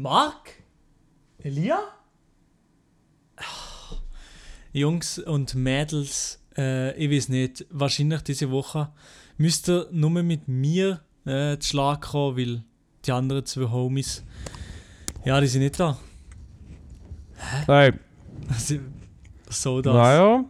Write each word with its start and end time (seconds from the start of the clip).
Marc? 0.00 0.62
Elia? 1.38 1.78
Jungs 4.72 5.18
und 5.18 5.54
Mädels, 5.54 6.40
äh, 6.56 6.94
ich 6.96 7.10
weiß 7.10 7.28
nicht, 7.28 7.66
wahrscheinlich 7.70 8.22
diese 8.22 8.50
Woche 8.50 8.92
müsst 9.36 9.68
ihr 9.68 9.88
nur 9.90 10.10
mit 10.10 10.48
mir 10.48 11.00
äh, 11.26 11.58
zu 11.58 11.68
Schlag 11.70 12.00
kommen, 12.02 12.36
weil 12.36 12.64
die 13.04 13.12
anderen 13.12 13.44
zwei 13.44 13.68
Homies, 13.70 14.24
ja, 15.24 15.38
die 15.40 15.48
sind 15.48 15.62
nicht 15.62 15.78
da. 15.78 15.98
Hey, 17.66 17.92
Also, 18.48 18.76
so 19.50 19.82
das. 19.82 19.94
naja. 19.94 20.44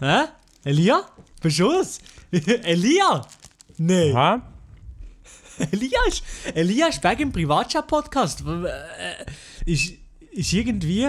Hä? 0.00 0.28
Elia? 0.64 1.02
Es? 1.42 2.00
Elia? 2.32 3.22
Nein. 3.78 4.16
Hä? 4.16 4.40
Elia 5.72 5.98
ist, 6.08 6.22
Elia 6.54 6.86
ist 6.88 7.02
weg 7.04 7.20
im 7.20 7.32
Privatchat-Podcast. 7.32 8.44
Äh, 8.46 9.70
Ist, 9.70 9.94
ist 10.32 10.52
irgendwie 10.52 11.08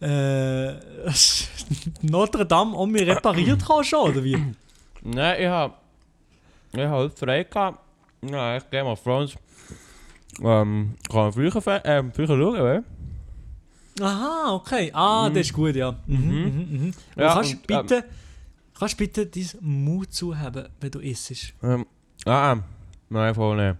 äh, 0.00 0.72
Notre 2.02 2.44
Dame 2.46 2.76
um 2.76 2.90
mich 2.90 3.06
repariert 3.06 3.64
kann 3.66 3.84
schon, 3.84 4.10
oder 4.10 4.24
wie? 4.24 4.36
Nein, 5.02 5.40
ich 5.42 5.46
hab. 5.48 5.80
Ich 6.72 6.80
hab 6.80 6.90
heute 6.90 7.16
frei 7.16 7.44
gehabt. 7.44 7.78
Ja, 8.22 8.56
ich 8.56 8.68
Game 8.70 8.86
of 8.86 9.02
Thrones. 9.02 9.34
Ähm, 10.40 10.94
kann 11.08 11.16
man 11.20 11.32
früher, 11.32 11.54
äh, 11.84 12.02
früher 12.14 12.26
schauen, 12.26 12.60
oder? 12.60 12.84
Aha, 14.00 14.54
okay. 14.54 14.90
Ah, 14.94 15.28
das 15.28 15.40
ist 15.46 15.52
gut, 15.52 15.76
ja. 15.76 15.92
Mhm, 16.06 16.16
mhm. 16.16 16.68
Mhm, 16.84 16.94
Ja, 17.16 17.22
Ja, 17.22 17.34
kannst, 17.34 17.52
und, 17.54 17.70
ähm, 17.70 17.80
bitte, 17.82 18.04
kannst 18.78 18.96
bitte 18.96 19.26
dein 19.26 19.48
Mut 19.60 20.12
zuhaben, 20.14 20.68
wenn 20.80 20.90
du 20.90 21.00
isst? 21.00 21.52
Ähm, 21.62 21.84
ah, 22.24 22.52
ah. 22.52 22.58
Nein, 23.12 23.34
voll 23.34 23.56
nicht. 23.56 23.76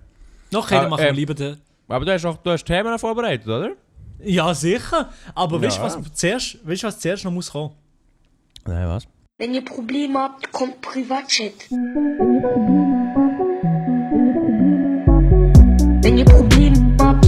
Ah, 0.55 0.61
dann 0.69 0.91
machen 0.91 1.01
wir 1.03 1.09
ähm, 1.09 1.15
lieber 1.17 1.33
den. 1.35 1.57
Aber 1.89 2.05
du 2.05 2.13
hast 2.13 2.25
auch 2.27 2.37
du 2.37 2.51
hast 2.51 2.65
Themen 2.65 2.99
vorbereitet, 2.99 3.47
oder? 3.47 3.71
Ja, 4.23 4.53
sicher. 4.55 5.11
Aber 5.35 5.61
weißt 5.61 5.79
du, 5.79 5.83
Ja. 5.83 5.87
was, 5.87 6.13
zuerst- 6.13 6.59
weißt 6.67 6.83
du, 6.83 6.87
was 6.87 7.01
zuerst 7.01 7.25
noch 7.25 7.33
muss 7.33 7.51
kommen? 7.51 7.75
Nein, 8.67 8.87
was? 8.89 9.05
Wenn 9.39 9.55
ihr 9.55 9.65
Probleme 9.65 10.19
habt, 10.19 10.53
kommt 10.53 10.81
Privatchat. 10.83 11.53
Wenn 16.03 16.19
ihr 16.19 16.25
Probleme 16.27 16.97
habt, 17.01 17.27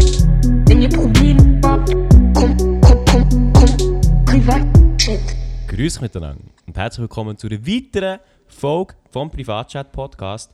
wenn 0.69 0.83
ihr 0.83 0.89
Probleme 0.91 1.61
habt, 1.65 1.91
kommt, 2.35 2.61
kommt, 2.85 3.11
kommt, 3.11 3.55
kommt 3.55 4.25
Privatchat. 4.27 5.21
Grüß 5.69 5.97
euch 5.97 6.03
miteinander 6.03 6.43
und 6.67 6.77
herzlich 6.77 7.01
willkommen 7.03 7.37
zu 7.39 7.47
einer 7.49 7.67
weiteren 7.67 8.19
Folge 8.47 8.95
vom 9.11 9.31
Privatchat 9.31 9.91
Podcast. 9.91 10.53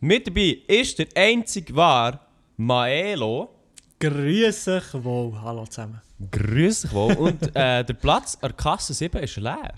Mit 0.00 0.28
dabei 0.28 0.58
ist 0.68 0.96
der 1.00 1.08
einzig 1.16 1.74
wahr 1.74 2.20
Maelo. 2.56 3.50
Grüß 3.98 4.64
dich 4.64 4.84
wohl. 4.94 5.40
Hallo 5.42 5.66
zusammen. 5.66 6.00
Grüß 6.30 6.82
dich 6.82 6.92
wohl. 6.92 7.14
Und 7.14 7.42
äh, 7.56 7.84
der 7.84 7.94
Platz 7.94 8.38
an 8.40 8.56
Kasse 8.56 8.94
7 8.94 9.20
ist 9.20 9.36
leer. 9.38 9.74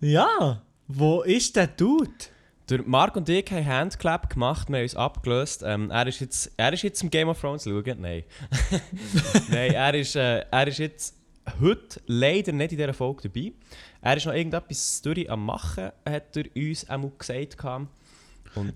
Ja, 0.00 0.60
wo 0.88 1.22
ist 1.22 1.54
der 1.54 1.68
Dude? 1.68 2.10
Der 2.68 2.82
Marc 2.82 3.14
und 3.14 3.28
ich 3.28 3.48
haben 3.52 3.64
Handclap 3.64 4.28
gemacht, 4.28 4.68
wir 4.68 4.78
haben 4.78 4.82
uns 4.82 4.96
abgelöst. 4.96 5.62
Ähm, 5.64 5.88
er, 5.92 6.08
ist 6.08 6.18
jetzt, 6.18 6.50
er 6.56 6.72
ist 6.72 6.82
jetzt 6.82 7.00
im 7.04 7.10
Game 7.10 7.28
of 7.28 7.40
Thrones 7.40 7.62
schauen. 7.62 8.00
Nein. 8.00 8.24
Nein, 9.50 9.72
er 9.72 9.94
ist, 9.94 10.16
äh, 10.16 10.40
er 10.50 10.66
ist 10.66 10.78
jetzt 10.78 11.14
heute 11.60 12.00
leider 12.06 12.50
nicht 12.50 12.72
in 12.72 12.78
dieser 12.78 12.92
Folge 12.92 13.28
dabei. 13.28 13.52
Er 14.02 14.16
ist 14.16 14.26
noch 14.26 14.34
irgendetwas 14.34 15.00
durch 15.00 15.30
am 15.30 15.46
Machen, 15.46 15.92
hat 16.04 16.36
er 16.36 16.44
uns 16.56 16.90
einmal 16.90 17.12
gesagt. 17.16 17.56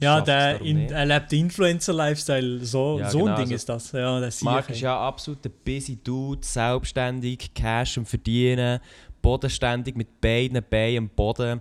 Ja, 0.01 0.21
der 0.21 0.61
in, 0.61 0.91
er 0.91 1.05
lebt 1.07 1.33
Influencer-Lifestyle. 1.33 2.65
So, 2.65 2.99
Ja, 3.01 3.11
so 3.11 3.19
genau, 3.21 3.31
ein 3.31 3.37
Ding 3.37 3.45
also 3.45 3.55
ist 3.55 3.69
das. 3.69 3.93
Ja, 3.93 4.21
das 4.21 4.43
Marc 4.43 4.71
ist 4.71 4.81
ja 4.81 4.99
absolut 4.99 5.45
ein 5.45 5.53
busy 5.65 5.97
Dude, 6.03 6.45
selbstständig, 6.47 7.53
Cash 7.55 7.99
am 7.99 8.07
Verdienen, 8.07 8.81
bodenständig 9.21 9.95
mit 9.97 10.21
beiden 10.21 10.63
Beinen 10.69 10.99
am 10.99 11.09
Boden. 11.09 11.61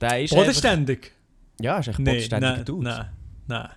Der 0.00 0.22
ist 0.22 0.34
Bodenständig? 0.34 0.98
Einfach, 1.58 1.64
ja, 1.64 1.78
ist 1.78 1.88
echt 1.88 1.98
Nein, 1.98 2.04
bodenständiger 2.14 2.56
nein, 2.56 2.64
Dude. 2.64 2.84
nein, 2.88 3.08
nein. 3.46 3.68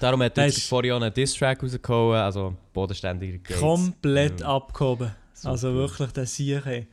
Darum 0.00 0.22
hat 0.22 0.36
er 0.38 0.50
vorher 0.52 0.96
auch 0.96 1.00
einen 1.00 1.14
Diss-Track 1.14 1.62
rausgehauen, 1.62 2.16
also 2.18 2.54
bodenständiger 2.72 3.38
geht's. 3.38 3.60
Komplett 3.60 4.40
Ja. 4.40 4.48
abgehoben. 4.56 5.10
Also 5.44 5.68
Super. 5.68 5.74
wirklich, 5.74 6.12
der 6.12 6.26
Sieg. 6.26 6.64
Hey. 6.64 6.86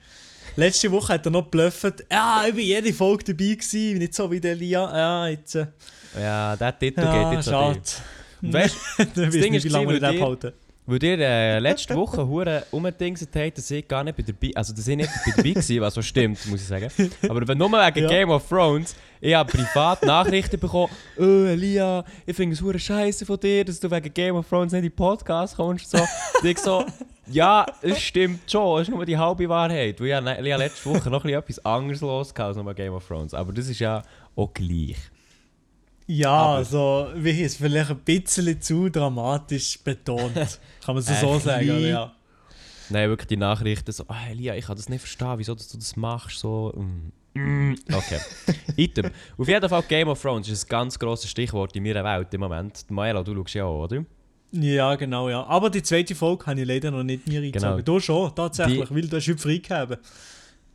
Letzte 0.55 0.91
Woche 0.91 1.13
hat 1.13 1.25
er 1.25 1.31
noch 1.31 1.43
geblufft. 1.43 2.03
Ja, 2.11 2.43
ich 2.47 2.53
war 2.53 2.59
jede 2.59 2.93
Folge 2.93 3.23
dabei, 3.25 3.53
gewesen, 3.55 3.97
nicht 3.99 4.13
so 4.13 4.29
wie 4.29 4.39
der 4.39 4.55
Lia. 4.55 4.97
Ja, 4.97 5.27
jetzt. 5.27 5.55
Äh, 5.55 5.67
Ja, 6.19 6.55
der 6.55 6.77
Titel 6.77 7.01
ja, 7.01 7.23
geht 7.29 7.37
jetzt 7.37 7.49
schade. 7.49 7.79
Und 8.41 8.53
weißt 8.53 8.75
ich 8.99 9.17
weiß 9.17 9.31
Ding 9.31 9.51
nicht, 9.51 9.55
ist 9.55 9.63
wie 9.65 9.69
lange 9.69 9.89
wir 9.89 9.99
den 9.99 10.21
abhalten. 10.21 10.53
weil 10.87 11.03
ihr 11.03 11.19
äh, 11.19 11.59
letzte 11.59 11.95
Woche 11.95 12.27
hure 12.27 12.65
umgedingset 12.71 13.29
habt, 13.35 13.57
dass 13.57 13.69
ich 13.71 13.87
gar 13.87 14.03
nicht 14.03 14.17
bei 14.17 14.23
dabei, 14.23 14.51
also 14.55 14.73
dass 14.73 14.87
ich 14.87 14.97
nicht 14.97 15.09
bei 15.25 15.31
dabei 15.35 15.55
war, 15.55 15.81
was 15.87 15.93
so 15.93 16.01
stimmt, 16.01 16.45
muss 16.47 16.61
ich 16.61 16.67
sagen. 16.67 16.89
Aber 17.29 17.47
wenn 17.47 17.57
nur 17.57 17.71
wegen 17.71 18.03
Ja. 18.03 18.07
Game 18.09 18.29
of 18.29 18.47
Thrones, 18.49 18.95
ich 19.21 19.33
habe 19.35 19.51
privat 19.51 20.03
Nachrichten 20.03 20.59
bekommen, 20.59 20.91
oh 21.17 21.45
Elia, 21.45 22.03
ich 22.25 22.35
finde 22.35 22.55
es 22.55 22.61
hure 22.61 22.79
scheiße 22.79 23.25
von 23.25 23.39
dir, 23.39 23.63
dass 23.63 23.79
du 23.79 23.89
wegen 23.89 24.13
Game 24.13 24.35
of 24.35 24.49
Thrones 24.49 24.71
nicht 24.73 24.83
in 24.83 24.89
den 24.89 24.95
Podcast 24.95 25.55
kommst. 25.55 25.91
So. 25.91 25.99
Und 25.99 26.49
ich 26.49 26.57
so, 26.57 26.83
ja, 27.27 27.65
es 27.81 28.01
stimmt 28.01 28.49
schon, 28.51 28.81
es 28.81 28.87
ist 28.87 28.93
nur 28.93 29.05
die 29.05 29.17
halbe 29.17 29.47
Wahrheit. 29.47 30.01
Weil 30.01 30.07
ich 30.39 30.45
ich 30.47 30.57
letzte 30.57 30.89
Woche 30.89 31.09
noch 31.09 31.23
etwas 31.23 31.63
anderes 31.63 32.01
los 32.01 32.35
als 32.35 32.57
nur 32.57 32.73
Game 32.73 32.93
of 32.93 33.07
Thrones. 33.07 33.33
Aber 33.35 33.53
das 33.53 33.69
ist 33.69 33.79
ja 33.79 34.01
auch 34.35 34.51
gleich. 34.53 34.97
Ja, 36.13 36.31
Aber- 36.31 36.55
also, 36.57 37.07
wie 37.15 37.41
ist 37.41 37.57
vielleicht 37.57 37.89
ein 37.91 37.99
bisschen 37.99 38.61
zu 38.61 38.89
dramatisch 38.89 39.79
betont. 39.83 40.33
Kann 40.85 40.95
man 40.95 41.01
so, 41.03 41.13
so 41.13 41.39
sagen, 41.39 41.69
oder? 41.69 41.79
ja. 41.79 42.11
Nein, 42.89 43.07
wirklich 43.09 43.27
die 43.29 43.37
Nachrichten 43.37 43.91
so, 43.93 44.03
ah 44.09 44.27
Elia, 44.29 44.55
ich 44.55 44.65
kann 44.65 44.75
das 44.75 44.89
nicht 44.89 44.99
verstehen, 44.99 45.35
wieso 45.37 45.55
du 45.55 45.63
das 45.77 45.95
machst, 45.95 46.39
so. 46.39 46.73
mm, 46.75 47.39
mm. 47.39 47.75
Okay. 47.93 48.19
Item. 48.75 49.11
Auf 49.37 49.47
jeden 49.47 49.69
Fall 49.69 49.83
Game 49.87 50.09
of 50.09 50.21
Thrones 50.21 50.49
ist 50.49 50.65
ein 50.65 50.69
ganz 50.69 50.99
grosses 50.99 51.29
Stichwort 51.29 51.73
in 51.77 51.83
meiner 51.83 52.03
Welt 52.03 52.33
im 52.33 52.41
Moment. 52.41 52.83
Maela, 52.89 53.23
du 53.23 53.33
schaust 53.33 53.53
ja 53.53 53.63
auch, 53.63 53.83
oder? 53.85 54.03
Ja, 54.51 54.95
genau, 54.95 55.29
ja. 55.29 55.45
Aber 55.45 55.69
die 55.69 55.81
zweite 55.81 56.13
Folge 56.15 56.45
habe 56.47 56.59
ich 56.59 56.67
leider 56.67 56.91
noch 56.91 57.03
nicht 57.03 57.25
mir 57.25 57.39
reingezogen. 57.41 57.77
Genau. 57.77 57.81
Du 57.83 57.99
schon, 58.01 58.35
tatsächlich, 58.35 58.89
Die- 58.89 58.95
weil 58.95 59.07
du 59.07 59.15
hast 59.15 59.27
heute 59.29 59.37
freigegeben. 59.37 59.97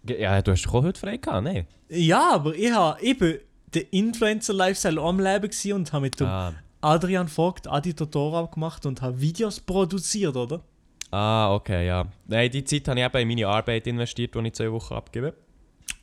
Ge- 0.03 0.23
Ja, 0.23 0.41
du 0.41 0.53
hast 0.53 0.63
doch 0.63 0.75
auch 0.77 0.85
heute 0.85 0.99
frei 0.99 1.19
gehabt, 1.19 1.45
ne? 1.45 1.67
Ja, 1.91 2.31
aber 2.33 2.55
ich 2.55 2.73
habe 2.73 3.03
eben 3.03 3.39
den 3.75 3.85
Influencer-Lifestyle 3.91 5.01
am 5.01 5.19
Leben 5.21 5.43
gewesen 5.49 5.73
und 5.73 5.93
habe 5.93 6.03
mit 6.03 6.21
dem 6.21 6.27
Ah. 6.27 6.55
Adrian 6.81 7.29
Vogt 7.29 7.67
Adi 7.67 7.95
Totora 7.95 8.47
gemacht 8.47 8.87
und 8.87 9.03
habe 9.03 9.21
Videos 9.21 9.61
produziert, 9.61 10.37
oder? 10.37 10.63
ah, 11.11 11.55
okay, 11.55 11.87
ja. 11.87 12.07
Nein, 12.27 12.51
die 12.51 12.65
Zeit 12.65 12.89
habe 12.89 13.01
ich 13.01 13.07
eben 13.07 13.19
in 13.19 13.29
meine 13.29 13.49
Arbeit 13.49 13.87
investiert, 13.87 14.35
die 14.35 14.47
ich 14.47 14.53
zwei 14.55 14.71
Wochen 14.71 14.95
abgebe. 14.95 15.35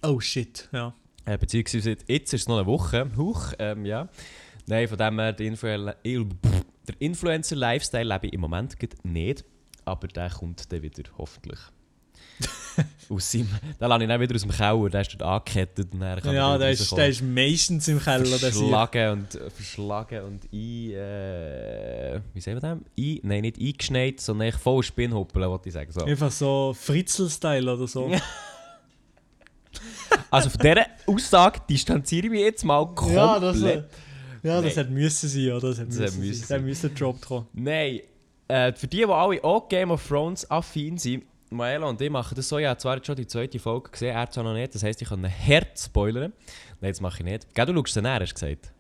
Oh 0.02 0.20
shit, 0.20 0.68
ja. 0.72 0.94
Äh, 1.26 1.38
beziehungsweise 1.38 1.98
jetzt 2.08 2.34
ist 2.34 2.42
es 2.42 2.48
noch 2.48 2.58
eine 2.58 2.66
Woche. 2.66 3.10
Huch, 3.16 3.54
ähm, 3.60 3.86
ja. 3.86 4.10
Nein, 4.66 4.88
von 4.88 4.98
dem 4.98 5.20
her, 5.20 5.34
der, 5.34 5.46
Influ 5.48 5.94
der 6.88 6.96
Influencer-Lifestyle 7.00 8.04
lebe 8.04 8.28
ich 8.28 8.34
im 8.34 8.42
Moment 8.42 8.76
nicht. 9.04 9.46
Aber 9.86 10.08
der 10.08 10.30
kommt 10.30 10.72
dann 10.72 10.82
wieder, 10.82 11.04
hoffentlich. 11.18 11.60
aus 13.10 13.32
seinem, 13.32 13.48
den 13.80 13.88
lasse 13.90 14.04
ich 14.04 14.08
dann 14.10 14.22
wieder 14.22 14.36
aus 14.36 14.42
dem 14.42 14.52
Keller, 14.52 14.90
der 14.90 15.02
ist 15.02 15.12
dort 15.14 15.24
angekettet. 15.24 15.94
Und 15.94 16.00
dann 16.00 16.20
kann 16.22 16.36
Ja, 16.36 16.54
er 16.54 16.60
der 16.60 16.72
ist, 16.72 16.92
der 16.96 17.08
ist 17.10 17.22
meistens 17.22 17.88
im 17.88 18.00
Keller, 18.00 18.38
verschlagen 18.40 19.10
und, 19.12 19.36
äh, 19.36 19.50
verschlagen 19.50 20.22
und 20.24 20.44
ein, 20.52 20.92
äh, 20.92 22.20
wie 22.34 22.42
sagen 22.42 22.58
wir 22.58 22.62
das? 22.62 22.72
Ein, 22.72 23.20
nein, 23.24 23.42
nicht 23.42 23.60
eingeschneit, 23.60 24.20
sondern 24.20 24.48
echt 24.48 24.60
voll 24.60 24.84
Spinnhuppeln, 24.84 25.50
wollte 25.50 25.70
ich 25.70 25.74
sagen. 25.74 25.92
So. 25.92 26.06
Einfach 26.06 26.32
so 26.32 26.76
Fritzel-Style 26.80 27.74
oder 27.74 27.88
so. 27.88 28.12
Also 30.30 30.50
von 30.50 30.60
dieser 30.62 30.86
Aussage 31.08 31.62
distanziere 31.70 32.26
ich 32.28 32.32
mich 32.32 32.42
jetzt 32.42 32.64
mal 32.64 32.86
komplett. 32.94 33.16
Ja, 33.18 33.40
das, 33.40 33.62
äh, 33.62 33.84
ja, 34.44 34.62
das 34.62 34.78
hat 34.78 34.90
müssen 34.90 35.30
sein, 35.30 35.52
oder? 35.52 35.70
Das 35.70 35.78
Das 35.78 35.86
müssen 35.88 36.06
hat 36.06 36.16
müssen 36.16 36.34
sein. 36.34 36.48
sein. 36.48 36.66
Müsste 36.66 36.90
gedroppt 36.90 37.26
kommen. 37.26 37.48
Nein, 37.54 38.00
äh, 38.48 38.74
für 38.74 38.88
die, 38.88 38.98
die 38.98 39.06
alle 39.06 39.44
auch 39.44 39.68
Game 39.70 39.92
of 39.92 40.08
Thrones 40.08 40.50
affin 40.50 40.98
sind, 40.98 41.24
Maela 41.54 41.88
und 41.88 42.02
ich 42.02 42.10
machen 42.10 42.36
das 42.36 42.50
so, 42.50 42.58
ich 42.58 42.66
habe 42.66 42.78
zwar 42.78 42.96
jetzt 42.96 43.08
schon 43.08 43.16
die 43.16 43.28
zweite 43.28 43.60
Folge 43.60 43.92
gesehen, 43.92 44.16
er 44.16 44.30
zwar 44.30 44.44
noch 44.44 44.54
nicht, 44.54 44.74
das 44.76 44.84
heisst, 44.84 45.02
ich 45.02 45.10
kann 45.10 45.24
hart 45.26 45.80
spoilern. 45.80 46.34
Nein, 46.82 46.92
das 46.92 47.02
mache 47.02 47.20
ich 47.20 47.24
nicht. 47.26 47.54
Gell, 47.56 47.66
du 47.66 47.74
schaust 47.74 47.96
den 47.96 48.04
näher, 48.04 48.20
hast 48.20 48.32
du 48.32 48.34
gesagt? 48.34 48.74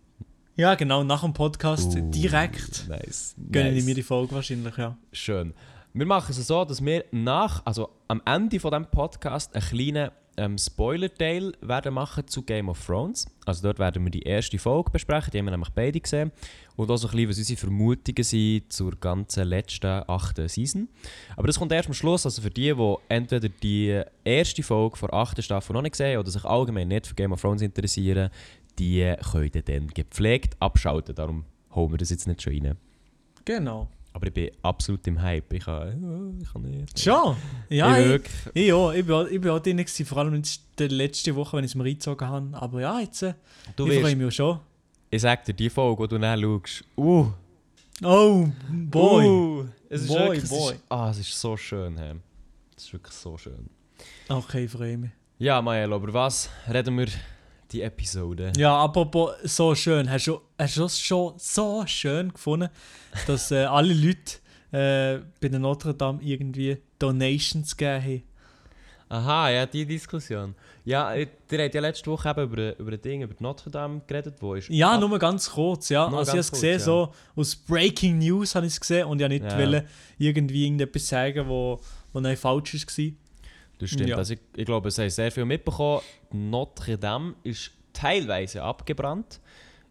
Ja, 0.55 0.75
genau, 0.75 1.03
nach 1.03 1.21
dem 1.21 1.33
Podcast 1.33 1.95
Uh, 1.95 2.11
direkt 2.11 2.87
Nice. 2.87 3.35
gönnen 3.51 3.73
nice. 3.73 3.85
mir 3.85 3.95
die 3.95 4.03
Folge 4.03 4.35
wahrscheinlich, 4.35 4.77
ja. 4.77 4.97
Schön. 5.11 5.53
Wir 5.93 6.05
machen 6.05 6.31
es 6.31 6.47
so, 6.47 6.65
dass 6.65 6.83
wir 6.83 7.05
nach, 7.11 7.65
also 7.65 7.89
am 8.07 8.21
Ende 8.25 8.59
von 8.59 8.71
dem 8.71 8.85
Podcast 8.85 9.55
einen 9.55 9.63
kleinen 9.65 10.11
ähm, 10.37 10.57
Spoiler-Teil 10.57 11.53
werden 11.61 11.93
machen 11.93 12.27
zu 12.27 12.41
Game 12.43 12.69
of 12.69 12.85
Thrones. 12.85 13.27
Also 13.45 13.63
dort 13.63 13.79
werden 13.79 14.03
wir 14.03 14.11
die 14.11 14.23
erste 14.23 14.57
Folge 14.57 14.91
besprechen, 14.91 15.31
die 15.31 15.39
haben 15.39 15.45
wir 15.45 15.51
nämlich 15.51 15.69
beide 15.69 15.99
gesehen. 15.99 16.31
Und 16.75 16.89
auch 16.89 16.97
so 16.97 17.07
ein 17.07 17.11
bisschen, 17.11 17.29
was 17.29 17.37
unsere 17.37 17.59
Vermutungen 17.59 18.23
sind 18.23 18.73
zur 18.73 18.95
ganzen 18.95 19.47
letzten 19.47 20.03
achten 20.07 20.47
Season. 20.47 20.89
Aber 21.35 21.47
das 21.47 21.59
kommt 21.59 21.71
erst 21.71 21.89
am 21.89 21.93
Schluss, 21.93 22.25
also 22.25 22.41
für 22.41 22.49
die, 22.49 22.73
die 22.73 22.95
entweder 23.09 23.49
die 23.49 24.01
erste 24.23 24.63
Folge 24.63 24.99
der 25.01 25.13
achten 25.13 25.43
Staffel 25.43 25.73
noch 25.73 25.81
nicht 25.81 25.93
gesehen 25.93 26.19
oder 26.19 26.31
sich 26.31 26.43
allgemein 26.45 26.87
nicht 26.87 27.07
für 27.07 27.15
Game 27.15 27.31
of 27.31 27.41
Thrones 27.41 27.61
interessieren, 27.61 28.29
die 28.79 29.13
können 29.31 29.63
dann 29.65 29.87
gepflegt 29.87 30.55
abschalten. 30.59 31.13
Darum 31.15 31.45
holen 31.75 31.91
wir 31.91 31.97
das 31.97 32.09
jetzt 32.09 32.27
nicht 32.27 32.41
schon 32.41 32.53
rein. 32.53 32.77
Genau. 33.45 33.87
Aber 34.15 34.27
ich 34.27 34.33
bin 34.33 34.51
absolut 34.61 35.05
im 35.07 35.19
Hype. 35.21 35.51
Ich 35.53 35.65
kann, 35.65 36.39
ich 36.41 36.51
kann 36.53 36.61
nicht. 36.61 36.99
Schon? 36.99 37.35
Ja, 37.69 37.97
ich 37.97 38.05
ich, 38.15 38.21
ich, 38.53 38.67
ja, 38.67 38.91
ich, 38.93 39.05
bin, 39.05 39.15
auch- 39.15 39.25
ich 39.27 39.41
bin 39.41 39.49
auch 39.51 39.59
drin, 39.59 39.83
vor 39.87 40.17
allem 40.19 40.35
jetzt 40.35 40.61
die 40.77 40.87
letzte 40.87 41.35
Woche, 41.35 41.57
wenn 41.57 41.63
ich 41.65 41.71
es 41.71 41.75
mir 41.75 41.83
reingezogen 41.83 42.27
habe. 42.27 42.49
Aber 42.53 42.79
ja, 42.81 42.99
jetzt, 42.99 43.23
äh, 43.23 43.33
Du 43.75 43.87
ich 43.87 43.99
freue 44.01 44.15
mich 44.15 44.35
schon. 44.35 44.59
ich 45.09 45.21
sag 45.21 45.43
dir, 45.45 45.53
die 45.53 45.69
Folge, 45.69 46.03
die 46.03 46.09
du 46.15 46.19
dann 46.19 46.39
schaust, 46.39 46.83
uh, 46.97 47.27
Oh, 48.03 48.47
boy. 48.69 49.25
uh, 49.27 49.65
es 49.89 50.01
ist 50.03 50.07
Boy, 50.09 50.19
wirklich, 50.19 50.49
boy. 50.49 50.73
Ist, 50.75 50.83
ah, 50.89 51.09
es 51.11 51.19
ist 51.19 51.39
so 51.39 51.55
schön, 51.57 51.97
hey. 51.97 52.13
Es 52.75 52.85
ist 52.85 52.93
wirklich 52.93 53.13
so 53.15 53.37
schön. 53.37 53.69
Okay, 54.29 54.65
ich 54.65 54.71
freue 54.71 54.97
mich. 54.97 55.11
Ja, 55.39 55.61
Mael, 55.61 55.91
über 55.91 56.13
was 56.13 56.49
reden 56.71 56.97
wir 56.97 57.07
die 57.73 57.81
Episode? 57.81 58.53
Ja, 58.57 58.77
apropos 58.83 59.31
so 59.43 59.73
schön. 59.75 60.09
Hast 60.09 60.27
du, 60.27 60.39
hast 60.57 60.77
du 60.77 60.85
es 60.85 60.99
schon 60.99 61.33
so 61.37 61.83
schön 61.87 62.31
gefunden, 62.33 62.69
dass 63.27 63.51
äh, 63.51 63.63
alle 63.65 63.93
Leute 63.93 64.37
äh, 64.71 65.23
bei 65.41 65.49
der 65.49 65.59
Notre 65.59 65.93
Dame 65.93 66.19
irgendwie 66.21 66.77
Donations 66.99 67.75
gegeben 67.75 68.03
haben? 68.03 68.23
Aha, 69.09 69.49
ja, 69.51 69.65
die 69.67 69.85
Diskussion. 69.85 70.55
Ja, 70.85 71.13
äh, 71.13 71.27
ihr 71.51 71.59
habt 71.63 71.75
ja 71.75 71.81
letzte 71.81 72.09
Woche 72.09 72.29
eben 72.29 72.41
über, 72.43 72.79
über 72.79 72.91
ein 72.93 73.01
Ding, 73.01 73.21
über 73.21 73.35
Notre 73.39 73.69
Dame 73.69 74.01
geredet, 74.07 74.35
wo 74.39 74.55
ist... 74.55 74.69
Ja, 74.69 74.93
ab- 74.93 75.01
nur 75.01 75.19
ganz 75.19 75.51
kurz, 75.51 75.89
ja. 75.89 76.05
Also 76.05 76.21
ich 76.21 76.29
habe 76.29 76.39
es 76.39 76.51
gesehen, 76.51 76.77
kurz, 76.77 76.85
so 76.85 77.13
aus 77.35 77.55
Breaking 77.55 78.17
News 78.17 78.55
habe 78.55 78.65
ich 78.65 78.73
es 78.73 78.79
gesehen 78.79 79.05
und 79.07 79.19
ich 79.19 79.23
habe 79.23 79.33
nicht 79.35 79.45
Ja. 79.45 79.57
wollen, 79.59 79.83
irgendwie 80.17 80.63
irgendetwas 80.65 81.07
sagen, 81.07 81.47
wo, 81.47 81.79
wo 82.11 82.35
falsch 82.35 82.73
war. 82.73 83.05
Das 83.83 83.89
stimmt. 83.91 84.09
Ja. 84.09 84.15
Also 84.17 84.33
ich, 84.33 84.39
ich 84.55 84.65
glaube, 84.65 84.87
es 84.87 84.97
haben 84.97 85.09
sehr 85.09 85.31
viel 85.31 85.45
mitbekommen. 85.45 86.01
Notre 86.31 86.97
Dame 86.97 87.35
ist 87.43 87.71
teilweise 87.91 88.63
abgebrannt. 88.63 89.39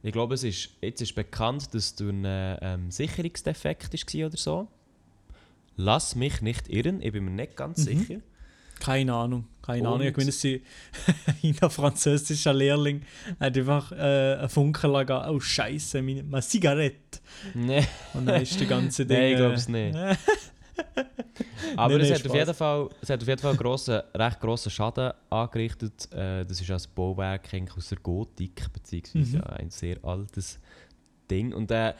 Ich 0.03 0.13
glaube, 0.13 0.35
es 0.35 0.43
ist, 0.45 0.71
jetzt 0.81 1.01
ist 1.03 1.15
bekannt, 1.15 1.75
dass 1.75 1.95
du 1.95 2.09
ein 2.09 2.25
ähm, 2.27 2.91
Sicherungsdefekt 2.91 3.93
war 3.93 4.27
oder 4.27 4.37
so. 4.37 4.69
Lass 5.77 6.15
mich 6.17 6.41
nicht 6.43 6.69
irren, 6.69 7.01
ich 7.03 7.13
bin 7.13 7.25
mir 7.25 7.31
nicht 7.31 7.57
ganz 7.57 7.79
Mhm. 7.79 7.83
sicher. 7.99 8.17
Keine 8.81 9.15
Ahnung, 9.15 9.47
keine 9.63 9.89
Und- 9.89 9.95
Ahnung. 9.95 10.09
Ich 10.09 10.17
meine, 10.17 10.61
ein 11.65 11.71
französischer 11.71 12.53
Lehrling 12.53 13.03
hat 13.39 13.57
einfach 13.57 13.93
äh, 13.93 13.95
einen 14.41 14.49
Funken 14.49 14.91
lagen. 14.91 15.23
Oh 15.31 15.39
Scheiße, 15.39 16.03
meine, 16.03 16.25
meine 16.25 16.43
Zigarette. 16.43 17.21
Nee, 17.55 17.87
Und 18.15 18.27
dann 18.27 18.43
ist 18.43 18.59
die 18.59 18.67
ganze 18.67 19.07
Ding. 19.07 19.17
Nein, 19.19 19.29
ich 19.29 19.35
äh, 19.35 19.37
glaub's 19.37 19.69
nicht. 19.69 19.97
aber 21.77 21.99
Nein, 21.99 22.01
es, 22.03 22.19
hat 22.21 22.27
auf 22.29 22.35
jeden 22.35 22.55
Fall, 22.55 22.89
es 23.01 23.11
hat 23.11 23.23
auf 23.23 23.29
jeden 23.29 23.41
Fall 23.41 23.51
einen 23.51 23.59
grossen, 23.59 24.01
recht 24.15 24.41
grossen 24.41 24.71
Schaden 24.71 25.13
angerichtet. 25.31 26.13
Äh, 26.13 26.45
das 26.45 26.61
ist 26.61 26.71
ein 26.71 26.81
Bauwerk 26.95 27.53
eigentlich 27.55 27.77
aus 27.77 27.89
der 27.89 27.99
Gotik, 27.99 28.73
beziehungsweise 28.73 29.39
Mhm. 29.39 29.43
ein 29.45 29.71
sehr 29.71 30.05
altes 30.05 30.59
Ding. 31.31 31.53
Und 31.53 31.71
äh, 31.71 31.95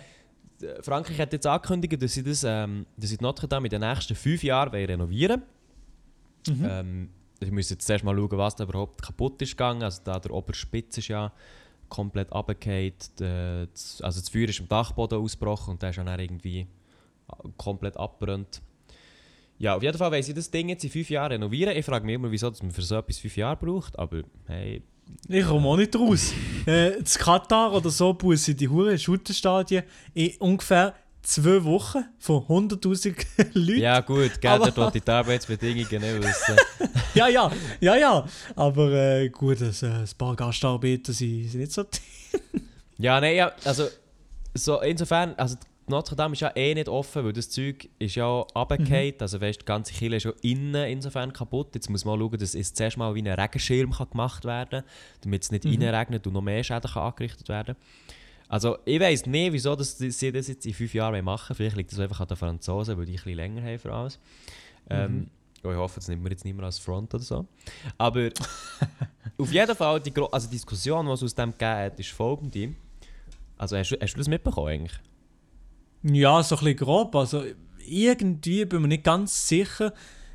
Frankreich 0.83 1.19
hat 1.21 1.33
jetzt 1.33 1.47
angekündigt, 1.47 2.01
dass 2.03 2.13
sie, 2.13 2.23
das, 2.23 2.45
ähm, 2.45 2.87
dass 2.97 3.11
sie 3.11 3.19
Notre 3.21 3.49
Dame 3.49 3.67
in 3.67 3.71
den 3.71 3.81
nächsten 3.81 4.15
fünf 4.15 4.43
Jahren 4.43 4.71
renovieren 4.73 5.43
Mhm. 6.49 6.67
ähm, 6.69 7.09
Ich 7.41 7.51
muss 7.53 7.71
jetzt 7.71 7.87
zuerst 7.87 8.05
mal 8.05 8.17
schauen, 8.17 8.31
was 8.39 8.57
da 8.57 8.65
überhaupt 8.65 9.01
kaputt 9.03 9.41
ist 9.43 9.53
gegangen. 9.53 9.83
Also 9.83 10.01
da 10.05 10.19
der 10.19 10.33
Oberspitz 10.33 10.99
ist 10.99 11.09
ja 11.09 11.33
komplett 11.89 12.33
runtergefallen. 12.33 12.95
Also 13.21 14.21
das 14.21 14.29
Feuer 14.29 14.49
ist 14.49 14.61
im 14.61 14.69
Dachboden 14.69 15.19
ausgebrochen 15.21 15.73
und 15.73 15.83
der 15.83 15.91
ist 15.91 15.99
dann 15.99 16.07
irgendwie 16.21 16.67
komplett 17.57 17.97
abgebrannt. 17.97 18.61
Ja, 19.63 19.77
auf 19.77 19.83
jeden 19.85 19.97
Fall 19.97 20.11
wollen 20.11 20.23
sie 20.25 20.35
das 20.35 20.51
Ding 20.51 20.69
jetzt 20.71 20.83
in 20.83 20.91
fünf 20.91 21.09
Jahren 21.09 21.31
renovieren. 21.31 21.77
Ich 21.77 21.87
frage 21.87 22.05
mich 22.05 22.17
immer, 22.17 22.29
wieso 22.33 22.51
dass 22.51 22.61
man 22.63 22.73
für 22.73 22.83
so 22.83 22.97
etwas 22.97 23.19
fünf 23.19 23.37
Jahre 23.37 23.57
braucht. 23.57 23.97
Aber 23.97 24.23
hey, 24.49 24.83
Ich 25.29 25.47
komme 25.47 25.69
auch 25.69 25.77
nicht 25.77 25.95
raus. 25.95 26.33
äh, 26.67 26.99
in 26.99 27.05
Katar 27.05 27.73
oder 27.73 27.89
so 27.89 28.13
sie 28.45 28.57
die 28.57 28.69
Hure 28.69 28.99
Shooterstadien 28.99 29.85
in 30.15 30.33
ungefähr 30.41 30.95
zwei 31.23 31.63
Wochen 31.63 32.05
von 32.19 32.43
100.000 32.43 33.15
Leuten. 33.55 33.81
ja 33.81 34.01
gut, 34.01 34.41
gell, 34.41 34.51
Aber- 34.51 34.73
dort 34.73 34.97
ich 34.97 35.05
die 35.05 35.11
Arbeitsbedingungen 35.13 35.89
nicht 36.03 36.23
wissen. 36.29 36.57
ja, 37.15 37.29
ja, 37.29 37.49
ja, 37.81 37.95
ja. 37.95 38.27
Aber 38.57 38.91
äh, 38.91 39.29
gut, 39.29 39.63
also, 39.63 39.87
ein 39.87 40.09
paar 40.19 40.35
Gastarbeiter 40.35 41.13
sind, 41.13 41.49
sind 41.49 41.61
nicht 41.61 41.71
so. 41.73 41.85
Ja, 42.99 43.21
nein, 43.21 43.37
ja, 43.37 43.53
also 43.65 43.87
so 44.55 44.81
insofern, 44.81 45.35
also 45.37 45.57
Notre 45.89 46.15
Dame 46.17 46.35
ist 46.35 46.41
ja 46.41 46.53
eh 46.55 46.75
nicht 46.75 46.89
offen, 46.89 47.25
weil 47.25 47.33
das 47.33 47.51
Zeug 47.51 47.89
ist 47.99 48.15
ja 48.15 48.25
runtergefallen, 48.27 49.15
also 49.19 49.41
weißt, 49.41 49.61
die 49.63 49.65
ganze 49.65 49.93
Kille 49.93 50.17
ist 50.17 50.25
ja 50.25 50.33
innen 50.43 50.89
insofern 50.89 51.33
kaputt. 51.33 51.75
Jetzt 51.75 51.91
muss 51.91 52.05
man 52.05 52.19
schauen, 52.19 52.39
dass 52.39 52.55
es 52.55 52.73
zuerst 52.73 52.97
mal 52.97 53.15
wie 53.15 53.21
ein 53.23 53.27
Regenschirm 53.41 53.91
kann 53.93 54.09
gemacht 54.11 54.45
werden 54.45 54.83
kann, 54.83 54.91
damit 55.23 55.43
es 55.43 55.51
nicht 55.51 55.65
Mhm. 55.65 55.83
reinregnet 55.83 56.27
und 56.27 56.35
noch 56.35 56.41
mehr 56.41 56.63
Schäden 56.63 56.89
kann 56.91 57.03
angerichtet 57.03 57.49
werden 57.49 57.75
Also 58.49 58.79
ich 58.85 59.01
weiss 59.01 59.27
nicht, 59.27 59.53
wieso 59.53 59.75
dass 59.75 59.99
sie 59.99 60.31
das 60.33 60.47
jetzt 60.49 60.67
in 60.67 60.75
fünf 60.75 60.95
Jahren 60.95 61.25
machen. 61.25 61.57
Vielleicht 61.57 61.77
liegt 61.77 61.91
das 61.91 61.99
einfach 61.99 62.21
an 62.21 62.29
den 62.29 62.37
Franzosen, 62.37 62.97
weil 62.97 63.07
die 63.07 63.13
ein 63.13 63.17
bisschen 63.17 63.35
länger 63.35 63.63
haben 63.63 63.79
für 63.79 63.93
alles. 63.93 64.19
Ähm, 64.91 65.29
oh, 65.65 65.71
ich 65.71 65.77
hoffe, 65.77 65.97
das 65.97 66.09
nimmt 66.09 66.23
mir 66.23 66.31
jetzt 66.31 66.45
nicht 66.45 66.55
mehr 66.57 66.67
als 66.67 66.79
Front 66.79 67.13
oder 67.15 67.25
so. 67.25 67.47
Aber 67.99 68.29
auf 69.39 69.53
jeden 69.53 69.75
Fall, 69.75 70.01
die 70.01 70.13
also 70.31 70.47
die 70.49 70.57
Diskussion, 70.57 71.07
die 71.07 71.13
es 71.13 71.23
aus 71.23 71.35
dem 71.35 71.51
gegeben 71.53 71.71
hat, 71.77 71.99
ist 71.99 72.11
folgende. 72.11 72.75
Also 73.59 73.77
hast, 73.77 73.91
du- 73.91 73.97
hast 74.01 74.13
du 74.15 74.19
das 74.19 74.29
mitbekommen 74.29 74.69
eigentlich? 74.69 75.01
Ja, 76.03 76.43
so 76.43 76.57
ein 76.57 76.65
bisschen 76.65 76.77
grob. 76.79 77.15
Also 77.17 77.45
irgendwie 77.87 78.65
bin 78.65 78.79
ich 78.79 78.83
mir 78.83 78.89
nicht 78.89 79.05
ganz 79.05 79.49
sicher. 79.49 79.93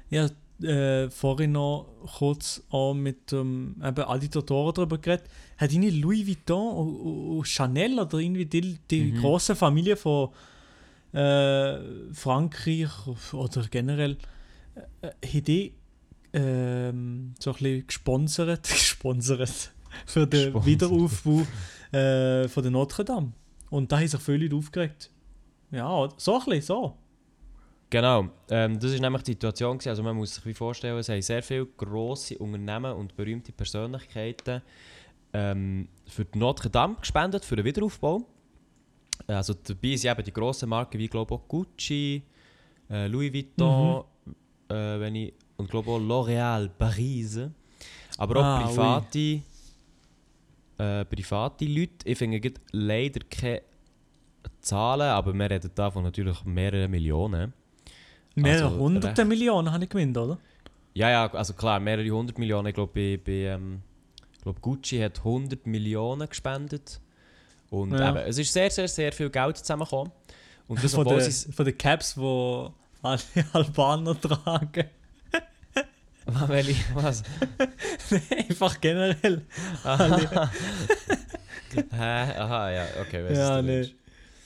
Ich 0.10 0.20
habe 0.20 0.34
äh, 0.68 1.10
vorhin 1.10 1.52
noch 1.54 1.88
kurz 2.18 2.64
auch 2.70 2.94
mit 2.94 3.32
ähm, 3.34 3.76
eben 3.84 4.10
Editatoren 4.10 4.74
darüber 4.74 4.98
geredet. 4.98 5.26
Hat 5.58 5.72
irgendwie 5.72 5.92
Louis 5.92 6.26
Vuitton 6.28 7.38
und, 7.38 7.48
Chanel 7.48 8.00
oder 8.00 8.18
irgendwie 8.20 8.46
die, 8.46 8.78
die 8.90 9.12
Mhm. 9.12 9.22
große 9.22 9.56
Familie 9.56 9.96
von 9.96 10.30
äh, 11.14 11.78
Frankreich 12.14 12.90
oder 13.34 13.64
generell 13.70 14.18
äh, 15.02 15.42
die 15.42 15.74
ähm, 16.34 17.34
so 17.40 17.52
ein 17.52 17.54
bisschen 17.58 17.88
gesponsert, 17.88 18.64
gesponsert 18.70 19.72
für 20.06 20.28
den. 20.28 20.54
Wiederaufbau 20.66 21.42
äh, 21.92 22.48
von 22.48 22.64
der 22.64 22.72
Notre 22.72 23.06
Dame. 23.06 23.32
Und 23.70 23.92
da 23.92 24.00
haben 24.00 24.08
sich 24.08 24.22
viele 24.22 24.54
aufgeregt. 24.56 25.10
Ja, 25.72 26.08
so 26.18 26.34
ein 26.40 26.46
bisschen 26.46 26.62
so. 26.62 26.98
Genau, 27.90 28.28
ähm, 28.50 28.80
das 28.80 28.92
ist 28.92 29.00
nämlich 29.02 29.24
die 29.24 29.32
Situation. 29.32 29.78
gewesen. 29.78 29.90
Also 29.90 30.04
man 30.04 30.16
muss 30.16 30.36
sich 30.36 30.46
wie 30.46 30.54
vorstellen, 30.54 30.98
es 30.98 31.08
haben 31.10 31.22
sehr 31.22 31.42
viele 31.42 31.66
grosse 31.66 32.38
Unternehmen 32.38 32.94
und 32.94 33.16
berühmte 33.16 33.52
Persönlichkeiten 33.54 34.62
ähm, 35.34 35.88
für 36.06 36.26
die 36.26 36.38
Notre 36.38 36.70
Dame 36.70 36.96
gespendet, 37.00 37.46
für 37.46 37.56
den 37.56 37.64
Wiederaufbau. 37.66 38.26
Also 39.26 39.54
dabei 39.54 39.96
sind 39.96 40.12
eben 40.12 40.24
die 40.26 40.34
grossen 40.34 40.70
Marken 40.70 41.00
wie 41.00 41.08
glaube 41.08 41.36
auch 41.36 41.48
Gucci, 41.48 42.22
äh, 42.90 43.08
Louis 43.08 43.34
Vuitton, 43.34 44.04
äh, 44.70 44.74
wenn 45.00 45.16
ich, 45.16 45.34
und 45.58 45.70
glaube 45.70 45.90
auch 45.92 46.00
L'Oréal, 46.00 46.70
Paris. 46.70 47.40
Aber 48.18 48.40
auch 48.40 48.44
Ah, 48.44 48.60
oui. 48.68 48.74
private, 48.74 49.42
äh, 50.78 51.06
private 51.06 51.66
Leute. 51.66 52.06
Ich 52.06 52.18
finde 52.18 52.52
leider 52.72 53.22
keine 53.30 53.62
Zahlen, 54.68 55.08
aber 55.08 55.34
wir 55.34 55.50
reden 55.50 55.72
davon 55.76 56.04
natürlich 56.04 56.44
mehrere 56.46 56.88
Millionen. 56.88 57.54
Mehrere 58.36 58.66
Also, 58.66 58.78
hunderte 58.80 59.22
recht. 59.22 59.28
Millionen 59.30 59.72
habe 59.72 59.84
ich 59.86 59.90
gewinnt, 59.90 60.18
oder? 60.18 60.38
Ja, 60.94 61.10
ja, 61.10 61.34
also 61.34 61.54
klar, 61.54 61.80
mehrere 61.80 62.10
hundert 62.10 62.38
Millionen. 62.38 62.68
Ich 62.68 62.74
glaube, 62.76 62.92
bei, 62.94 63.20
bei 63.24 63.54
ähm, 63.54 63.82
ich 64.34 64.42
glaube, 64.42 64.60
Gucci 64.62 65.00
hat 65.00 65.18
100 65.20 65.66
Millionen 65.68 66.28
gespendet. 66.30 67.00
Und 67.70 67.92
Ja. 67.94 68.10
eben, 68.10 68.18
es 68.30 68.38
ist 68.38 68.54
sehr, 68.54 68.70
sehr, 68.70 68.88
sehr 68.88 69.12
viel 69.12 69.30
Geld 69.30 69.58
zusammengekommen. 69.58 70.12
Und 70.68 70.84
das, 70.84 70.94
von, 70.94 71.06
den, 71.08 71.20
sie 71.22 71.52
von 71.52 71.66
den 71.66 71.78
Caps, 71.78 72.16
die 72.16 72.68
alle 73.02 73.20
Albaner 73.54 74.20
tragen. 74.20 74.86
Welche? 76.48 76.76
Was? 76.94 77.24
Einfach 78.50 78.82
generell. 78.82 79.44
Aha. 79.84 80.52
Aha, 81.92 82.72
ja, 82.72 82.86
okay. 83.02 83.24
was 83.30 83.38
Ja, 83.38 83.62
du 83.62 83.68
nee. 83.68 83.90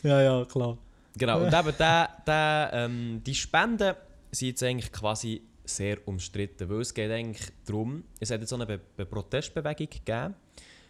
Ja, 0.03 0.22
ja, 0.22 0.46
klar. 0.46 0.77
Genau, 1.17 1.43
und 1.43 1.53
eben 1.60 1.77
der, 1.77 2.10
der, 2.25 2.70
ähm, 2.74 3.22
die 3.24 3.36
Spenden 3.36 3.93
sind 4.31 4.48
jetzt 4.48 4.63
eigentlich 4.63 4.91
quasi 4.91 5.43
sehr 5.63 5.98
umstritten, 6.08 6.70
weil 6.70 6.81
es 6.81 6.93
geht 6.93 7.12
eigentlich 7.12 7.51
darum, 7.65 8.03
es 8.20 8.31
hat 8.31 8.39
jetzt 8.39 8.50
so 8.50 8.55
eine 8.55 8.65
Be 8.65 8.79
Be 8.98 9.05
Protestbewegung 9.05 9.89
gegeben 9.89 10.36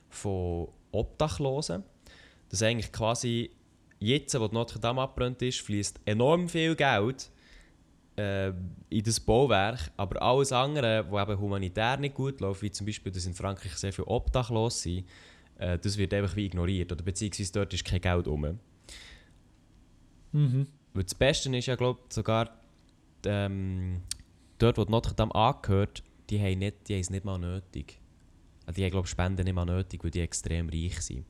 von 0.10 0.68
Obdachlosen, 0.92 1.84
dass 2.50 2.64
eigentlich 2.64 2.92
quasi 2.92 3.52
jetzt, 4.00 4.40
wo 4.40 4.48
Notre 4.48 4.80
Dame 4.80 5.02
abbrennt 5.02 5.42
ist, 5.42 5.62
fließt 5.62 6.02
enorm 6.06 6.50
viel 6.50 6.76
Geld 6.76 7.30
äh, 8.18 8.50
in 8.90 9.04
das 9.04 9.20
Bauwerk, 9.20 9.92
aber 9.98 10.22
alles 10.22 10.52
andere, 10.52 11.06
wo 11.10 11.20
eben 11.20 11.40
humanitär 11.40 11.98
nicht 11.98 12.16
gut 12.16 12.42
läuft, 12.42 12.62
wie 12.62 12.72
zum 12.72 12.86
Beispiel, 12.86 13.12
dass 13.12 13.26
in 13.26 13.34
Frankreich 13.34 13.74
sehr 13.76 13.94
viele 13.94 14.08
Obdachlose 14.08 14.78
sind, 14.78 15.06
äh, 15.58 15.78
das 15.78 15.98
wird 15.98 16.14
einfach 16.14 16.36
wie 16.36 16.46
ignoriert 16.46 16.92
oder 16.92 17.04
beziehungsweise 17.04 17.52
dort 17.54 17.74
ist 17.74 17.86
kein 17.86 18.02
Geld 18.02 18.28
rum. 18.28 18.60
Mhm. 20.32 20.68
Weil 20.94 21.04
das 21.04 21.16
Beste 21.16 21.56
ist 21.56 21.66
ja, 21.68 21.76
glaube 21.76 22.00
sogar 22.10 22.50
ähm, 23.26 24.02
dort, 24.58 24.78
wo 24.78 24.84
Notre 24.84 25.14
Dame 25.14 25.34
angehört, 25.34 26.04
die 26.30 26.40
haben, 26.40 26.60
nicht, 26.60 26.88
die 26.88 26.94
haben 26.94 27.02
es 27.02 27.10
nicht 27.10 27.26
mal 27.26 27.38
nötig. 27.38 28.00
Also 28.66 28.78
die 28.78 28.84
haben, 28.84 28.92
glaube 28.92 29.08
Spenden 29.08 29.44
nicht 29.44 29.54
mal 29.54 29.66
nötig, 29.66 30.04
weil 30.04 30.12
die 30.12 30.22
extrem 30.22 30.70
reich 30.70 31.02
sind. 31.02 31.26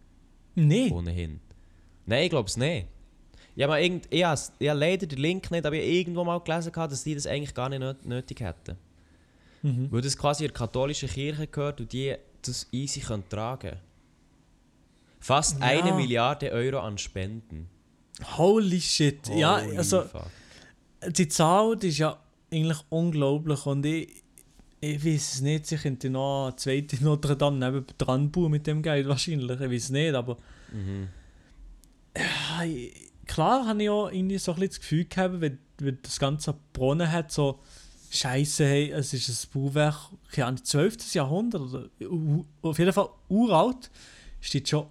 Nee. 0.55 0.89
Ohnehin. 0.91 1.39
Nein, 2.05 2.23
ich 2.23 2.29
glaube 2.29 2.47
es 2.49 2.57
nicht. 2.57 2.87
Ja, 3.55 3.67
aber 3.67 3.79
irgend, 3.81 4.07
ich 4.09 4.23
habe 4.23 4.39
ich 4.59 4.69
habe 4.69 4.79
leider 4.79 5.05
den 5.07 5.19
Link 5.19 5.51
nicht, 5.51 5.65
aber 5.65 5.75
ich 5.75 5.81
habe 5.81 5.91
irgendwo 5.91 6.23
mal 6.23 6.39
gelesen, 6.39 6.71
gehabt, 6.71 6.91
dass 6.91 7.03
die 7.03 7.15
das 7.15 7.27
eigentlich 7.27 7.53
gar 7.53 7.69
nicht 7.69 7.81
nöt- 7.81 8.05
nötig 8.07 8.39
hätten. 8.41 8.77
Mhm. 9.61 9.91
Weil 9.91 10.01
das 10.01 10.17
quasi 10.17 10.43
der 10.45 10.53
katholischen 10.53 11.09
Kirche 11.09 11.47
gehört 11.47 11.79
und 11.81 11.91
die 11.93 12.15
das 12.41 12.67
easy 12.71 13.01
können 13.01 13.23
tragen 13.29 13.77
Fast 15.19 15.59
Ja. 15.59 15.65
eine 15.67 15.93
Milliarde 15.93 16.51
Euro 16.51 16.79
an 16.79 16.97
Spenden. 16.97 17.69
Holy 18.37 18.79
shit. 18.81 19.27
ja, 19.29 19.61
Holy 19.61 19.77
also 19.77 20.03
fuck. 20.03 20.27
die 21.13 21.27
Zahl 21.27 21.75
die 21.77 21.87
ist 21.89 21.97
ja 21.99 22.17
eigentlich 22.51 22.79
unglaublich 22.89 23.65
und 23.65 23.85
ich, 23.85 24.23
ich 24.81 25.05
weiß 25.05 25.33
es 25.35 25.41
nicht, 25.41 25.71
ich 25.71 25.81
könnte 25.81 26.09
noch 26.09 26.47
eine 26.47 26.55
zweite 26.55 27.03
Notre 27.03 27.37
Dame 27.37 27.57
neben 27.57 27.85
dran 27.97 28.31
bauen 28.31 28.51
mit 28.51 28.67
dem 28.67 28.81
Geld 28.81 29.07
wahrscheinlich, 29.07 29.59
ich 29.59 29.69
weiß 29.71 29.83
es 29.83 29.89
nicht, 29.89 30.13
aber 30.13 30.37
Mhm. 30.73 31.09
ja, 32.15 32.65
klar 33.25 33.65
habe 33.67 33.83
ich 33.83 33.89
auch 33.89 34.09
irgendwie 34.09 34.37
so 34.37 34.51
ein 34.53 34.59
bisschen 34.59 34.69
das 34.71 34.79
Gefühl 34.79 35.05
gehabt, 35.05 35.41
wenn, 35.41 35.57
wenn 35.79 35.97
das 36.01 36.19
Ganze 36.19 36.55
Brunnen 36.73 37.11
hat, 37.11 37.31
so 37.31 37.59
Scheiße, 38.09 38.65
hey, 38.65 38.91
es 38.91 39.13
ist 39.13 39.29
ein 39.29 39.49
Bauwerk, 39.53 39.95
keine 40.31 40.47
Ahnung, 40.47 40.63
12. 40.63 41.13
Jahrhundert 41.13 41.61
oder 41.61 41.89
auf 42.61 42.77
jeden 42.77 42.91
Fall 42.91 43.07
uralt, 43.29 43.89
steht 44.41 44.67
schon 44.67 44.87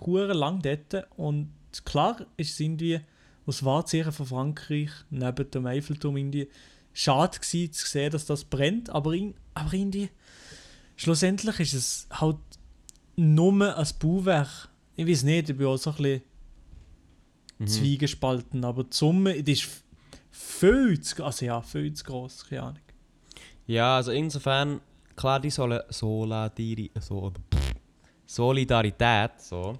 hure 0.00 0.32
lang 0.32 0.62
dort 0.62 1.06
und 1.18 1.52
klar 1.84 2.26
ist 2.36 2.52
es 2.52 2.60
irgendwie 2.60 3.00
aus 3.46 3.64
Wahrzeichen 3.64 4.12
von 4.12 4.26
Frankreich 4.26 4.90
neben 5.10 5.50
dem 5.50 5.66
Eiffelturm 5.66 6.16
irgendwie 6.16 6.48
schade 6.92 7.38
gewesen, 7.38 7.72
zu 7.72 7.86
sehen, 7.86 8.10
dass 8.12 8.26
das 8.26 8.44
brennt, 8.44 8.90
aber, 8.90 9.14
in, 9.14 9.34
aber 9.54 9.72
irgendwie 9.72 10.10
schlussendlich 10.96 11.60
ist 11.60 11.74
es 11.74 12.06
halt 12.10 12.36
nur 13.16 13.52
ein 13.76 13.86
Bauwerk. 13.98 14.68
Ich 14.96 15.06
weiß 15.06 15.22
nicht, 15.24 15.50
ich 15.50 15.56
bin 15.56 15.66
auch 15.66 15.76
so 15.76 15.90
ein 15.90 15.96
bisschen 15.96 16.22
Mhm. 17.58 17.66
zwiegespalten, 17.66 18.64
aber 18.64 18.84
die 18.84 18.96
Summe, 18.96 19.42
die 19.42 19.52
ist 19.52 19.68
viel 20.30 20.98
zu, 21.00 21.22
also 21.22 21.44
ja, 21.44 21.60
viel 21.60 21.92
zu 21.92 22.04
gross, 22.04 22.46
keine 22.48 22.62
Ahnung. 22.62 22.78
Ja, 23.66 23.96
also 23.96 24.12
insofern, 24.12 24.80
klar, 25.14 25.40
die 25.40 25.50
Sol 25.50 25.84
Soladiri 25.90 26.90
so 27.00 27.30
Solidarität, 28.32 29.32
so. 29.40 29.76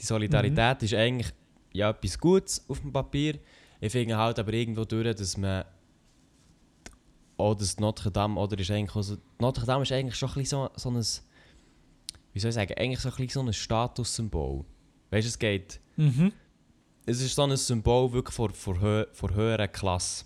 Die 0.00 0.04
Solidarität 0.04 0.80
Mhm. 0.80 0.84
ist 0.84 0.94
eigentlich 0.94 1.32
ja, 1.72 1.90
etwas 1.90 2.18
Gutes 2.18 2.64
auf 2.68 2.80
dem 2.80 2.92
Papier. 2.92 3.38
Ich 3.80 3.92
finde 3.92 4.16
halt 4.16 4.38
aber 4.40 4.52
irgendwo 4.52 4.84
durch, 4.84 5.14
dass 5.14 5.36
man 5.36 5.64
auch 7.36 7.54
das 7.54 7.78
Notre 7.78 8.10
Dame, 8.10 8.38
oder 8.40 8.58
ist 8.58 8.70
eigentlich 8.72 8.94
auch 8.96 9.02
so, 9.02 9.16
Notre 9.38 9.64
Dame 9.66 9.82
ist 9.84 9.92
eigentlich 9.92 10.16
schon 10.16 10.30
ein 10.34 10.44
so, 10.44 10.68
so 10.74 10.90
ein, 10.90 10.96
wie 12.32 12.40
soll 12.40 12.48
ich 12.48 12.54
sagen, 12.54 12.74
eigentlich 12.76 13.00
so 13.00 13.10
ein 13.10 13.28
so 13.28 13.40
ein 13.40 13.52
Statussymbol. 13.52 14.64
Weißt 15.10 15.24
du, 15.24 15.28
es 15.28 15.38
geht, 15.38 15.80
Mhm. 15.96 16.32
es 17.06 17.20
ist 17.20 17.34
so 17.36 17.42
ein 17.44 17.56
Symbol 17.56 18.12
wirklich 18.12 18.34
vor, 18.34 18.50
vor, 18.50 19.06
vor 19.12 19.30
höherer 19.34 19.68
Klasse. 19.68 20.24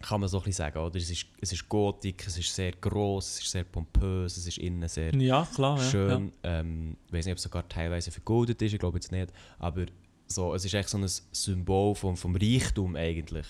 Kann 0.00 0.20
man 0.20 0.28
so 0.28 0.38
ein 0.38 0.44
bisschen 0.44 0.64
sagen, 0.64 0.78
oder? 0.78 0.96
Es 0.96 1.10
ist, 1.10 1.26
es 1.40 1.52
ist 1.52 1.68
Gotik, 1.68 2.24
es 2.26 2.38
ist 2.38 2.54
sehr 2.54 2.72
gross, 2.72 3.34
es 3.38 3.40
ist 3.44 3.50
sehr 3.50 3.64
pompös, 3.64 4.36
es 4.36 4.46
ist 4.46 4.58
innen 4.58 4.88
sehr 4.88 5.12
Ja, 5.14 5.46
klar, 5.54 5.76
ja. 5.78 5.90
schön. 5.90 6.32
Ähm, 6.44 6.96
ich 7.08 7.12
weiß 7.12 7.24
nicht, 7.26 7.32
ob 7.32 7.38
es 7.38 7.42
sogar 7.42 7.68
teilweise 7.68 8.10
vergoldet 8.10 8.62
ist, 8.62 8.72
ich 8.72 8.78
glaube 8.78 8.98
jetzt 8.98 9.10
nicht. 9.10 9.32
Aber 9.58 9.86
so, 10.28 10.54
es 10.54 10.64
ist 10.64 10.74
echt 10.74 10.88
so 10.88 10.98
ein 10.98 11.06
Symbol 11.08 11.94
vom, 11.94 12.16
vom 12.16 12.36
Reichtum 12.36 12.94
eigentlich. 12.94 13.46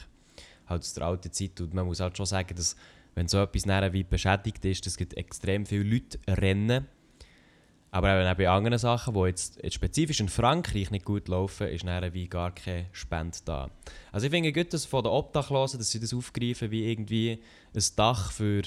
Halt 0.67 0.83
aus 0.83 0.95
der 0.95 1.05
alten 1.07 1.33
Zeit. 1.33 1.61
Und 1.61 1.75
man 1.75 1.87
muss 1.87 2.01
halt 2.01 2.17
schon 2.17 2.27
sagen, 2.27 2.55
dass 2.57 2.77
wenn 3.15 3.29
so 3.29 3.43
etwas 3.43 3.67
nachher 3.67 3.93
wie 3.93 4.05
beschädigt 4.05 4.65
ist, 4.65 4.87
es 4.87 4.97
gibt 4.97 5.15
extrem 5.17 5.67
viele 5.67 5.83
Leute 5.85 6.19
rennen. 6.29 6.87
Aber 7.91 8.15
eben 8.15 8.29
auch 8.29 8.37
bei 8.37 8.49
anderen 8.49 8.79
Sachen, 8.79 9.15
die 9.15 9.21
jetzt, 9.21 9.63
jetzt 9.63 9.75
spezifisch 9.75 10.21
in 10.21 10.29
Frankreich 10.29 10.91
nicht 10.91 11.07
gut 11.07 11.29
laufen, 11.29 11.69
ist 11.69 11.85
nachher 11.85 12.13
wie 12.13 12.29
gar 12.29 12.55
keine 12.55 12.87
Spende 12.93 13.39
da. 13.45 13.71
Also 14.13 14.27
ich 14.27 14.31
finde 14.31 14.53
gut, 14.53 14.73
dass 14.75 14.85
von 14.85 15.05
den 15.05 15.13
Obdachlosen, 15.13 15.79
dass 15.79 15.91
sie 15.91 16.01
das 16.01 16.13
aufgreifen 16.13 16.71
wie 16.71 16.91
irgendwie 16.91 17.43
ein 17.75 17.83
Dach 17.97 18.31
für, 18.33 18.63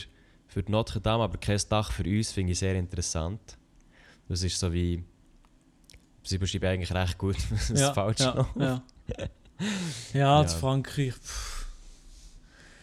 für 0.47 0.63
die 0.63 0.71
Notre 0.71 1.01
Dame, 1.01 1.23
aber 1.23 1.37
kein 1.37 1.59
Dach 1.69 1.91
für 1.91 2.03
uns, 2.03 2.31
finde 2.31 2.53
ich 2.53 2.59
sehr 2.59 2.75
interessant. 2.75 3.57
Das 4.27 4.41
ist 4.43 4.59
so 4.59 4.73
wie... 4.73 5.03
Sie 6.23 6.37
beschreiben 6.37 6.67
eigentlich 6.67 6.93
recht 6.93 7.17
gut, 7.17 7.37
was 7.51 7.69
ja. 7.69 7.89
ist 7.89 7.95
falsch 7.95 8.19
ja, 8.19 8.47
ja. 8.55 8.83
ja, 10.13 10.41
Ja. 10.41 10.47
Frankreich. 10.47 11.13
pff, 11.13 11.65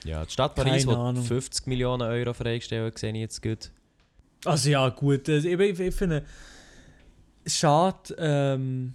Ja, 0.04 0.24
die 0.24 0.32
Stadt 0.32 0.54
Paris, 0.54 0.86
Ahnung. 0.86 1.22
50 1.22 1.66
Millionen 1.66 2.02
Euro 2.02 2.32
freistellen, 2.32 2.92
sehe 2.96 3.12
ich 3.12 3.18
jetzt 3.18 3.42
gut. 3.42 3.70
Also 4.44 4.70
ja, 4.70 4.88
gut. 4.88 5.28
also 5.28 5.48
Ich, 5.48 5.58
ich, 5.58 5.80
ich 5.80 5.94
finde, 5.94 6.24
schade, 7.46 8.14
ähm, 8.18 8.94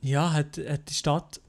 ja, 0.00 0.32
hat, 0.32 0.58
hat 0.58 0.88
die 0.88 0.94
Stadt 0.94 1.40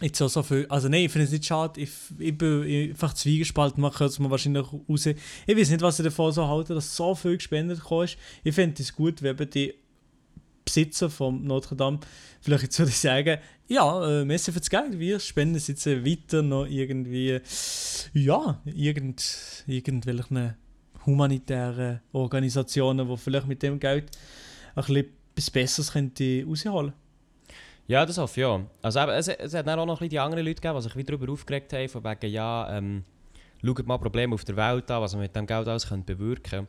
jetzt 0.00 0.20
auch 0.20 0.28
so 0.28 0.42
viel, 0.42 0.66
also 0.68 0.88
nein, 0.88 1.04
ich 1.04 1.12
finde 1.12 1.24
es 1.24 1.32
nicht 1.32 1.46
schade, 1.46 1.80
ich, 1.80 1.90
ich 2.18 2.36
bin 2.36 2.90
einfach 2.90 3.14
zwiegespalten, 3.14 3.80
man 3.80 3.98
hört 3.98 4.10
es 4.10 4.18
mir 4.18 4.30
wahrscheinlich 4.30 4.66
raus. 4.70 5.06
Ich 5.06 5.56
weiß 5.56 5.70
nicht, 5.70 5.80
was 5.80 5.98
ich 5.98 6.04
davon 6.04 6.32
so 6.32 6.46
halte, 6.46 6.74
dass 6.74 6.94
so 6.94 7.14
viel 7.14 7.36
gespendet 7.36 7.78
ist. 7.78 8.16
Ich 8.44 8.54
fände 8.54 8.82
es 8.82 8.94
gut, 8.94 9.22
wenn 9.22 9.36
die 9.36 9.74
Besitzer 10.64 11.08
von 11.08 11.44
Notre 11.44 11.76
Dame 11.76 12.00
vielleicht 12.40 12.64
jetzt 12.64 12.78
würde 12.78 12.90
ich 12.90 12.98
sagen, 12.98 13.38
ja, 13.68 14.20
äh, 14.20 14.24
merci 14.24 14.52
für 14.52 14.58
das 14.58 14.68
Geld, 14.68 14.98
wir 14.98 15.20
spenden 15.20 15.54
es 15.54 15.68
jetzt 15.68 15.86
äh, 15.86 16.04
weiter 16.04 16.42
noch 16.42 16.66
irgendwie, 16.66 17.40
ja, 18.12 18.60
irgend, 18.64 19.64
irgendwelchen 19.66 20.54
humanitären 21.06 22.00
Organisationen, 22.12 23.08
die 23.08 23.16
vielleicht 23.16 23.46
mit 23.46 23.62
dem 23.62 23.78
Geld 23.78 24.10
etwas 24.74 25.50
Besseres 25.50 25.92
könnte 25.92 26.44
rausholen 26.46 26.92
Ja, 27.86 28.04
das 28.04 28.18
hoffe 28.18 28.40
ich 28.40 28.46
ja. 28.46 28.60
Also 28.82 29.00
eben, 29.00 29.10
es, 29.12 29.28
es 29.28 29.54
hat 29.54 29.66
dann 29.66 29.78
auch 29.78 29.86
noch 29.86 30.00
ein 30.00 30.08
die 30.08 30.18
anderen 30.18 30.44
Leute 30.44 30.60
gegeben, 30.60 30.76
die 30.76 30.82
sich 30.82 30.96
wieder 30.96 31.16
darüber 31.16 31.32
aufgeregt 31.32 31.72
haben, 31.72 31.88
von 31.88 32.04
wegen, 32.04 32.32
ja, 32.32 32.76
ähm, 32.76 33.04
schaut 33.64 33.86
mal 33.86 33.98
Probleme 33.98 34.34
auf 34.34 34.44
der 34.44 34.56
Welt 34.56 34.90
an, 34.90 35.02
was 35.02 35.12
man 35.12 35.22
mit 35.22 35.36
dem 35.36 35.46
Geld 35.46 35.68
alles 35.68 35.86
bewirken 35.86 36.42
könnte. 36.42 36.68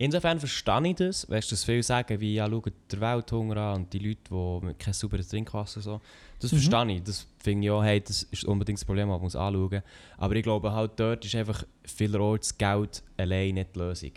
Insofern 0.00 0.38
verstehe 0.38 0.88
ich 0.88 0.94
das, 0.94 1.28
weißt 1.28 1.50
du, 1.50 1.54
dass 1.54 1.64
viele 1.64 1.82
sagen, 1.82 2.20
wie, 2.20 2.34
ja, 2.34 2.48
schaut 2.48 2.72
der 2.92 3.00
Welthunger 3.00 3.56
an 3.56 3.76
und 3.82 3.92
die 3.92 3.98
Leute, 3.98 4.20
die 4.30 4.74
kein 4.74 4.94
sauberes 4.94 5.26
Trinkwasser 5.28 5.80
so. 5.80 6.00
Das 6.40 6.52
Mhm. 6.52 6.58
verstehe 6.58 6.96
ich, 6.96 7.02
das 7.02 7.26
finde 7.40 7.66
ich 7.66 7.70
auch, 7.72 7.82
hey, 7.82 8.00
das 8.00 8.22
ist 8.22 8.44
unbedingt 8.44 8.78
das 8.78 8.84
Problem, 8.84 9.08
das 9.08 9.14
man 9.14 9.20
muss 9.20 9.34
anschauen 9.34 9.82
Aber 10.16 10.36
ich 10.36 10.44
glaube 10.44 10.72
halt, 10.72 10.92
dort 10.96 11.24
ist 11.24 11.34
einfach 11.34 11.64
vielerorts 11.84 12.56
Geld 12.56 13.02
allein 13.16 13.54
nicht 13.54 13.74
die 13.74 13.78
Lösung. 13.80 14.12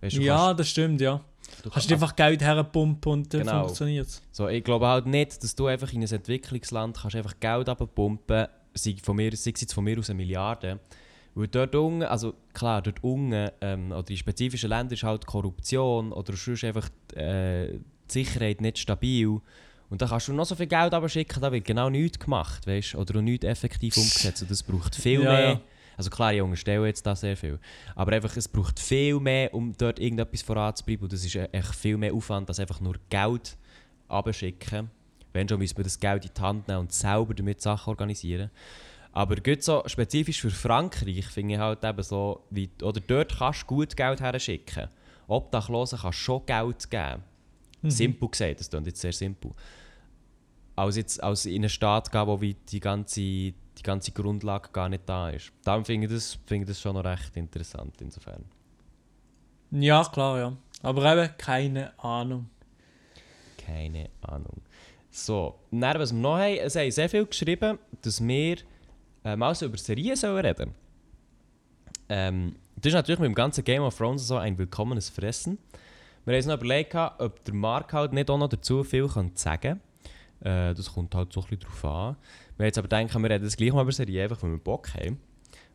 Weißt 0.00 0.16
du, 0.16 0.22
Ja, 0.22 0.54
das 0.54 0.68
stimmt, 0.70 1.00
ja. 1.02 1.20
du 1.62 1.68
Kannst 1.68 1.90
du 1.90 1.94
einfach 1.94 2.16
Geld 2.16 2.40
herpumpen 2.40 3.12
und 3.12 3.34
dann 3.34 3.40
Genau. 3.42 3.64
funktioniert 3.64 4.06
es. 4.06 4.22
So, 4.32 4.48
ich 4.48 4.64
glaube 4.64 4.86
halt 4.86 5.04
nicht, 5.04 5.42
dass 5.42 5.54
du 5.54 5.66
einfach 5.66 5.92
in 5.92 6.02
ein 6.02 6.10
Entwicklungsland 6.10 6.96
kannst 6.96 7.16
einfach 7.16 7.38
Geld 7.38 7.68
abpumpen 7.68 8.46
sei, 8.72 8.96
von 9.02 9.16
mir, 9.16 9.30
sei 9.36 9.50
es 9.54 9.60
jetzt 9.60 9.74
von 9.74 9.84
mir 9.84 9.98
aus 9.98 10.08
eine 10.08 10.16
Milliarde. 10.16 10.78
Weil 11.34 11.48
dort 11.48 11.74
unten, 11.74 12.02
also 12.02 12.34
klar, 12.52 12.82
dort 12.82 13.02
unten, 13.04 13.50
ähm, 13.60 13.92
oder 13.92 14.10
in 14.10 14.16
spezifischen 14.16 14.68
Ländern 14.68 14.94
ist 14.94 15.02
halt 15.04 15.26
Korruption 15.26 16.12
oder 16.12 16.34
sonst 16.34 16.64
einfach 16.64 16.88
äh, 17.14 17.72
die 17.72 17.80
Sicherheit 18.08 18.60
nicht 18.60 18.78
stabil. 18.78 19.40
Und 19.88 20.02
da 20.02 20.06
kannst 20.06 20.28
du 20.28 20.32
noch 20.32 20.44
so 20.46 20.54
viel 20.54 20.66
Geld 20.66 20.92
abschicken, 20.94 21.40
da 21.42 21.50
wird 21.50 21.64
genau 21.64 21.90
nichts 21.90 22.18
gemacht, 22.18 22.66
weißt 22.66 22.94
Oder 22.94 23.22
nichts 23.22 23.44
effektiv 23.44 23.96
umgesetzt. 23.96 24.42
Und 24.42 24.50
das 24.50 24.62
braucht 24.62 24.94
viel 24.94 25.22
Ja, 25.22 25.32
mehr. 25.32 25.40
ja. 25.50 25.60
Also 25.96 26.08
klar, 26.10 26.32
ich 26.32 26.40
unterstelle 26.40 26.86
jetzt 26.86 27.04
da 27.04 27.14
sehr 27.14 27.36
viel. 27.36 27.58
Aber 27.94 28.12
einfach, 28.12 28.34
es 28.36 28.48
braucht 28.48 28.80
viel 28.80 29.20
mehr, 29.20 29.52
um 29.52 29.74
dort 29.76 29.98
irgendetwas 29.98 30.42
voranzubringen. 30.42 31.02
Und 31.02 31.12
das 31.12 31.24
ist 31.24 31.34
echt 31.34 31.74
viel 31.74 31.96
mehr 31.96 32.14
Aufwand, 32.14 32.48
als 32.48 32.58
einfach 32.58 32.80
nur 32.80 32.94
Geld 33.10 33.56
abschicken. 34.08 34.90
Wenn 35.32 35.48
schon, 35.48 35.58
müssen 35.58 35.76
wir 35.76 35.84
das 35.84 36.00
Geld 36.00 36.24
in 36.24 36.30
die 36.34 36.40
Hand 36.40 36.68
nehmen 36.68 36.80
und 36.80 36.92
selber 36.92 37.34
damit 37.34 37.60
Sachen 37.60 37.90
organisieren. 37.90 38.50
Aber 39.12 39.36
gut 39.36 39.62
so 39.62 39.82
spezifisch 39.86 40.40
für 40.40 40.50
Frankreich 40.50 41.26
finde 41.26 41.54
ich 41.54 41.60
halt 41.60 41.84
eben 41.84 42.02
so, 42.02 42.44
wie, 42.50 42.70
oder 42.82 43.00
dort 43.00 43.36
kannst 43.38 43.62
du 43.62 43.66
gut 43.66 43.96
Geld 43.96 44.20
her 44.20 44.38
schicken. 44.38 44.88
Obdachlosen 45.26 45.98
kannst 45.98 46.18
du 46.20 46.22
schon 46.22 46.46
Geld 46.46 46.90
geben. 46.90 47.24
Mhm. 47.82 47.90
Simpel 47.90 48.28
gesagt, 48.28 48.60
das 48.60 48.70
klingt 48.70 48.86
jetzt 48.86 49.00
sehr 49.00 49.12
simpel. 49.12 49.52
Als 50.76 50.96
jetzt 50.96 51.22
als 51.22 51.46
in 51.46 51.56
einen 51.56 51.68
Staat 51.68 52.10
gehen, 52.12 52.26
wo 52.26 52.40
wie 52.40 52.54
die 52.54 52.80
ganze, 52.80 53.20
die 53.20 53.82
ganze 53.82 54.12
Grundlage 54.12 54.68
gar 54.72 54.88
nicht 54.88 55.08
da 55.08 55.30
ist. 55.30 55.52
Darum 55.64 55.84
finde 55.84 56.06
ich, 56.06 56.12
das, 56.12 56.38
finde 56.46 56.64
ich 56.64 56.68
das 56.68 56.80
schon 56.80 56.94
noch 56.94 57.04
recht 57.04 57.36
interessant 57.36 58.00
insofern. 58.00 58.44
Ja, 59.72 60.04
klar, 60.04 60.38
ja. 60.38 60.56
Aber 60.82 61.12
eben 61.12 61.36
keine 61.36 61.98
Ahnung. 61.98 62.48
Keine 63.58 64.08
Ahnung. 64.22 64.62
So, 65.10 65.58
dann, 65.70 65.98
was 65.98 66.12
wir 66.12 66.20
noch 66.20 66.38
haben, 66.38 66.58
es 66.58 66.76
haben 66.76 66.90
sehr 66.90 67.08
viel 67.08 67.26
geschrieben, 67.26 67.78
dass 68.02 68.26
wir 68.26 68.56
äh, 69.24 69.36
mal 69.36 69.54
so 69.54 69.66
über 69.66 69.76
Serien 69.78 70.16
sollen 70.16 70.44
reden 70.44 70.74
ähm, 72.08 72.56
Das 72.76 72.86
ist 72.90 72.94
natürlich 72.94 73.20
mit 73.20 73.28
dem 73.28 73.34
ganzen 73.34 73.64
Game 73.64 73.82
of 73.82 73.96
Thrones 73.96 74.26
so 74.26 74.36
ein 74.36 74.56
willkommenes 74.58 75.08
Fressen. 75.10 75.58
Wir 76.24 76.32
haben 76.34 76.38
uns 76.38 76.46
noch 76.46 76.54
überlegt, 76.56 76.94
ob 76.94 77.42
der 77.44 77.54
Mark 77.54 77.92
halt 77.92 78.12
nicht 78.12 78.30
auch 78.30 78.38
noch 78.38 78.48
dazu 78.48 78.84
viel 78.84 79.08
kann 79.08 79.32
sagen 79.34 79.80
kann. 80.42 80.70
Äh, 80.70 80.74
das 80.74 80.92
kommt 80.92 81.14
halt 81.14 81.32
so 81.32 81.40
ein 81.40 81.46
bisschen 81.48 81.60
drauf 81.60 81.84
an. 81.84 82.16
Wir 82.56 82.64
haben 82.64 82.66
jetzt 82.66 82.78
aber 82.78 82.88
gedacht, 82.88 83.14
wir 83.22 83.30
reden 83.30 83.44
das 83.44 83.56
gleich 83.56 83.72
mal 83.72 83.82
über 83.82 83.92
Serien, 83.92 84.24
einfach 84.24 84.42
weil 84.42 84.50
wir 84.52 84.58
Bock 84.58 84.88
haben. 84.94 85.18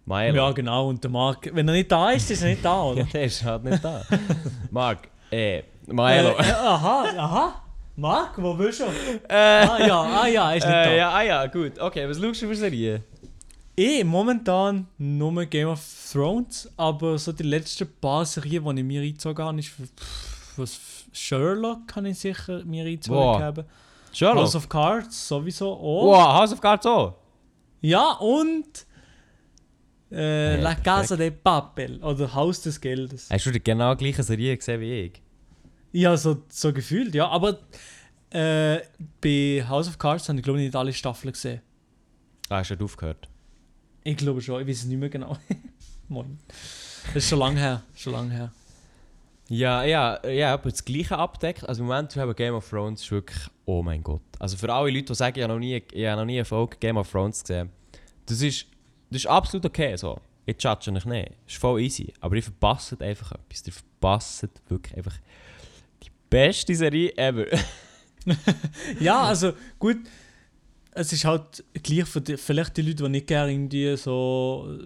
Maelo. 0.06 0.36
Ja, 0.38 0.52
genau. 0.52 0.90
Und 0.90 1.04
der 1.04 1.10
Marc, 1.10 1.50
wenn 1.54 1.68
er 1.68 1.74
nicht 1.74 1.92
da 1.92 2.12
ist, 2.12 2.30
ist 2.30 2.44
er 2.44 2.50
nicht 2.50 2.64
da, 2.64 2.84
oder? 2.84 3.00
Ja, 3.02 3.06
der 3.12 3.24
ist 3.24 3.44
halt 3.44 3.64
nicht 3.64 3.84
da. 3.84 4.04
Mark, 4.72 5.10
äh, 5.32 5.64
Maelo. 5.88 6.30
Äh, 6.38 6.52
aha, 6.52 7.06
aha. 7.18 7.62
Marc, 7.96 8.40
wo 8.42 8.54
bist 8.54 8.82
du? 8.82 8.84
Äh, 8.86 9.34
Ah 9.34 9.80
ja, 9.88 10.02
ah 10.02 10.28
ja, 10.28 10.52
ist 10.52 10.64
nicht 10.66 10.75
da. 10.75 10.84
äh, 10.84 10.98
ja, 10.98 11.10
ah 11.12 11.22
ja, 11.24 11.46
gut. 11.48 11.80
Okay, 11.80 12.08
was 12.08 12.20
schaust 12.20 12.42
du 12.42 12.48
für 12.48 12.56
Serien? 12.56 13.04
Eh, 13.77 14.03
momentan 14.03 14.88
nur 14.98 15.46
Game 15.48 15.67
of 15.67 15.82
Thrones, 16.12 16.70
aber 16.77 17.17
so 17.17 17.34
die 17.34 17.44
letzten 17.44 17.88
paar 18.00 18.25
Serien, 18.25 18.63
die 18.75 18.82
ich 18.82 18.88
mir 18.88 19.01
reingezogen 19.01 19.44
habe, 19.46 19.60
ist 19.60 19.72
was 20.58 20.79
Sherlock 21.12 21.88
kann 21.88 22.05
ich 22.05 22.17
sicher 22.20 22.63
mir 22.63 22.86
reingezogen 22.86 23.20
Boah. 23.20 23.41
haben. 23.41 23.65
Sherlock? 24.13 24.44
House 24.44 24.55
of 24.55 24.70
Cards 24.70 25.27
sowieso 25.27 25.74
auch. 25.74 26.05
wow, 26.05 26.34
House 26.39 26.53
of 26.53 26.62
Cards 26.62 26.86
auch? 26.86 27.15
Ja, 27.82 28.12
und 28.13 28.86
äh, 30.12 30.55
Ja, 30.55 30.62
La. 30.62 30.75
Casa 30.75 31.17
de 31.17 31.32
Papel 31.32 32.01
oder 32.01 32.34
Haus 32.34 32.62
des 32.62 32.79
Geldes. 32.79 33.29
Hast 33.29 33.46
du 33.46 33.51
die 33.51 33.62
genau 33.63 33.94
gleiche 33.96 34.24
Serie 34.24 34.55
gesehen 34.55 34.79
wie 34.79 34.94
ich? 35.01 35.22
Ja, 35.91 36.15
so, 36.15 36.44
so 36.50 36.72
gefühlt, 36.72 37.13
ja. 37.13 37.27
Aber 37.27 37.60
äh, 38.29 38.79
bei 39.22 39.65
House 39.67 39.89
of 39.89 39.98
Cards 39.98 40.29
habe 40.29 40.38
ich 40.39 40.44
glaube 40.44 40.60
ich 40.60 40.65
nicht 40.67 40.75
alle 40.75 40.94
Staffeln 40.94 41.34
gesehen. 41.34 41.62
Ah, 42.50 42.58
hast 42.58 42.72
du 42.72 42.84
aufgehört? 42.86 43.27
Ich 44.08 44.18
glaube 44.18 44.40
schon, 44.40 44.62
ich 44.62 44.68
weiß 44.68 44.78
es 44.78 44.86
nicht 44.86 45.00
mehr 45.00 45.10
genau. 45.10 45.36
Moin. 46.10 46.38
Das 47.08 47.24
ist 47.24 47.30
schon 47.30 47.40
lange 47.40 47.60
her, 47.60 47.82
schon 47.96 48.14
lange 48.14 48.32
her. 48.32 48.54
Ja, 49.50 49.84
ja, 49.84 50.24
ja, 50.28 50.54
aber 50.54 50.70
das 50.70 50.86
gleiche 50.86 51.18
abdeckt. 51.18 51.68
Also 51.68 51.82
im 51.82 51.88
Moment 51.88 52.16
wir 52.16 52.22
haben 52.22 52.36
Game 52.36 52.54
of 52.54 52.70
Thrones 52.70 53.02
ist 53.02 53.10
wirklich, 53.10 53.48
oh 53.66 53.82
mein 53.82 54.04
Gott. 54.04 54.22
Also 54.38 54.58
für 54.58 54.72
alle 54.72 54.92
Leute, 54.92 55.06
die 55.06 55.16
sagen, 55.16 55.40
ich 55.40 55.44
habe 55.44 55.54
noch 55.54 55.60
nie, 55.60 55.82
ich 55.92 56.06
habe 56.06 56.22
noch 56.22 56.26
nie 56.26 56.36
eine 56.36 56.46
Folge 56.46 56.78
Game 56.80 56.98
of 56.98 57.12
Thrones 57.12 57.42
gesehen, 57.42 57.72
das 58.28 58.42
ist, 58.42 58.68
das 59.10 59.22
ist 59.22 59.28
absolut 59.28 59.66
okay 59.66 59.96
so. 59.96 60.22
Ich 60.46 60.62
judge 60.62 60.92
euch 60.92 61.06
nicht. 61.06 61.30
Das 61.46 61.54
ist 61.54 61.60
voll 61.60 61.82
easy. 61.82 62.14
Aber 62.20 62.36
ihr 62.36 62.44
verpasst 62.44 63.02
einfach 63.02 63.32
etwas. 63.32 63.66
Ihr 63.66 63.74
verpasst 63.74 64.48
wirklich 64.70 64.96
einfach 64.96 65.18
die 66.04 66.12
beste 66.30 66.76
Serie 66.76 67.12
ever. 67.18 67.46
Ja, 69.00 69.24
also 69.24 69.54
gut, 69.78 69.98
es 70.96 71.12
ist 71.12 71.25
halt 71.25 71.64
gleich 71.84 72.08
für 72.08 72.22
die, 72.22 72.38
vielleicht 72.38 72.78
die 72.78 72.82
Leute, 72.82 73.04
die 73.04 73.10
nicht 73.10 73.28
gerne 73.28 73.52
irgendwie 73.52 73.96
so 73.98 74.78
äh, 74.80 74.86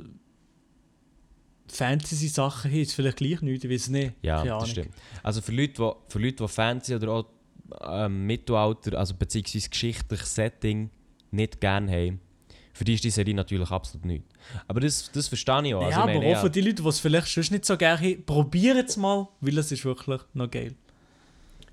Fantasy-Sachen 1.71 2.71
haben, 2.71 2.79
ist 2.79 2.93
vielleicht 2.93 3.17
gleich 3.17 3.41
nichts, 3.41 3.63
ich 3.63 3.71
weiß 3.71 3.81
es 3.81 3.89
nicht. 3.89 4.13
Ja, 4.23 4.37
Keine 4.37 4.49
das 4.49 4.69
stimmt. 4.69 4.89
Also 5.21 5.41
für 5.41 5.51
Leute, 5.51 5.73
die, 5.73 6.11
für 6.11 6.19
Leute, 6.19 6.43
die 6.43 6.47
Fantasy 6.47 6.95
oder 6.95 7.11
auch 7.11 7.25
ähm, 7.81 8.25
Mittelalter, 8.25 8.97
also 8.97 9.13
beziehungsweise 9.13 9.69
geschichtliches 9.69 10.33
Setting 10.33 10.89
nicht 11.31 11.61
gerne 11.61 11.91
haben, 11.91 12.19
für 12.73 12.85
die 12.85 12.95
ist 12.95 13.03
die 13.03 13.11
Serie 13.11 13.35
natürlich 13.35 13.69
absolut 13.69 14.05
nichts. 14.05 14.27
Aber 14.67 14.79
das, 14.79 15.11
das 15.11 15.27
verstehe 15.27 15.67
ich 15.67 15.75
auch. 15.75 15.83
Also 15.83 15.99
ja, 15.99 16.09
ich 16.09 16.17
aber 16.17 16.25
auch 16.25 16.41
für 16.41 16.49
die 16.49 16.61
Leute, 16.61 16.81
die 16.81 16.87
es 16.87 16.99
vielleicht 16.99 17.27
schon 17.27 17.43
nicht 17.51 17.65
so 17.65 17.77
gerne 17.77 17.99
haben, 17.99 18.25
probiert 18.25 18.89
es 18.89 18.97
mal, 18.97 19.27
weil 19.41 19.57
es 19.57 19.71
ist 19.71 19.85
wirklich 19.85 20.21
noch 20.33 20.49
geil. 20.49 20.73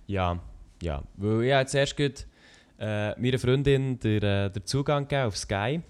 Ja, 0.09 0.39
ja. 0.83 1.03
Weil 1.17 1.45
ich 1.45 1.53
habe 1.53 1.61
jetzt 1.61 1.75
erst 1.75 1.97
gerade, 1.97 2.15
äh, 2.79 3.19
meiner 3.21 3.39
Freundin 3.39 3.99
den, 3.99 4.23
äh, 4.23 4.51
den 4.51 4.65
Zugang 4.67 5.05
gegeben 5.09 5.27
auf 5.29 5.37
Sky, 5.37 5.81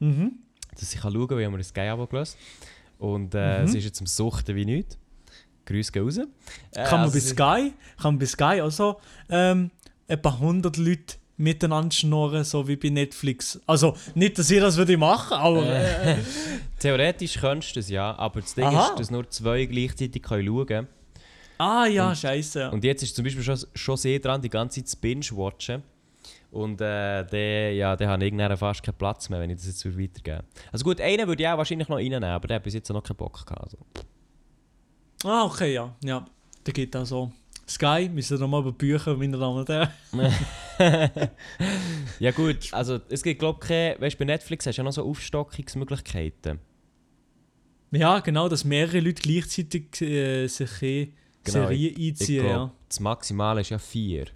Mhm. 0.00 0.32
dass 0.78 0.92
ich 0.94 1.00
kann 1.00 1.12
schauen 1.12 1.28
kann, 1.28 1.38
wie 1.38 1.42
wir 1.48 1.52
ein 1.58 1.62
Sky-Abo 1.64 2.06
gelöst 2.06 2.36
Und 2.98 3.34
äh, 3.34 3.62
Mhm. 3.62 3.66
sie 3.68 3.78
ist 3.78 3.84
jetzt 3.84 4.00
am 4.00 4.06
Suchten 4.06 4.54
wie 4.56 4.64
nichts. 4.64 4.98
Grüße 5.66 5.92
gehen 5.92 6.02
raus. 6.04 6.18
Äh, 6.18 6.24
Kann 6.84 7.00
man 7.00 7.10
also 7.10 7.14
bei 7.14 7.20
Sky, 7.20 7.72
kann 7.96 8.14
man 8.14 8.18
bei 8.18 8.26
Sky 8.26 8.60
also 8.60 8.98
ähm, 9.28 9.70
etwa 10.08 10.30
100 10.30 10.76
Leute 10.78 11.16
miteinander 11.36 11.92
schnurren, 11.94 12.44
so 12.44 12.66
wie 12.68 12.76
bei 12.76 12.88
Netflix. 12.90 13.58
Also 13.66 13.96
nicht, 14.14 14.38
dass 14.38 14.50
ihr 14.50 14.60
das 14.60 14.76
würde 14.76 14.96
machen, 14.98 15.34
aber 15.38 15.64
äh, 15.66 16.16
Theoretisch 16.78 17.38
könntest 17.38 17.76
du 17.76 17.80
es 17.80 17.88
ja, 17.88 18.14
aber 18.18 18.40
das 18.42 18.54
Ding 18.54 18.64
Aha. 18.64 18.88
ist, 18.90 18.98
dass 19.00 19.10
nur 19.10 19.28
zwei 19.30 19.64
gleichzeitig 19.66 20.22
können 20.22 20.46
schauen 20.46 20.66
können. 20.66 20.88
ah 21.58 21.86
ja, 21.86 22.08
Und- 22.10 22.16
scheiße. 22.18 22.70
Und 22.70 22.84
jetzt 22.84 23.02
ist 23.02 23.14
zum 23.16 23.24
Beispiel 23.24 23.42
schon, 23.44 23.58
schon 23.74 23.96
sehr 23.96 24.18
dran, 24.18 24.42
die 24.42 24.50
ganze 24.50 24.80
Zeit 24.80 24.88
zu 24.88 24.96
binge-watchen. 24.98 25.82
Und 26.50 26.80
äh, 26.80 27.24
der, 27.24 27.74
ja, 27.74 27.94
der 27.94 28.08
hat 28.08 28.22
irgendwann 28.22 28.56
fast 28.56 28.82
keinen 28.82 28.96
Platz 28.96 29.28
mehr, 29.28 29.40
wenn 29.40 29.50
ich 29.50 29.56
das 29.56 29.66
jetzt 29.66 29.84
würde 29.84 30.02
weitergeben 30.02 30.46
Also 30.72 30.84
gut, 30.84 31.00
einen 31.00 31.26
würde 31.28 31.42
ich 31.42 31.48
auch 31.48 31.58
wahrscheinlich 31.58 31.88
noch 31.88 31.96
reinnehmen, 31.96 32.24
aber 32.24 32.48
der 32.48 32.56
hat 32.56 32.64
bis 32.64 32.74
jetzt 32.74 32.88
noch 32.90 33.02
keinen 33.02 33.16
Bock 33.16 33.46
gehabt. 33.46 33.62
Also. 33.62 33.78
Ah, 35.24 35.44
okay, 35.44 35.74
ja. 35.74 35.94
Ja, 36.04 36.26
da 36.64 36.72
geht 36.72 36.96
auch 36.96 37.04
so. 37.04 37.32
Sky, 37.68 38.10
müssen 38.12 38.36
wir 38.36 38.40
nochmal 38.40 38.62
über 38.62 38.72
Bücher, 38.72 39.16
meine 39.16 39.38
Damen 39.38 39.58
und 39.58 39.68
Herren. 39.68 39.90
ja 42.18 42.30
gut, 42.32 42.72
also 42.72 42.98
es 43.08 43.22
gibt 43.22 43.38
glaube 43.38 43.60
ich 43.62 43.68
keine, 43.68 44.00
weißt 44.00 44.18
bei 44.18 44.24
Netflix 44.24 44.66
hast 44.66 44.76
du 44.76 44.80
ja 44.80 44.84
noch 44.84 44.92
so 44.92 45.04
Aufstockungsmöglichkeiten. 45.04 46.58
Ja, 47.92 48.18
genau, 48.18 48.48
dass 48.48 48.64
mehrere 48.64 48.98
Leute 48.98 49.22
gleichzeitig 49.22 50.00
äh, 50.00 50.48
sich 50.48 50.82
eh 50.82 51.12
Genau, 51.44 51.68
Serien 51.68 51.94
Ich 51.96 52.10
einziehen, 52.10 52.42
glaube, 52.42 52.54
ja. 52.54 52.72
das 52.88 53.00
Maximale 53.00 53.60
ist 53.62 53.70
ja 53.70 53.78
vier. 53.78 54.26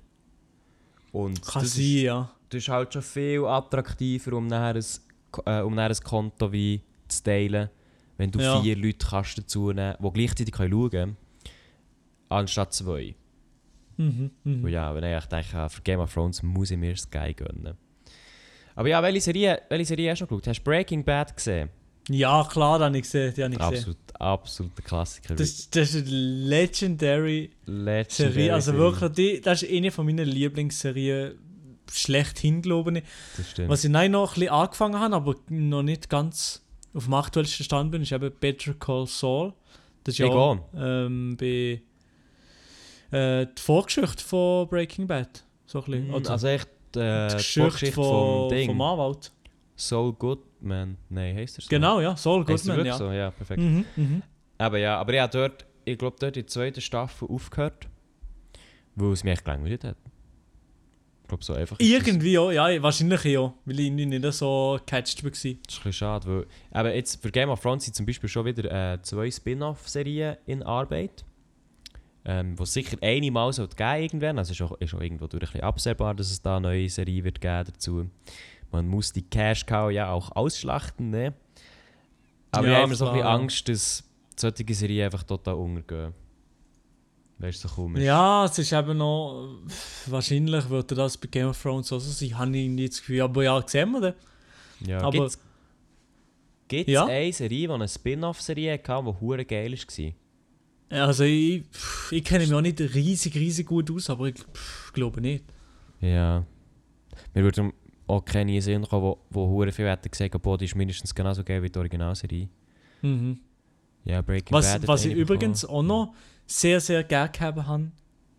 Und 1.15 1.41
Kann 1.43 1.63
das 1.63 1.75
sein, 1.75 1.85
ist, 1.85 2.03
ja. 2.03 2.31
das 2.49 2.59
ist 2.63 2.69
halt 2.69 2.93
schon 2.93 3.03
viel 3.03 3.45
attraktiver, 3.45 4.33
um 4.33 4.49
nachher 4.49 4.75
ein, 4.75 4.85
äh, 5.47 5.63
um 5.63 5.73
nachher 5.77 5.91
ein 5.91 6.03
Konto 6.03 6.51
wie 6.51 6.83
zu 7.07 7.23
teilen, 7.23 7.71
wenn 8.17 8.33
du 8.33 8.41
Ja. 8.41 8.61
vier 8.61 8.77
Leute 8.77 9.07
kannst 9.09 9.39
dazu 9.39 9.71
nehmen 9.71 9.95
die 10.03 10.11
gleichzeitig 10.13 10.57
schauen 10.57 10.91
können, 10.91 11.17
anstatt 12.29 12.73
zwei. 12.73 13.15
Mhm. 13.97 14.33
Und 14.45 14.69
ja, 14.69 14.93
wenn 14.93 15.05
ich 15.05 15.25
denke, 15.27 15.57
ah, 15.57 15.69
für 15.69 15.83
Game 15.83 16.01
of 16.01 16.13
Thrones 16.13 16.43
muss 16.43 16.73
ich 16.73 16.79
mir 16.79 16.97
Sky 16.97 17.33
gönnen. 17.33 17.77
Aber 18.75 18.89
ja, 18.89 19.01
welche 19.01 19.21
Serie, 19.21 19.63
welche 19.69 19.85
Serie 19.85 20.11
hast 20.11 20.19
du 20.19 20.25
noch 20.25 20.31
geschaut? 20.31 20.49
Hast 20.49 20.59
du 20.59 20.65
Breaking 20.65 21.05
Bad 21.05 21.37
gesehen? 21.37 21.71
Ja, 22.11 22.47
klar, 22.51 22.79
das 22.79 22.87
habe 22.87 22.97
ich 22.99 23.03
gesehen. 23.05 23.31
Habe 23.33 23.53
ich 23.55 23.59
gesehen. 23.59 23.75
Absolut, 23.79 23.97
absoluter 24.21 24.83
Klassiker. 24.83 25.35
Das, 25.35 25.71
das 25.71 25.95
ist 25.95 26.07
eine 26.07 26.17
legendary 26.17 27.51
Legendary 27.67 28.07
Serie. 28.11 28.55
Also 28.55 28.75
wirklich, 28.75 29.13
die, 29.13 29.41
das 29.41 29.63
ist 29.63 29.73
eine 29.73 29.91
von 29.91 30.07
meinen 30.07 30.27
Lieblingsserien 30.29 31.39
schlechthin, 31.91 32.61
glaube 32.63 32.99
ich. 32.99 33.05
Das 33.37 33.51
stimmt. 33.51 33.69
Was 33.69 33.85
ich 33.85 33.91
nein 33.91 34.11
noch 34.11 34.33
ein 34.33 34.35
bisschen 34.41 34.53
angefangen 34.55 34.99
habe, 35.01 35.15
aber 35.17 35.35
noch 35.49 35.83
nicht 35.83 36.09
ganz 36.11 36.63
auf 36.93 37.05
dem 37.05 37.15
aktuellsten 37.15 37.65
Stand 37.65 37.91
bin, 37.91 38.03
ist 38.03 38.13
eben 38.13 38.31
Better 38.39 38.75
Call 38.75 39.07
Saul. 39.07 39.53
Das 40.05 40.15
ist 40.15 40.19
ja 40.19 40.27
Ich 40.27 40.33
auch, 40.33 40.57
auch. 40.59 40.59
ähm, 40.77 41.37
bei 41.39 41.81
äh, 43.11 43.47
die 43.47 43.61
Vorgeschichte 43.63 44.23
von 44.23 44.69
Breaking 44.69 45.07
Bad. 45.07 45.45
So 45.67 45.79
ein 45.83 45.85
bisschen. 45.85 46.09
Mm, 46.09 46.27
Also 46.29 46.47
echt 46.49 46.69
äh, 46.97 47.29
die 47.29 47.29
die 47.31 47.37
Geschichte 47.37 47.61
Vorgeschichte 47.61 47.95
von, 47.95 48.05
vom 48.05 48.49
Ding. 48.51 48.67
vom 48.69 48.81
Anwalt. 48.83 49.33
Soul 49.77 50.13
Goodman. 50.65 50.97
Nein, 51.11 51.37
heißt 51.37 51.59
er 51.59 51.63
so? 51.63 51.69
Genau, 51.69 52.01
ja, 52.01 52.17
Saul 52.17 52.47
Heisst 52.47 52.67
Goodman, 52.67 52.87
ja. 52.87 52.97
so? 52.97 53.13
Ja, 53.13 53.31
perfekt. 53.31 53.61
Mhm, 53.61 53.85
mhm. 53.97 54.23
Aber 54.57 54.79
ja, 54.79 54.99
aber 54.99 55.13
ich 55.13 55.21
habe 55.21 55.33
dort, 55.33 55.67
ich 55.85 55.99
glaube 55.99 56.17
dort 56.19 56.37
in 56.37 56.43
der 56.43 56.47
zweiten 56.47 56.81
Staffel 56.81 57.29
aufgehört, 57.29 57.87
weil 58.95 59.13
es 59.13 59.25
mich 59.25 59.35
echt 59.35 59.45
gelangweilt 59.45 59.85
hat. 59.85 59.97
Ich 61.23 61.29
glaube 61.29 61.45
so 61.45 61.53
einfach. 61.53 61.77
Irgendwie 61.81 62.33
ja, 62.33 62.51
ja, 62.51 62.83
wahrscheinlich 62.83 63.25
ja, 63.25 63.53
weil 63.65 63.81
ich 63.81 63.91
nicht 63.91 64.33
so 64.35 64.79
gecatcht 64.79 65.23
war. 65.23 65.31
Das 65.31 65.45
ist 65.45 65.51
ein 65.51 65.59
bisschen 65.65 65.93
schade, 65.93 66.27
weil 66.27 66.47
aber 66.71 66.95
jetzt 66.95 67.21
für 67.21 67.31
Game 67.31 67.51
of 67.51 67.61
Thrones 67.61 67.85
sind 67.85 67.95
zum 67.95 68.07
Beispiel 68.07 68.29
schon 68.29 68.47
wieder 68.47 68.95
äh, 68.95 69.03
zwei 69.03 69.31
Spin-off-Serien 69.31 70.37
in 70.47 70.63
Arbeit. 70.63 71.25
Ähm, 72.27 72.59
wo 72.59 72.65
sicher 72.65 72.97
einmal 73.03 73.53
so 73.53 73.69
geben 73.69 74.03
irgendwann. 74.03 74.39
Also 74.39 74.53
ist 74.53 74.63
auch, 74.63 74.81
ist 74.81 74.95
auch 74.95 75.01
irgendwo 75.03 75.27
durch 75.27 75.43
ein 75.43 75.47
bisschen 75.47 75.61
absehbar, 75.61 76.15
dass 76.15 76.31
es 76.31 76.41
da 76.41 76.57
eine 76.57 76.69
neue 76.69 76.89
Serie 76.89 77.23
wird 77.23 77.39
geben 77.39 77.65
dazu. 77.67 78.07
Man 78.75 78.89
muss 78.89 79.13
die 79.13 79.23
Cash 79.23 79.67
Cow 79.67 79.89
ja 79.93 80.11
auch 80.11 80.33
ausschlachten, 80.35 81.11
ne? 81.11 81.33
Aber 82.51 82.67
Ja, 82.67 82.73
ich 82.73 82.77
habe 82.79 82.87
immer 82.87 82.95
so 82.97 83.07
ein 83.07 83.13
bisschen. 83.15 83.27
Angst, 83.29 83.69
dass 83.69 84.03
solche 84.35 84.75
Serien 84.75 85.05
einfach 85.05 85.23
total 85.23 85.55
untergehen. 85.55 86.13
Weißt 87.39 87.63
du, 87.63 87.69
so 87.69 87.75
komisch. 87.77 88.03
Ja, 88.03 88.45
es 88.47 88.59
ist 88.59 88.73
eben 88.73 88.99
noch. 88.99 89.59
Wahrscheinlich 90.07 90.69
würde 90.69 90.97
das 90.97 91.17
bei 91.17 91.29
Game 91.29 91.49
of 91.49 91.63
Thrones 91.63 91.93
auch 91.93 92.01
so 92.01 92.11
sein, 92.11 92.37
habe 92.37 92.57
ich 92.57 92.69
nicht 92.69 92.93
das 92.95 92.99
Gefühl. 92.99 93.21
Aber 93.23 93.45
ja, 93.45 93.63
sehen 93.65 93.93
wir 93.93 94.01
dann. 94.01 94.15
ja 94.85 94.99
aber- 95.01 95.11
Gibt's, 95.13 95.39
gibt's 96.67 96.93
Ja? 96.93 97.07
eine 97.07 97.33
Serie, 97.33 97.69
die 97.69 97.73
eine 97.73 97.87
Spin-off-Serie 97.89 98.73
hatte, 98.73 99.05
die 99.05 99.21
hure 99.21 99.45
geil 99.45 99.73
war? 100.91 100.99
Also, 101.07 101.23
ich, 101.25 101.63
ich 102.11 102.25
kenne 102.25 102.45
mich 102.45 102.53
auch 102.53 102.61
nicht 102.61 102.81
riesig, 102.81 103.35
riesig 103.37 103.67
gut 103.69 103.89
aus, 103.93 104.11
aber 104.11 104.27
ich 104.27 104.35
pff, 104.37 104.93
glaube 104.93 105.21
nicht. 105.21 105.45
Ja. 106.01 106.45
Mir 107.35 107.43
würde 107.45 107.73
auch 108.07 108.25
keine 108.25 108.61
Sinn 108.61 108.83
kommen, 108.87 109.03
wo, 109.03 109.19
wo 109.31 109.49
hure 109.49 109.73
viel 109.73 109.89
hätten 109.89 110.11
gesagt, 110.11 110.41
boah, 110.43 110.59
die 110.59 110.67
ist 110.67 110.75
mindestens 110.75 111.15
genauso 111.15 111.43
geil 111.43 111.63
wie 111.63 111.71
die 111.71 111.79
Originalserie. 111.79 112.49
Mhm. 113.03 113.41
Ja, 114.05 114.21
Breaking 114.21 114.53
Was, 114.55 114.73
Bad. 114.73 114.87
was 114.87 115.05
ich 115.05 115.15
übrigens 115.15 115.63
bekommen. 115.63 115.91
auch 115.91 116.07
noch 116.07 116.15
sehr, 116.47 116.81
sehr 116.81 117.03
gerne 117.05 117.31
gehabt 117.31 117.67
habe, 117.67 117.91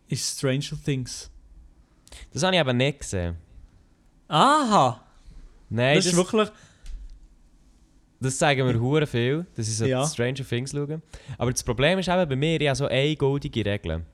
ist 0.08 0.38
Stranger 0.38 0.78
Things. 0.84 1.32
Das 2.32 2.43
habe 2.43 2.56
ich 2.56 2.62
aber 2.62 2.73
nicht 2.73 2.99
gesehen. 2.99 3.36
Aha! 4.28 5.01
Nein, 5.69 5.95
das 5.95 6.06
das, 6.06 6.13
ist 6.13 6.17
wirklich. 6.17 6.49
das 8.19 8.38
sagen 8.38 8.65
mir 8.67 8.80
hure 8.80 9.08
viel, 9.08 9.45
dass 9.56 9.67
ich 9.67 9.75
so 9.78 9.86
Ja. 9.86 10.06
Stranger 10.06 10.47
Things 10.47 10.71
schaue. 10.71 11.01
Aber 11.38 11.51
das 11.51 11.63
Problem 11.63 11.97
ist 11.99 12.08
eben 12.08 12.30
bei 12.30 12.36
mir, 12.36 12.62
ich 12.62 12.67
habe 12.67 12.75
so 12.75 12.86
eine 12.86 13.15
goldige 13.15 13.65
Regel. 13.65 14.06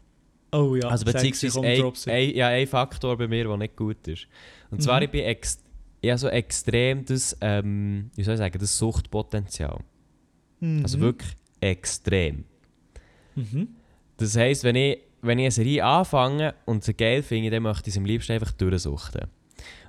Oh 0.53 0.75
ja, 0.75 0.89
also 0.89 1.05
beziehungsweise 1.05 1.61
ein, 1.61 1.93
ein, 2.07 2.35
ja, 2.35 2.47
ein 2.47 2.67
Faktor 2.67 3.17
bei 3.17 3.27
mir, 3.27 3.45
der 3.45 3.57
nicht 3.57 3.75
gut 3.75 4.05
ist. 4.07 4.27
Und 4.71 4.81
zwar, 4.81 4.97
Mhm. 4.99 5.03
ich 5.05 5.11
bin 5.11 5.21
ex 5.25 5.59
ich 6.03 6.17
so 6.17 6.29
extrem 6.29 7.05
das, 7.05 7.37
ähm, 7.41 8.09
wie 8.15 8.23
soll 8.23 8.33
ich 8.33 8.39
sagen, 8.39 8.57
das 8.57 8.75
Suchtpotenzial. 8.77 9.79
Mhm. 10.59 10.81
Also 10.83 10.99
wirklich 10.99 11.31
extrem. 11.59 12.45
Mhm. 13.35 13.67
Das 14.17 14.35
heisst, 14.35 14.63
wenn 14.63 14.75
ich 14.75 14.99
wenn 15.23 15.37
ich 15.37 15.43
eine 15.45 15.51
Serie 15.51 15.85
anfange 15.85 16.55
und 16.65 16.83
sie 16.83 16.95
geil 16.95 17.21
finde, 17.21 17.51
dann 17.51 17.61
möchte 17.61 17.89
ich 17.89 17.93
sie 17.93 17.99
am 17.99 18.05
liebsten 18.05 18.31
einfach 18.33 18.51
durchsuchten. 18.53 19.27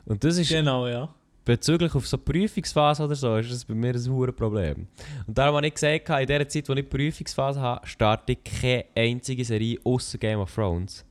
Und 0.05 0.23
das 0.23 0.37
ist 0.37 0.51
Genau, 0.51 0.87
ja. 0.87 1.09
bezüglich 1.42 1.95
auf 1.95 2.07
so 2.07 2.18
Prüfungsphase 2.18 3.03
oder 3.03 3.14
so, 3.14 3.37
ist 3.37 3.51
das 3.51 3.64
bei 3.64 3.73
mir 3.75 3.95
ein 3.95 4.11
hohes 4.12 4.35
Problem. 4.37 4.88
Und 5.27 5.38
darum 5.38 5.57
habe 5.57 5.66
ich 5.66 5.73
gesagt, 5.75 6.07
in 6.11 6.27
der 6.27 6.47
Zeit, 6.47 6.68
wo 6.68 6.75
ich 6.75 6.81
die 6.81 6.83
Prüfungsphase 6.83 7.59
habe, 7.61 7.87
starte 7.87 8.33
ich 8.33 8.45
keine 8.45 8.85
einzige 8.95 9.42
Serie 9.42 9.79
außer 9.85 10.18
Game 10.18 10.40
of 10.40 10.55
Thrones. 10.55 11.03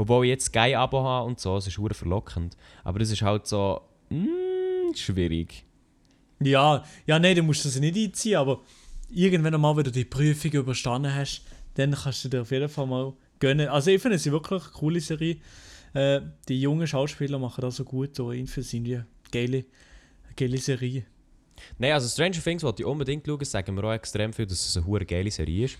Obwohl 0.00 0.24
ich 0.24 0.30
jetzt 0.30 0.46
Sky 0.46 0.74
Abo 0.74 1.04
habe 1.04 1.26
und 1.26 1.38
so, 1.38 1.58
es 1.58 1.66
ist 1.66 1.76
hure 1.76 1.92
verlockend. 1.92 2.56
Aber 2.84 2.98
das 2.98 3.10
ist 3.10 3.20
halt 3.20 3.46
so 3.46 3.82
mm, 4.08 4.94
schwierig. 4.94 5.66
Ja, 6.42 6.82
ja, 7.06 7.18
nein, 7.18 7.36
du 7.36 7.42
musst 7.42 7.66
das 7.66 7.78
nicht 7.78 7.98
einziehen, 7.98 8.36
aber 8.36 8.62
irgendwann 9.10 9.60
mal, 9.60 9.76
wenn 9.76 9.84
du 9.84 9.92
die 9.92 10.06
Prüfung 10.06 10.52
überstanden 10.52 11.14
hast, 11.14 11.42
dann 11.74 11.92
kannst 11.92 12.24
du 12.24 12.30
dir 12.30 12.40
auf 12.40 12.50
jeden 12.50 12.70
Fall 12.70 12.86
mal 12.86 13.12
gönnen. 13.40 13.68
Also 13.68 13.90
ich 13.90 14.00
finde 14.00 14.16
es 14.16 14.24
wirklich 14.24 14.62
eine 14.62 14.72
coole 14.72 15.00
Serie. 15.00 15.36
Äh, 15.92 16.22
die 16.48 16.58
jungen 16.62 16.86
Schauspieler 16.86 17.38
machen 17.38 17.60
das 17.60 17.76
so 17.76 17.84
gut, 17.84 18.16
so 18.16 18.32
irgendwie 18.32 18.62
sind 18.62 18.84
die 18.84 19.02
geile, 19.30 19.66
geile 20.34 20.56
Serie. 20.56 21.04
Nein, 21.76 21.92
also 21.92 22.08
Stranger 22.08 22.42
Things 22.42 22.62
wollte 22.62 22.84
ich 22.84 22.86
unbedingt 22.86 23.26
schauen, 23.26 23.44
sagen 23.44 23.74
mir 23.74 23.84
auch 23.84 23.92
extrem 23.92 24.32
viel, 24.32 24.46
dass 24.46 24.66
es 24.66 24.78
eine 24.78 24.86
hure 24.86 25.04
geile 25.04 25.30
Serie 25.30 25.66
ist. 25.66 25.78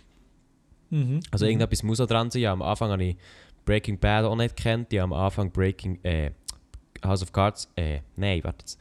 Mhm. 0.91 1.21
Also 1.31 1.47
irgendetwas 1.47 1.83
muss 1.83 2.01
auch 2.01 2.07
dran 2.07 2.31
sein. 2.31 2.43
Ja, 2.43 2.53
am 2.53 2.61
Anfang 2.61 2.91
habe 2.91 3.05
ich 3.05 3.17
Breaking 3.64 3.99
Bad 3.99 4.25
auch 4.25 4.37
nicht 4.37 4.57
gekannt. 4.57 4.90
Die 4.92 5.01
haben 5.01 5.12
am 5.12 5.20
Anfang 5.20 5.51
Breaking 5.51 5.99
äh, 6.05 6.31
House 7.05 7.23
of 7.23 7.33
Cards. 7.33 7.70
Äh, 7.77 8.01
nein, 8.16 8.40
warte 8.42 8.59
jetzt. 8.61 8.79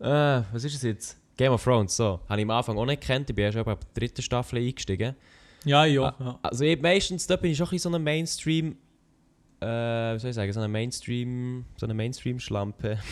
Äh, 0.00 0.42
was 0.52 0.64
ist 0.64 0.74
es 0.74 0.82
jetzt? 0.82 1.20
Game 1.36 1.52
of 1.52 1.62
Thrones, 1.62 1.96
so. 1.96 2.20
Habe 2.28 2.40
ich 2.40 2.44
am 2.44 2.50
Anfang 2.50 2.76
auch 2.78 2.86
nicht 2.86 3.00
gekannt. 3.00 3.30
Ich 3.30 3.36
bin 3.36 3.44
ja 3.44 3.52
schon 3.52 3.64
bei 3.64 3.74
der 3.74 3.86
dritten 3.94 4.22
Staffel 4.22 4.58
eingestiegen. 4.58 5.14
Ja, 5.64 5.84
ja. 5.84 6.14
ja. 6.18 6.38
Also 6.42 6.64
ich, 6.64 6.80
meistens 6.80 7.26
da 7.26 7.36
bin 7.36 7.52
ich 7.52 7.56
schon 7.56 7.66
ein 7.66 7.70
bisschen 7.70 7.92
so 7.92 7.96
eine 7.96 8.04
Mainstream. 8.04 8.76
Äh, 9.60 9.66
wie 9.66 10.18
soll 10.18 10.30
ich 10.30 10.36
sagen? 10.36 10.52
So 10.52 10.60
eine 10.60 10.68
Mainstream. 10.68 11.64
So 11.76 11.86
eine 11.86 11.94
Mainstream-Schlampe. 11.94 12.98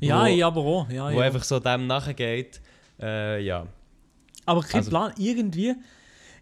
Ja, 0.00 0.22
wo, 0.24 0.26
ich 0.26 0.42
aber 0.44 0.60
auch. 0.62 0.88
Ja, 0.90 1.12
wo 1.12 1.18
ja. 1.20 1.26
einfach 1.26 1.44
so 1.44 1.60
dem 1.60 1.86
nachgeht. 1.86 2.62
Äh, 2.98 3.42
ja. 3.44 3.66
Aber 4.46 4.62
kein 4.62 4.78
Also- 4.78 4.90
Plan, 4.90 5.12
irgendwie 5.18 5.74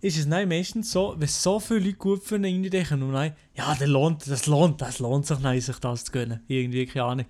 ist 0.00 0.18
es 0.18 0.26
nein, 0.26 0.48
meistens 0.48 0.92
so, 0.92 1.14
wenn 1.18 1.28
so 1.28 1.58
viele 1.60 1.80
Leute 1.80 1.94
gut 1.94 2.22
finden, 2.22 2.46
irgendwie 2.46 2.70
denken, 2.70 3.02
und 3.02 3.12
nein, 3.12 3.34
ja, 3.54 3.74
das 3.78 3.88
lohnt, 3.88 4.28
das 4.30 4.46
lohnt, 4.46 4.80
das 4.80 4.98
lohnt 4.98 5.26
sich, 5.26 5.38
nein, 5.40 5.60
sich 5.60 5.78
das 5.78 6.04
zu 6.04 6.12
gönnen. 6.12 6.40
Irgendwie, 6.48 6.86
keine 6.86 7.04
Ahnung. 7.04 7.26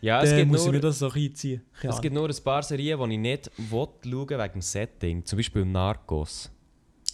Ja, 0.00 0.22
es 0.22 0.34
gibt 0.34 0.48
muss 0.48 0.60
ich 0.60 0.66
nur... 0.66 0.74
mir 0.74 0.80
das 0.80 0.98
so 0.98 1.08
reinziehen. 1.08 1.62
Keine 1.80 1.90
Es 1.90 1.96
Ahnung. 1.96 2.02
gibt 2.02 2.14
nur 2.14 2.28
ein 2.28 2.44
paar 2.44 2.62
Serien, 2.62 3.00
die 3.08 3.14
ich 3.14 3.20
nicht 3.20 3.50
will 3.56 3.88
schauen 4.04 4.28
wegen 4.28 4.52
dem 4.52 4.62
Setting. 4.62 5.24
Zum 5.24 5.36
Beispiel 5.38 5.64
Narcos. 5.64 6.50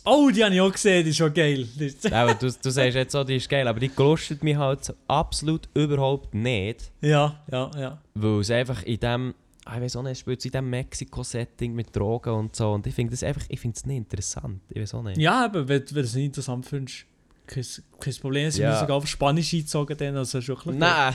Oh, 0.04 0.30
die 0.34 0.42
habe 0.42 0.52
ich 0.52 0.60
auch 0.60 0.72
gesehen, 0.72 1.04
die 1.04 1.10
ist 1.10 1.16
schon 1.16 1.32
geil. 1.32 1.66
Aber 2.10 2.34
du, 2.34 2.50
du 2.62 2.70
sagst 2.70 2.96
jetzt 2.96 3.12
so, 3.12 3.22
die 3.22 3.36
ist 3.36 3.48
geil, 3.48 3.68
aber 3.68 3.78
die 3.78 3.88
gelustet 3.88 4.42
mich 4.42 4.56
halt 4.56 4.84
so 4.84 4.94
absolut 5.06 5.68
überhaupt 5.74 6.34
nicht. 6.34 6.90
ja, 7.00 7.40
ja, 7.50 7.70
ja. 7.78 8.02
Weil 8.14 8.40
es 8.40 8.50
einfach 8.50 8.82
in 8.82 8.98
dem, 8.98 9.34
ich 9.64 9.80
weiß 9.80 9.96
auch 9.96 10.02
nicht, 10.02 10.12
es 10.12 10.18
spielt 10.20 10.40
so 10.42 10.48
in 10.48 10.52
dem 10.52 10.70
Mexiko-Setting 10.70 11.72
mit 11.72 11.94
Drogen 11.94 12.30
und 12.34 12.56
so. 12.56 12.72
Und 12.72 12.86
ich 12.86 12.94
finde 12.94 13.12
das 13.12 13.22
einfach, 13.22 13.42
ich 13.48 13.60
finde 13.60 13.76
es 13.76 13.86
nicht 13.86 13.96
interessant. 13.98 14.60
Ich 14.68 14.80
weiß 14.80 14.94
auch 14.94 15.02
nicht. 15.02 15.18
Ja, 15.18 15.44
aber 15.44 15.68
wenn, 15.68 15.80
wenn 15.82 15.94
du 15.94 16.00
es 16.00 16.14
nicht 16.14 16.26
interessant 16.26 16.66
findest, 16.66 17.04
kein, 17.46 17.64
kein 18.00 18.14
Problem. 18.14 18.50
Sie 18.50 18.62
Ja. 18.62 18.70
müssen 18.70 18.80
sogar 18.80 18.96
auf 18.96 19.06
Spanisch 19.06 19.52
eingezogen, 19.54 19.96
dann, 19.96 20.16
also 20.16 20.38
ist 20.38 20.48
wirklich 20.48 20.76
Nein! 20.76 21.14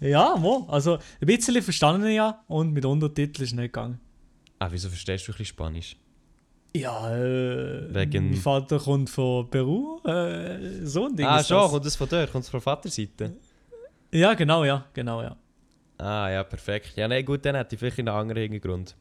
Ja, 0.00 0.36
mo. 0.36 0.66
Also 0.68 0.94
ein 0.96 1.26
bisschen 1.26 1.62
verstanden 1.62 2.10
ja 2.10 2.42
und 2.48 2.72
mit 2.72 2.84
Untertiteln 2.84 3.44
ist 3.46 3.52
nicht 3.54 3.72
gegangen. 3.72 3.98
Ah, 4.58 4.68
wieso 4.70 4.88
verstehst 4.88 5.26
du 5.26 5.32
ein 5.32 5.38
bisschen 5.38 5.46
Spanisch? 5.46 5.96
Ja, 6.74 7.10
äh, 7.16 7.94
Wegen- 7.94 8.30
mein 8.30 8.38
Vater 8.38 8.78
kommt 8.78 9.08
von 9.08 9.48
Peru, 9.48 9.98
äh, 10.04 10.84
so 10.84 11.06
ein 11.06 11.16
Ding 11.16 11.24
ah, 11.26 11.40
ist 11.40 11.48
schon, 11.48 11.56
das. 11.62 11.70
kommt 11.70 11.86
das 11.86 11.96
von 11.96 12.08
dort? 12.10 12.30
Kommt 12.32 12.44
es 12.44 12.50
von 12.50 12.60
Vaterseite? 12.60 13.34
Ja, 14.12 14.34
genau, 14.34 14.64
ja, 14.64 14.84
genau, 14.92 15.22
ja. 15.22 15.34
Ah, 15.98 16.28
ja, 16.30 16.44
perfekt. 16.44 16.92
Ja, 16.96 17.08
nein, 17.08 17.24
gut, 17.24 17.44
dann 17.44 17.54
hätte 17.56 17.74
ich 17.74 17.78
vielleicht 17.78 17.98
einen 17.98 18.08
anderen 18.08 18.42
Hintergrund. 18.42 18.94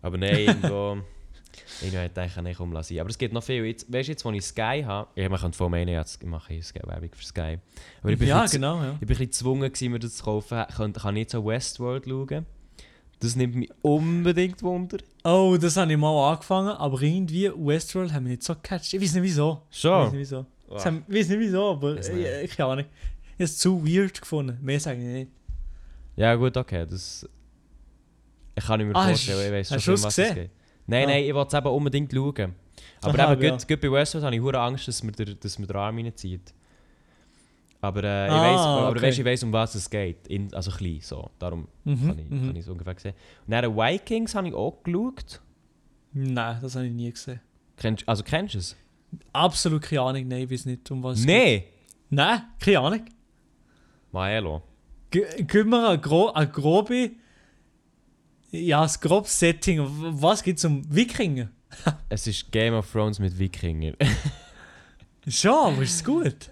Aber 0.00 0.16
nein, 0.18 0.38
irgendwo... 0.38 0.98
Irgendwo 1.82 1.98
hätte 1.98 2.20
ich 2.24 2.32
eigentlich 2.36 2.44
nicht 2.44 2.60
umlassen. 2.60 2.98
Aber 2.98 3.10
es 3.10 3.18
gibt 3.18 3.34
noch 3.34 3.42
viel. 3.42 3.64
Jetzt, 3.66 3.92
weißt 3.92 4.08
du, 4.08 4.12
jetzt, 4.12 4.24
wo 4.24 4.30
ich 4.32 4.42
Sky 4.44 4.82
habe... 4.86 5.08
Ja, 5.16 5.28
man 5.28 5.38
könnte 5.38 5.58
von 5.58 5.70
meinen, 5.70 5.88
jetzt 5.90 6.22
mache 6.24 6.54
ich 6.54 6.64
Sky-Werbung 6.66 7.10
für 7.14 7.24
Sky. 7.24 7.58
Aber 8.00 8.10
ich 8.12 8.18
bin 8.18 8.28
Ja, 8.28 8.46
genau, 8.46 8.82
ja. 8.82 8.92
Ich 8.94 9.00
bin 9.00 9.00
ein 9.00 9.06
bisschen 9.08 9.26
gezwungen, 9.26 9.70
gewesen, 9.72 9.92
mir 9.92 9.98
das 9.98 10.16
zu 10.16 10.24
kaufen. 10.24 10.64
Ich 10.68 10.76
kann, 10.76 10.92
kann 10.94 11.14
nicht 11.14 11.30
so 11.30 11.44
Westworld 11.44 12.04
schauen. 12.06 12.46
Das 13.20 13.36
nimmt 13.36 13.54
mich 13.54 13.70
unbedingt 13.82 14.62
Wunder. 14.62 14.98
Oh, 15.24 15.56
das 15.60 15.76
habe 15.76 15.92
ich 15.92 15.98
mal 15.98 16.32
angefangen, 16.32 16.70
aber 16.70 17.00
irgendwie 17.02 17.50
Westworld 17.54 18.12
haben 18.14 18.24
wir 18.24 18.30
nicht 18.30 18.42
so 18.42 18.54
gecatcht. 18.54 18.94
Ich 18.94 19.00
weiß 19.00 19.14
nicht 19.14 19.22
wieso. 19.22 19.62
Ich 19.70 19.76
weiß 19.76 19.80
Schon? 19.80 20.04
nicht 20.10 20.18
wieso. 20.20 20.36
Wow. 20.68 20.76
Das 20.76 20.86
haben- 20.86 21.04
Ich 21.08 21.14
weiß 21.14 21.28
nicht 21.28 21.38
wieso, 21.40 21.70
aber 21.70 21.96
ich, 22.00 22.08
ich 22.44 22.56
keine 22.56 22.70
Ahnung. 22.70 22.84
Ich 23.26 23.34
habe 23.34 23.44
es 23.44 23.58
zu 23.58 23.86
weird 23.86 24.20
gefunden. 24.20 24.58
Mehr 24.62 24.80
sage 24.80 24.98
ich 25.00 25.04
nicht. 25.04 25.30
Ja 26.16 26.34
gut, 26.34 26.56
okay. 26.56 26.86
Das... 26.88 27.28
Ich 28.54 28.64
kann 28.66 28.78
nicht 28.80 28.88
mehr 28.92 28.96
Ah, 28.96 29.08
vorstellen, 29.08 29.38
hast- 29.38 29.46
ich 29.46 29.52
weiß 29.52 29.68
schon, 29.68 29.94
hast 29.94 30.00
es 30.00 30.04
was 30.04 30.18
es 30.18 30.28
gesehen? 30.28 30.34
geht. 30.34 30.50
Nein, 30.86 31.04
Ah. 31.04 31.10
nein, 31.12 31.24
ich 31.24 31.34
wollte 31.34 31.56
es 31.56 31.60
eben 31.62 31.72
unbedingt 31.74 32.12
schauen. 32.12 32.54
Aber 33.00 33.18
Aha, 33.18 33.32
eben, 33.32 33.42
ja. 33.42 33.50
gut, 33.50 33.68
gut 33.68 33.80
bei 33.80 33.92
Westworld 33.92 34.24
habe 34.26 34.34
ich 34.36 34.42
hure 34.42 34.60
Angst, 34.60 34.88
dass 34.88 35.02
mir 35.02 35.12
der, 35.12 35.34
dass 35.34 35.58
mir 35.58 35.66
der 35.66 35.76
Arm 35.76 35.96
reinzieht. 35.96 36.52
Aber, 37.80 38.04
äh, 38.04 38.26
ich 38.26 38.32
Ah, 38.32 38.42
weiss, 38.42 38.60
aber 38.60 38.90
okay. 38.90 39.02
weißt, 39.02 39.18
ich 39.18 39.24
weiss, 39.24 39.42
um 39.42 39.52
was 39.52 39.74
es 39.74 39.88
geht. 39.90 40.28
In, 40.28 40.52
also 40.54 40.70
klein, 40.70 40.98
so. 41.00 41.30
Darum 41.38 41.66
Mhm, 41.84 42.06
kann 42.06 42.18
ich 42.18 42.30
mhm. 42.30 42.50
ich 42.52 42.58
es 42.58 42.68
ungefähr 42.68 42.94
sehen. 42.98 43.14
Und 43.46 43.50
dann 43.52 43.74
Vikings 43.76 44.34
habe 44.34 44.48
ich 44.48 44.54
auch 44.54 44.82
geschaut. 44.84 45.40
Nein, 46.12 46.58
das 46.60 46.76
habe 46.76 46.86
ich 46.86 46.92
nie 46.92 47.10
gesehen. 47.10 47.40
Kennst, 47.76 48.06
also 48.08 48.22
kennst 48.22 48.54
du 48.54 48.58
es? 48.58 48.76
Absolut 49.32 49.82
keine 49.82 50.02
Ahnung, 50.02 50.28
nein, 50.28 50.42
ich 50.42 50.50
weiß 50.50 50.66
nicht, 50.66 50.88
um 50.90 51.02
was 51.02 51.18
es 51.20 51.26
Nein! 51.26 51.34
geht. 51.60 51.64
Nein, 52.10 52.42
keine 52.60 52.78
Ahnung. 52.80 53.04
Maelo. 54.12 54.62
Mir 55.14 55.88
eine, 55.88 55.98
gro 55.98 56.30
eine 56.30 56.50
grobe. 56.50 57.10
Ja, 58.50 58.82
das 58.82 59.00
grobe 59.00 59.28
Setting. 59.28 59.80
Was 60.20 60.42
gibt 60.42 60.58
es 60.58 60.64
um 60.64 60.82
Wikinger? 60.94 61.50
Es 62.08 62.26
ist 62.26 62.52
Game 62.52 62.74
of 62.74 62.90
Thrones 62.90 63.18
mit 63.18 63.38
Wikingern. 63.38 63.96
Schon, 65.26 65.72
aber 65.72 65.82
ist 65.82 65.94
es 65.94 66.04
gut? 66.04 66.50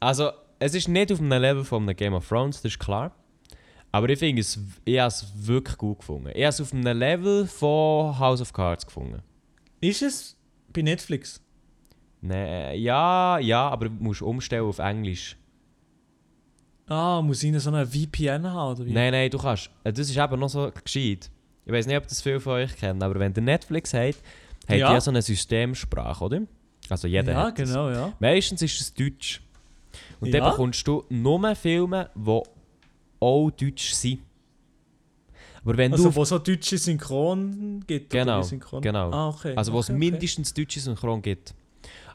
Also, 0.00 0.30
es 0.58 0.74
ist 0.74 0.88
nicht 0.88 1.12
auf 1.12 1.20
einem 1.20 1.40
Level 1.40 1.64
von 1.64 1.82
einem 1.82 1.96
Game 1.96 2.14
of 2.14 2.26
Thrones, 2.28 2.62
das 2.62 2.72
ist 2.72 2.78
klar. 2.78 3.12
Aber 3.90 4.08
ich 4.08 4.18
finde 4.18 4.40
es, 4.40 4.58
ich 4.84 4.98
habe 4.98 5.08
es 5.08 5.26
wirklich 5.34 5.76
gut 5.76 5.98
gefunden. 5.98 6.28
Ich 6.28 6.42
habe 6.42 6.48
es 6.48 6.60
auf 6.60 6.72
einem 6.72 6.98
Level 6.98 7.46
von 7.46 8.18
House 8.18 8.40
of 8.40 8.52
Cards 8.52 8.86
gefunden. 8.86 9.22
Ist 9.80 10.02
es 10.02 10.36
bei 10.72 10.82
Netflix? 10.82 11.40
Nee, 12.20 12.76
ja, 12.76 13.38
ja, 13.38 13.68
aber 13.68 13.88
du 13.88 13.94
musst 13.98 14.22
umstellen 14.22 14.64
auf 14.64 14.78
Englisch. 14.78 15.36
Ah, 16.88 17.20
muss 17.22 17.42
ich 17.42 17.58
so 17.60 17.70
eine 17.70 17.86
VPN 17.86 18.46
haben 18.46 18.72
oder 18.76 18.86
wie? 18.86 18.92
Nein, 18.92 19.12
nein, 19.12 19.30
du 19.30 19.38
kannst. 19.38 19.70
äh, 19.84 19.92
Das 19.92 20.08
ist 20.08 20.16
eben 20.16 20.40
noch 20.40 20.48
so 20.48 20.70
gescheit. 20.84 21.30
Ich 21.66 21.72
weiß 21.72 21.86
nicht, 21.86 21.96
ob 21.96 22.06
das 22.08 22.22
viele 22.22 22.40
von 22.40 22.54
euch 22.54 22.74
kennen, 22.76 23.02
aber 23.02 23.18
wenn 23.20 23.34
ihr 23.34 23.42
Netflix 23.42 23.92
habt 23.92 24.22
ihr 24.70 24.76
Ja. 24.76 24.92
ja 24.94 25.00
so 25.00 25.10
eine 25.10 25.20
Systemsprache, 25.22 26.24
oder? 26.24 26.40
Also 26.88 27.06
jeder 27.06 27.32
ja, 27.32 27.44
hat 27.44 27.58
das. 27.58 27.68
genau, 27.68 27.90
ja. 27.90 28.12
Meistens 28.18 28.62
ist 28.62 28.80
es 28.80 28.94
Deutsch. 28.94 29.42
Und 30.20 30.32
Ja. 30.32 30.40
dann 30.40 30.50
bekommst 30.50 30.86
du 30.88 31.04
nur 31.10 31.54
Filme, 31.54 32.08
die 32.14 32.40
auch 33.20 33.50
Deutsch 33.50 33.92
sind. 33.92 34.20
Aber 35.64 35.76
wenn 35.76 35.92
Also, 35.92 36.08
du. 36.08 36.16
wo 36.16 36.24
so 36.24 36.38
deutsche 36.38 36.78
Synchron 36.78 37.84
gibt. 37.86 38.10
Genau, 38.10 38.40
Synchron? 38.42 38.80
genau. 38.80 39.10
Ah, 39.10 39.28
okay. 39.28 39.54
Also 39.56 39.72
wo 39.72 39.80
es 39.80 39.86
okay, 39.90 39.96
okay. 39.98 40.10
mindestens 40.10 40.54
deutsche 40.54 40.80
Synchron 40.80 41.20
gibt. 41.20 41.54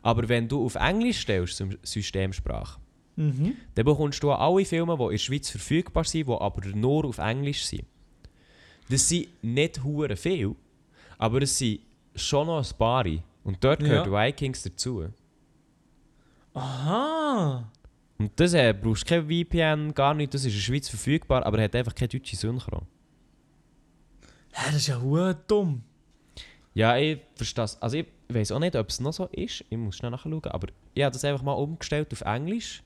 Aber 0.02 0.28
wenn 0.28 0.48
du 0.48 0.66
auf 0.66 0.76
Englisch 0.76 1.20
stellst, 1.20 1.64
Systemsprache, 1.84 2.80
Mhm. 3.16 3.56
dann 3.76 3.86
bekommst 3.86 4.24
du 4.24 4.32
auch 4.32 4.40
alle 4.40 4.66
Filme, 4.66 4.98
die 4.98 5.04
in 5.04 5.10
der 5.12 5.18
Schweiz 5.18 5.50
verfügbar 5.50 6.04
sind, 6.04 6.28
die 6.28 6.34
aber 6.34 6.68
nur 6.70 7.06
auf 7.06 7.20
Englisch 7.20 7.66
sind. 7.66 7.86
Das 8.90 9.08
sind 9.08 9.28
nicht 9.42 9.84
hure 9.84 10.16
viel, 10.16 10.56
aber 11.18 11.42
es 11.42 11.58
sind 11.58 11.82
schon 12.16 12.48
noch 12.48 12.60
ein 12.60 12.78
paar. 12.78 13.06
Und 13.44 13.64
dort 13.64 13.80
gehört 13.80 14.10
Vikings 14.10 14.64
dazu. 14.64 15.06
Aha. 16.54 17.70
Und 18.18 18.32
das 18.40 18.54
äh, 18.54 18.74
brauchst 18.74 19.10
du 19.10 19.16
kein 19.16 19.28
VPN, 19.28 19.94
gar 19.94 20.14
nicht, 20.14 20.34
das 20.34 20.42
ist 20.42 20.48
in 20.48 20.54
der 20.54 20.62
Schweiz 20.62 20.90
verfügbar, 20.90 21.46
aber 21.46 21.62
hat 21.62 21.76
einfach 21.76 21.96
keine 21.96 22.10
deutsche 22.10 22.36
Synchron. 22.36 22.86
Hä, 24.54 24.66
das 24.68 24.76
ist 24.76 24.88
ja 24.88 25.02
hure 25.02 25.36
dumm. 25.48 25.84
Ja, 26.76 26.98
ich 26.98 27.20
verstehe 27.36 27.66
es. 27.66 27.82
Also 27.82 27.98
ich 27.98 28.08
weiß 28.30 28.52
auch 28.52 28.60
nicht, 28.60 28.76
ob 28.76 28.90
es 28.90 29.00
noch 29.00 29.14
so 29.14 29.26
ist, 29.28 29.66
ich 29.70 29.78
muss 29.78 29.98
schnell 29.98 30.12
nachschauen, 30.12 30.46
aber 30.46 30.68
ich 30.94 31.04
habe 31.04 31.14
das 31.14 31.26
einfach 31.26 31.44
mal 31.44 31.54
umgestellt 31.54 32.12
auf 32.12 32.22
Englisch. 32.22 32.84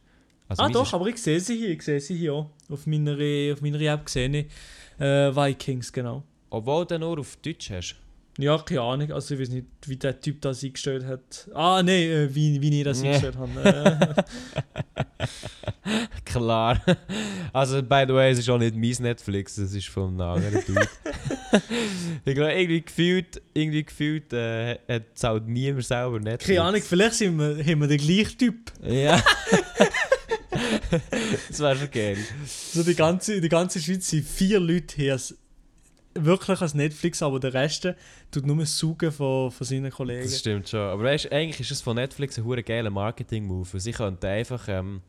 Also 0.49 0.63
ah 0.63 0.69
doch, 0.69 0.93
aber 0.93 1.07
ich 1.07 1.17
sehe 1.17 1.39
sie 1.39 1.57
hier, 1.57 1.69
ich 1.69 1.81
sehe 1.81 1.99
sie 1.99 2.15
hier 2.15 2.33
auch. 2.33 2.49
Auf 2.69 2.86
meiner, 2.88 3.13
auf 3.53 3.62
meiner 3.62 3.81
App 3.81 4.05
gesehen 4.05 4.33
ich, 4.33 4.45
äh, 4.99 5.36
Vikings, 5.36 5.91
genau. 5.91 6.23
Obwohl 6.49 6.86
du 6.86 6.97
nur 6.97 7.19
auf 7.19 7.38
Deutsch 7.38 7.69
hast. 7.71 7.95
Ja, 8.39 8.57
keine 8.60 8.81
Ahnung, 8.81 9.12
also 9.12 9.33
ich 9.33 9.41
weiß 9.41 9.49
nicht, 9.49 9.65
wie 9.88 9.95
der 9.97 10.19
Typ 10.21 10.41
das 10.41 10.63
eingestellt 10.63 11.03
hat. 11.05 11.49
Ah, 11.55 11.81
nein, 11.83 12.03
äh, 12.03 12.36
wie, 12.36 12.62
wie 12.62 12.77
ich 12.79 12.83
das 12.83 13.01
Nee. 13.01 13.07
eingestellt 13.07 13.36
habe. 13.36 14.23
Äh, 15.17 15.25
Klar. 16.25 16.79
Also, 17.51 17.81
by 17.81 18.05
the 18.07 18.13
way, 18.13 18.31
es 18.31 18.39
ist 18.39 18.49
auch 18.49 18.60
nicht 18.60 18.75
mein 18.75 18.93
Netflix, 18.99 19.57
es 19.57 19.73
ist 19.73 19.88
von 19.88 20.10
einem 20.21 20.21
anderen 20.43 20.63
Dude. 20.65 20.88
ich 22.25 22.36
glaube, 22.36 22.51
irgendwie 22.53 22.81
gefühlt, 22.81 23.41
irgendwie 23.55 23.83
gefühlt 23.83 24.31
äh, 24.33 24.77
hat 24.88 25.03
zahlt 25.15 25.47
niemand 25.47 25.86
selber 25.86 26.19
Netflix. 26.19 26.45
Keine 26.45 26.62
Ahnung, 26.62 26.81
vielleicht 26.81 27.15
sind 27.15 27.38
wir, 27.38 27.57
haben 27.65 27.81
wir 27.81 27.88
den 27.88 27.97
gleichen 27.97 28.38
Typ. 28.38 28.71
Ja. 28.83 29.19
das 31.49 31.60
wäre 31.60 31.75
schon 31.75 31.91
geil. 31.91 32.17
So 32.45 32.84
die 32.84 32.95
ganze, 32.95 33.36
in 33.36 33.41
der 33.41 33.49
ganzen 33.49 33.82
Schweiz 33.82 34.10
sind 34.10 34.25
vier 34.25 34.60
Leute 34.60 34.95
hier 34.95 35.19
wirklich 36.13 36.62
als 36.62 36.73
Netflix, 36.73 37.21
aber 37.21 37.39
der 37.39 37.53
Rest 37.53 37.88
tut 38.32 38.45
nur 38.45 38.65
saugen 38.65 39.12
von, 39.12 39.51
von 39.51 39.67
seinen 39.67 39.91
Kollegen. 39.91 40.23
Das 40.23 40.39
stimmt 40.39 40.69
schon. 40.69 40.80
Aber 40.80 41.03
weißt, 41.03 41.32
eigentlich 41.32 41.60
ist 41.60 41.71
es 41.71 41.82
von 41.82 41.95
Netflix 41.95 42.38
ein 42.38 42.45
hure 42.45 42.63
geiler 42.63 42.89
Marketing-Move. 42.89 43.80
Sie 43.80 43.91
könnten 43.91 44.25
einfach, 44.25 44.67
ähm, 44.67 45.01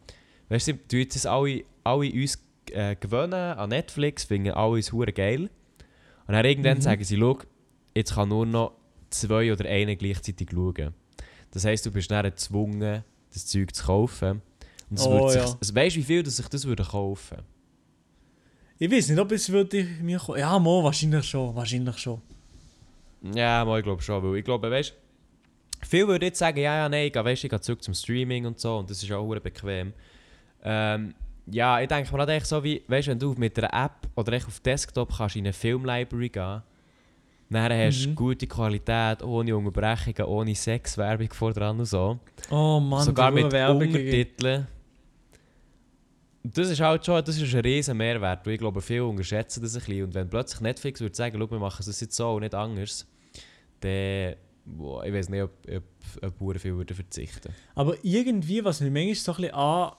weißt 0.49 0.69
du, 0.69 0.73
tun 0.75 1.01
jetzt 1.01 1.27
alle, 1.27 1.65
alle 1.85 2.13
uns 2.13 2.39
äh, 2.73 2.95
gewöhnen 2.97 3.33
an 3.35 3.71
Netflix, 3.71 4.25
finden 4.25 4.51
alle 4.53 4.73
uns 4.73 4.93
hure 4.93 5.13
geil. 5.13 5.49
Und 6.27 6.35
dann 6.35 6.45
irgendwann 6.45 6.77
Mhm. 6.79 6.83
sagen 6.83 7.05
sie, 7.05 7.17
schau, 7.17 7.39
jetzt 7.95 8.15
kann 8.15 8.29
nur 8.29 8.45
noch 8.45 8.73
zwei 9.11 9.51
oder 9.53 9.65
eine 9.67 9.97
gleichzeitig 9.97 10.49
schauen. 10.53 10.95
Das 11.51 11.65
heisst, 11.65 11.87
du 11.87 11.91
bist 11.91 12.11
dann 12.11 12.25
gezwungen, 12.25 13.03
das 13.33 13.47
Zeug 13.47 13.75
zu 13.75 13.87
kaufen. 13.87 14.43
Und 14.91 14.99
es 14.99 15.07
Oh, 15.07 15.11
würde 15.11 15.33
sich, 15.33 15.43
ja. 15.43 15.57
es- 15.61 15.75
weißt 15.75 15.97
du, 15.97 16.01
wie 16.01 16.05
viel 16.05 16.23
das 16.23 16.37
sich 16.37 16.49
das 16.49 16.65
würde 16.65 16.85
kaufen? 16.85 17.39
Ich 18.79 18.91
weiß 18.91 19.09
nicht, 19.09 19.19
ob 19.19 19.33
es 19.33 19.51
würde 19.51 19.85
mir 20.03 20.19
kommen. 20.19 20.39
Ja, 20.39 20.59
mo, 20.59 20.83
wahrscheinlich 20.85 21.25
schon. 21.27 21.55
Wahrscheinlich 21.55 21.99
schon. 21.99 22.21
Ja, 23.35 23.65
mal, 23.65 23.79
ich 23.79 23.85
glaube 23.85 24.01
schon. 24.03 24.23
Weil 24.23 24.39
ich 24.39 24.45
glaube, 24.45 24.71
weißt 24.71 24.95
viele 25.87 26.09
würden 26.09 26.25
jetzt 26.25 26.39
sagen, 26.39 26.59
ja, 26.59 26.77
ja, 26.77 26.89
nein, 26.89 27.07
ich 27.09 27.13
gehe, 27.13 27.25
weißt, 27.25 27.45
ich 27.45 27.51
gehe 27.51 27.61
zurück 27.61 27.83
zum 27.83 27.95
Streaming 27.95 28.47
und 28.47 28.59
so 28.59 28.79
und 28.79 28.89
das 28.91 29.03
ist 29.03 29.11
auch 29.13 29.27
bequem. 29.41 29.93
Ähm, 30.63 31.15
ja, 31.51 31.81
ich 31.81 31.89
denke 31.89 32.13
mir 32.17 32.27
halt 32.27 32.47
so 32.47 32.63
wie, 32.63 32.83
weißt 32.87 33.09
wenn 33.09 33.19
du 33.19 33.33
mit 33.39 33.59
einer 33.59 33.85
App 33.87 34.09
oder 34.15 34.33
echt 34.33 34.47
auf 34.47 34.61
Desktop 34.61 35.13
kannst 35.17 35.37
in 35.37 35.43
eine 35.45 35.53
Filmlibrary 35.53 36.29
gehen, 36.29 36.63
dann 37.51 37.73
hast 37.73 38.05
du 38.05 38.09
Mhm. 38.11 38.15
gute 38.15 38.47
Qualität, 38.47 39.23
ohne 39.23 39.57
Unterbrechungen, 39.57 40.25
ohne 40.25 40.55
Sexwerbung 40.55 41.31
vor 41.33 41.53
dran 41.53 41.79
und 41.79 41.87
so. 41.87 42.19
Oh 42.51 42.79
Mann, 42.81 43.05
Sogar 43.05 43.31
mit 43.31 43.51
Werbung. 43.51 43.83
Untertiteln. 43.83 44.67
Das 46.43 46.71
ist 46.71 46.81
halt 46.81 47.05
schon 47.05 47.23
das 47.25 47.37
ist 47.37 47.55
ein 47.55 47.61
riesen 47.61 47.97
Mehrwert, 47.97 48.47
ich 48.47 48.59
glaube, 48.59 48.81
viele 48.81 49.05
unterschätzen 49.05 49.63
das 49.63 49.75
ein 49.75 49.81
bisschen. 49.81 50.05
Und 50.05 50.15
wenn 50.15 50.31
plötzlich 50.31 50.61
Netflix 50.61 51.01
würde 51.01 51.15
sagen, 51.15 51.39
schau, 51.39 51.51
wir 51.51 51.59
machen 51.59 51.85
es 51.87 52.01
jetzt 52.01 52.17
so 52.17 52.31
und 52.33 52.43
nicht 52.43 52.55
anders, 52.55 53.07
dann, 53.81 54.35
boah, 54.65 55.05
ich 55.05 55.13
weiß 55.13 55.29
nicht, 55.29 55.43
ob, 55.43 55.53
ob, 55.69 55.85
ob 56.23 56.39
Bauern 56.39 56.59
viel 56.59 56.77
würden 56.77 56.95
verzichten 56.95 57.53
Aber 57.75 57.97
irgendwie, 58.03 58.65
was 58.65 58.81
mich 58.81 58.93
manchmal 58.93 59.15
so 59.15 59.33
ein 59.33 59.37
bisschen 59.37 59.55
an, 59.55 59.93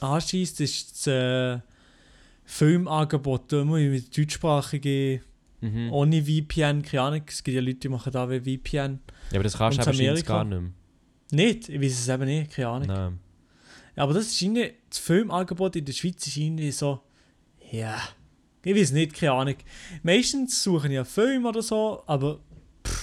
anschießt, 0.00 0.60
ist 0.60 1.06
das 1.06 1.06
äh, 1.06 1.58
Filmangebot. 2.44 3.52
Immer 3.52 3.78
mit 3.78 4.16
deutschsprachigen, 4.16 5.22
mhm. 5.60 5.92
ohne 5.92 6.22
VPN, 6.22 6.82
keine 6.82 7.02
Ahnung. 7.02 7.22
Es 7.26 7.42
gibt 7.42 7.54
ja 7.54 7.60
Leute, 7.60 7.78
die 7.78 7.88
machen 7.88 8.12
da 8.12 8.28
wie 8.28 8.58
VPN. 8.58 9.00
Ja, 9.30 9.36
aber 9.36 9.44
das 9.44 9.56
kannst 9.56 9.78
du 9.78 9.90
Amerika? 9.90 10.34
gar 10.34 10.44
nicht 10.44 10.60
mehr. 10.60 10.70
Nicht, 11.32 11.68
ich 11.68 11.80
weiß 11.80 11.92
es 11.92 12.08
eben 12.08 12.24
nicht, 12.24 12.50
keine 12.50 12.68
Ahnung. 12.68 12.88
Nein. 12.88 13.18
Aber 13.96 14.14
das 14.14 14.26
ist 14.26 14.40
irgendwie, 14.40 14.72
das 14.88 14.98
Filmangebot 14.98 15.76
in 15.76 15.84
der 15.84 15.92
Schweiz 15.92 16.26
ist 16.26 16.36
irgendwie 16.36 16.70
so, 16.70 17.00
ja, 17.70 17.96
ich 18.62 18.74
weiß 18.76 18.92
nicht, 18.92 19.14
keine 19.14 19.32
Ahnung. 19.32 19.54
Meistens 20.02 20.62
suchen 20.62 20.90
ja 20.90 21.04
Filme 21.04 21.48
oder 21.48 21.62
so, 21.62 22.02
aber 22.06 22.40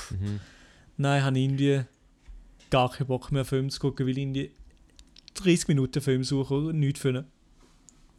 Mhm. 0.10 0.39
nein, 0.97 1.23
habe 1.23 1.38
ich 1.38 1.45
irgendwie 1.45 1.82
gar 2.69 2.89
keinen 2.91 3.08
Bock 3.08 3.32
mehr 3.32 3.45
Film 3.45 3.69
zu 3.69 3.80
gucken, 3.80 4.06
weil 4.06 4.12
ich 4.17 4.23
irgendwie 4.23 4.52
30 5.36 5.67
Minuten 5.69 6.02
Film 6.02 6.23
suchen 6.23 6.67
und 6.67 6.80
nichts 6.80 7.00
finden. 7.00 7.26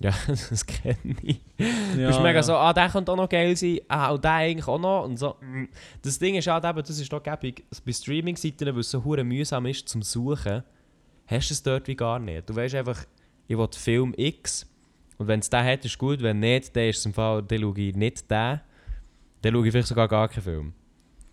Ja, 0.00 0.14
das 0.28 0.64
kenne 0.64 1.16
ich. 1.22 1.40
Ja, 1.58 1.66
du 1.96 2.06
bist 2.06 2.20
mega 2.20 2.34
ja. 2.34 2.42
so, 2.42 2.54
ah, 2.54 2.72
der 2.72 2.88
könnte 2.88 3.10
auch 3.10 3.16
noch 3.16 3.28
geil 3.28 3.56
sein, 3.56 3.80
ah, 3.88 4.10
und 4.12 4.22
der 4.22 4.32
eigentlich 4.32 4.68
auch 4.68 4.78
noch. 4.78 5.04
Und 5.04 5.16
so. 5.18 5.36
Das 6.02 6.18
Ding 6.18 6.36
ist 6.36 6.46
halt 6.46 6.64
eben, 6.64 6.78
das 6.78 7.00
ist 7.00 7.12
doch 7.12 7.22
gäbig, 7.22 7.64
bei 7.84 7.92
Streaming-Seiten, 7.92 8.66
weil 8.66 8.78
es 8.78 8.90
so 8.90 9.00
mühsam 9.00 9.66
ist 9.66 9.88
zum 9.88 10.02
Suchen, 10.02 10.62
hast 11.28 11.50
du 11.50 11.54
es 11.54 11.62
dort 11.62 11.86
wie 11.86 11.94
gar 11.96 12.18
nicht. 12.18 12.48
Du 12.50 12.56
weißt 12.56 12.74
einfach, 12.74 13.04
ich 13.46 13.56
will 13.56 13.68
Film 13.72 14.14
X 14.16 14.66
und 15.18 15.26
wenn 15.28 15.40
es 15.40 15.50
den 15.50 15.64
hat, 15.64 15.84
ist 15.84 15.98
gut, 15.98 16.22
wenn 16.22 16.40
nicht, 16.40 16.74
dann 16.74 16.84
ist 16.84 16.98
es 16.98 17.06
im 17.06 17.14
Fall, 17.14 17.42
dann 17.42 17.60
schaue 17.60 17.78
ich 17.80 17.94
nicht 17.94 18.30
den, 18.30 18.60
dann 19.42 19.52
schaue 19.52 19.66
ich 19.66 19.72
vielleicht 19.72 19.88
sogar 19.88 20.08
gar 20.08 20.28
keinen 20.28 20.42
Film. 20.42 20.72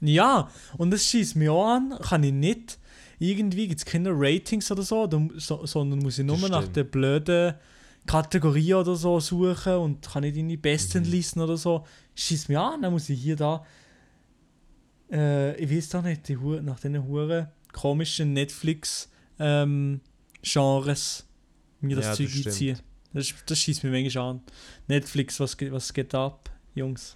Ja, 0.01 0.49
und 0.77 0.91
das 0.91 1.05
schießt 1.05 1.35
mich 1.37 1.49
auch 1.49 1.67
an, 1.67 1.97
kann 2.01 2.23
ich 2.23 2.33
nicht. 2.33 2.77
Irgendwie 3.17 3.67
gibt 3.69 3.79
es 3.79 3.85
keine 3.85 4.09
Ratings 4.11 4.69
oder 4.71 4.83
so, 4.83 5.09
so, 5.37 5.65
sondern 5.65 5.99
muss 5.99 6.19
ich 6.19 6.25
nur 6.25 6.37
nach 6.49 6.67
der 6.67 6.83
blöden 6.83 7.53
Kategorie 8.05 8.73
oder 8.73 8.95
so 8.95 9.19
suchen 9.19 9.73
und 9.75 10.05
kann 10.05 10.21
nicht 10.23 10.35
in 10.37 10.49
die 10.49 10.57
Mhm. 10.57 10.61
Bestenlisten 10.61 11.41
oder 11.41 11.55
so. 11.57 11.85
Schießt 12.13 12.49
mich 12.49 12.57
an, 12.57 12.81
dann 12.81 12.91
muss 12.91 13.09
ich 13.09 13.19
hier 13.21 13.35
da. 13.37 13.65
Äh, 15.11 15.55
ich 15.57 15.71
weiß 15.71 15.89
doch 15.89 16.03
nicht, 16.03 16.27
die 16.27 16.35
nach 16.35 16.79
diesen 16.79 17.07
Huren 17.07 17.47
komischen 17.71 18.33
Netflix-Genres 19.37 21.25
mir 21.81 21.95
das 21.95 22.05
Ja, 22.05 22.13
Zeug 22.13 22.27
das 22.35 22.45
einziehen. 22.47 22.79
Das, 23.13 23.33
das 23.45 23.57
schießt 23.59 23.83
mich 23.83 24.03
manchmal 24.03 24.31
an. 24.31 24.41
Netflix, 24.87 25.39
was, 25.39 25.55
geht- 25.57 25.71
was 25.71 25.93
geht 25.93 26.13
ab, 26.15 26.49
Jungs? 26.73 27.15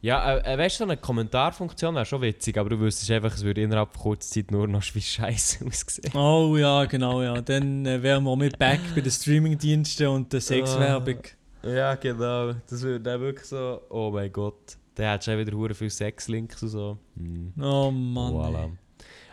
Ja, 0.00 0.36
äh, 0.36 0.54
äh, 0.54 0.58
weißt 0.58 0.76
du, 0.76 0.84
so 0.84 0.84
eine 0.84 0.96
Kommentarfunktion 0.96 1.94
wäre 1.96 2.06
schon 2.06 2.22
witzig, 2.22 2.56
aber 2.56 2.70
du 2.70 2.78
wüsstest 2.78 3.10
einfach, 3.10 3.34
es 3.34 3.42
würde 3.42 3.62
innerhalb 3.62 3.96
kurzer 3.98 4.30
Zeit 4.34 4.52
nur 4.52 4.68
noch 4.68 4.82
wie 4.94 5.00
scheiße 5.00 5.66
aussehen. 5.66 6.12
Oh 6.14 6.56
ja, 6.56 6.84
genau, 6.84 7.20
ja. 7.22 7.40
Dann 7.40 7.84
äh, 7.84 8.00
wären 8.00 8.22
wir 8.22 8.36
mit 8.36 8.58
back 8.58 8.78
bei 8.94 9.00
den 9.00 9.10
Streamingdiensten 9.10 10.06
und 10.06 10.32
der 10.32 10.40
Sexwerbung. 10.40 11.18
Ja, 11.64 11.96
genau. 11.96 12.52
Das 12.68 12.82
würde 12.82 13.00
dann 13.00 13.20
wirklich 13.20 13.46
so, 13.48 13.80
oh 13.90 14.10
mein 14.12 14.32
Gott, 14.32 14.76
der 14.96 15.10
hat 15.12 15.24
schon 15.24 15.36
wieder 15.36 15.56
hure 15.56 15.74
viel 15.74 15.90
Sexlinks 15.90 16.62
und 16.62 16.68
so. 16.68 16.98
Hm. 17.16 17.52
Oh 17.60 17.90
Mann. 17.90 18.32
Voilà. 18.32 18.70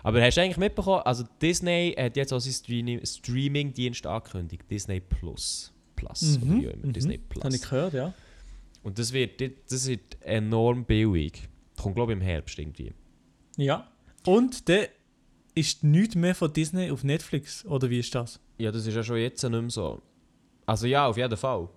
Aber 0.06 0.22
hast 0.22 0.36
du 0.38 0.42
eigentlich 0.42 0.58
mitbekommen, 0.58 1.02
also 1.04 1.24
Disney 1.42 1.96
hat 1.98 2.16
jetzt 2.16 2.32
auch 2.32 2.40
seinen 2.40 2.54
Streaming- 2.54 3.06
Streaming-Dienst 3.06 4.06
angekündigt, 4.06 4.64
Disney 4.70 5.00
Plus. 5.00 5.72
Plus, 5.96 6.38
oder 6.42 6.52
wie 6.62 6.68
auch 6.70 6.74
immer, 6.74 6.94
Disney 6.94 7.20
Das 7.34 7.44
habe 7.44 7.56
ich 7.56 7.62
Plus. 7.62 7.70
gehört, 7.70 7.94
ja. 7.94 8.14
Und 8.84 9.00
das 9.00 9.12
wird, 9.14 9.42
das 9.72 9.88
wird 9.88 10.18
enorm 10.22 10.86
billig. 10.86 11.48
Kommt 11.82 11.96
glaube 11.96 12.12
ich 12.12 12.18
im 12.18 12.22
Herbst 12.22 12.60
irgendwie. 12.60 12.94
Ja. 13.58 13.90
Und 14.26 14.68
der 14.68 14.90
ist 15.56 15.84
nichts 15.84 16.16
mehr 16.16 16.36
von 16.36 16.52
Disney 16.54 16.92
auf 16.92 17.04
Netflix, 17.04 17.66
oder 17.66 17.90
wie 17.90 18.00
ist 18.00 18.14
das? 18.14 18.40
Ja, 18.58 18.72
das 18.72 18.86
ist 18.86 18.94
ja 18.96 19.04
schon 19.04 19.18
jetzt 19.18 19.42
nicht 19.42 19.52
mehr 19.52 19.70
so. 19.70 20.02
Also 20.66 20.86
ja, 20.86 21.08
auf 21.08 21.18
jeden 21.18 21.36
Fall. 21.38 21.68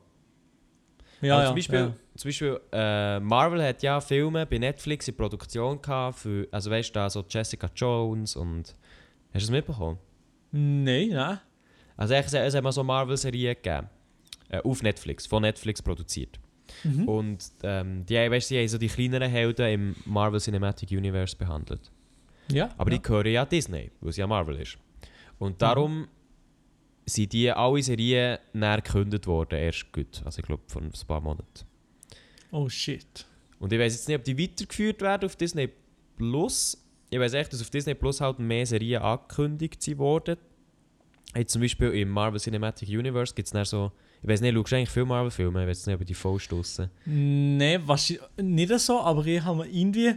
Ja, 1.21 1.35
Aber 1.35 1.43
ja. 1.43 1.49
zum 1.49 1.57
Beispiel, 1.57 1.79
ja. 1.79 1.95
zum 2.17 2.29
Beispiel 2.29 2.61
äh, 2.73 3.21
Marvel 3.21 3.63
hat 3.63 3.83
ja 3.83 4.01
Filme 4.01 4.47
bei 4.47 4.59
Netflix 4.59 5.09
in 5.09 5.17
Produktion 5.17 5.81
gehabt 5.83 6.21
für, 6.21 6.47
also 6.51 6.71
weißt 6.71 6.91
du, 6.91 6.93
da 6.95 7.11
so 7.11 7.25
Jessica 7.29 7.69
Jones 7.75 8.37
und. 8.37 8.75
Hast 9.35 9.43
du 9.43 9.45
es 9.45 9.51
mitbekommen? 9.51 9.99
Nein, 10.53 11.11
nein. 11.11 11.41
Also 11.97 12.15
es, 12.15 12.33
es 12.33 12.55
hat 12.55 12.63
mal 12.63 12.73
so 12.73 12.83
Marvel-Serien 12.83 13.55
gegeben. 13.55 13.89
Äh, 14.49 14.61
auf 14.61 14.83
Netflix, 14.83 15.27
von 15.27 15.43
Netflix 15.43 15.83
produziert. 15.83 16.41
Mhm. 16.83 17.09
Und 17.09 17.45
ähm, 17.63 18.07
die, 18.07 18.15
weißt, 18.15 18.51
du, 18.51 18.55
die 18.55 18.61
haben 18.61 18.69
so 18.69 18.79
die 18.79 18.89
kleineren 18.89 19.31
Helden 19.31 19.69
im 19.69 19.97
Marvel 20.07 20.41
Cinematic 20.41 20.91
Universe 20.91 21.37
behandelt. 21.37 21.91
Ja. 22.51 22.71
Aber 22.79 22.91
ja. 22.91 22.97
die 22.97 23.03
gehören 23.03 23.33
ja 23.33 23.45
Disney, 23.45 23.91
weil 24.01 24.11
es 24.11 24.17
ja 24.17 24.27
Marvel 24.27 24.57
ist. 24.57 24.79
Und 25.39 25.61
darum 25.61 26.09
sind 27.09 27.33
die 27.33 27.51
alle 27.51 27.83
Serien 27.83 28.39
näher 28.53 28.81
gekündigt 28.81 29.27
worden, 29.27 29.59
erst 29.59 29.93
gut. 29.93 30.23
Also 30.25 30.41
ich 30.41 30.47
glaube 30.47 30.63
vor 30.67 30.83
ein 30.83 30.93
paar 31.07 31.21
Monaten. 31.21 31.65
Oh 32.51 32.69
shit. 32.69 33.27
Und 33.59 33.73
ich 33.73 33.79
weiß 33.79 33.93
jetzt 33.93 34.09
nicht, 34.09 34.19
ob 34.19 34.25
die 34.25 34.39
weitergeführt 34.39 35.01
werden 35.01 35.27
auf 35.27 35.37
Disney 35.37 35.69
Plus. 36.17 36.83
Ich 37.11 37.19
weiß 37.19 37.35
echt, 37.35 37.53
dass 37.53 37.61
auf 37.61 37.71
Disney 37.71 37.95
Plus 37.95 38.21
halt 38.21 38.39
mehr 38.39 38.67
Serien 38.67 39.03
angekündigt 39.03 39.83
sind 39.83 39.99
worden. 39.99 40.37
Jetzt 41.37 41.53
zum 41.53 41.63
Beispiel 41.63 41.91
im 41.91 42.09
Marvel 42.09 42.41
Cinematic 42.41 42.89
Universe 42.89 43.35
gibt 43.35 43.47
es 43.47 43.53
dann 43.53 43.65
so. 43.65 43.93
Ich 44.23 44.29
weiß 44.29 44.41
nicht, 44.41 44.55
schaust 44.55 44.73
du 44.73 44.77
eigentlich 44.77 44.91
viele 44.91 45.07
Marvel-Filme? 45.07 45.63
Ich 45.63 45.69
weiß 45.69 45.87
nicht, 45.87 46.01
ob 46.01 46.05
die 46.05 46.15
voll 46.15 46.41
stossen. 46.41 46.91
Nein, 47.05 47.85
nicht 48.37 48.79
so, 48.81 49.01
aber 49.01 49.25
ich 49.27 49.43
habe 49.43 49.67
irgendwie 49.69 50.15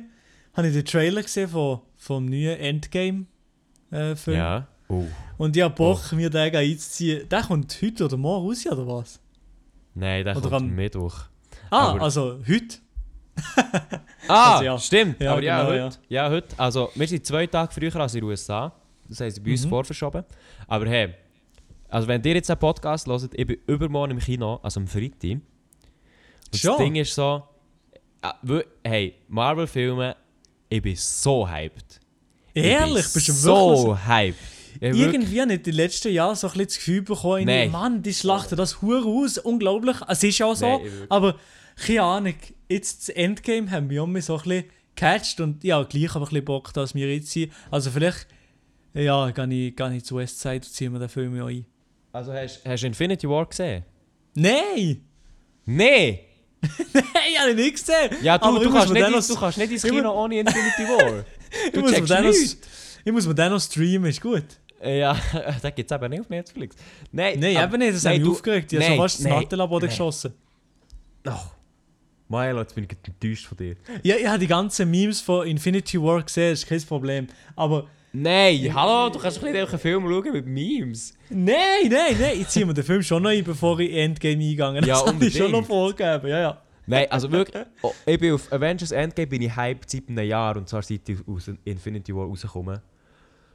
habe 0.54 0.68
ich 0.68 0.74
den 0.74 0.86
Trailer 0.86 1.22
gesehen 1.22 1.50
von, 1.50 1.82
vom 1.98 2.26
neuen 2.26 2.60
Endgame-Film. 2.60 4.38
Ja. 4.38 4.68
Oh. 4.92 5.06
Und 5.38 5.56
ich 5.56 5.64
habe 5.64 5.74
Bock, 5.74 6.12
mir 6.12 6.30
den 6.30 6.56
einzuziehen. 6.56 7.28
Der 7.30 7.42
kommt 7.44 7.78
heute 7.82 8.06
oder 8.06 8.18
morgen 8.18 8.48
raus, 8.48 8.66
oder 8.68 8.88
was? 8.88 9.20
Nein, 9.94 10.24
der 10.26 10.36
Oder 10.38 10.50
kommt 10.50 10.70
am- 10.70 10.76
Mittwoch. 10.76 11.16
Ah, 11.70 11.92
Aber- 11.92 12.02
also 12.02 12.40
heute. 12.48 12.78
Ah, 14.28 14.54
Also 14.54 14.64
ja. 14.66 14.78
stimmt. 14.80 15.20
Ja, 15.20 15.32
aber 15.34 15.42
ja, 15.44 15.64
genau, 15.64 15.86
heute, 15.86 15.98
ja. 16.10 16.30
heute. 16.30 16.48
Also, 16.58 16.90
wir 16.96 17.08
sind 17.08 17.26
zwei 17.26 17.48
Tage 17.48 17.74
früher 17.74 17.96
als 17.96 18.14
in 18.14 18.22
den 18.22 18.30
USA. 18.30 18.72
Das 19.10 19.20
heisst, 19.20 19.44
bei 19.44 19.52
uns 19.52 19.66
Mhm. 19.66 19.70
vorverschoben. 19.70 20.24
Aber 20.68 20.86
hey, 20.88 21.14
also 21.90 22.08
wenn 22.08 22.22
ihr 22.24 22.36
jetzt 22.36 22.50
einen 22.50 22.60
Podcast 22.60 23.08
hört, 23.08 23.30
ich 23.34 23.48
bin 23.48 23.58
übermorgen 23.68 24.12
im 24.12 24.20
Kino, 24.20 24.60
also 24.62 24.80
am 24.80 24.88
Freitag. 24.88 25.32
Und 25.32 25.42
Schon? 26.56 26.72
das 26.72 26.78
Ding 26.78 26.96
ist 26.96 27.16
so, 27.16 27.44
äh, 28.22 28.62
hey, 28.84 29.16
Marvel-Filme, 29.28 30.16
ich 30.70 30.82
bin 30.82 30.96
so 30.96 31.50
hyped. 31.50 32.00
Ich 32.54 32.64
Ehrlich, 32.64 33.04
bin 33.06 33.14
bist 33.14 33.28
du 33.30 33.34
so 33.34 33.88
wirklich 33.88 34.08
hyped. 34.08 34.40
Ich 34.84 34.94
wirklich- 34.98 35.02
Irgendwie 35.14 35.38
ich 35.38 35.58
in 35.58 35.64
den 35.64 35.74
letzten 35.76 36.12
Jahren 36.12 36.36
so 36.36 36.48
ein 36.48 36.52
bisschen 36.54 36.66
das 36.68 36.76
Gefühl 36.78 37.02
bekommen, 37.04 37.46
Nein. 37.46 37.72
Mann, 37.72 38.02
die 38.02 38.14
schlachten 38.14 38.56
das 38.58 38.82
Hure 38.82 39.06
aus, 39.08 39.38
unglaublich. 39.38 39.96
Es 40.08 40.24
ist 40.24 40.42
auch 40.42 40.56
so, 40.56 40.66
Nein, 40.66 40.80
ich 40.86 40.92
wirklich. 40.92 41.12
aber 41.12 41.36
keine 41.86 42.02
Ahnung. 42.04 42.34
jetzt 42.68 43.08
das 43.08 43.16
Endgame 43.16 43.70
haben 43.72 43.90
wir 43.90 44.06
mich 44.08 44.26
so 44.26 44.36
ein 44.38 44.42
bisschen 44.44 44.64
gecatcht 44.96 45.40
und 45.40 45.64
ja, 45.64 45.82
gleich 45.84 46.10
aber 46.16 46.26
ein 46.26 46.30
bisschen 46.30 46.46
Bock, 46.46 46.74
dass 46.74 46.94
wir 46.96 47.14
jetzt 47.14 47.30
sind. 47.32 47.52
Also 47.70 47.92
vielleicht, 47.92 48.26
ja, 48.94 49.30
gehe 49.32 49.68
ich, 49.68 49.76
gehe 49.76 49.96
ich 49.96 50.04
zu 50.04 50.18
Westside 50.18 50.56
und 50.56 50.66
ziehe 50.74 50.90
mir 50.90 51.00
den 51.00 51.10
Film 51.10 51.36
ja 51.38 51.46
ein. 51.46 51.66
Also 52.12 52.34
hast, 52.34 52.62
du 52.66 52.88
Infinity 52.88 53.30
War 53.30 53.46
gesehen? 53.46 53.86
Nein! 54.34 55.02
Nee! 55.66 56.20
Nein, 56.94 57.04
habe 57.40 57.52
ich 57.52 57.56
nicht 57.56 57.72
gesehen! 57.78 58.18
Ja, 58.22 58.38
du, 58.38 58.58
ich 58.58 58.64
du, 58.64 58.70
muss 58.70 58.80
kannst 58.80 58.94
nicht, 58.94 59.10
noch- 59.10 59.28
du 59.28 59.36
kannst 59.36 59.58
nicht 59.58 59.72
ins 59.72 59.84
ich 59.84 59.92
Kino 59.92 60.12
ohne 60.24 60.40
Infinity 60.40 60.84
War. 60.84 61.24
Ich 61.66 61.72
Du 61.74 61.82
muss, 61.82 61.92
mir 61.92 61.98
checkst 61.98 62.12
den 62.12 62.24
noch, 62.26 62.34
ich 63.04 63.12
muss 63.12 63.28
mir 63.28 63.36
den 63.36 63.52
noch 63.52 63.60
streamen, 63.62 64.10
ist 64.10 64.22
gut. 64.22 64.44
Äh, 64.82 65.00
Ja, 65.00 65.14
den 65.64 65.76
gibt 65.76 65.92
es 65.92 65.96
eben 65.96 66.10
nicht 66.10 66.22
auf 66.22 66.30
Netflix. 66.30 66.76
Nein, 67.12 67.40
Nein, 67.40 67.58
aber- 67.58 67.76
eben 67.76 67.80
nicht, 67.84 67.96
das 67.96 68.04
nein, 68.04 68.14
hat 68.14 68.20
mich 68.20 68.28
du- 68.28 68.34
aufgeregt. 68.34 68.74
Ich 68.74 68.80
habe 68.80 68.88
schon 68.90 68.98
fast 68.98 69.20
das 69.20 69.26
nein, 69.26 69.40
Nattel 69.42 69.62
am 69.62 69.70
Boden 69.70 69.86
nein. 69.86 69.90
geschossen. 69.90 70.34
Oh. 71.28 71.32
Maelo, 72.28 72.60
jetzt 72.62 72.74
bin 72.74 72.86
ich 72.86 72.98
enttäuscht 73.08 73.46
von 73.46 73.58
dir. 73.58 73.76
Ja, 74.04 74.16
ich 74.16 74.26
habe 74.28 74.40
die 74.40 74.48
ganzen 74.48 74.90
Memes 74.90 75.20
von 75.20 75.46
Infinity 75.46 76.02
War 76.02 76.24
gesehen, 76.24 76.54
ist 76.54 76.66
kein 76.68 76.82
Problem. 76.82 77.28
Aber 77.56 77.88
Nein, 78.14 78.70
hallo, 78.74 79.10
du 79.10 79.20
kannst 79.20 79.38
doch 79.38 79.44
nicht 79.44 79.56
einen 79.56 79.80
Film 79.80 80.04
schauen 80.04 80.34
mit 80.34 80.46
Memes. 80.46 81.14
nein, 81.30 81.56
nein, 81.90 82.16
nein, 82.20 82.42
ich 82.42 82.48
ziehe 82.50 82.66
mir 82.66 82.74
den 82.74 82.84
Film 82.84 83.02
schon 83.04 83.24
noch 83.24 83.30
ein, 83.30 83.42
bevor 83.44 83.80
ich 83.80 83.94
Endgame 83.96 84.34
eingegangen 84.44 84.84
Ja, 84.86 85.02
Das 85.02 85.22
ich 85.22 85.38
schon 85.38 85.52
noch 85.52 85.66
vorgegeben, 85.66 86.28
ja, 86.28 86.40
ja. 86.42 86.62
Nein, 86.88 87.08
also 87.10 87.32
wirklich, 87.32 87.64
oh, 87.82 87.94
ich 88.06 88.20
bin 88.20 88.34
auf 88.34 88.52
Avengers 88.52 88.92
Endgame 88.92 89.28
bin 89.28 89.42
ich 89.44 89.56
hyped 89.56 89.90
seit 89.90 90.10
einem 90.10 90.26
Jahr 90.28 90.58
und 90.58 90.68
zwar 90.68 90.82
seit 90.82 91.08
ich 91.08 91.20
aus 91.26 91.50
Infinity 91.64 92.14
War 92.14 92.26
rausgekomme. 92.26 92.82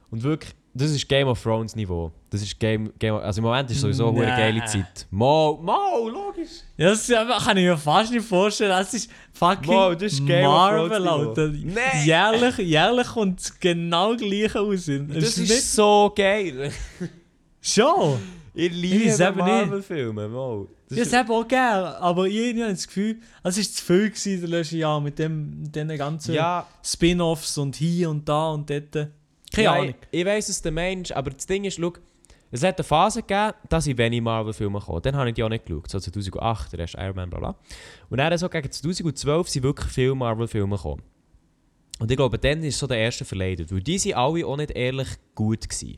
Und 0.09 0.23
wirklich, 0.23 0.55
das 0.77 0.91
ist 0.91 1.07
Game 1.09 1.27
of 1.27 1.41
Thrones 1.41 1.75
Niveau. 1.75 2.11
Das 2.29 2.41
ist 2.41 2.59
Game, 2.59 2.91
Game 2.99 3.15
also 3.15 3.39
im 3.39 3.45
Moment 3.45 3.69
ist 3.71 3.81
sowieso 3.81 4.09
eine 4.09 4.25
geile 4.25 4.63
Zeit. 4.65 5.05
Mo, 5.11 5.59
Mo, 5.61 6.09
logisch. 6.09 6.61
Ja, 6.77 6.89
Das 6.89 7.07
ist 7.09 7.15
kann 7.43 7.57
ich 7.57 7.63
mir 7.65 7.77
fast 7.77 8.11
nicht 8.11 8.25
vorstellen. 8.25 8.71
Das 8.71 8.93
ist 8.93 9.09
fucking 9.33 9.67
Wow, 9.73 9.95
das 9.95 10.13
ist 10.13 10.25
Game 10.25 10.45
of 10.45 10.51
Marvel, 10.53 10.89
Thrones 10.89 11.07
Alter. 11.07 11.47
Nein. 11.49 12.05
Jährlich, 12.05 12.57
jährlich 12.59 13.07
kommt 13.07 13.39
es 13.39 13.59
genau 13.59 14.15
gleich 14.15 14.55
aus. 14.55 14.85
Das 14.85 14.87
ist 14.87 15.37
ist 15.37 15.37
nicht 15.39 15.63
so 15.63 16.11
geil. 16.15 16.71
schon. 17.61 18.19
Ich 18.53 18.71
Ich 18.71 18.73
liebe. 18.73 19.33
Marvel-Filme, 19.35 20.27
Mo. 20.29 20.67
Das 20.89 20.97
Ja, 20.97 21.03
ist- 21.03 21.11
das 21.13 21.19
habe 21.19 21.33
auch 21.33 21.47
gerne, 21.47 21.97
aber 22.01 22.27
ich, 22.27 22.35
ich 22.55 22.61
habe 22.61 22.71
das 22.71 22.87
Gefühl, 22.87 23.19
es 23.43 23.57
war 23.57 23.63
zu 23.63 23.83
viel 23.83 24.09
gewesen, 24.09 24.41
das 24.41 24.49
letzte 24.49 24.77
Jahr 24.77 25.01
mit 25.01 25.19
dem, 25.19 25.61
mit 25.63 25.75
diesen 25.75 25.97
ganzen 25.97 26.33
ja, 26.33 26.65
Spin-Offs 26.83 27.57
und 27.57 27.75
hier 27.75 28.09
und 28.09 28.27
da 28.27 28.51
und 28.51 28.69
dort. 28.69 29.09
Keine 29.53 29.71
Ahnung. 29.71 29.95
Ich, 30.11 30.19
ich 30.19 30.25
weiss, 30.25 30.49
es 30.49 30.61
der 30.61 30.71
Mensch, 30.71 31.11
aber 31.11 31.31
das 31.31 31.45
Ding 31.45 31.63
ist, 31.63 31.79
schau, 31.79 31.93
es 32.49 32.63
hat 32.63 32.77
eine 32.77 32.83
Phase 32.83 33.21
gegeben, 33.21 33.53
dass 33.67 33.87
ich 33.87 33.97
wenig 33.97 34.21
Marvel-Filme 34.21 34.79
kam. 34.79 35.01
Dann 35.01 35.15
habe 35.15 35.29
ich 35.29 35.35
die 35.35 35.43
auch 35.43 35.49
nicht 35.49 35.65
geschaut. 35.65 35.89
So 35.89 35.99
2008, 35.99 36.71
der 36.71 36.79
erste 36.79 36.97
Iron 36.99 37.15
Man, 37.15 37.29
bla 37.29 37.39
bla. 37.39 37.55
Und 38.09 38.17
dann 38.17 38.37
so 38.37 38.47
gegen 38.47 38.71
2012 38.71 39.49
sind 39.49 39.63
wirklich 39.63 39.91
viele 39.91 40.15
Marvel-Filme 40.15 40.75
gekommen. 40.75 41.01
Und 41.99 42.09
ich 42.09 42.17
glaube, 42.17 42.37
dann 42.37 42.63
ist 42.63 42.79
so 42.79 42.87
der 42.87 42.97
erste 42.99 43.25
verleidet. 43.25 43.71
Weil 43.71 43.81
die 43.81 43.97
sind 43.97 44.15
alle 44.15 44.45
auch 44.45 44.55
nicht 44.55 44.71
ehrlich 44.71 45.09
gut 45.35 45.67
gewesen. 45.67 45.97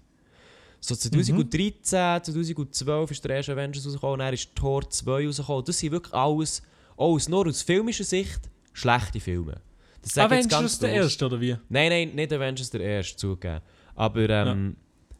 So 0.79 0.95
2013, 0.95 2.23
2012 2.23 3.11
ist 3.11 3.23
der 3.25 3.35
erste 3.35 3.51
Avengers 3.51 3.85
rausgekommen, 3.85 4.19
dann 4.19 4.33
ist 4.33 4.55
Tor 4.55 4.89
2 4.89 5.27
rausgekommen. 5.27 5.65
Das 5.65 5.77
sind 5.77 5.91
wirklich 5.91 6.13
alles, 6.13 6.63
alles 6.97 7.27
nur 7.27 7.47
aus 7.47 7.61
filmischer 7.61 8.05
Sicht, 8.05 8.39
schlechte 8.73 9.19
Filme. 9.19 9.61
Das 10.01 10.13
sage 10.13 10.27
Avengers 10.35 10.47
ganz 10.49 10.79
der 10.79 10.91
erste, 10.93 11.25
oder 11.25 11.39
wie? 11.41 11.55
Nein, 11.69 11.89
nein, 11.89 12.09
nicht 12.15 12.31
Avengers 12.33 12.69
der 12.69 12.81
erste, 12.81 13.15
zugegeben. 13.17 13.61
Aber 13.95 14.29
ähm, 14.29 14.75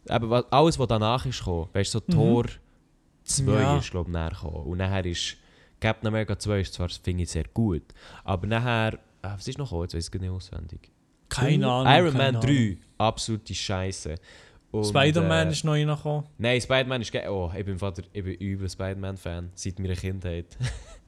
eben, 0.10 0.30
wa- 0.30 0.46
alles, 0.50 0.80
was 0.80 0.88
danach 0.88 1.26
ist 1.26 1.40
gekommen, 1.40 1.68
weißt 1.74 1.94
du, 1.96 2.00
so 2.00 2.12
Tor 2.14 2.46
2 3.26 3.44
Mhm. 3.44 3.50
Ja. 3.60 3.78
ist, 3.78 3.92
glaube 3.92 4.10
ich, 4.10 4.14
näher 4.14 4.30
gekommen. 4.30 4.66
Und 4.66 4.78
nachher 4.78 5.06
ist 5.06 5.36
Captain 5.80 6.08
America 6.08 6.38
2 6.40 6.62
ist 6.62 6.74
zwar, 6.74 6.90
finde 6.90 7.24
ich, 7.24 7.30
sehr 7.30 7.44
gut, 7.54 7.84
aber 8.24 8.48
nachher, 8.48 9.00
ah, 9.22 9.34
was 9.36 9.48
ist 9.48 9.58
noch 9.58 9.66
gekommen? 9.68 9.84
Jetzt 9.84 9.96
weiß 9.96 10.06
ich 10.06 10.12
gar 10.12 10.20
nicht 10.20 10.30
auswendig. 10.32 10.92
Keine 11.30 11.68
Ahnung. 11.68 11.94
Iron 11.94 12.12
keine 12.14 12.32
Man 12.34 12.36
Ahnung. 12.42 12.42
3, 12.42 12.78
absolute 12.98 13.54
Scheiße. 13.54 14.16
Spider-Man 14.84 15.48
äh, 15.48 15.52
ist 15.52 15.64
noch 15.64 15.74
reingekommen. 15.74 16.26
Nein, 16.38 16.62
Spider-Man 16.62 17.02
ist 17.02 17.12
geil. 17.12 17.28
Oh, 17.30 17.52
ich 17.56 17.66
bin, 17.66 17.78
Vater, 17.80 18.04
ich 18.14 18.24
bin 18.24 18.34
übel 18.36 18.70
Spider-Man-Fan, 18.70 19.52
seit 19.56 19.80
meiner 19.80 19.96
Kindheit. 19.96 20.46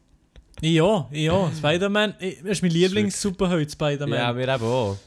Ja, 0.62 1.08
ja, 1.12 1.52
Spider-Man. 1.58 2.15
ist 2.19 2.62
mein 2.62 2.71
Lieblings-Superheld, 2.71 3.71
Spider-Man. 3.71 4.17
ja, 4.17 4.36
wir 4.36 4.47
eben 4.47 4.63
auch. 4.63 4.97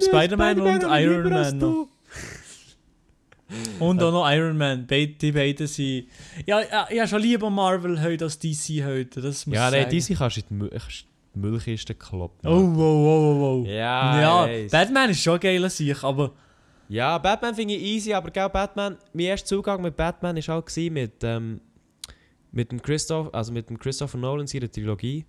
Spider-Man 0.00 0.60
und 0.60 0.82
Spider-Man 0.82 1.02
Iron 1.02 1.32
Man 1.32 1.60
du. 1.60 1.88
Und 3.80 4.02
auch 4.02 4.12
noch 4.12 4.30
Iron 4.30 4.56
Man. 4.56 4.86
Beide, 4.86 5.12
die 5.12 5.32
beiden 5.32 5.66
sind. 5.66 6.06
Ja, 6.46 6.60
ja, 6.60 6.86
ich 6.88 6.98
habe 6.98 7.08
schon 7.08 7.22
lieber 7.22 7.50
Marvel 7.50 8.00
heute 8.00 8.24
als 8.24 8.38
DC 8.38 8.84
heute. 8.84 9.20
Das 9.20 9.46
muss 9.46 9.56
Ja, 9.56 9.70
nein, 9.70 9.88
diese 9.90 10.14
kannst 10.14 10.36
du 10.36 10.40
in 10.50 10.70
die 10.70 11.38
Müllkiste 11.38 11.94
kloppen. 11.94 12.48
Oh, 12.48 12.60
wow, 12.60 12.76
wow, 12.76 13.22
wow, 13.22 13.40
wow. 13.40 13.66
Ja, 13.66 14.20
ja 14.20 14.42
weiss. 14.44 14.70
Batman 14.70 15.10
ist 15.10 15.22
schon 15.22 15.34
ein 15.34 15.40
geiler 15.40 15.70
Sieg, 15.70 16.04
aber. 16.04 16.32
Ja, 16.88 17.18
Batman 17.18 17.54
finde 17.54 17.74
ich 17.74 17.82
easy, 17.82 18.12
aber 18.12 18.30
gell, 18.30 18.48
Batman, 18.48 18.98
mein 19.12 19.26
erster 19.26 19.46
Zugang 19.46 19.80
mit 19.80 19.96
Batman 19.96 20.36
war 20.36 20.58
auch 20.58 20.64
gewesen 20.64 20.92
mit, 20.92 21.12
ähm, 21.22 21.60
mit 22.52 22.72
dem 22.72 22.82
Christoph, 22.82 23.32
also 23.32 23.52
mit 23.52 23.68
dem 23.70 23.78
Christopher 23.78 24.18
Nolan 24.18 24.46
seiner 24.46 24.70
Trilogie. 24.70 25.24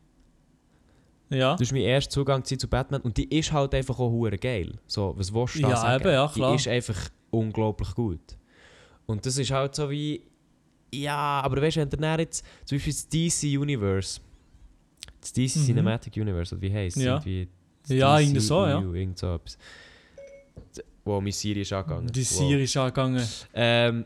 Ja. 1.29 1.55
Das 1.55 1.69
war 1.71 1.77
mein 1.77 1.87
erster 1.87 2.09
Zugang 2.11 2.43
zu 2.43 2.67
Batman 2.67 3.01
und 3.01 3.15
die 3.17 3.37
ist 3.37 3.51
halt 3.51 3.73
einfach 3.73 3.97
auch 3.99 4.09
hure 4.09 4.37
geil. 4.37 4.77
So, 4.85 5.13
was 5.17 5.33
willst 5.33 5.55
du 5.55 5.61
da 5.61 5.69
Ja, 5.69 5.75
sagen? 5.77 6.03
eben, 6.03 6.13
ja, 6.13 6.27
klar. 6.27 6.49
Die 6.51 6.55
ist 6.57 6.67
einfach 6.67 6.97
unglaublich 7.29 7.93
gut. 7.95 8.19
Und 9.05 9.25
das 9.25 9.37
ist 9.37 9.51
halt 9.51 9.73
so 9.75 9.89
wie, 9.89 10.21
ja, 10.93 11.41
aber 11.41 11.61
weißt 11.61 11.77
du, 11.77 11.81
wenn 11.81 11.89
der 12.01 12.19
jetzt, 12.19 12.45
zum 12.65 12.77
Beispiel 12.77 12.93
das 12.93 13.07
DC 13.07 13.57
Universe, 13.59 14.19
das 15.21 15.31
DC 15.31 15.55
Mhm. 15.57 15.65
Cinematic 15.65 16.17
Universe, 16.17 16.53
oder 16.53 16.61
wie 16.61 16.73
heisst 16.73 16.97
es? 16.97 17.03
Ja. 17.03 17.21
Ja, 17.87 18.19
irgendwie 18.19 18.39
so, 18.41 18.65
ja. 18.65 18.79
Irgend 18.81 19.17
so 19.17 19.35
etwas. 19.35 19.57
Wo 21.03 21.19
meine 21.19 21.31
Serie 21.31 21.61
ist 21.63 21.73
angegangen. 21.73 22.07
Die 22.11 22.19
Wow. 22.21 22.27
Serie 22.27 22.63
ist 22.63 22.77
angegangen. 22.77 23.25
Ähm, 23.53 24.05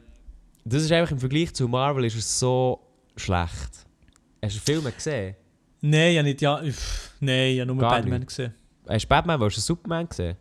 das 0.64 0.84
ist 0.84 0.92
einfach 0.92 1.12
im 1.12 1.20
Vergleich 1.20 1.54
zu 1.54 1.68
Marvel 1.68 2.06
ist 2.06 2.16
es 2.16 2.40
so 2.40 2.80
schlecht. 3.18 3.86
Hast 4.44 4.56
du 4.56 4.60
Filme 4.60 4.92
gesehen? 4.92 5.36
Nein, 5.82 6.14
ja 6.16 6.24
nicht. 6.24 6.42
Ja, 6.42 6.62
pff, 6.64 7.12
nein, 7.20 7.54
ich 7.54 7.60
habe 7.62 7.68
nur 7.72 7.78
Gar 7.82 7.92
Batman 7.98 8.20
nicht. 8.20 8.28
gesehen. 8.28 8.54
Hast 8.88 9.04
du 9.06 9.08
Batman, 9.10 9.40
hast 9.42 9.58
du 9.58 9.62
Superman 9.62 10.08
gesehen? 10.08 10.36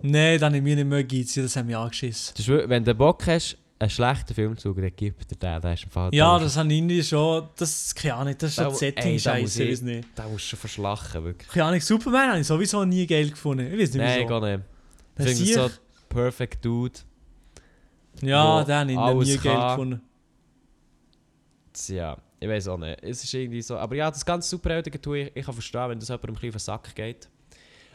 Nein, 0.00 0.38
dann 0.38 0.46
habe 0.50 0.56
ich 0.58 0.62
mir 0.62 0.76
nicht 0.76 0.86
mehr 0.86 1.02
gegeben. 1.02 1.28
Das 1.42 1.56
hat 1.56 1.66
mich 1.66 1.76
angeschissen. 1.76 2.34
Das 2.36 2.46
ist, 2.48 2.68
wenn 2.68 2.84
du 2.84 2.94
Bock 2.94 3.26
hast, 3.26 3.56
einen 3.80 3.90
schlechten 3.90 4.34
Film 4.34 4.56
zu 4.56 4.68
schauen, 4.72 4.82
dann 4.82 4.92
gibt 4.96 5.30
dir 5.30 5.36
den. 5.36 5.60
Der 5.62 5.72
ist 5.72 5.84
im 5.84 5.90
Fall 5.90 6.14
Ja, 6.14 6.36
da 6.38 6.44
das 6.44 6.56
habe 6.56 6.72
ich 6.72 7.08
schon. 7.08 7.48
Das 7.56 7.94
keine 7.94 8.14
Ahnung, 8.14 8.34
das 8.38 8.50
ist 8.50 8.58
Da 8.58 8.64
schon 8.64 8.72
mu- 8.72 8.78
Setting 8.78 9.04
ey, 9.04 9.20
da 9.20 9.34
muss 9.38 9.40
scheiße, 9.52 9.62
ich- 9.62 9.68
ich 9.68 9.72
weiß 9.72 9.82
nicht. 9.82 10.08
Da 10.16 10.28
musst 10.28 10.44
du 10.44 10.48
schon 10.48 10.58
verschlachen, 10.58 11.24
wirklich. 11.24 11.48
Keine 11.48 11.64
Ahnung, 11.66 11.80
Superman 11.80 12.28
habe 12.30 12.40
ich 12.40 12.46
sowieso 12.46 12.84
nie 12.84 13.06
geil 13.06 13.30
gefunden. 13.30 13.66
Ich 13.72 13.72
weiß 13.80 13.94
nicht 13.94 13.96
Nein, 13.96 14.18
wieso. 14.20 14.28
gar 14.28 14.40
nicht. 14.40 14.64
Ich 15.18 15.24
finde 15.36 15.52
so 15.54 15.70
Perfect 16.08 16.64
Dude. 16.64 16.98
Ja, 18.22 18.64
den 18.64 18.98
habe 18.98 19.22
ich 19.22 19.28
nie 19.30 19.36
geil 19.38 19.54
kann. 19.54 19.68
gefunden. 19.70 20.00
Ja, 21.88 22.16
ich 22.40 22.48
weiß 22.48 22.66
auch 22.68 22.76
nicht. 22.78 22.98
Es 23.02 23.22
ist 23.22 23.32
irgendwie 23.32 23.62
so. 23.62 23.76
Aber 23.78 23.94
ja, 23.94 24.10
das 24.10 24.26
ganze 24.26 24.48
Superheldige 24.48 25.00
tue 25.00 25.18
ich, 25.20 25.32
ich 25.36 25.44
kann 25.44 25.54
verstehen, 25.54 25.90
wenn 25.90 26.00
das 26.00 26.08
jemandem 26.08 26.30
ein 26.34 26.48
auf 26.48 26.54
den 26.54 26.58
Sack 26.58 26.94
geht. 26.96 27.28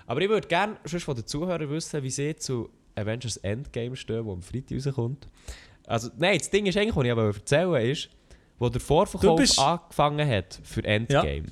Aber 0.07 0.21
ich 0.21 0.29
würde 0.29 0.47
gerne 0.47 0.77
schon 0.85 0.99
von 1.01 1.15
den 1.15 1.25
Zuhörern 1.27 1.69
wissen, 1.69 2.01
wie 2.03 2.09
sie 2.09 2.35
zu 2.35 2.69
Avengers 2.95 3.37
Endgame 3.37 3.95
stehen, 3.95 4.23
wo 4.25 4.33
am 4.33 4.41
Freitag 4.41 4.77
rauskommt. 4.85 5.27
Also, 5.87 6.09
nein, 6.17 6.37
das 6.37 6.49
Ding 6.49 6.65
ist 6.65 6.77
eigentlich, 6.77 6.95
was 6.95 7.05
ich 7.05 7.11
aber 7.11 7.25
erzählen 7.25 7.89
ist, 7.91 8.09
wo 8.59 8.69
der 8.69 8.79
Vorverkauf 8.81 9.37
bist- 9.39 9.59
angefangen 9.59 10.27
hat 10.29 10.59
für 10.63 10.83
Endgame. 10.83 11.45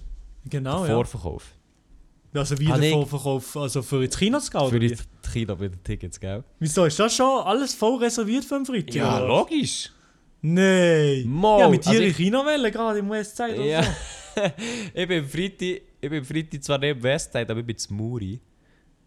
Genau, 0.49 0.81
der 0.81 0.89
ja. 0.89 0.95
Vorverkauf. 0.95 1.51
Also 2.33 2.55
Habe 2.55 2.63
wieder 2.65 2.79
ich- 2.79 2.91
Vorverkauf, 2.93 3.57
also 3.57 3.81
für 3.81 4.03
ins 4.05 4.17
Kino 4.17 4.39
zu 4.39 4.51
gehen, 4.51 4.69
Für 4.69 4.81
wie? 4.81 4.95
Kino 5.33 5.55
mit 5.55 5.73
den 5.73 5.83
Tickets, 5.83 6.19
gell? 6.19 6.43
Wieso, 6.59 6.85
ist 6.85 6.97
das 6.99 7.13
schon 7.15 7.43
alles 7.45 7.73
voll 7.73 7.97
reserviert 7.97 8.45
für 8.45 8.55
den 8.55 8.65
Freitag? 8.65 8.95
Ja, 8.95 9.19
logisch. 9.19 9.91
Nein. 10.41 11.23
Mo, 11.27 11.59
ja, 11.59 11.69
mit 11.69 11.85
dir 11.85 11.89
also 11.89 12.01
in 12.01 12.09
ich- 12.09 12.15
Kinowelle 12.17 12.71
gerade 12.71 12.99
im 12.99 13.09
Westside 13.09 13.55
oder 13.55 13.63
Ja. 13.65 13.83
so. 13.83 14.41
ich 14.93 15.07
bin 15.07 15.25
Freitag, 15.25 15.81
ich 16.01 16.09
bin 16.09 16.19
am 16.19 16.25
Freitag 16.25 16.63
zwar 16.63 16.77
nicht 16.79 16.91
im 16.97 17.03
Westside, 17.03 17.49
aber 17.51 17.59
ich 17.59 17.65
bin 17.65 17.77
zu 17.77 17.93
Muri. 17.93 18.39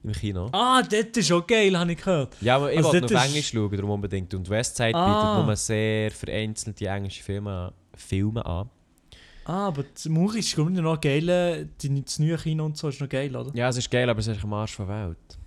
Im 0.05 0.12
Kino. 0.12 0.49
Ah, 0.53 0.83
das 0.83 1.01
ist 1.16 1.29
schon 1.29 1.47
geil, 1.47 1.77
habe 1.79 1.90
ich 1.92 1.99
gehört. 1.99 2.37
Ja, 2.42 2.57
aber 2.57 2.70
ich 2.70 2.77
Also 2.77 2.92
wollte 2.92 3.14
ist- 3.14 3.25
Englisch 3.27 3.49
schauen, 3.49 3.70
darum 3.75 3.90
unbedingt. 3.90 4.35
Und 4.35 4.49
Westside 4.51 4.94
Ah. 4.94 5.33
bietet 5.38 5.47
nur 5.47 5.57
sehr 5.57 6.11
vereinzelte 6.11 6.87
englische 6.87 7.23
Filme, 7.23 7.73
Filme 7.97 8.45
an. 8.45 8.68
Ah, 9.47 9.68
aber 9.68 9.82
das 9.85 10.05
Muri 10.07 10.41
ist 10.41 10.55
glaub 10.55 10.68
ich, 10.70 10.76
noch 10.78 11.01
geil. 11.01 11.68
Die, 11.80 12.03
das 12.05 12.18
neue 12.18 12.37
Kino 12.37 12.66
und 12.66 12.76
so 12.76 12.89
ist 12.91 13.01
noch 13.01 13.09
geil, 13.09 13.35
oder? 13.35 13.51
Ja, 13.55 13.68
es 13.70 13.78
ist 13.78 13.91
geil, 13.91 14.09
aber 14.09 14.20
es 14.20 14.26
ist 14.26 14.45
am 14.45 14.53
Arsch 14.53 14.76
der 14.76 14.89
Welt. 14.89 15.39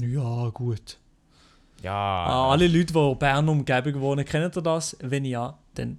Ja, 0.00 0.48
gut. 0.50 0.98
Ja. 1.82 1.92
Ah, 1.92 2.50
alle 2.50 2.68
Leute, 2.68 2.92
die 2.92 3.14
Bern 3.16 3.48
Umgebung 3.48 4.00
wohnen, 4.00 4.24
kennen 4.24 4.50
ihr 4.54 4.62
das? 4.62 4.96
Wenn 5.00 5.24
ja, 5.24 5.58
dann 5.74 5.98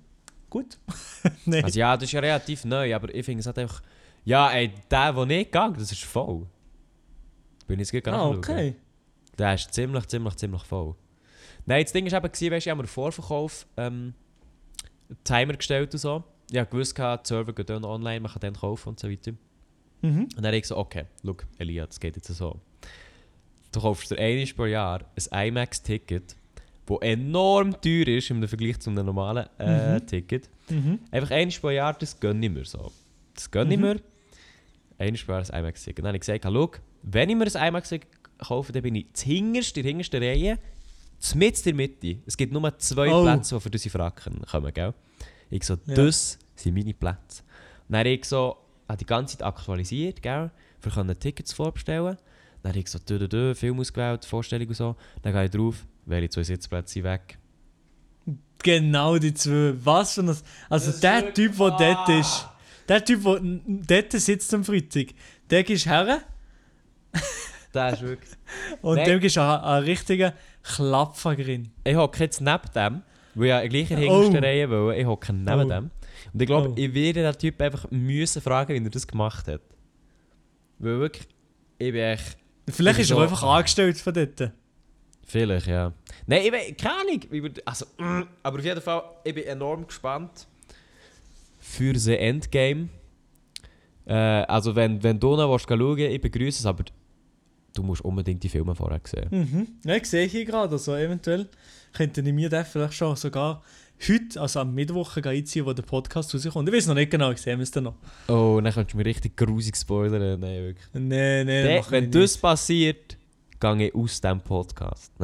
gut. 0.50 0.78
Nein. 1.46 1.64
Also 1.64 1.80
ja, 1.80 1.96
das 1.96 2.06
ist 2.06 2.14
ja 2.14 2.22
relativ 2.22 2.66
neu, 2.66 2.96
aber 2.96 3.14
ich 3.14 3.26
finde 3.26 3.42
es 3.42 3.46
halt 3.46 3.60
einfach... 3.60 3.82
Ja, 4.26 4.52
ey, 4.52 4.72
der, 4.90 5.12
der 5.12 5.26
nicht 5.26 5.52
geht, 5.52 5.78
das 5.78 5.92
ist 5.92 6.04
voll. 6.06 6.48
Bin 7.68 7.80
ich 7.80 7.92
jetzt 7.92 8.04
gerade 8.04 8.18
ah, 8.18 8.30
okay. 8.30 8.76
Der 9.38 9.54
ist 9.56 9.74
ziemlich, 9.74 10.08
ziemlich, 10.08 10.36
ziemlich 10.36 10.64
voll. 10.64 10.96
Nein, 11.66 11.84
das 11.84 11.92
Ding 11.92 12.10
war 12.10 12.18
eben, 12.18 12.26
weißt, 12.26 12.42
ich 12.42 12.70
habe 12.70 12.78
mir 12.78 12.84
den 12.84 12.88
Vorverkauf 12.88 13.66
ähm, 13.76 14.14
Timer 15.24 15.54
gestellt 15.54 15.94
und 15.94 16.00
so. 16.00 16.24
Ich 16.52 16.58
habe 16.58 16.70
gewusst, 16.70 16.98
die 16.98 17.18
Server 17.24 17.54
gehen 17.54 17.66
dann 17.66 17.84
online, 17.84 18.22
man 18.22 18.32
kann 18.32 18.42
dann 18.42 18.54
kaufen 18.54 18.90
und 18.90 19.00
so 19.00 19.10
weiter. 19.10 19.32
Mhm. 20.02 20.24
Und 20.24 20.38
dann 20.38 20.46
habe 20.46 20.58
ich 20.58 20.68
so, 20.68 20.78
okay, 20.78 21.06
schau, 21.26 21.36
Elia, 21.58 21.86
das 21.86 22.00
geht 22.00 22.16
jetzt 22.16 22.28
so. 22.28 22.60
Du 23.74 23.82
kaufst 23.82 24.12
dir 24.12 24.20
einmal 24.20 24.46
pro 24.56 24.66
Jahr 24.66 25.02
ein 25.32 25.48
IMAX-Ticket, 25.50 26.36
das 26.86 26.98
enorm 27.02 27.82
teuer 27.82 28.08
ist 28.08 28.30
im 28.30 28.48
Vergleich 28.48 28.80
zu 28.80 28.90
einem 28.92 29.06
normalen 29.06 29.48
äh, 29.60 29.96
Mhm. 30.00 30.08
Ticket. 30.08 30.50
Mhm. 30.70 31.00
Einfach 31.12 31.32
einmal 31.32 31.56
pro 31.60 31.70
Jahr, 31.72 31.94
das 31.94 32.20
gönne 32.20 32.46
ich 32.46 32.52
mir 32.52 32.66
so. 32.66 32.92
Das 33.34 33.50
gönne 33.50 33.74
ich 33.74 33.80
Mhm. 33.80 33.86
mir. 33.86 34.02
Einmal 35.00 35.20
pro 35.26 35.32
Jahr 35.34 35.44
ein 35.52 35.60
IMAX-Ticket. 35.64 36.00
Dann 36.00 36.08
habe 36.08 36.18
ich 36.18 36.22
gesagt, 36.22 36.44
schau, 36.46 36.72
wenn 37.02 37.30
ich 37.30 37.36
mir 37.36 37.46
ein 37.56 37.68
IMAX-Ticket 37.70 38.08
kaufe, 38.38 38.72
dann 38.72 38.84
bin 38.84 38.96
ich 38.96 39.08
zuhinterst, 39.14 39.76
in 39.78 39.84
der 39.84 39.90
hintersten 39.92 40.24
Reihe, 40.24 40.60
mitten 41.36 41.58
in 41.58 41.64
der 41.64 41.88
Mitte. 41.88 42.18
Es 42.28 42.38
gibt 42.38 42.54
nur 42.54 42.78
zwei 42.78 43.12
Oh. 43.12 43.24
Plätze, 43.24 43.56
die 43.56 43.62
für 43.62 43.70
diese 43.72 43.90
Fracken 43.90 44.42
kommen, 44.50 44.74
gell? 44.74 44.94
Ich 45.50 45.64
so, 45.64 45.78
Ja. 45.88 45.96
das 45.96 46.38
sind 46.56 46.76
meine 46.76 46.94
Plätze. 46.94 47.42
Dann 47.90 48.00
habe 48.00 48.10
ich 48.10 48.26
so, 48.26 48.58
habe 48.88 48.98
die 48.98 49.06
ganze 49.06 49.38
Zeit 49.38 49.48
aktualisiert, 49.48 50.22
gell? 50.22 50.52
Für 50.80 50.90
können 50.92 51.18
Tickets 51.20 51.54
vorbestellen. 51.54 52.18
Dann 52.64 52.72
habe 52.72 52.80
ich 52.80 52.88
so, 52.88 52.98
dö, 52.98 53.20
dö, 53.20 53.28
dö, 53.28 53.54
Film 53.54 53.80
ausgewählt, 53.80 54.26
Vorstellung 54.26 54.68
und 54.70 54.74
so. 54.76 54.96
Dann 55.22 55.34
gehe 55.34 55.46
ich 55.46 55.52
drauf, 55.52 55.86
welche 56.06 56.30
zwei 56.30 56.44
Sitzplätze 56.44 56.94
sind 56.94 57.04
weg. 57.04 57.38
Genau 58.64 59.18
die 59.18 59.34
zwei. 59.34 59.74
Was 59.84 60.14
für 60.16 60.22
ein. 60.22 60.30
Also 60.70 60.92
Das 60.92 61.00
der 61.02 61.34
Typ, 61.34 61.58
der 61.58 61.70
dort 61.72 62.10
ist. 62.10 62.48
Der 62.88 63.04
Typ, 63.04 63.22
der 63.24 64.02
dort 64.02 64.12
sitzt 64.14 64.54
am 64.54 64.64
Freitag. 64.64 65.08
Der 65.50 65.64
gehst 65.64 65.86
her 65.86 66.22
Das 67.74 67.94
ist 67.94 68.02
wirklich... 68.04 68.32
und 68.82 68.96
Nein. 68.98 69.06
dem 69.06 69.20
gehst 69.20 69.36
du 69.36 69.42
einen, 69.42 69.64
einen 69.64 69.86
richtigen 69.86 70.32
Klapfer 70.62 71.36
drin. 71.36 71.72
Ich 71.84 71.96
hocke 71.96 72.24
jetzt 72.24 72.40
neben 72.40 72.62
dem, 72.76 73.02
weil 73.36 73.46
ich 73.46 73.50
ja 73.50 73.68
gleich 73.68 73.92
in 73.92 74.00
der 74.00 74.10
Oh. 74.12 74.30
Reihe 74.32 74.70
will. 74.70 74.94
Ich 75.00 75.06
hocke 75.06 75.34
neben 75.34 75.60
Oh. 75.60 75.70
dem. 75.70 75.92
Und 76.34 76.42
ich 76.42 76.48
glaube, 76.48 76.70
Oh. 76.70 76.74
ich 76.78 76.94
werde 76.94 77.24
den 77.24 77.38
Typ 77.38 77.60
einfach 77.62 77.90
müssen 77.92 78.42
fragen, 78.42 78.74
wie 78.80 78.86
er 78.86 78.90
das 78.90 79.08
gemacht 79.08 79.48
hat. 79.48 79.62
Weil 80.80 81.00
wirklich, 81.00 81.28
ich 81.80 81.92
bin 81.92 82.02
echt... 82.02 82.38
Vielleicht 82.70 83.00
Ich 83.00 83.06
ist 83.06 83.12
er 83.12 83.20
einfach 83.20 83.44
angestellt 83.44 83.98
von 83.98 84.14
dort. 84.14 84.52
Vielleicht, 85.26 85.68
ja. 85.68 85.94
Nein, 86.28 86.42
ich 86.46 86.52
weiß, 86.52 86.74
keine 86.78 86.96
Ahnung. 86.96 87.54
Also, 87.66 87.86
mm, 87.98 88.24
aber 88.44 88.60
auf 88.60 88.66
jeden 88.66 88.82
Fall, 88.82 89.04
ich 89.24 89.34
bin 89.34 89.44
enorm 89.46 89.88
gespannt 89.88 90.48
für 91.60 91.94
das 91.94 92.08
Endgame. 92.08 92.90
Äh, 94.06 94.14
also, 94.14 94.76
wenn, 94.76 95.02
wenn 95.02 95.20
du 95.20 95.36
noch 95.36 95.52
willst, 95.52 95.68
schauen 95.68 95.80
willst, 95.80 96.14
ich 96.14 96.22
begrüße 96.22 96.60
es, 96.60 96.66
aber 96.66 96.84
du 97.74 97.84
musst 97.84 98.02
unbedingt 98.02 98.44
die 98.44 98.50
Filme 98.50 98.76
vorher 98.76 99.02
sehen. 99.04 99.28
Mhm. 99.32 99.68
Ja, 99.86 99.96
ich 99.96 100.06
sehe 100.06 100.28
hier 100.28 100.46
gerade. 100.46 100.74
Also 100.74 100.96
eventuell 100.96 101.50
könnte 101.92 102.22
ich 102.22 102.34
mir 102.34 102.50
den 102.50 102.66
vielleicht 102.66 102.94
schon 102.94 103.16
sogar 103.16 103.64
heute, 104.08 104.42
also 104.42 104.60
am 104.60 104.74
Mittwoch, 104.74 105.18
einziehen, 105.18 105.66
wo 105.66 105.74
der 105.74 105.84
Podcast 105.84 106.34
rauskommt. 106.34 106.68
Ich 106.70 106.76
weiß 106.76 106.88
noch 106.88 106.96
nicht 106.96 107.12
genau, 107.12 107.32
ich 107.32 107.40
sehe 107.40 107.58
es 107.60 107.72
dann 107.72 107.86
noch. 107.86 107.96
Oh, 108.28 108.60
dann 108.62 108.74
könntest 108.74 108.94
du 108.94 108.98
mir 108.98 109.06
richtig 109.06 109.38
grusig 109.38 109.76
spoilern. 109.78 110.40
Nein, 110.40 110.64
wirklich. 110.64 110.88
Nee, 110.94 111.46
Der, 111.46 111.80
mach 111.80 111.92
wenn 111.92 112.12
das 112.12 112.34
nicht. 112.34 112.42
passiert, 112.42 113.18
gehe 113.60 113.88
ich 113.88 113.96
aus 113.96 114.20
diesem 114.22 114.42
Podcast. 114.42 115.12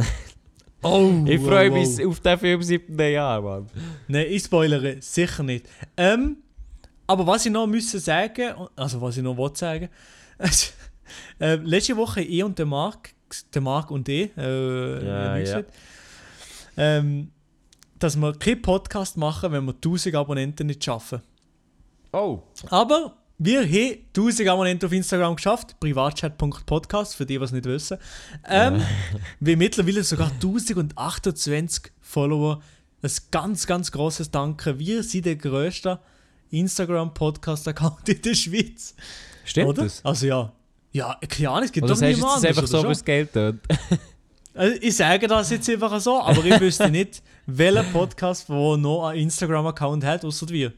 Oh, 0.82 1.26
ich 1.28 1.42
freue 1.42 1.70
wow, 1.70 1.78
mich 1.78 1.98
wow. 1.98 2.08
auf 2.08 2.20
den 2.22 2.40
Film 2.40 2.64
siebten 2.64 2.98
Jahr, 2.98 3.42
Mann. 3.42 3.68
Nein, 4.08 4.28
ich 4.30 4.44
spoilere 4.44 5.02
sicher 5.02 5.44
nicht. 5.44 5.68
Ähm, 5.98 6.38
aber 7.06 7.28
was 7.28 7.46
ich 7.46 7.52
noch 7.52 7.68
müssen 7.68 8.00
sagen, 8.00 8.54
also 8.78 9.02
was 9.02 9.18
ich 9.18 9.24
noch 9.24 9.36
wollte 9.36 9.60
sagen, 9.60 9.90
äh, 11.42 11.56
letzte 11.56 11.98
Woche 11.98 12.22
ich 12.22 12.42
und 12.44 12.58
der 12.58 12.66
Marc, 12.66 13.10
der 13.54 13.62
Marc 13.62 13.92
und 13.92 14.08
ich, 14.08 14.30
äh, 14.38 15.06
Ja, 15.06 15.38
ja. 15.38 15.64
ähm, 16.78 17.32
dass 18.00 18.16
wir 18.16 18.34
keinen 18.34 18.62
Podcast 18.62 19.18
machen, 19.18 19.52
wenn 19.52 19.66
wir 19.66 19.74
1000 19.74 20.16
Abonnenten 20.16 20.68
nicht 20.68 20.84
schaffen. 20.84 21.22
Oh. 22.12 22.42
Aber 22.70 23.16
wir 23.38 23.62
haben 23.62 23.98
1000 24.16 24.50
Abonnenten 24.50 24.86
auf 24.86 24.92
Instagram 24.92 25.36
geschafft, 25.36 25.80
privatchat.podcast, 25.80 27.16
für 27.16 27.26
die, 27.26 27.38
die 27.38 27.44
es 27.44 27.52
nicht 27.52 27.66
wissen. 27.66 27.98
Ähm, 28.48 28.82
wir 29.40 29.58
mittlerweile 29.58 30.04
sogar 30.04 30.32
1028 30.32 31.92
Follower. 32.02 32.62
Ein 33.02 33.12
ganz, 33.32 33.66
ganz 33.66 33.92
großes 33.92 34.32
Danke. 34.32 34.78
Wir 34.78 35.04
sind 35.04 35.26
der 35.26 35.38
grösste 35.38 36.00
Instagram-Podcast-Account 36.52 38.10
in 38.10 38.22
der 38.22 38.34
Schweiz. 38.34 38.96
Stimmt 39.46 39.70
oder? 39.70 39.84
das? 39.84 40.04
Also 40.04 40.28
ja. 40.28 40.54
Ja, 40.92 41.20
keine 41.30 41.50
Ahnung, 41.50 41.64
es 41.66 41.72
gibt 41.72 41.84
Oder 41.84 41.94
doch 41.94 42.00
sagst 42.00 42.14
du 42.14 42.18
niemand 42.18 42.44
jetzt 42.44 42.58
einfach 42.58 42.68
so, 42.68 42.90
es 42.90 43.06
Geld 43.06 43.32
tut? 43.32 43.56
Also, 44.54 44.78
ich 44.82 44.96
sage 44.96 45.28
das 45.28 45.52
jetzt 45.52 45.70
einfach 45.70 46.00
so, 46.00 46.20
aber 46.20 46.44
ich 46.44 46.60
wüsste 46.60 46.90
nicht, 46.90 47.22
welcher 47.46 47.84
Podcast, 47.84 48.50
der 48.50 48.78
noch 48.78 49.08
einen 49.08 49.22
Instagram-Account 49.22 50.04
hat, 50.04 50.26
außer 50.26 50.50
wir. 50.50 50.74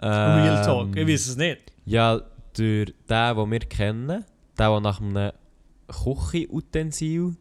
Real 0.00 0.64
Talk. 0.64 0.96
Ich 0.96 1.06
weiß 1.06 1.28
es 1.28 1.36
nicht. 1.36 1.72
Ja, 1.84 2.20
durch 2.56 2.92
den, 3.08 3.36
den 3.36 3.50
wir 3.50 3.60
kennen, 3.60 4.08
der, 4.08 4.24
der 4.56 4.80
nach 4.80 5.00
einem 5.00 5.32
Küchenutensil. 5.86 7.36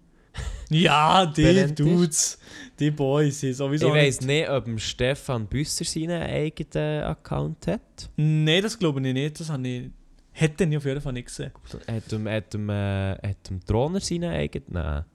Ja, 0.69 1.26
die. 1.26 1.76
Dudes, 1.76 2.39
die 2.80 2.91
Boys 2.91 3.41
sind 3.41 3.55
sowieso. 3.55 3.88
Ich 3.88 3.93
weiss 3.93 4.22
nicht, 4.22 4.49
ob 4.49 4.80
Stefan 4.80 5.47
Büsser 5.47 5.84
seinen 5.84 6.22
eigenen 6.22 7.03
Account 7.03 7.67
hat. 7.67 8.09
Nein, 8.15 8.63
das 8.63 8.80
glaube 8.80 9.05
ich 9.05 9.13
nicht. 9.13 9.39
Das 9.39 9.49
habe 9.49 9.67
ich. 9.67 9.89
Hätte 10.34 10.64
ich 10.64 10.78
auf 10.78 10.86
jeden 10.86 11.02
Fall 11.02 11.14
nicht 11.14 11.26
gesehen. 11.28 11.52
Hat 11.88 12.12
dem, 12.12 12.28
hat 12.28 12.54
dem, 12.54 12.70
äh, 12.70 13.12
hat 13.16 13.50
dem 13.50 13.60
Drohner 13.66 14.00
seinen 14.00 14.32
eigenen? 14.32 14.66
Nein. 14.70 15.06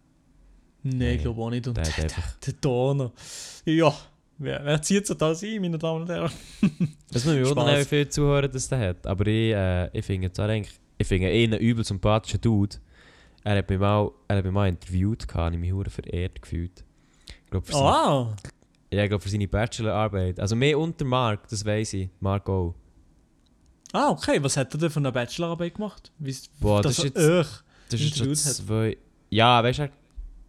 Nein, 0.82 1.16
ich 1.16 1.22
glaube 1.22 1.40
auch 1.42 1.50
nicht. 1.50 1.66
Und 1.66 1.76
der 1.76 1.84
der, 1.84 2.54
Donner. 2.60 3.12
Ja, 3.64 3.92
wer, 4.38 4.64
wer 4.64 4.82
zieht 4.82 5.06
sich 5.06 5.16
da 5.16 5.32
ein, 5.32 5.60
meine 5.60 5.78
Damen 5.78 6.02
und 6.02 6.08
Herren? 6.08 6.30
Das 7.10 7.24
mich 7.24 7.38
Spaß. 7.46 7.56
wundern, 7.56 7.80
wie 7.80 7.84
viele 7.84 8.08
Zuhörer 8.08 8.48
das 8.48 8.68
der 8.68 8.78
hat. 8.78 9.06
Aber 9.06 9.26
ich, 9.26 9.52
äh, 9.54 9.98
ich 9.98 10.04
finde 10.04 10.30
zwar 10.32 10.48
eigentlich, 10.48 10.78
ich 10.98 11.06
finde 11.06 11.32
ihn 11.32 11.52
einen 11.54 11.62
übel 11.62 11.84
sympathischen 11.84 12.40
Dude. 12.40 12.76
Er 13.42 13.58
hat 13.58 13.70
mich 13.70 13.78
mal, 13.78 14.10
er 14.28 14.36
hat 14.36 14.44
mich 14.44 14.52
mal 14.52 14.68
interviewt, 14.68 15.26
gehabt, 15.26 15.54
ich 15.54 15.60
mich 15.60 15.72
hure 15.72 15.88
verehrt 15.90 16.42
gefühlt. 16.42 16.84
Ich 17.44 17.50
glaube, 17.50 17.64
für, 17.66 17.72
seine- 17.72 17.86
Ah, 17.86 18.36
ja, 18.92 19.02
ich 19.04 19.08
glaub, 19.08 19.22
für 19.22 19.28
seine 19.28 19.48
Bachelorarbeit. 19.48 20.38
Also 20.40 20.54
mehr 20.56 20.78
unter 20.78 21.04
Mark, 21.04 21.48
das 21.48 21.64
weiß 21.64 21.94
ich. 21.94 22.08
Mark 22.20 22.48
auch. 22.48 22.74
Ah, 23.92 24.10
okay. 24.10 24.42
Was 24.42 24.56
hat 24.56 24.72
er 24.74 24.78
denn 24.78 24.90
von 24.90 25.02
der 25.04 25.10
Bachelorarbeit 25.12 25.74
gemacht? 25.74 26.10
Wie, 26.18 26.36
Boah, 26.60 26.82
das 26.82 26.96
das 26.96 27.04
ist 27.06 27.16
jetzt- 27.16 27.62
Das 27.90 28.00
ist 28.00 28.16
schon 28.16 28.28
hat. 28.30 28.36
zwei... 28.36 28.96
Ja, 29.30 29.62
weißt 29.62 29.78
du, 29.80 29.90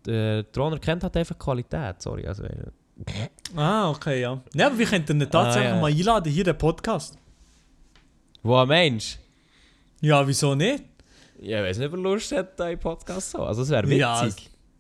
der 0.06 0.44
Drohner 0.44 0.80
kennt 0.80 1.04
halt 1.04 1.16
einfach 1.18 1.38
Qualität, 1.38 2.02
sorry. 2.02 2.26
Also, 2.28 2.44
äh, 2.44 2.66
Ah, 3.56 3.90
okay, 3.90 4.22
ja. 4.22 4.42
Ja, 4.54 4.68
aber 4.68 4.78
wir 4.78 4.86
könnten 4.88 5.22
ihn 5.22 5.30
tatsächlich 5.30 5.72
Ah, 5.72 5.76
ja. 5.76 5.82
mal 5.82 5.92
einladen, 5.92 6.32
hier 6.32 6.44
den 6.44 6.58
Podcast. 6.58 7.18
wo 8.44 8.56
ein 8.58 8.68
Mensch... 8.68 9.18
Ja, 10.02 10.26
wieso 10.28 10.54
nicht? 10.56 10.84
Ja, 11.42 11.60
ich 11.64 11.70
weiß 11.70 11.78
nicht, 11.80 11.88
ob 11.88 11.94
er 11.94 12.00
Lust 12.00 12.32
hat, 12.32 12.60
einen 12.62 12.80
Podcast 12.80 13.32
so. 13.32 13.40
Also, 13.44 13.62
das 13.62 13.70
wäre 13.72 13.84
witzig. 13.88 14.00
Ja, 14.00 14.30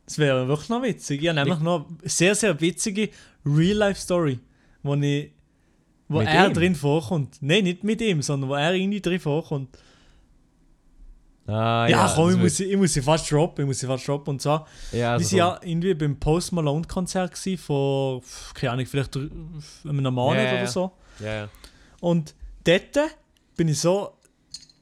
Das 0.05 0.17
wäre 0.19 0.47
wirklich 0.47 0.69
noch 0.69 0.81
witzig. 0.83 1.21
Ich 1.23 1.27
habe 1.27 1.39
nämlich 1.39 1.59
noch 1.59 1.87
eine 1.87 2.09
sehr, 2.09 2.35
sehr 2.35 2.59
witzige 2.61 3.09
Real-Life-Story, 3.45 4.39
wo, 4.83 4.93
ich, 4.95 5.31
wo 6.07 6.19
Mit 6.19 6.27
er 6.27 6.47
ihm? 6.47 6.53
drin 6.53 6.75
vorkommt. 6.75 7.37
Nein, 7.41 7.63
nicht 7.65 7.83
mit 7.83 8.01
ihm, 8.01 8.21
sondern 8.21 8.49
wo 8.49 8.53
er 8.55 8.73
irgendwie 8.73 9.01
drin 9.01 9.19
vorkommt. 9.19 9.77
ah, 11.47 11.87
ja, 11.89 12.11
komm, 12.15 12.25
das 12.27 12.35
ich 12.35 12.41
muss, 12.41 12.57
sie- 12.57 12.65
ich 12.65 12.77
muss 12.77 12.93
sie 12.93 13.01
fast 13.01 13.31
droppen. 13.31 13.63
Ich 13.63 13.67
muss 13.67 13.79
sie 13.79 13.87
fast 13.87 14.07
droppen. 14.07 14.31
Und 14.31 14.41
zwar, 14.41 14.67
Ja, 14.91 14.97
wir 14.97 15.09
also, 15.11 15.37
waren 15.37 15.37
ja 15.37 15.59
irgendwie 15.63 15.93
beim 15.93 16.19
Post 16.19 16.51
Malone-Konzert 16.51 17.33
gewesen, 17.33 17.57
vor, 17.57 18.21
keine 18.53 18.73
Ahnung, 18.73 18.85
vielleicht 18.85 19.15
einem 19.15 20.13
Monat 20.13 20.37
Ja, 20.37 20.43
ja, 20.43 20.49
oder 20.51 20.59
ja. 20.61 20.67
so. 20.67 20.91
Ja, 21.19 21.33
ja. 21.33 21.49
Und 22.01 22.35
dort 22.65 22.97
bin 23.55 23.67
ich 23.69 23.79
so 23.79 24.11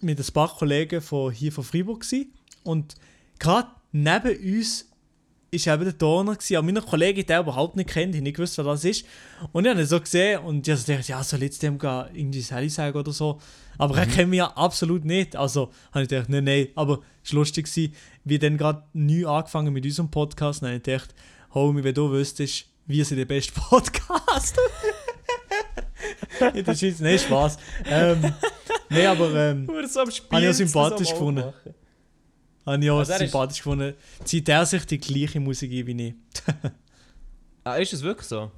mit 0.02 0.20
ein 0.20 0.34
paar 0.34 0.50
Kollegen 0.56 1.02
von 1.02 1.32
hier 1.32 1.52
von 1.52 1.64
Freiburg 1.64 2.02
gewesen. 2.02 2.32
und 2.64 2.96
gerade 3.40 3.68
neben 3.92 4.36
uns 4.58 4.90
ist 5.56 5.68
eben 5.68 5.84
der 5.84 5.94
Donner 5.94 6.36
gewesen. 6.36 6.58
Auch 6.58 6.62
meine 6.62 6.82
Kollegen, 6.82 7.26
der 7.26 7.40
überhaupt 7.40 7.76
nicht 7.76 7.90
kennt, 7.90 8.16
ich 8.16 8.22
nicht 8.22 8.36
gewusst, 8.36 8.58
wer 8.58 8.66
das 8.66 8.84
ist. 8.84 9.06
Und 9.52 9.66
ich 9.66 9.72
habe 9.72 9.82
ihn 9.82 9.88
so 9.88 10.00
gesehen 10.00 10.42
und 10.42 10.68
ich 10.68 10.72
habe 10.72 10.82
so 10.82 10.92
gedacht, 10.92 11.08
ja, 11.08 11.24
soll 11.24 11.40
ich 11.40 11.46
jetzt 11.46 11.64
dem 11.64 11.78
gehen, 11.78 12.06
irgendwie 12.14 12.42
Sally 12.42 12.70
sagen 12.70 12.98
oder 12.98 13.12
so. 13.12 13.40
Aber 13.78 13.98
er 13.98 14.06
kennt 14.06 14.30
mich 14.30 14.38
ja 14.38 14.48
absolut 14.56 15.06
nicht. 15.06 15.36
Also 15.36 15.72
habe 15.92 16.04
ich 16.04 16.10
gedacht, 16.10 16.30
nein, 16.30 16.44
nein. 16.44 16.68
Aber 16.76 17.00
es 17.24 17.34
war 17.34 17.40
lustig, 17.40 17.66
gewesen, 17.66 17.94
wie 18.24 18.40
dann 18.40 18.58
gerade 18.58 18.84
neu 18.94 19.28
angefangen 19.28 19.74
mit 19.74 19.86
unserem 19.86 20.10
Podcast. 20.10 20.62
Dann 20.62 20.70
habe 20.70 20.78
ich 20.78 20.84
gedacht, 20.84 21.14
Homie, 21.54 21.84
wenn 21.84 21.94
du 21.94 22.12
wüsstest, 22.12 22.66
wir 22.86 23.06
sind 23.06 23.18
der 23.18 23.26
beste 23.26 23.54
Podcast. 23.70 24.58
In 26.54 26.64
der 26.64 26.76
Schweiz, 26.76 27.00
nein, 27.00 27.18
Spaß. 27.18 27.58
Ähm, 27.86 28.34
nein, 28.90 29.08
aber 29.08 29.34
ähm, 29.36 29.68
so. 29.88 30.02
Habe 30.02 30.12
ich 30.12 30.50
auch 30.50 30.54
sympathisch 30.54 31.10
gefunden. 31.10 31.54
Habe 32.66 32.84
ich 32.84 32.90
auch 32.92 33.00
Also 33.00 33.12
er 33.14 33.22
ist- 33.22 33.32
sympathisch 33.32 33.58
gefunden. 33.60 33.94
Zieht 34.24 34.50
er 34.50 34.66
sich 34.66 34.86
die 34.86 34.98
gleiche 34.98 35.40
Musik 35.40 35.72
ein 35.72 35.88
wie 35.88 36.08
ich. 36.08 36.14
Ah, 37.68 37.78
ist 37.78 37.94
es 37.94 38.04
wirklich 38.04 38.28
so? 38.28 38.52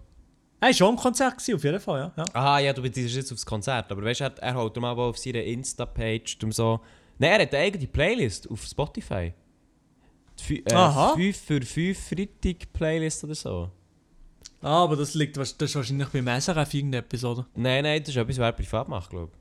Er 0.59 0.67
war 0.67 0.73
schon 0.73 0.89
am 0.89 0.95
Konzert, 0.97 1.37
gewesen, 1.37 1.55
auf 1.55 1.63
jeden 1.63 1.79
Fall, 1.79 1.99
ja. 2.01 2.13
ja. 2.17 2.25
Aha, 2.33 2.59
ja, 2.59 2.73
du 2.73 2.81
bist 2.81 2.97
jetzt 2.97 3.31
aufs 3.31 3.45
Konzert. 3.45 3.89
Aber 3.89 4.03
weißt 4.03 4.19
du, 4.19 4.23
er, 4.25 4.37
er 4.39 4.55
holt 4.55 4.75
mal 4.77 4.91
auf 4.97 5.17
seiner 5.17 5.43
Insta-Page 5.43 6.37
so. 6.49 6.81
Nein, 7.17 7.31
er 7.39 7.41
hat 7.43 7.53
eine 7.53 7.63
eigene 7.63 7.87
Playlist 7.87 8.49
auf 8.51 8.65
Spotify. 8.65 9.33
Die 10.39 10.43
Fü- 10.61 10.73
Aha. 10.73 11.13
Äh, 11.13 11.15
5 11.15 11.37
für 11.37 11.61
5 11.61 12.09
Freitag-Playlist 12.09 13.23
oder 13.23 13.35
so. 13.35 13.71
Ah, 14.61 14.83
aber 14.83 14.97
das 14.97 15.13
liegt 15.13 15.37
das 15.37 15.51
ist 15.53 15.75
wahrscheinlich 15.75 16.09
beim 16.09 16.27
SRF 16.41 16.73
irgendetwas, 16.73 17.23
oder? 17.23 17.47
Nein, 17.55 17.83
nein, 17.83 17.99
das 18.01 18.09
ist 18.09 18.17
etwas, 18.17 18.37
was 18.39 18.45
er 18.45 18.51
privat 18.51 18.89
macht, 18.89 19.09
glaube 19.09 19.31
ich. 19.33 19.39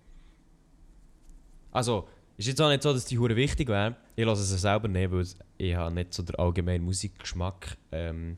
Also, 1.75 2.07
ist 2.39 2.47
jetzt 2.49 2.61
auch 2.61 2.69
nicht 2.69 2.83
so, 2.83 2.93
dass 2.93 3.05
die 3.07 3.19
Hure 3.19 3.35
wichtig 3.37 3.69
wäre. 3.69 3.97
Ich 4.15 4.25
lasse 4.25 4.43
es 4.43 4.61
selber 4.61 4.89
nicht, 4.89 5.11
weil 5.11 5.25
ich 5.59 5.75
habe 5.75 5.95
nicht 5.95 6.13
so 6.13 6.23
den 6.23 6.35
allgemeinen 6.37 6.85
Musikgeschmack. 6.85 7.77
Ähm, 7.93 8.37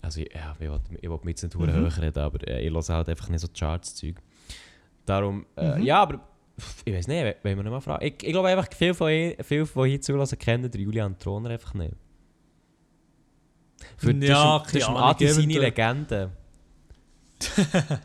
also, 0.00 0.20
ja, 0.20 0.52
ich 0.58 0.60
will, 0.60 0.80
ich 1.00 1.08
will 1.10 1.18
mich 1.22 1.32
jetzt 1.32 1.42
nicht 1.42 1.54
hure 1.56 1.72
Mhm. 1.72 1.86
hoch 1.86 1.98
reden, 1.98 2.18
aber 2.20 2.46
äh, 2.48 2.64
ich 2.66 2.72
lasse 2.72 2.94
halt 2.94 3.08
einfach 3.08 3.28
nicht 3.28 3.40
so 3.40 3.48
Charts-Zeug. 3.48 4.16
Darum, 5.04 5.44
äh, 5.56 5.76
Mhm. 5.78 5.82
ja, 5.84 6.02
aber 6.02 6.20
ich 6.84 6.94
weiß 6.94 7.08
nicht, 7.08 7.22
we- 7.24 7.36
wollen 7.42 7.56
wir 7.56 7.62
noch 7.64 7.70
mal 7.72 7.80
fragen? 7.80 8.04
Ich, 8.06 8.14
ich 8.22 8.32
glaube 8.32 8.48
einfach, 8.48 8.68
viele 8.76 8.94
von, 8.94 9.08
viele 9.42 9.66
von 9.66 9.86
hier 9.88 10.00
zulassen 10.00 10.38
kennen 10.38 10.70
den 10.70 10.80
Julian 10.80 11.18
Troner 11.18 11.50
einfach 11.50 11.74
nicht. 11.74 11.94
Für, 13.96 14.12
Ja, 14.12 14.58
das 14.60 14.68
ist, 14.68 14.74
das 14.74 14.82
ist 14.82 14.88
Adi 14.88 15.28
seine. 15.28 15.58
Legende. 15.58 16.30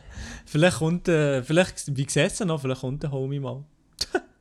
Vielleicht 0.46 0.78
kommt, 0.78 1.08
äh, 1.08 1.42
vielleicht, 1.42 1.96
wie 1.96 2.04
denn 2.38 2.48
noch? 2.48 2.60
Vielleicht 2.60 2.80
kommt 2.82 3.02
der 3.02 3.10
Homie 3.10 3.40
mal. 3.40 3.64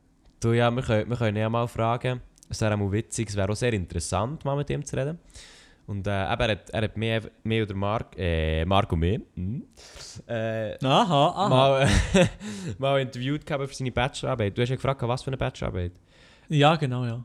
Du, 0.43 0.51
ja, 0.51 0.69
wir 0.69 0.83
können, 0.83 1.09
wir 1.09 1.15
können 1.15 1.37
ja 1.37 1.49
mal 1.49 1.67
fragen. 1.69 2.19
Es 2.49 2.59
wäre 2.59 2.75
auch 2.75 2.91
witzig, 2.91 3.29
es 3.29 3.35
wäre 3.37 3.49
auch 3.49 3.55
sehr 3.55 3.71
interessant, 3.71 4.43
mal 4.43 4.57
mit 4.57 4.69
ihm 4.69 4.83
zu 4.83 4.97
reden. 4.97 5.17
Und 5.87 6.05
äh, 6.05 6.33
eben, 6.33 6.41
er 6.41 6.49
hat, 6.49 6.69
er 6.69 6.81
hat 6.81 6.97
mehr, 6.97 7.21
mehr 7.43 7.63
oder 7.63 7.75
Mark, 7.75 8.17
äh, 8.17 8.65
und 8.65 8.99
mich, 8.99 9.21
mhm. 9.35 9.63
äh, 10.27 10.75
Aha, 10.83 11.27
aha. 11.29 11.49
mal, 11.49 11.89
mal 12.77 12.99
interviewt 12.99 13.45
gehabt 13.45 13.69
für 13.69 13.73
seine 13.73 13.93
Bachelorarbeit. 13.93 14.57
Du 14.57 14.61
hast 14.61 14.67
ja 14.67 14.75
gefragt, 14.75 15.01
was 15.03 15.23
für 15.23 15.29
eine 15.29 15.37
Bachelorarbeit? 15.37 15.93
Ja, 16.49 16.75
genau, 16.75 17.05
ja. 17.05 17.23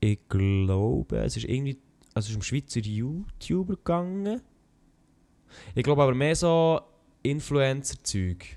Ich 0.00 0.20
glaube, 0.26 1.18
es 1.18 1.36
ist 1.36 1.44
irgendwie, 1.44 1.76
also 2.14 2.26
es 2.26 2.30
ist 2.30 2.36
um 2.36 2.42
Schweizer 2.42 2.80
YouTuber 2.80 3.76
gegangen. 3.76 4.40
Ich 5.74 5.82
glaube 5.82 6.02
aber 6.02 6.14
mehr 6.14 6.34
so 6.34 6.80
Influencer-Zeug. 7.22 8.56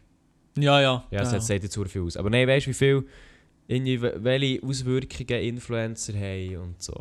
Ja, 0.58 0.80
ja. 0.80 1.03
Ja, 1.12 1.20
das 1.20 1.34
ja. 1.34 1.41
sagt 1.41 1.64
jetzt 1.64 1.74
zu 1.74 1.84
viel 1.84 2.03
aus. 2.03 2.16
Aber 2.16 2.30
nein, 2.30 2.47
weißt 2.47 2.68
du, 2.68 2.70
wie 2.70 2.74
viel, 2.74 3.08
welche 3.68 4.63
Auswirkungen 4.63 5.41
Influencer 5.43 6.13
haben 6.13 6.57
und 6.57 6.82
so. 6.82 6.93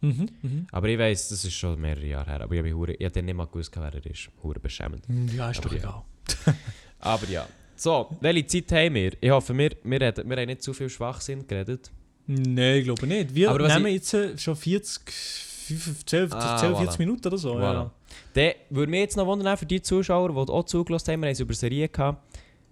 Mhm, 0.00 0.28
mhm. 0.42 0.66
Aber 0.70 0.88
ich 0.88 0.98
weiss, 0.98 1.28
das 1.28 1.44
ist 1.44 1.54
schon 1.54 1.80
mehrere 1.80 2.06
Jahre 2.06 2.30
her. 2.30 2.40
Aber 2.42 2.54
ich 2.54 2.72
habe 2.72 2.96
hab 3.02 3.12
dann 3.12 3.24
nicht 3.24 3.34
mal 3.34 3.46
gewusst, 3.46 3.72
wer 3.76 3.92
er 3.92 4.06
ist. 4.06 4.28
Hure 4.42 4.60
beschämend. 4.60 5.04
Ja, 5.34 5.50
ist 5.50 5.64
doch 5.64 5.70
Aber 5.70 5.76
ja. 5.76 5.80
egal. 5.80 6.54
Aber 7.00 7.28
ja. 7.28 7.48
So, 7.74 8.08
welche 8.20 8.46
Zeit 8.46 8.72
haben 8.72 8.94
wir? 8.94 9.12
Ich 9.20 9.30
hoffe, 9.30 9.56
wir, 9.56 9.70
wir, 9.82 10.00
reden, 10.00 10.28
wir 10.28 10.36
haben 10.36 10.46
nicht 10.46 10.62
zu 10.62 10.72
viel 10.72 10.88
Schwachsinn 10.88 11.46
geredet. 11.46 11.90
Nein, 12.26 12.78
ich 12.78 12.84
glaube 12.84 13.06
nicht. 13.06 13.34
Wir 13.34 13.50
Aber 13.50 13.68
nehmen 13.68 13.92
jetzt 13.92 14.16
schon 14.40 14.56
40, 14.56 15.10
5, 15.10 16.06
12, 16.06 16.32
Ah, 16.32 16.56
12 16.56 16.72
voilà. 16.72 16.78
40 16.78 16.98
Minuten 16.98 17.26
oder 17.26 17.38
so. 17.38 17.54
Voilà. 17.54 17.72
Ja. 17.72 17.90
Dann 18.34 18.52
würde 18.70 18.90
mich 18.90 19.00
jetzt 19.00 19.16
noch 19.16 19.26
wundern, 19.26 19.56
für 19.56 19.66
die 19.66 19.82
Zuschauer, 19.82 20.30
die 20.30 20.52
auch 20.52 20.64
zugelassen 20.64 21.12
haben, 21.12 21.20
wir 21.20 21.26
haben 21.26 21.32
es 21.32 21.40
über 21.40 21.54
Serien 21.54 21.90
gehabt. 21.90 22.22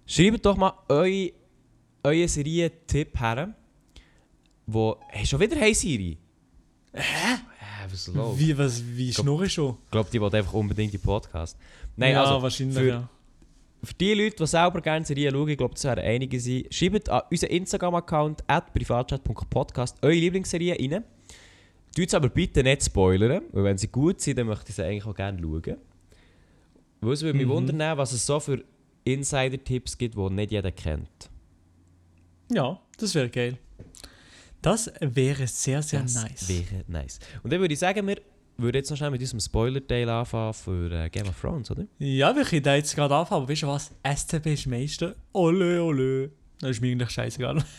Schreibt 0.05 0.45
doch 0.45 0.57
mal 0.57 0.73
euren 2.05 2.19
eure 2.19 2.27
Serientipp 2.27 3.19
her. 3.19 3.53
Wo. 4.67 4.97
Hey, 5.09 5.25
schon 5.25 5.39
wieder 5.39 5.55
Hey 5.57 5.73
Siri? 5.73 6.17
Hä? 6.93 7.01
Hä, 7.59 7.83
was 7.85 7.93
ist 8.07 8.15
los? 8.15 8.39
Wie, 8.39 8.57
was, 8.57 8.81
wie 8.85 9.11
glaub- 9.11 9.23
schnurre 9.25 9.45
ich 9.45 9.53
schon? 9.53 9.77
Ich 9.85 9.91
glaube, 9.91 10.09
die 10.11 10.19
wollen 10.21 10.33
einfach 10.33 10.53
unbedingt 10.53 10.93
die 10.93 10.97
Podcast. 10.97 11.57
Nein, 11.95 12.13
ja, 12.13 12.23
also 12.23 12.41
wahrscheinlich, 12.41 12.77
für- 12.77 12.87
ja. 12.87 13.09
für 13.83 13.93
die 13.93 14.13
Leute, 14.13 14.35
die 14.37 14.47
selber 14.47 14.81
gerne 14.81 15.05
Serien 15.05 15.33
schauen, 15.33 15.49
ich 15.49 15.57
glaube, 15.57 15.73
das 15.75 15.83
werden 15.83 16.03
einige 16.03 16.39
sein, 16.39 16.63
schreibt 16.71 17.09
an 17.09 17.21
unseren 17.29 17.49
Instagram-Account 17.51 18.43
at 18.47 18.73
privatchat.podcast 18.73 19.97
eure 20.01 20.13
Lieblingsserien 20.15 20.93
rein. 20.93 21.03
Tut 21.95 22.07
es 22.07 22.13
aber 22.13 22.29
bitte 22.29 22.63
nicht 22.63 22.83
spoilern, 22.83 23.43
weil 23.51 23.63
wenn 23.63 23.77
sie 23.77 23.87
gut 23.87 24.19
sind, 24.21 24.37
dann 24.39 24.47
möchte 24.47 24.69
ich 24.69 24.75
sie 24.75 24.83
eigentlich 24.83 25.05
auch 25.05 25.15
gerne 25.15 25.39
schauen. 25.39 25.77
Weil 27.01 27.13
es 27.13 27.21
würde 27.21 27.37
mich 27.37 27.47
Mhm. 27.47 27.51
wundern, 27.51 27.97
was 27.97 28.11
es 28.13 28.25
so 28.25 28.39
für 28.39 28.63
Insider-Tipps 29.03 29.97
gibt, 29.97 30.15
die 30.15 30.29
nicht 30.31 30.51
jeder 30.51 30.71
kennt. 30.71 31.29
Ja, 32.51 32.79
das 32.97 33.15
wäre 33.15 33.29
geil. 33.29 33.57
Das 34.61 34.91
wäre 34.99 35.47
sehr, 35.47 35.81
sehr 35.81 36.01
das 36.01 36.15
nice. 36.15 36.47
wäre 36.49 36.83
nice. 36.87 37.19
Und 37.43 37.53
dann 37.53 37.59
würde 37.59 37.73
ich 37.73 37.79
sagen, 37.79 38.07
wir 38.07 38.17
würden 38.57 38.77
jetzt 38.77 38.89
noch 38.89 38.97
schnell 38.97 39.11
mit 39.11 39.21
unserem 39.21 39.39
Spoiler-Teil 39.39 40.09
anfangen 40.09 40.53
für 40.53 40.91
äh, 40.91 41.09
Game 41.09 41.27
of 41.27 41.39
Thrones, 41.39 41.69
oder? 41.71 41.85
Ja, 41.99 42.35
wir 42.35 42.43
können 42.45 42.63
da 42.63 42.75
jetzt 42.75 42.95
gerade 42.95 43.13
anfangen, 43.15 43.43
aber 43.43 43.51
weißt 43.51 43.63
du 43.63 43.67
was? 43.67 43.91
SCB 44.03 44.47
ist 44.53 44.65
Meister. 44.67 45.15
Ole, 45.33 45.83
ole. 45.83 46.31
Das 46.61 46.71
ist 46.71 46.81
mir 46.81 46.91
eigentlich 46.91 47.09
scheißegal. 47.11 47.63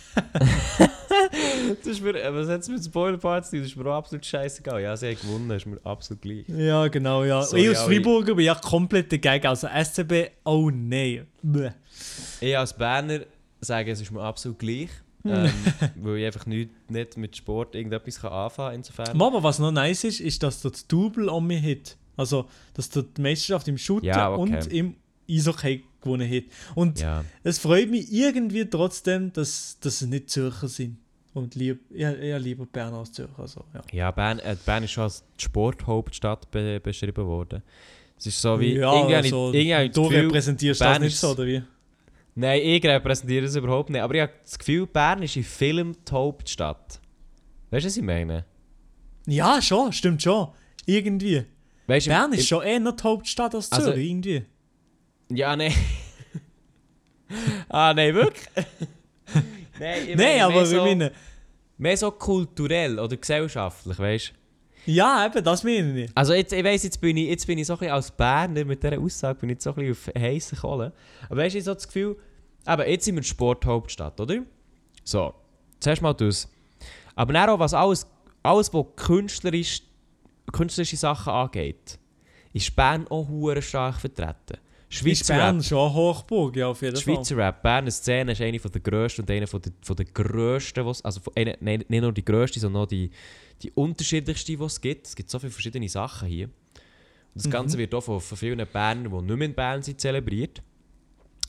Das 1.78 1.86
ist 1.86 2.02
mir, 2.02 2.14
äh, 2.22 2.32
was 2.32 2.48
hat 2.48 2.60
es 2.60 2.68
mit 2.68 2.84
Spoiler-Parts? 2.84 3.50
Das 3.50 3.60
ist 3.60 3.76
mir 3.76 3.86
auch 3.86 3.96
absolut 3.96 4.24
scheißegal. 4.24 4.80
Ja, 4.82 4.96
sie 4.96 5.08
haben 5.08 5.16
gewonnen, 5.20 5.50
ist 5.50 5.66
mir 5.66 5.78
absolut 5.84 6.22
gleich. 6.22 6.44
Ja, 6.48 6.86
genau, 6.88 7.24
ja. 7.24 7.42
Sorry, 7.42 7.62
ich 7.62 7.68
als 7.70 7.80
ich- 7.80 7.84
Freiburger 7.86 8.34
bin 8.34 8.44
ja 8.44 8.54
komplett 8.54 9.10
dagegen. 9.12 9.46
Also 9.46 9.66
SCB, 9.66 10.30
oh 10.44 10.70
nein. 10.72 11.26
Ich 12.40 12.56
als 12.56 12.76
Berner 12.76 13.20
sage, 13.66 13.90
es 13.90 14.00
ist 14.00 14.10
mir 14.10 14.20
absolut 14.22 14.58
gleich. 14.58 14.90
Ähm, 15.24 15.50
weil 15.96 16.18
ich 16.18 16.26
einfach 16.26 16.46
nicht, 16.46 16.70
nicht 16.88 17.16
mit 17.16 17.36
Sport 17.36 17.74
irgendetwas 17.74 18.20
kann 18.20 18.32
anfangen 18.32 18.68
kann. 18.68 18.74
Insofern. 18.76 19.20
Aber 19.20 19.42
was 19.42 19.58
noch 19.58 19.72
nice 19.72 20.04
ist, 20.04 20.20
ist, 20.20 20.42
dass 20.42 20.60
das 20.62 20.86
Double 20.86 21.28
um 21.28 21.46
mich 21.46 21.64
hat. 21.64 21.96
Also, 22.16 22.48
dass 22.74 22.88
dort 22.90 23.16
die 23.16 23.22
Meisterschaft 23.22 23.68
im 23.68 23.76
Shooter 23.76 24.06
Ja, 24.06 24.30
okay. 24.32 24.40
und 24.40 24.72
im 24.72 24.94
Eishockey 25.28 25.84
gewonnen 26.00 26.30
hat. 26.30 26.44
Und 26.74 27.00
Ja. 27.00 27.24
es 27.42 27.58
freut 27.58 27.90
mich 27.90 28.10
irgendwie 28.12 28.64
trotzdem, 28.66 29.32
dass, 29.32 29.78
dass 29.80 30.00
es 30.02 30.08
nicht 30.08 30.30
Zürcher 30.30 30.68
sind. 30.68 30.98
Und 31.34 31.54
lieb, 31.54 31.80
eher, 31.92 32.18
eher 32.18 32.38
lieber 32.38 32.64
Berner 32.64 32.98
als 32.98 33.12
Zürcher. 33.12 33.38
Also, 33.38 33.64
ja. 33.74 33.82
Ja, 33.92 34.10
Bern, 34.10 34.38
äh, 34.38 34.56
Bern 34.64 34.84
ist 34.84 34.92
schon 34.92 35.04
als 35.04 35.22
Sporthauptstadt 35.36 36.50
be 36.50 36.80
beschrieben 36.80 37.26
worden. 37.26 37.62
Es 38.18 38.26
ist 38.26 38.40
so 38.40 38.58
wie. 38.58 38.76
ja, 38.76 38.90
irgendwie 38.94 39.14
also, 39.16 39.52
irgendwie 39.52 39.88
das 39.88 39.94
du 39.94 40.06
repräsentierst 40.06 40.80
Bern 40.80 40.92
das 40.94 41.00
nicht 41.02 41.18
so, 41.18 41.32
oder 41.32 41.46
wie? 41.46 41.62
Nein, 42.38 42.60
ich 42.62 42.84
repräsentiere 42.84 43.46
es 43.46 43.56
überhaupt 43.56 43.88
nicht. 43.90 44.00
Aber 44.02 44.14
ich 44.14 44.20
habe 44.20 44.32
das 44.44 44.58
Gefühl, 44.58 44.86
Bern 44.86 45.22
ist 45.22 45.36
in 45.36 45.42
Film 45.44 45.96
die 46.06 46.12
Hauptstadt. 46.12 47.00
Weißt 47.70 47.84
du, 47.84 47.88
was 47.88 47.96
ich 47.96 48.02
meine? 48.02 48.44
Ja, 49.26 49.60
schon, 49.62 49.90
stimmt 49.92 50.22
schon. 50.22 50.48
Irgendwie. 50.84 51.44
Weißt, 51.86 52.06
Bern 52.08 52.32
ist 52.34 52.46
schon 52.46 52.62
eher 52.62 52.78
die 52.78 53.02
Hauptstadt 53.02 53.54
als 53.54 53.72
Also- 53.72 53.90
Zürich, 53.90 54.10
irgendwie. 54.10 54.44
Ja, 55.30 55.56
nein. 55.56 55.72
ah, 57.68 57.92
nein, 57.94 58.14
wirklich? 58.14 58.46
nein, 59.80 60.02
ich 60.08 60.08
Nein, 60.16 60.16
meine 60.16 60.44
aber 60.44 60.66
so, 60.66 60.84
meinen. 60.84 61.10
mehr 61.78 61.96
so 61.96 62.10
kulturell 62.10 62.98
oder 62.98 63.16
gesellschaftlich, 63.16 63.98
weißt 63.98 64.28
du? 64.28 64.92
Ja, 64.92 65.26
eben, 65.26 65.42
das 65.42 65.64
meine 65.64 66.04
ich. 66.04 66.10
Also 66.14 66.32
jetzt, 66.34 66.52
ich 66.52 66.62
weiss, 66.62 66.84
jetzt 66.84 67.00
bin 67.00 67.16
ich, 67.16 67.28
jetzt 67.28 67.46
bin 67.46 67.58
ich 67.58 67.66
so 67.66 67.72
ein 67.72 67.78
bisschen 67.80 67.94
als 67.94 68.10
Berner 68.12 68.64
mit 68.64 68.82
dieser 68.84 69.00
Aussage 69.00 69.40
bin 69.40 69.48
ich 69.50 69.54
jetzt 69.54 69.64
so 69.64 69.70
ein 69.74 69.76
bisschen 69.84 70.12
auf 70.14 70.22
heissen 70.22 70.58
Kohlen. 70.58 70.92
Aber 71.28 71.36
weißt 71.40 71.54
du, 71.54 71.58
ich 71.58 71.64
so 71.64 71.74
das 71.74 71.86
Gefühl, 71.88 72.16
aber 72.66 72.88
jetzt 72.88 73.04
sind 73.04 73.14
wir 73.14 73.22
die 73.22 73.28
Sporthauptstadt, 73.28 74.20
oder? 74.20 74.42
So, 75.04 75.34
zuerst 75.80 76.02
mal 76.02 76.12
das. 76.14 76.48
Aber 77.14 77.32
dann 77.32 77.48
auch, 77.48 77.58
was 77.58 77.74
alles, 77.74 78.06
alles 78.42 78.72
was 78.72 78.86
künstlerisch, 78.96 79.82
künstlerische 80.52 80.96
Sachen 80.96 81.32
angeht, 81.32 81.98
ist 82.52 82.74
Bern 82.74 83.06
auch 83.08 83.28
hure 83.28 83.62
stark 83.62 84.00
vertreten. 84.00 84.58
Ist 84.88 84.98
Schweizer 84.98 85.34
Bern 85.34 85.56
Rap, 85.56 85.64
schon 85.64 85.92
Hochburg, 85.94 86.56
ja, 86.56 86.68
auf 86.68 86.80
jeden 86.80 86.96
Fall. 86.96 87.02
Schweizer 87.02 87.36
Rap, 87.36 87.62
Berner 87.62 87.90
Szene 87.90 88.32
ist 88.32 88.40
eine 88.40 88.58
der 88.58 88.80
grössten 88.80 89.22
und 89.22 89.30
eine 89.30 89.40
der, 89.46 89.48
von 89.48 89.96
der 89.96 90.04
grössten, 90.06 90.86
was, 90.86 91.04
also 91.04 91.20
eine, 91.34 91.56
nein, 91.60 91.84
nicht 91.88 92.00
nur 92.00 92.12
die 92.12 92.24
grösste, 92.24 92.60
sondern 92.60 92.82
auch 92.82 92.86
die, 92.86 93.10
die 93.62 93.70
unterschiedlichste, 93.72 94.56
die 94.56 94.62
es 94.62 94.80
gibt. 94.80 95.06
Es 95.06 95.16
gibt 95.16 95.28
so 95.28 95.38
viele 95.38 95.50
verschiedene 95.50 95.88
Sachen 95.88 96.28
hier. 96.28 96.46
Und 96.46 96.52
das 97.34 97.46
Mhm. 97.46 97.50
Ganze 97.50 97.78
wird 97.78 97.94
auch 97.94 98.00
von, 98.00 98.20
von 98.20 98.38
vielen 98.38 98.64
Bernern, 98.72 99.10
die 99.10 99.22
nicht 99.22 99.36
mehr 99.36 99.48
in 99.48 99.54
Bern 99.54 99.82
sind, 99.82 100.00
zelebriert. 100.00 100.62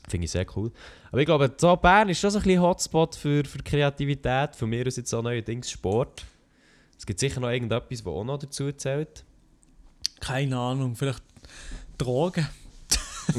Finde 0.08 0.24
ich 0.24 0.30
sehr 0.30 0.46
cool. 0.56 0.72
Aber 1.10 1.20
ich 1.20 1.26
glaube, 1.26 1.52
so 1.56 1.76
Bern 1.76 2.08
ist 2.08 2.20
schon 2.20 2.30
so 2.30 2.38
ein 2.38 2.44
bisschen 2.44 2.62
Hotspot 2.62 3.14
für, 3.14 3.44
für 3.44 3.58
Kreativität. 3.58 4.56
Von 4.56 4.70
mir 4.70 4.86
aus 4.86 4.96
jetzt 4.96 5.10
so 5.10 5.20
neuerdings 5.22 5.70
Sport. 5.70 6.24
Es 6.98 7.04
gibt 7.06 7.20
sicher 7.20 7.40
noch 7.40 7.50
irgendetwas, 7.50 8.04
was 8.04 8.12
auch 8.12 8.24
noch 8.24 8.38
dazu 8.38 8.72
zählt. 8.72 9.24
Keine 10.20 10.56
Ahnung, 10.58 10.96
vielleicht 10.96 11.22
Drogen. 11.98 12.46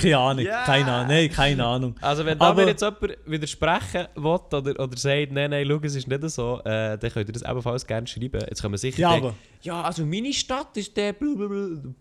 Keine 0.00 0.18
Ahnung, 0.18 0.44
Ja. 0.44 0.64
keine 0.64 0.92
Ahnung, 0.92 1.08
nein, 1.08 1.30
keine 1.30 1.64
Ahnung. 1.64 1.96
Also 2.00 2.24
wenn 2.26 2.38
da 2.38 2.50
Aber- 2.50 2.62
mir 2.62 2.68
jetzt 2.70 2.82
jemand 2.82 3.16
widersprechen 3.26 4.06
will 4.14 4.24
oder, 4.26 4.58
oder 4.78 4.96
sagt, 4.96 5.32
nein, 5.32 5.50
nein, 5.50 5.66
schau, 5.66 5.80
es 5.82 5.94
ist 5.94 6.06
nicht 6.06 6.22
so, 6.30 6.60
äh, 6.64 6.98
dann 6.98 7.10
könnt 7.10 7.28
ihr 7.28 7.32
das 7.32 7.42
ebenfalls 7.42 7.86
gerne 7.86 8.06
schreiben. 8.06 8.40
Jetzt 8.48 8.60
können 8.60 8.74
wir 8.74 8.78
sicher 8.78 9.00
Ja, 9.00 9.12
denken, 9.12 9.26
aber 9.28 9.36
ja, 9.62 9.82
also 9.82 10.04
meine 10.04 10.32
Stadt 10.34 10.76
ist 10.76 10.94
der 10.96 11.14
blablabla. 11.14 11.92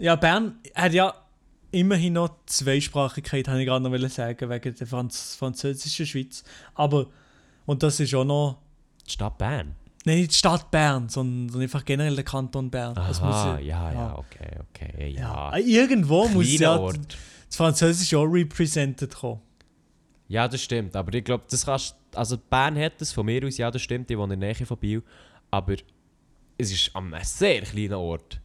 ja, 0.00 0.16
Bern 0.16 0.58
hat 0.74 0.92
ja 0.92 1.14
immerhin 1.72 2.14
noch 2.14 2.30
Zweisprachigkeit, 2.46 3.48
habe 3.48 3.60
ich 3.60 3.66
gerade 3.66 3.88
noch 3.88 4.08
sagen, 4.10 4.48
wegen 4.50 4.74
der 4.74 4.86
Franz 4.86 5.34
französischen 5.36 6.06
Schweiz. 6.06 6.44
Aber, 6.74 7.06
und 7.66 7.82
das 7.82 8.00
ist 8.00 8.14
auch 8.14 8.24
noch, 8.24 8.58
Die 9.06 9.12
Stadt 9.12 9.38
Bern. 9.38 9.74
nein, 10.04 10.18
nicht 10.18 10.30
die 10.32 10.36
Stadt 10.36 10.70
Bern, 10.70 11.08
sondern 11.08 11.60
einfach 11.60 11.84
generell 11.84 12.14
der 12.14 12.24
Kanton 12.24 12.70
Bern. 12.70 12.94
Das 12.94 13.20
muss 13.20 13.34
Aha, 13.34 13.58
ja- 13.58 13.90
ja, 13.90 13.92
ja, 13.92 14.18
okay, 14.18 14.58
okay, 14.70 15.10
Ja. 15.16 15.56
ja. 15.56 15.58
Irgendwo 15.58 16.28
muss 16.28 16.46
Kleiner 16.46 16.60
ja 16.62 16.78
Ort. 16.78 17.16
das 17.48 17.56
Französische 17.56 18.18
auch 18.18 18.24
represented 18.26 19.14
kommen. 19.14 19.40
Ja, 20.28 20.46
das 20.46 20.62
stimmt. 20.62 20.94
Aber 20.96 21.12
ich 21.14 21.24
glaube, 21.24 21.44
das 21.50 21.64
kannst 21.66 21.96
Also 22.14 22.36
Bern 22.38 22.76
hat 22.78 23.00
das 23.00 23.12
von 23.12 23.24
mir 23.26 23.44
aus, 23.46 23.56
ja, 23.56 23.70
das 23.70 23.82
stimmt, 23.82 24.10
ich 24.10 24.16
wohne 24.18 24.34
in 24.34 24.40
der 24.40 24.52
Nähe 24.54 24.66
von 24.66 24.76
Biel. 24.78 25.02
Aber 25.50 25.74
es 26.58 26.72
ist 26.72 26.94
einem 26.94 27.14
sehr 27.22 27.62
kleinen 27.62 27.94
Ort. 27.94 28.40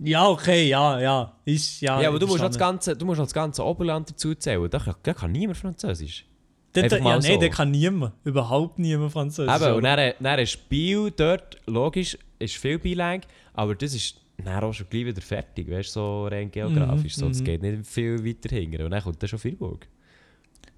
Ja, 0.00 0.28
okay, 0.28 0.68
ja, 0.68 1.00
ja. 1.00 1.32
Ist, 1.44 1.80
ja, 1.80 2.00
Ja, 2.00 2.08
aber 2.08 2.18
du 2.18 2.26
musst, 2.26 2.40
das 2.42 2.56
ganze, 2.58 2.96
du 2.96 3.04
musst 3.04 3.20
das 3.20 3.32
ganze 3.32 3.64
Oberland 3.64 4.10
dazu 4.10 4.34
zählen. 4.34 4.68
Da, 4.70 4.78
kann- 4.78 4.94
da 5.02 5.12
kann 5.14 5.32
niemand 5.32 5.58
Französisch. 5.58 6.24
Dort, 6.72 6.84
einfach 6.84 6.98
ja, 6.98 7.02
mal 7.02 7.18
nein, 7.18 7.32
so. 7.34 7.40
der 7.40 7.50
kann 7.50 7.70
niemand. 7.70 8.12
Überhaupt 8.24 8.78
niemand 8.78 9.12
Französisch. 9.12 9.54
Eben, 9.56 9.74
und 9.74 9.82
dann, 9.82 10.12
dann 10.20 10.38
ein 10.38 10.46
Spiel 10.46 11.10
dort, 11.10 11.56
logisch, 11.66 12.16
ist 12.38 12.56
viel 12.56 12.78
Beilang, 12.78 13.22
aber 13.54 13.74
das 13.74 13.94
ist 13.94 14.20
dann 14.44 14.62
auch 14.62 14.72
schon 14.72 14.86
gleich 14.88 15.06
wieder 15.06 15.20
fertig, 15.20 15.68
weißt 15.68 15.88
du, 15.96 16.00
so 16.00 16.26
rein 16.28 16.50
geografisch. 16.50 17.16
so, 17.16 17.26
das 17.28 17.40
mhm. 17.40 17.44
geht 17.44 17.62
nicht 17.62 17.86
viel 17.86 18.24
weiter 18.24 18.54
hinten. 18.54 18.82
Und 18.84 18.90
dann 18.92 19.02
kommt 19.02 19.20
dann 19.20 19.28
schon 19.28 19.38
Freiburg. 19.40 19.88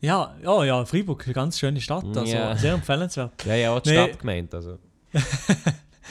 Ja, 0.01 0.35
ja, 0.43 0.64
ja, 0.64 0.85
Freiburg, 0.87 1.25
eine 1.27 1.35
ganz 1.35 1.59
schöne 1.59 1.79
Stadt. 1.79 2.05
Also 2.16 2.25
Ja. 2.25 2.57
sehr 2.57 2.73
empfehlenswert. 2.73 3.33
Ja, 3.45 3.55
ja, 3.55 3.77
auch 3.77 3.81
die 3.81 3.91
Nee. 3.91 3.97
Stadt 3.97 4.18
gemeint. 4.18 4.55
Also. 4.55 4.79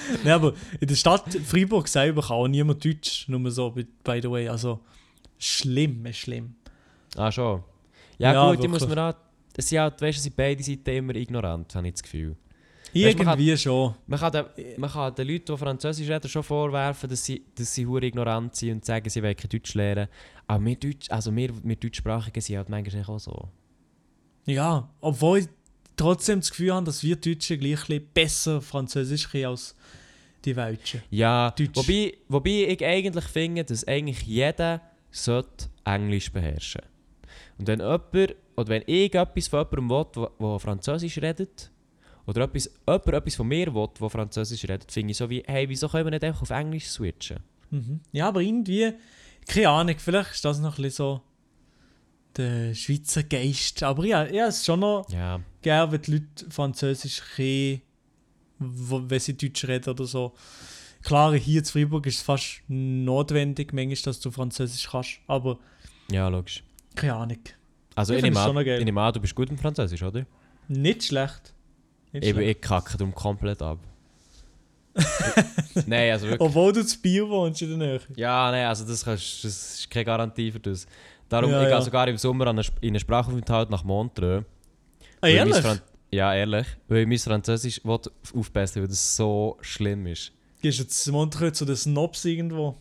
Nein, 0.24 0.34
aber 0.34 0.54
in 0.80 0.88
der 0.88 0.96
Stadt 0.96 1.34
Freiburg 1.46 1.88
selber 1.88 2.22
kann 2.22 2.38
auch 2.38 2.48
niemand 2.48 2.84
Deutsch. 2.84 3.28
Nur 3.28 3.52
so, 3.52 3.72
by 3.72 4.20
the 4.22 4.30
way. 4.30 4.48
Also, 4.48 4.80
schlimm, 5.38 6.06
ist 6.06 6.18
schlimm. 6.18 6.56
Ah, 7.16 7.32
schon. 7.32 7.64
Ja, 8.18 8.34
Ja, 8.34 8.52
gut, 8.52 8.64
ich 8.64 8.70
muss 8.70 8.88
mir 8.88 9.02
auch. 9.02 9.14
Es 9.56 9.68
sind 9.68 9.80
halt, 9.80 10.02
weißt 10.02 10.18
du, 10.18 10.22
sind 10.22 10.36
beide 10.36 10.64
Seiten 10.64 10.90
immer 10.90 11.16
ignorant, 11.16 11.74
habe 11.76 11.88
ich 11.88 11.94
das 11.94 12.04
Gefühl. 12.04 12.36
Weißt 12.94 13.20
du, 13.20 13.24
man 13.24 13.40
Irgendwie 13.40 13.58
schon. 13.58 13.94
Man 14.08 14.20
kann, 14.20 14.32
den, 14.32 14.46
man 14.78 14.90
kann 14.90 15.14
den 15.14 15.28
Leuten, 15.28 15.46
die 15.54 15.58
Französisch 15.58 16.10
reden, 16.10 16.28
schon 16.28 16.44
vorwerfen, 16.44 17.10
dass 17.10 17.24
sie, 17.24 17.44
dass 17.56 17.74
sie 17.74 17.86
hure 17.86 18.06
ignorant 18.06 18.56
sind 18.56 18.72
und 18.72 18.86
sagen, 18.86 19.10
sie 19.10 19.22
wollen 19.22 19.36
kein 19.36 19.50
Deutsch 19.50 19.74
lernen. 19.76 20.08
Aber 20.48 20.66
wir, 20.66 20.76
Deutsch, 20.76 21.10
also 21.10 21.36
wir, 21.36 21.52
wir 21.64 21.76
Deutschsprachigen 21.76 22.42
sind 22.42 22.58
halt 22.58 22.70
manchmal 22.70 23.04
auch 23.04 23.20
so. 23.20 23.50
Ja, 24.46 24.90
obwohl 25.02 25.46
trotzdem 26.00 26.40
das 26.40 26.50
Gefühl 26.50 26.74
habe, 26.74 26.86
dass 26.86 27.04
wir 27.04 27.16
Deutschen 27.16 27.60
gleich 27.60 28.02
besser 28.14 28.62
Französisch 28.62 29.30
können 29.30 29.48
als 29.48 29.76
die 30.46 30.56
Welschen. 30.56 31.02
Ja, 31.10 31.52
Deutsch. 31.52 31.76
wobei, 31.76 32.14
wobei 32.28 32.68
ich 32.70 32.86
eigentlich 32.86 33.26
finde, 33.26 33.64
dass 33.66 33.88
eigentlich 33.88 34.22
jeder 34.24 34.82
sollte 35.12 35.68
Englisch 35.84 36.32
beherrschen 36.32 36.82
Und 37.58 37.68
wenn 37.68 37.80
jemand, 37.80 38.36
oder 38.56 38.68
wenn 38.68 38.84
ich 38.86 39.14
etwas 39.14 39.48
von 39.48 39.66
jemandem 39.72 39.90
will, 39.90 40.30
der 40.40 40.60
Französisch 40.60 41.18
redet, 41.18 41.72
oder 42.26 42.44
etwas, 42.44 42.70
jemand 42.88 43.08
etwas 43.08 43.36
von 43.36 43.48
mir 43.48 43.74
will, 43.74 43.88
der 44.00 44.10
Französisch 44.10 44.64
redet, 44.64 44.92
finde 44.92 45.12
ich 45.12 45.18
so 45.18 45.30
wie, 45.30 45.44
hey, 45.46 45.68
wieso 45.68 45.90
können 45.90 46.06
wir 46.06 46.12
nicht 46.12 46.24
einfach 46.24 46.44
auf 46.44 46.52
Englisch 46.52 46.88
switchen? 46.88 47.40
Mhm. 47.72 48.00
Ja, 48.12 48.28
aber 48.28 48.42
irgendwie, 48.42 48.94
keine 49.48 49.70
Ahnung, 49.70 49.96
vielleicht 49.98 50.32
ist 50.32 50.46
das 50.46 50.60
noch 50.60 50.78
ein 50.78 50.84
bisschen 50.84 51.06
so 51.06 51.22
der 52.40 52.74
Schweizer 52.74 53.24
Geist. 53.24 53.84
Aber 53.84 54.04
ja, 54.06 54.26
ja 54.26 54.48
es 54.48 54.58
ist 54.58 54.66
schon 54.66 54.80
noch 54.80 55.08
Ja, 55.12 55.40
gerne, 55.62 55.92
wenn 55.92 56.02
die 56.02 56.12
Leute 56.14 56.50
Französisch 56.50 57.22
wo- 58.58 59.04
wenn 59.08 59.20
sie 59.20 59.38
Deutsch 59.38 59.66
reden 59.68 59.90
oder 59.90 60.06
so. 60.06 60.34
Klar, 61.04 61.34
hier 61.36 61.60
in 61.60 61.66
Freiburg 61.66 62.06
ist 62.08 62.16
es 62.18 62.22
fast 62.22 62.62
notwendig, 62.68 63.72
manchmal, 63.74 63.96
dass 64.04 64.20
du 64.20 64.32
Französisch 64.32 64.90
kannst. 64.90 65.20
Aber 65.28 65.60
ja, 66.12 66.28
logisch. 66.28 66.64
keine 66.96 67.14
Ahnung. 67.16 67.38
Also 67.96 68.14
Ich 68.14 68.22
nehme 68.22 68.40
ich 68.78 68.86
nehme 68.86 69.02
an, 69.02 69.14
du 69.14 69.20
bist 69.20 69.36
gut 69.36 69.50
im 69.50 69.58
Französisch, 69.58 70.02
oder? 70.04 70.26
Nicht 70.68 71.04
schlecht. 71.04 71.54
Nicht 72.12 72.26
Eben, 72.26 72.40
schlecht. 72.40 72.58
ich 72.58 72.62
kacke 72.62 72.98
darum 72.98 73.14
komplett 73.14 73.62
ab. 73.62 73.80
nein, 75.86 76.12
also 76.12 76.26
wirklich. 76.28 76.42
Obwohl 76.42 76.74
du 76.74 76.86
zu 76.86 77.00
Biel 77.02 77.28
wohnst 77.30 77.62
in 77.62 77.70
der 77.70 77.78
Nähe. 77.78 78.02
Ja, 78.16 78.52
nein, 78.52 78.66
also 78.66 78.86
das, 78.86 79.06
kannst, 79.06 79.44
das 79.44 79.80
ist 79.80 79.90
keine 79.90 80.06
Garantie 80.06 80.52
für 80.52 80.60
das. 80.60 80.86
Darum, 81.30 81.52
Ja, 81.52 81.62
ich 81.64 81.70
ja. 81.70 81.76
gehe 81.78 81.86
sogar 81.86 82.08
im 82.08 82.18
Sommer 82.18 82.48
an 82.48 82.58
eine, 82.60 82.68
in 82.82 82.90
einen 82.90 83.00
Sprachaufenthalt 83.00 83.70
nach 83.70 83.84
Montreux. 83.84 84.44
Ah, 85.22 85.28
ehrlich? 85.28 85.56
Fran- 85.58 85.82
ja, 86.12 86.34
ehrlich. 86.34 86.66
Weil 86.88 87.00
ich 87.02 87.08
mein 87.08 87.18
Französisch 87.20 87.82
aufbessern 87.86 88.82
weil 88.84 88.88
das 88.90 89.16
so 89.16 89.58
schlimm 89.62 90.08
ist. 90.08 90.32
Gehst 90.62 90.80
du 90.80 90.84
jetzt 90.84 91.08
Montreux 91.12 91.56
zu 91.56 91.66
den 91.66 91.76
Snobs 91.76 92.26
irgendwo? 92.26 92.76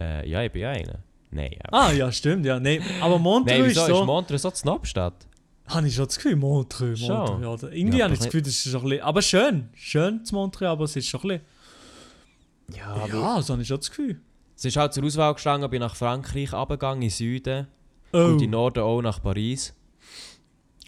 Äh, 0.00 0.28
ja, 0.28 0.42
ich 0.42 0.50
bin 0.52 0.62
ja 0.62 0.70
einer. 0.70 0.98
Nein, 1.30 1.52
ja. 1.52 1.60
Ah, 1.72 1.92
ja, 1.92 2.10
stimmt, 2.10 2.46
ja. 2.46 2.58
Nee, 2.58 2.80
aber 3.00 3.18
Montreux 3.18 3.52
Nein, 3.58 3.64
ist 3.70 3.76
wieso 3.76 3.86
so... 3.86 4.00
ist 4.00 4.06
Montreux 4.06 4.42
so 4.42 4.50
die 4.50 4.56
Snobstadt? 4.56 5.26
Habe 5.66 5.88
ich 5.88 5.94
schon 5.94 6.06
das 6.06 6.16
Gefühl, 6.16 6.36
Montreux. 6.36 7.00
Montreux. 7.00 7.42
Ja, 7.42 7.48
oder- 7.48 7.72
irgendwie 7.72 7.98
Ja, 7.98 8.04
habe 8.04 8.14
ich 8.14 8.18
aber 8.20 8.24
das 8.24 8.24
Gefühl, 8.26 8.42
das 8.42 8.52
ist 8.52 8.64
schon 8.70 8.80
ein 8.82 8.88
bisschen... 8.88 9.02
Aber 9.04 9.22
schön, 9.22 9.68
schön 9.74 10.24
zu 10.24 10.34
Montreux, 10.34 10.68
aber 10.68 10.84
es 10.84 10.96
ist 10.96 11.06
schon 11.08 11.20
ein 11.22 11.28
bisschen... 12.68 12.78
Ja, 12.78 13.06
Ja, 13.06 13.42
so 13.42 13.52
habe 13.52 13.62
ich 13.62 13.68
schon 13.68 13.76
das 13.78 13.88
Gefühl. 13.90 14.20
Es 14.56 14.64
ist 14.64 14.76
halt 14.76 14.92
zur 14.94 15.04
Auswahl 15.04 15.34
gestanden, 15.34 15.68
bin 15.70 15.80
nach 15.80 15.96
Frankreich 15.96 16.52
runtergegangen, 16.52 17.02
in 17.02 17.08
den 17.08 17.14
Süden. 17.14 17.66
Oh, 18.12 18.18
Und 18.18 18.42
in 18.42 18.50
Norden 18.50 18.80
auch 18.82 19.02
nach 19.02 19.20
Paris. 19.22 19.74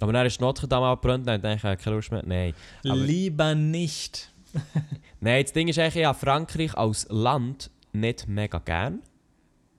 Aber 0.00 0.12
dann 0.12 0.26
ist 0.26 0.40
Notre 0.40 0.68
Dame 0.68 0.86
abgebrannt, 0.86 1.26
dann 1.26 1.40
denke 1.42 1.72
ich, 1.72 1.78
keine 1.82 1.96
Lust 1.96 2.12
mehr. 2.12 2.22
Nein. 2.24 2.54
aber- 2.84 2.94
lieber 2.96 3.54
nicht. 3.54 4.32
Nein, 5.20 5.42
das 5.42 5.52
Ding 5.52 5.68
ist 5.68 5.78
eigentlich, 5.78 5.96
ich 5.96 6.04
habe 6.06 6.18
Frankreich 6.18 6.74
als 6.76 7.06
Land 7.10 7.70
nicht 7.92 8.28
mega 8.28 8.58
gern. 8.58 9.00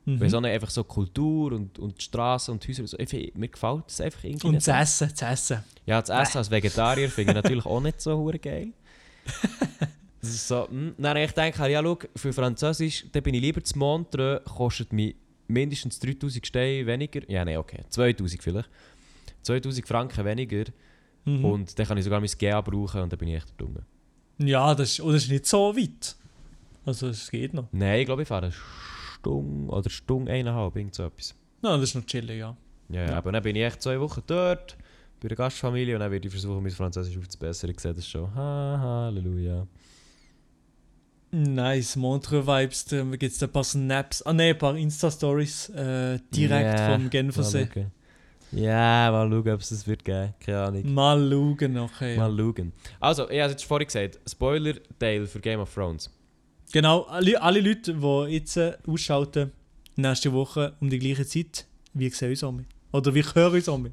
Mhm. 0.06 0.20
Weil 0.20 0.30
so 0.30 0.38
eine, 0.38 0.50
einfach 0.50 0.70
so 0.70 0.84
Kultur 0.84 1.52
und, 1.54 1.78
und 1.80 2.02
Straßen 2.02 2.54
und 2.54 2.68
Häuser, 2.68 2.82
und 2.82 2.88
so, 2.88 2.98
ich, 3.00 3.34
mir 3.36 3.48
gefällt 3.48 3.84
das 3.88 4.02
einfach 4.02 4.24
irgendwie 4.24 4.48
Und 4.48 4.54
nicht. 4.56 4.68
das 4.68 4.82
Essen, 5.02 5.10
das 5.18 5.22
Essen. 5.32 5.64
Ja, 5.86 6.02
das 6.02 6.10
Essen 6.10 6.38
als 6.40 6.52
Vegetarier 6.52 7.10
finde 7.10 7.32
ich 7.32 7.36
natürlich 7.36 7.66
auch 7.66 7.82
nicht 7.82 8.02
so 8.02 8.32
geil. 8.42 8.70
Das 10.22 10.30
ist 10.32 10.48
so, 10.48 10.68
hm. 10.68 10.96
Dann 10.98 11.10
habe 11.10 11.22
ich 11.24 11.34
gedacht, 11.34 11.70
ja 11.70 11.82
schau, 11.84 12.00
für 12.16 12.34
Französisch, 12.34 13.06
dann 13.12 13.24
bin 13.24 13.36
ich 13.36 13.42
lieber 13.42 13.64
zu 13.64 13.78
Montreux, 13.78 14.44
kostet 14.46 14.92
mich 14.94 15.16
mindestens 15.48 16.00
3000 16.00 16.46
Steine 16.46 16.86
weniger. 16.86 17.22
Ja, 17.30 17.46
nein, 17.46 17.58
okay, 17.58 17.84
2000 17.90 18.42
vielleicht. 18.42 18.70
2000 19.44 19.88
Franken 19.88 20.26
weniger 20.26 20.66
Mhm. 21.26 21.44
und 21.46 21.78
dann 21.78 21.86
kann 21.86 21.98
ich 21.98 22.04
sogar 22.06 22.20
mein 22.22 22.30
GA 22.38 22.62
brauchen 22.62 23.02
und 23.02 23.12
dann 23.12 23.20
bin 23.20 23.28
ich 23.30 23.36
echt 23.36 23.50
der 23.50 23.58
Dumme. 23.66 23.84
Ja, 24.38 24.74
das 24.74 24.92
ist, 24.92 25.00
und 25.02 25.14
das 25.14 25.24
ist 25.24 25.30
nicht 25.30 25.46
so 25.46 25.76
weit. 25.76 26.16
Also, 26.86 27.08
es 27.10 27.30
geht 27.30 27.54
noch. 27.54 27.68
Nein, 27.74 28.00
ich 28.00 28.06
glaube, 28.06 28.22
ich 28.22 28.28
fahre 28.30 28.46
eine 28.46 28.54
Stunde 28.54 29.70
oder 29.72 29.90
Stunde 29.90 30.32
eineinhalb, 30.32 30.76
irgend 30.78 30.96
so 30.96 31.04
etwas. 31.04 31.36
Ja, 31.62 31.76
das 31.76 31.90
ist 31.90 31.96
noch 31.96 32.06
chillig, 32.06 32.40
ja. 32.40 32.56
Ja, 32.90 33.02
ja, 33.02 33.10
Ja. 33.12 33.18
aber 33.18 33.32
dann 33.34 33.44
bin 33.44 33.56
ich 33.58 33.64
echt 33.64 33.82
zwei 33.82 34.00
Wochen 34.00 34.22
dort, 34.26 34.78
bei 35.20 35.28
der 35.28 35.36
Gastfamilie 35.36 35.96
und 35.96 36.00
dann 36.00 36.12
werde 36.12 36.26
ich 36.28 36.32
versuchen, 36.32 36.62
mein 36.64 36.72
Französisch 36.72 37.18
aufzubessern. 37.18 37.72
Ich 37.72 37.80
sehe 37.82 37.94
das 37.94 38.08
schon. 38.08 38.34
Ha, 38.34 38.80
Halleluja. 38.82 39.68
Nice, 41.32 41.96
Montreux-Vibes, 41.98 42.86
da 42.86 43.04
gibt 43.04 43.24
es 43.34 43.44
ein 43.44 43.52
paar 43.52 43.64
Snaps, 43.64 44.22
ah 44.22 44.34
ne, 44.34 44.44
ein 44.50 44.58
paar 44.58 44.78
Insta-Stories 44.78 45.70
äh, 45.70 46.20
direkt 46.34 46.80
Ja, 46.80 46.94
vom 46.94 47.10
Genfersee. 47.10 47.68
Ja, 48.54 49.12
mal 49.12 49.30
schauen, 49.30 49.50
ob 49.50 49.60
es 49.60 49.70
das 49.70 49.86
wird 49.86 50.06
geben. 50.06 50.34
Keine 50.40 50.62
Ahnung. 50.62 50.94
Mal 50.94 51.30
schauen 51.30 51.74
nachher. 51.74 52.14
Ja. 52.14 52.30
Mal 52.30 52.38
schauen. 52.38 52.72
Also, 53.02 53.30
ich 53.30 53.40
habe 53.40 53.48
es 53.48 53.52
jetzt 53.52 53.66
vorhin 53.66 53.88
gesagt, 53.88 54.20
Spoiler-Teil 54.30 55.28
für 55.28 55.40
Game 55.42 55.60
of 55.60 55.74
Thrones. 55.74 56.10
Genau, 56.72 57.02
alle, 57.04 57.42
alle 57.42 57.60
Leute, 57.60 57.94
die 57.94 58.34
jetzt 58.34 58.56
äh, 58.58 58.78
ausschalten, 58.88 59.52
nächste 59.98 60.32
Woche 60.32 60.74
um 60.80 60.90
die 60.90 61.00
gleiche 61.00 61.26
Zeit, 61.26 61.66
wie 61.94 62.10
sehen 62.10 62.30
uns 62.30 62.44
um. 62.44 62.66
Oder 62.94 63.14
wie 63.14 63.24
hören 63.24 63.54
uns 63.54 63.68
um. 63.68 63.90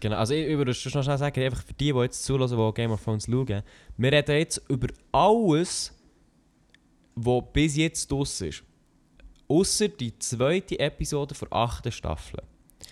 Genau, 0.00 0.16
also 0.16 0.32
ich 0.32 0.56
würde 0.56 0.74
schon 0.74 0.92
noch 0.92 1.02
schnell 1.02 1.18
sagen, 1.18 1.42
einfach 1.42 1.62
für 1.62 1.74
die, 1.74 1.92
die 1.92 1.98
jetzt 1.98 2.24
zulassen, 2.24 2.56
die 2.56 2.74
Game 2.74 2.92
of 2.92 3.02
Thrones 3.04 3.26
schauen, 3.26 3.62
wir 3.96 4.12
reden 4.12 4.38
jetzt 4.38 4.62
über 4.68 4.88
alles, 5.12 5.92
was 7.14 7.44
bis 7.52 7.76
jetzt 7.76 8.10
draussen 8.10 8.48
ist. 8.48 8.62
Außer 9.48 9.88
die 9.88 10.18
zweite 10.18 10.78
Episode 10.78 11.34
der 11.34 11.52
achten 11.52 11.92
Staffel. 11.92 12.42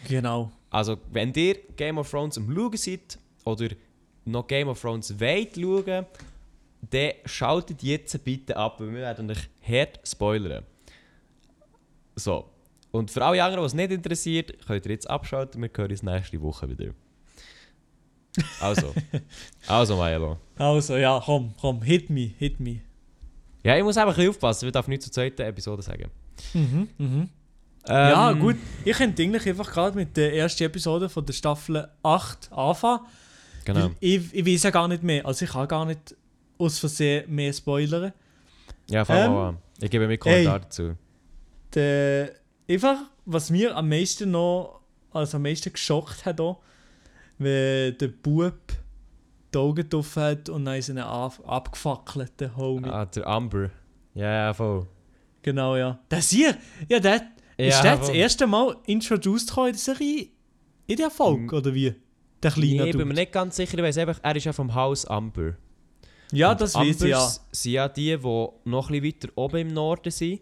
Genau. 0.08 0.52
Also, 0.70 0.98
wenn 1.10 1.32
ihr 1.34 1.56
Game 1.76 1.98
of 1.98 2.10
Thrones 2.10 2.38
am 2.38 2.54
Schauen 2.54 2.76
seid 2.76 3.18
oder 3.44 3.68
noch 4.24 4.46
Game 4.46 4.68
of 4.68 4.80
Thrones 4.80 5.18
wollt 5.18 5.56
schauen, 5.56 6.06
dann 6.90 7.12
schaltet 7.24 7.82
jetzt 7.82 8.22
bitte 8.24 8.56
ab, 8.56 8.80
weil 8.80 8.92
wir 8.92 9.00
werden 9.00 9.30
euch 9.30 9.48
hart 9.66 10.00
spoilern. 10.06 10.64
So. 12.16 12.46
Und 12.90 13.10
für 13.10 13.24
alle 13.24 13.42
anderen, 13.42 13.62
die 13.62 13.66
es 13.66 13.74
nicht 13.74 13.92
interessiert, 13.92 14.66
könnt 14.66 14.84
ihr 14.84 14.92
jetzt 14.92 15.08
abschalten. 15.08 15.62
Wir 15.62 15.70
hören 15.74 15.90
uns 15.90 16.02
nächste 16.02 16.40
Woche 16.40 16.68
wieder. 16.68 16.92
Also. 18.60 18.94
also, 19.66 19.96
Milo. 19.96 20.38
Also, 20.56 20.96
ja, 20.96 21.20
komm, 21.24 21.54
komm, 21.60 21.82
hit 21.82 22.10
me, 22.10 22.32
hit 22.38 22.60
me. 22.60 22.80
Ja, 23.62 23.76
ich 23.76 23.82
muss 23.82 23.96
einfach 23.96 24.12
ein 24.12 24.16
bisschen 24.16 24.30
aufpassen. 24.30 24.66
Ich 24.66 24.72
darf 24.72 24.88
nichts 24.88 25.04
zur 25.06 25.12
zweiten 25.12 25.42
Episode 25.42 25.82
sagen. 25.82 26.10
Mhm, 26.54 26.88
mhm. 26.98 27.28
ja, 27.86 28.30
Ähm, 28.30 28.38
gut. 28.40 28.56
Ich 28.84 28.96
könnte 28.96 29.22
eigentlich 29.22 29.46
einfach 29.46 29.70
gerade 29.70 29.96
mit 29.96 30.16
der 30.16 30.34
ersten 30.34 30.64
Episode 30.64 31.08
von 31.08 31.24
der 31.26 31.32
Staffel 31.32 31.88
8 32.02 32.52
anfangen. 32.52 33.00
Genau. 33.64 33.90
Ich, 34.00 34.32
ich 34.32 34.46
weiß 34.46 34.62
ja 34.64 34.70
gar 34.70 34.88
nicht 34.88 35.02
mehr. 35.02 35.24
Also, 35.26 35.44
ich 35.44 35.50
kann 35.52 35.68
gar 35.68 35.84
nicht 35.84 36.16
aus 36.58 36.78
Versehen 36.78 37.32
mehr 37.34 37.52
spoilern. 37.52 38.12
Ja, 38.88 39.04
fang 39.04 39.18
Ähm, 39.18 39.32
mal 39.32 39.48
an. 39.50 39.58
Ich 39.80 39.90
gebe 39.90 40.06
mir 40.06 40.18
Kommentar 40.18 40.56
ey. 40.56 40.60
dazu. 40.62 40.94
Der, 41.74 42.32
einfach, 42.68 42.96
was 43.26 43.50
mir 43.50 43.76
am 43.76 43.88
meisten 43.88 44.30
noch, 44.30 44.80
also 45.12 45.36
am 45.36 45.42
meisten 45.42 45.72
geschockt 45.72 46.24
hat, 46.24 46.40
auch, 46.40 46.60
wenn 47.38 47.96
der 47.98 48.08
Bub 48.08 48.54
die 49.54 49.58
Augen 49.58 49.74
getroffen 49.76 50.22
hat 50.22 50.48
und 50.48 50.64
dann 50.64 50.76
ist 50.76 50.88
er 50.88 51.06
ab, 51.06 51.40
abgefackelt, 51.46 52.40
der 52.40 52.56
Homie. 52.56 52.88
Ah, 52.88 53.04
der 53.06 53.26
Amber. 53.26 53.70
Ja, 54.14 54.32
ja, 54.46 54.54
voll. 54.54 54.86
Genau, 55.42 55.76
ja. 55.76 55.98
Das 56.08 56.30
hier, 56.30 56.56
ja, 56.88 57.00
der, 57.00 57.22
Ja, 57.58 57.66
ist 57.68 57.82
der 57.82 57.96
das 57.96 58.06
voll. 58.08 58.16
erste 58.16 58.46
Mal 58.46 58.76
introduced 58.86 59.50
in 59.56 59.64
der 59.64 59.74
Serie? 59.74 60.28
In 60.86 60.96
der 60.96 61.10
Folge, 61.10 61.42
Mm. 61.54 61.58
oder 61.58 61.74
wie? 61.74 61.94
Der 62.42 62.50
kleine 62.50 62.82
Nee, 62.84 62.90
ich 62.90 62.96
bin 62.96 63.06
mir 63.08 63.14
nicht 63.14 63.32
ganz 63.32 63.56
sicher. 63.56 63.76
Ich 63.78 63.84
weiß 63.84 63.98
einfach, 63.98 64.18
er 64.22 64.36
ist 64.36 64.44
ja 64.44 64.52
vom 64.52 64.74
Haus 64.74 65.04
Amber. 65.06 65.54
Ja, 66.32 66.52
Und 66.52 66.60
das 66.60 66.74
weiß 66.74 67.02
ich, 67.02 67.10
ja. 67.10 67.28
Sind 67.52 67.72
ja 67.72 67.88
die, 67.88 68.16
die 68.16 68.46
noch 68.64 68.90
ein 68.90 69.04
weiter 69.04 69.28
oben 69.36 69.56
im 69.58 69.68
Norden 69.74 70.10
sind. 70.10 70.40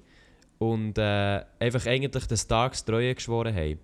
und 0.59 0.99
äh, 0.99 1.45
einfach 1.61 1.87
eigentlich 1.87 2.27
den 2.27 2.37
Starks 2.37 2.85
Treue 2.85 3.15
geschworen 3.15 3.55
haben. 3.55 3.79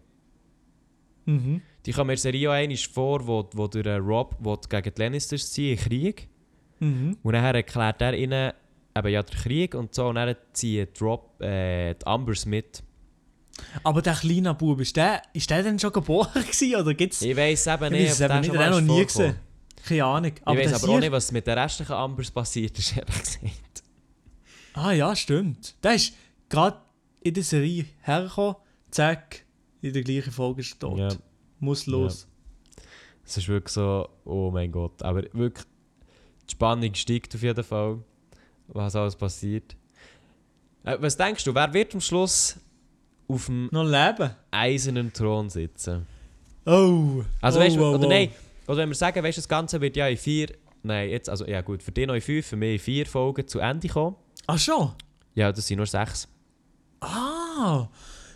Mhm. 1.27 1.62
Die 1.87 1.93
kommen 1.93 2.09
mir 2.09 2.16
Serie 2.16 2.51
einmal 2.51 2.76
vor, 2.76 3.26
wo, 3.26 3.49
wo 3.53 3.66
der 3.66 3.85
äh, 3.87 3.97
Rob 3.97 4.37
gegen 4.68 4.95
die 4.95 5.03
Lannisters 5.03 5.53
ziehen 5.53 5.76
in 5.76 5.85
Krieg. 5.85 6.28
Mhm. 6.80 7.18
Und 7.22 7.32
dann 7.32 7.55
erklärt 7.55 8.01
er 8.01 8.14
ihnen 8.14 8.53
eben 8.97 9.09
ja 9.09 9.22
den 9.22 9.37
Krieg 9.37 9.74
und 9.74 9.95
so. 9.95 10.09
Und 10.09 10.16
dann 10.16 10.35
die, 10.61 10.87
Rob, 11.01 11.41
äh, 11.43 11.95
die 11.95 12.07
Ambers 12.07 12.47
mit. 12.47 12.82
Aber 13.82 14.03
der 14.03 14.14
kleine 14.14 14.55
Bub, 14.55 14.80
ist 14.80 14.97
der, 14.97 15.22
ist 15.32 15.49
der 15.51 15.62
denn 15.62 15.78
schon 15.78 15.93
geboren 15.93 16.32
gewesen, 16.35 16.76
oder 16.76 16.95
gibt's... 16.95 17.22
Ich 17.22 17.37
weiß 17.37 17.66
eben 17.68 17.85
Ich 17.85 17.91
nicht, 17.91 18.11
weiß 18.11 18.18
der 18.18 18.28
den 18.28 18.37
habe 18.37 18.47
ich 18.47 18.53
mal 18.53 18.70
noch 18.70 18.80
nie 18.80 19.05
gesehen. 19.05 19.37
Keine 19.87 20.05
Ahnung. 20.05 20.32
Ich 20.35 20.47
Aber 20.47 20.59
weiß 20.59 20.70
der 20.70 20.82
aber 20.82 20.89
auch 20.89 21.01
nicht, 21.01 21.12
was 21.12 21.32
mit 21.32 21.47
den 21.47 21.59
restlichen 21.59 21.93
Ambers 21.93 22.30
passiert 22.30 22.78
ist, 22.78 22.97
ehrlich 22.97 23.20
gesagt. 23.20 23.82
Ah 24.72 24.93
ja, 24.93 25.14
stimmt. 25.14 25.76
Der 25.82 25.95
ist 25.95 26.14
gerade 26.49 26.78
in 27.20 27.35
der 27.35 27.45
Serie 27.45 27.85
hergekommen, 28.03 28.57
zack, 28.91 29.45
in 29.82 29.93
der 29.93 30.03
gleichen 30.03 30.32
Folge 30.32 30.62
ist 30.62 30.72
er 30.74 30.78
tot. 30.80 30.99
Ja. 30.99 31.09
Muss 31.65 31.87
los. 31.87 32.29
Es 33.25 33.39
ist 33.39 33.49
wirklich 33.49 33.73
so, 33.73 34.09
oh 34.25 34.51
mein 34.51 34.71
Gott. 34.71 35.03
Aber 35.03 35.23
wirklich, 35.33 35.65
die 36.47 36.53
Spannung 36.53 36.95
steigt 36.95 37.35
auf 37.35 37.43
jeden 37.43 37.65
Fall, 37.65 37.99
was 38.69 38.95
alles 38.95 39.17
passiert. 39.17 39.75
Äh, 40.85 40.99
was 41.01 41.17
denkst 41.17 41.43
du, 41.45 41.55
wer 41.55 41.73
wird 41.73 41.95
am 41.95 42.03
Schluss 42.03 42.57
auf 43.27 43.47
dem 43.47 43.69
Noch 43.73 43.85
leben. 43.85 44.31
eisernen 44.51 45.11
Thron 45.11 45.49
sitzen? 45.49 46.07
Oh. 46.67 47.23
Also 47.41 47.59
oh, 47.59 47.62
weißt 47.62 47.77
du, 47.77 47.83
oh, 47.83 47.95
oder 47.95 48.07
oh. 48.07 48.11
nein, 48.11 48.31
oder 48.67 48.79
wenn 48.79 48.91
wir 48.91 48.95
sagen, 48.95 49.23
weißt 49.23 49.39
du, 49.39 49.41
das 49.41 49.49
Ganze 49.49 49.81
wird 49.81 49.97
ja 49.97 50.07
in 50.07 50.19
vier, 50.19 50.49
nein, 50.83 51.09
jetzt, 51.09 51.31
also 51.31 51.47
ja 51.47 51.62
gut, 51.62 51.83
für 51.83 51.93
dich 51.93 52.07
noch 52.07 52.15
in 52.15 52.21
fünf, 52.21 52.47
für 52.47 52.57
mich 52.57 52.75
in 52.75 52.79
vier 52.79 53.07
Folgen 53.07 53.49
zu 53.49 53.59
Ende 53.59 53.89
kommen. 53.89 54.17
Ach 54.47 54.59
schon? 54.59 54.93
Ja, 55.35 55.51
das 55.51 55.67
sind 55.67 55.79
nur 55.79 55.87
sechs. 55.87 56.29
Ah. 57.01 57.89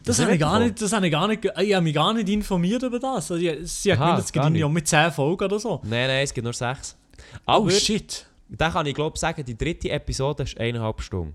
Das, 0.08 0.16
Das 0.16 0.24
habe 0.24 0.34
ich, 0.36 0.42
hab 0.42 0.50
gar 0.52 0.60
nicht, 0.60 0.80
das 0.80 0.92
habe 0.92 1.06
ich 1.06 1.12
gar 1.12 1.28
nicht, 1.28 1.44
ich 1.44 1.74
habe 1.74 1.84
mich 1.84 1.94
gar 1.94 2.14
nicht 2.14 2.28
informiert 2.28 2.82
über 2.82 2.98
das. 2.98 3.30
Also, 3.30 3.36
sie 3.36 3.92
hat 3.92 3.98
gemeint, 3.98 4.18
es 4.20 4.32
gibt 4.32 4.44
irgendwie 4.44 4.68
mit 4.68 4.88
10 4.88 5.12
Folgen 5.12 5.44
oder 5.44 5.58
so. 5.58 5.80
Nein, 5.84 6.08
nein, 6.08 6.24
es 6.24 6.32
gibt 6.32 6.44
nur 6.44 6.54
sechs. 6.54 6.96
Oh 7.46 7.52
Aber, 7.52 7.70
shit. 7.70 8.26
da 8.48 8.70
kann 8.70 8.86
ich 8.86 8.94
glaube 8.94 9.18
sagen, 9.18 9.44
die 9.44 9.56
dritte 9.56 9.90
Episode 9.90 10.44
ist 10.44 10.58
eineinhalb 10.58 11.00
Stunden. 11.02 11.34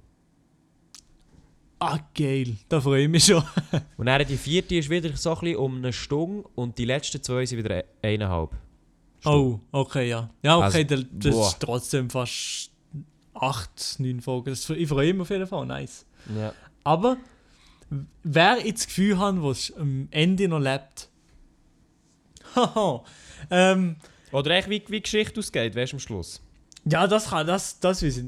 Ah, 1.80 2.00
geil. 2.16 2.56
Da 2.70 2.80
freue 2.82 3.04
ich 3.04 3.10
mich 3.10 3.26
schon. 3.26 3.44
Und 3.98 4.06
dann 4.06 4.26
die 4.26 4.38
vierte 4.38 4.76
ist 4.76 4.90
wieder 4.90 5.16
so 5.16 5.34
ein 5.36 5.40
bisschen 5.42 5.58
um 5.58 5.78
eine 5.78 5.92
Stunde 5.92 6.48
und 6.56 6.78
die 6.78 6.86
letzten 6.86 7.22
zwei 7.22 7.46
sind 7.46 7.58
wieder 7.60 7.84
eineinhalb. 8.02 8.52
Oh, 9.26 9.60
okay, 9.72 10.08
ja. 10.10 10.30
Ja, 10.42 10.58
okay, 10.58 10.88
Also, 10.90 11.06
das, 11.12 11.36
boah. 11.36 11.48
ist 11.48 11.60
trotzdem 11.60 12.10
fast 12.10 12.72
8, 13.34 13.96
9 14.00 14.22
Folgen. 14.22 14.50
Das, 14.50 14.70
ich 14.70 14.88
freue 14.88 15.14
mich 15.14 15.22
auf 15.24 15.30
jeden 15.30 15.46
Fall, 15.48 15.66
nice. 15.66 16.06
Ja. 16.38 16.54
Aber 16.86 17.18
wer 18.24 18.66
jetzt 18.66 18.82
das 18.82 18.88
Gefühl 18.88 19.18
hat, 19.20 19.36
was 19.42 19.74
am 19.78 20.08
Ende 20.12 20.48
noch 20.48 20.60
lebt, 20.60 21.10
haha, 22.56 23.04
ähm, 23.50 23.96
Oder 24.32 24.52
echt 24.52 24.70
wie, 24.70 24.82
wie 24.88 24.98
die 24.98 25.02
Geschichte 25.02 25.40
ausgeht, 25.40 25.76
weißt 25.76 25.94
du 25.94 25.96
am 25.98 26.00
Schluss. 26.00 26.42
ja, 26.86 27.08
das 27.08 27.30
kann, 27.30 27.48
das, 27.48 27.80
das 27.80 28.04
weiß 28.04 28.18
ich. 28.18 28.26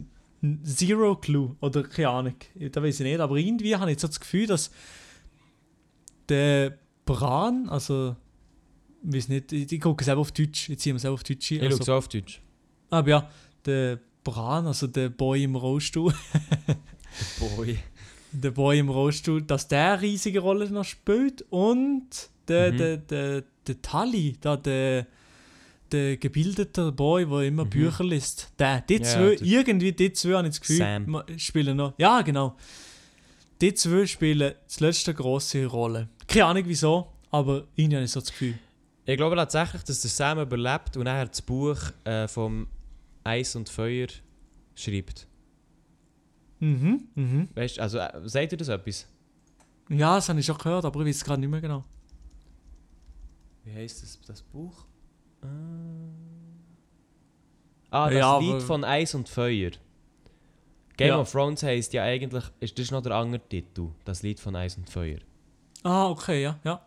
Zero 0.64 1.16
Clue, 1.16 1.56
oder 1.60 1.84
keine 1.84 2.10
Ahnung, 2.10 2.36
da 2.72 2.84
weiß 2.84 3.00
ich 3.00 3.06
nicht, 3.06 3.20
aber 3.20 3.36
irgendwie 3.38 3.76
habe 3.76 3.92
ich 3.92 4.00
so 4.00 4.08
das 4.08 4.20
Gefühl, 4.20 4.46
dass 4.46 4.70
der 6.30 6.78
Bran, 7.06 7.68
also, 7.70 8.16
ich 9.04 9.16
weiß 9.16 9.30
nicht, 9.30 9.52
ich, 9.52 9.72
ich 9.72 9.82
gucke 9.82 10.04
selber 10.04 10.22
auf 10.22 10.32
Deutsch, 10.32 10.70
ich 10.70 10.78
ziehe 10.80 10.94
mir 10.94 11.00
selber 11.00 11.16
auf 11.16 11.24
Deutsch 11.24 11.52
Ich 11.52 11.62
also, 11.62 11.78
schaue 11.78 11.86
so 11.86 11.94
auf 11.96 12.08
Deutsch. 12.10 12.42
aber 12.92 13.10
ja, 13.10 13.30
der 13.66 14.00
Bran, 14.24 14.68
also 14.68 14.86
der 14.88 15.10
Boy 15.10 15.44
im 15.44 15.56
Rollstuhl, 15.56 16.14
Boy. 17.40 17.80
Der 18.42 18.52
Boy 18.52 18.80
im 18.80 18.90
Rollstuhl, 18.90 19.42
dass 19.42 19.68
der 19.68 19.94
eine 19.94 20.02
riesige 20.02 20.40
Rolle 20.40 20.70
noch 20.70 20.84
spielt 20.86 21.44
und 21.50 22.08
der, 22.48 22.72
Mhm. 22.74 22.78
der, 22.78 22.98
der, 22.98 23.44
der 23.68 23.82
Tully, 23.82 24.38
da 24.40 24.56
der, 24.58 25.08
der 25.92 26.18
gebildete 26.18 26.92
Boy, 26.92 27.26
der 27.26 27.42
immer 27.42 27.66
Mhm. 27.66 27.70
Bücher 27.70 28.04
liest, 28.04 28.52
der, 28.60 28.82
die 28.82 28.96
Ja, 28.96 29.04
zwei, 29.04 29.36
das- 29.36 29.42
irgendwie 29.48 29.92
die 29.92 30.14
zwei 30.14 30.34
habe 30.34 30.48
ich 30.48 30.54
das 30.54 30.62
Gefühl, 30.62 30.78
Sam. 30.78 31.24
spielen 31.38 31.78
noch, 31.78 31.94
ja 31.98 32.22
genau, 32.22 32.56
die 33.62 33.74
zwei 33.74 34.06
spielen 34.06 34.54
das 34.68 34.80
letzte 34.80 35.14
grosse 35.14 35.66
Rolle. 35.66 36.10
Keine 36.28 36.46
Ahnung 36.46 36.64
wieso, 36.66 37.08
aber 37.32 37.66
irgendwie 37.76 37.96
habe 37.96 38.06
ich 38.06 38.12
so 38.12 38.20
das 38.20 38.30
Gefühl. 38.30 38.56
Ich 39.06 39.18
glaube 39.18 39.36
tatsächlich, 39.36 39.84
dass 39.84 40.02
der 40.02 40.10
Sam 40.10 40.40
überlebt 40.40 40.98
und 40.98 41.04
nachher 41.04 41.28
das 41.28 41.42
Buch 41.42 41.78
äh, 42.06 42.28
vom 42.28 42.68
Eis 43.24 43.56
und 43.56 43.70
Feuer 43.70 44.08
schreibt. 44.74 45.28
Mhm, 46.60 47.08
mhm. 47.16 47.50
Weißt 47.54 47.78
du, 47.78 47.82
also 47.82 47.98
äh, 48.00 48.12
sagt 48.28 48.52
ihr 48.54 48.58
das 48.58 48.70
etwas? 48.70 49.08
Ja, 49.90 50.16
das 50.16 50.30
habe 50.30 50.40
ich 50.40 50.46
schon 50.46 50.58
gehört, 50.58 50.86
aber 50.86 51.00
ich 51.02 51.08
weiß 51.08 51.16
es 51.18 51.24
gerade 51.24 51.40
nicht 51.42 51.50
mehr 51.50 51.62
genau. 51.62 51.84
Wie 53.64 53.74
heißt 53.74 54.02
das, 54.04 54.20
das 54.22 54.42
Buch? 54.42 54.86
Äh. 55.44 55.48
Ah, 57.92 58.10
das 58.10 58.20
Ja, 58.20 58.40
Lied 58.40 58.52
aber- 58.52 58.62
von 58.62 58.84
Eis 58.84 59.14
und 59.16 59.30
Feuer. 59.30 59.72
Game 60.98 61.10
Ja. 61.10 61.20
of 61.20 61.32
Thrones 61.32 61.62
heisst 61.64 61.92
ja 61.94 62.04
eigentlich, 62.04 62.44
ist 62.62 62.78
das 62.78 62.86
ist 62.86 62.92
noch 62.92 63.02
der 63.02 63.14
andere 63.14 63.42
Titel, 63.48 63.90
das 64.06 64.24
Lied 64.24 64.40
von 64.40 64.56
Eis 64.56 64.78
und 64.78 64.90
Feuer. 64.90 65.20
Ah, 65.84 66.10
okay, 66.10 66.42
ja, 66.42 66.58
ja. 66.64 66.82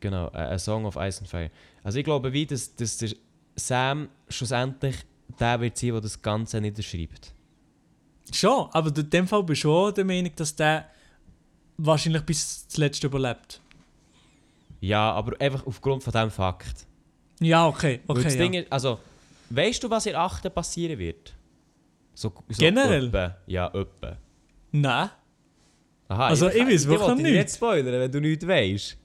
Genau, 0.00 0.28
äh, 0.32 0.38
A 0.38 0.58
Song 0.58 0.84
of 0.84 0.96
Ice 0.96 1.20
and 1.20 1.28
Fire. 1.28 1.50
Also 1.84 1.98
ich 1.98 2.04
glaube, 2.04 2.32
wie 2.32 2.46
dass, 2.46 2.74
dass 2.74 2.98
der 2.98 3.10
Sam 3.56 4.08
schlussendlich 4.28 4.96
der 5.38 5.60
wird 5.60 5.76
sein, 5.78 5.92
der 5.92 6.00
das 6.00 6.20
Ganze 6.20 6.60
niederschreibt. 6.60 7.32
Schon, 8.32 8.68
aber 8.72 8.96
in 8.96 9.10
dem 9.10 9.26
Fall 9.26 9.42
bin 9.42 9.54
ich 9.54 9.60
schon 9.60 9.94
der 9.94 10.04
Meinung, 10.04 10.32
dass 10.36 10.54
der 10.54 10.88
wahrscheinlich 11.76 12.22
bis 12.22 12.68
zuletzt 12.68 13.02
überlebt. 13.04 13.60
Ja, 14.80 15.12
aber 15.12 15.40
einfach 15.40 15.66
aufgrund 15.66 16.02
von 16.02 16.12
diesem 16.12 16.30
Fakt. 16.30 16.86
Ja, 17.40 17.66
okay, 17.66 18.00
Weil 18.06 18.16
okay. 18.16 18.24
das 18.24 18.34
ja. 18.34 18.40
Ding 18.40 18.54
ist, 18.54 18.72
also, 18.72 18.98
weißt 19.50 19.82
du, 19.82 19.90
was 19.90 20.06
in 20.06 20.14
8. 20.14 20.54
passieren 20.54 20.98
wird? 20.98 21.34
So, 22.14 22.32
so 22.48 22.58
Generell? 22.58 23.06
Öppe. 23.06 23.36
Ja, 23.46 23.72
öppe. 23.72 24.18
Nein. 24.72 25.10
Aha, 26.08 26.26
Also, 26.28 26.48
ich 26.48 26.66
weiß 26.66 26.86
wirklich 26.86 27.00
wollte 27.00 27.22
dich 27.22 27.32
nicht. 27.32 27.42
nicht 27.44 27.54
spoilern, 27.54 28.00
wenn 28.00 28.12
du 28.12 28.20
nichts 28.20 28.46
weißt. 28.46 28.96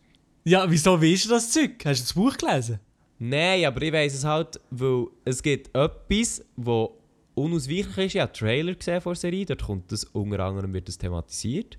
Ja, 0.45 0.69
wieso 0.69 1.01
weißt 1.01 1.26
du 1.26 1.30
das 1.30 1.51
Zeug? 1.51 1.84
Hast 1.86 1.99
du 2.01 2.03
das 2.03 2.13
Buch 2.13 2.38
gelesen? 2.38 2.80
Nein, 3.17 3.65
aber 3.65 3.82
ich 3.82 3.93
weiss 3.93 4.13
es 4.13 4.23
halt, 4.26 4.59
weil 4.69 5.07
es 5.23 5.41
gibt 5.41 5.76
etwas, 5.76 6.43
das 6.57 6.89
unausweichlich 7.36 7.97
ist. 7.97 8.15
Ich 8.15 8.21
habe 8.21 8.31
Trailer 8.33 8.73
gesehen 8.73 9.01
vor 9.01 9.13
der 9.13 9.19
Serie, 9.19 9.45
dort 9.45 9.63
kommt 9.63 9.91
das 9.91 10.03
unter 10.05 10.39
anderem 10.39 10.73
wird 10.73 10.88
das 10.88 10.97
thematisiert. 10.97 11.77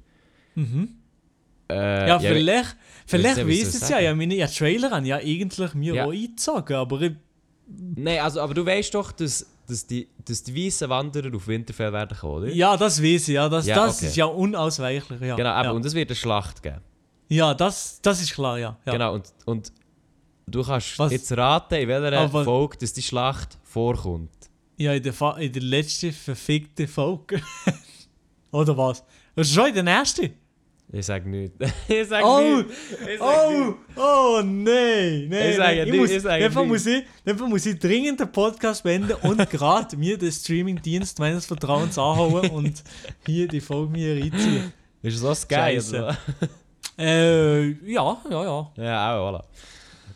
Mhm. 0.54 0.96
Äh, 1.68 2.08
Ja, 2.08 2.18
vielleicht, 2.20 2.76
vielleicht 3.06 3.36
nicht, 3.38 3.46
wie 3.48 3.60
weiss 3.62 3.74
es 3.74 3.88
ja. 3.88 3.98
Ja, 3.98 4.14
meine 4.14 4.34
ja, 4.36 4.46
Trailer 4.46 4.90
haben 4.92 5.04
ja 5.04 5.16
eigentlich 5.16 5.74
mir 5.74 5.94
Ja. 5.94 6.04
auch 6.06 6.12
eingezogen, 6.12 6.76
aber 6.76 7.00
ich, 7.02 7.12
Nein, 7.68 8.20
also, 8.20 8.40
aber 8.40 8.54
du 8.54 8.64
weißt 8.64 8.94
doch, 8.94 9.10
dass, 9.10 9.44
dass 9.66 9.84
die, 9.84 10.06
dass 10.24 10.44
die 10.44 10.54
weißen 10.66 10.88
Wanderer 10.88 11.34
auf 11.34 11.48
Winterfell 11.48 11.92
werden 11.92 12.16
kommen, 12.16 12.44
oder? 12.44 12.48
ja, 12.52 12.76
das 12.76 13.02
weiß 13.02 13.26
ich, 13.28 13.34
ja. 13.34 13.48
Das, 13.48 13.66
Ja, 13.66 13.74
das 13.74 13.96
okay. 13.96 14.06
ist 14.06 14.14
ja 14.16 14.26
unausweichlich, 14.26 15.20
ja. 15.20 15.34
Genau, 15.34 15.48
aber, 15.50 15.64
ja. 15.64 15.70
und 15.72 15.84
es 15.84 15.92
wird 15.92 16.08
eine 16.08 16.14
Schlacht 16.14 16.62
geben. 16.62 16.80
ja 17.28 17.52
das, 17.54 18.00
das 18.02 18.22
ist 18.22 18.32
klar, 18.34 18.60
ja. 18.60 18.76
ja. 18.86 18.92
Genau, 18.92 19.14
und, 19.14 19.32
und 19.46 19.72
du 20.46 20.62
kannst 20.62 20.96
Was? 21.00 21.10
jetzt 21.10 21.36
raten, 21.36 21.74
in 21.74 21.88
welcher 21.88 22.16
Aber- 22.20 22.44
Folge 22.44 22.76
dass 22.78 22.92
die 22.92 23.02
Schlacht 23.02 23.58
vorkommt. 23.64 24.30
Ja, 24.76 24.92
in 24.92 25.02
der, 25.02 25.12
Fa 25.12 25.36
in 25.38 25.52
der 25.52 25.62
letzten 25.62 26.12
verfickten 26.12 26.86
Folge. 26.88 27.40
Oder 28.52 28.76
was? 28.76 29.02
Das 29.34 29.48
ist 29.48 29.54
schon 29.54 29.68
in 29.74 29.84
der 29.84 29.94
ersten. 29.94 30.30
Ich 30.92 31.04
sag 31.06 31.26
nichts. 31.26 31.56
ich 31.88 32.06
sag 32.08 32.24
Oh, 32.24 32.40
nichts. 32.40 32.72
Ich 33.12 33.18
sag 33.18 33.26
Oh, 33.48 33.50
nichts. 33.50 33.80
oh 33.96 34.40
nein, 34.44 35.28
nein. 35.28 35.50
Ich 35.50 35.56
sage 35.56 35.84
nicht, 35.84 35.96
muss, 35.96 36.10
ich 36.10 36.22
sage 36.22 36.44
dafür 36.44 36.62
nicht. 36.62 36.70
muss 36.70 36.86
ich, 36.86 37.04
dafür 37.24 37.48
muss 37.48 37.66
ich 37.66 37.78
dringend 37.78 38.20
den 38.20 38.30
Podcast 38.30 38.82
beenden 38.84 39.14
und 39.22 39.50
gerade 39.50 39.96
mir 39.96 40.16
den 40.16 40.30
Streamingdienst 40.30 41.18
meines 41.18 41.44
Vertrauens 41.46 41.98
anhauen 41.98 42.48
und 42.50 42.84
hier 43.26 43.48
die 43.48 43.60
Folge 43.60 43.90
mir 43.92 44.14
reinziehen. 44.22 44.72
Ist 45.02 45.24
das? 45.24 45.46
Scheiße. 45.50 45.96
oder? 46.04 46.18
Äh, 46.98 47.68
ja, 47.90 48.22
ja, 48.30 48.44
ja. 48.44 48.72
Ja, 48.76 49.16
auch, 49.18 49.32
voilà. 49.32 49.44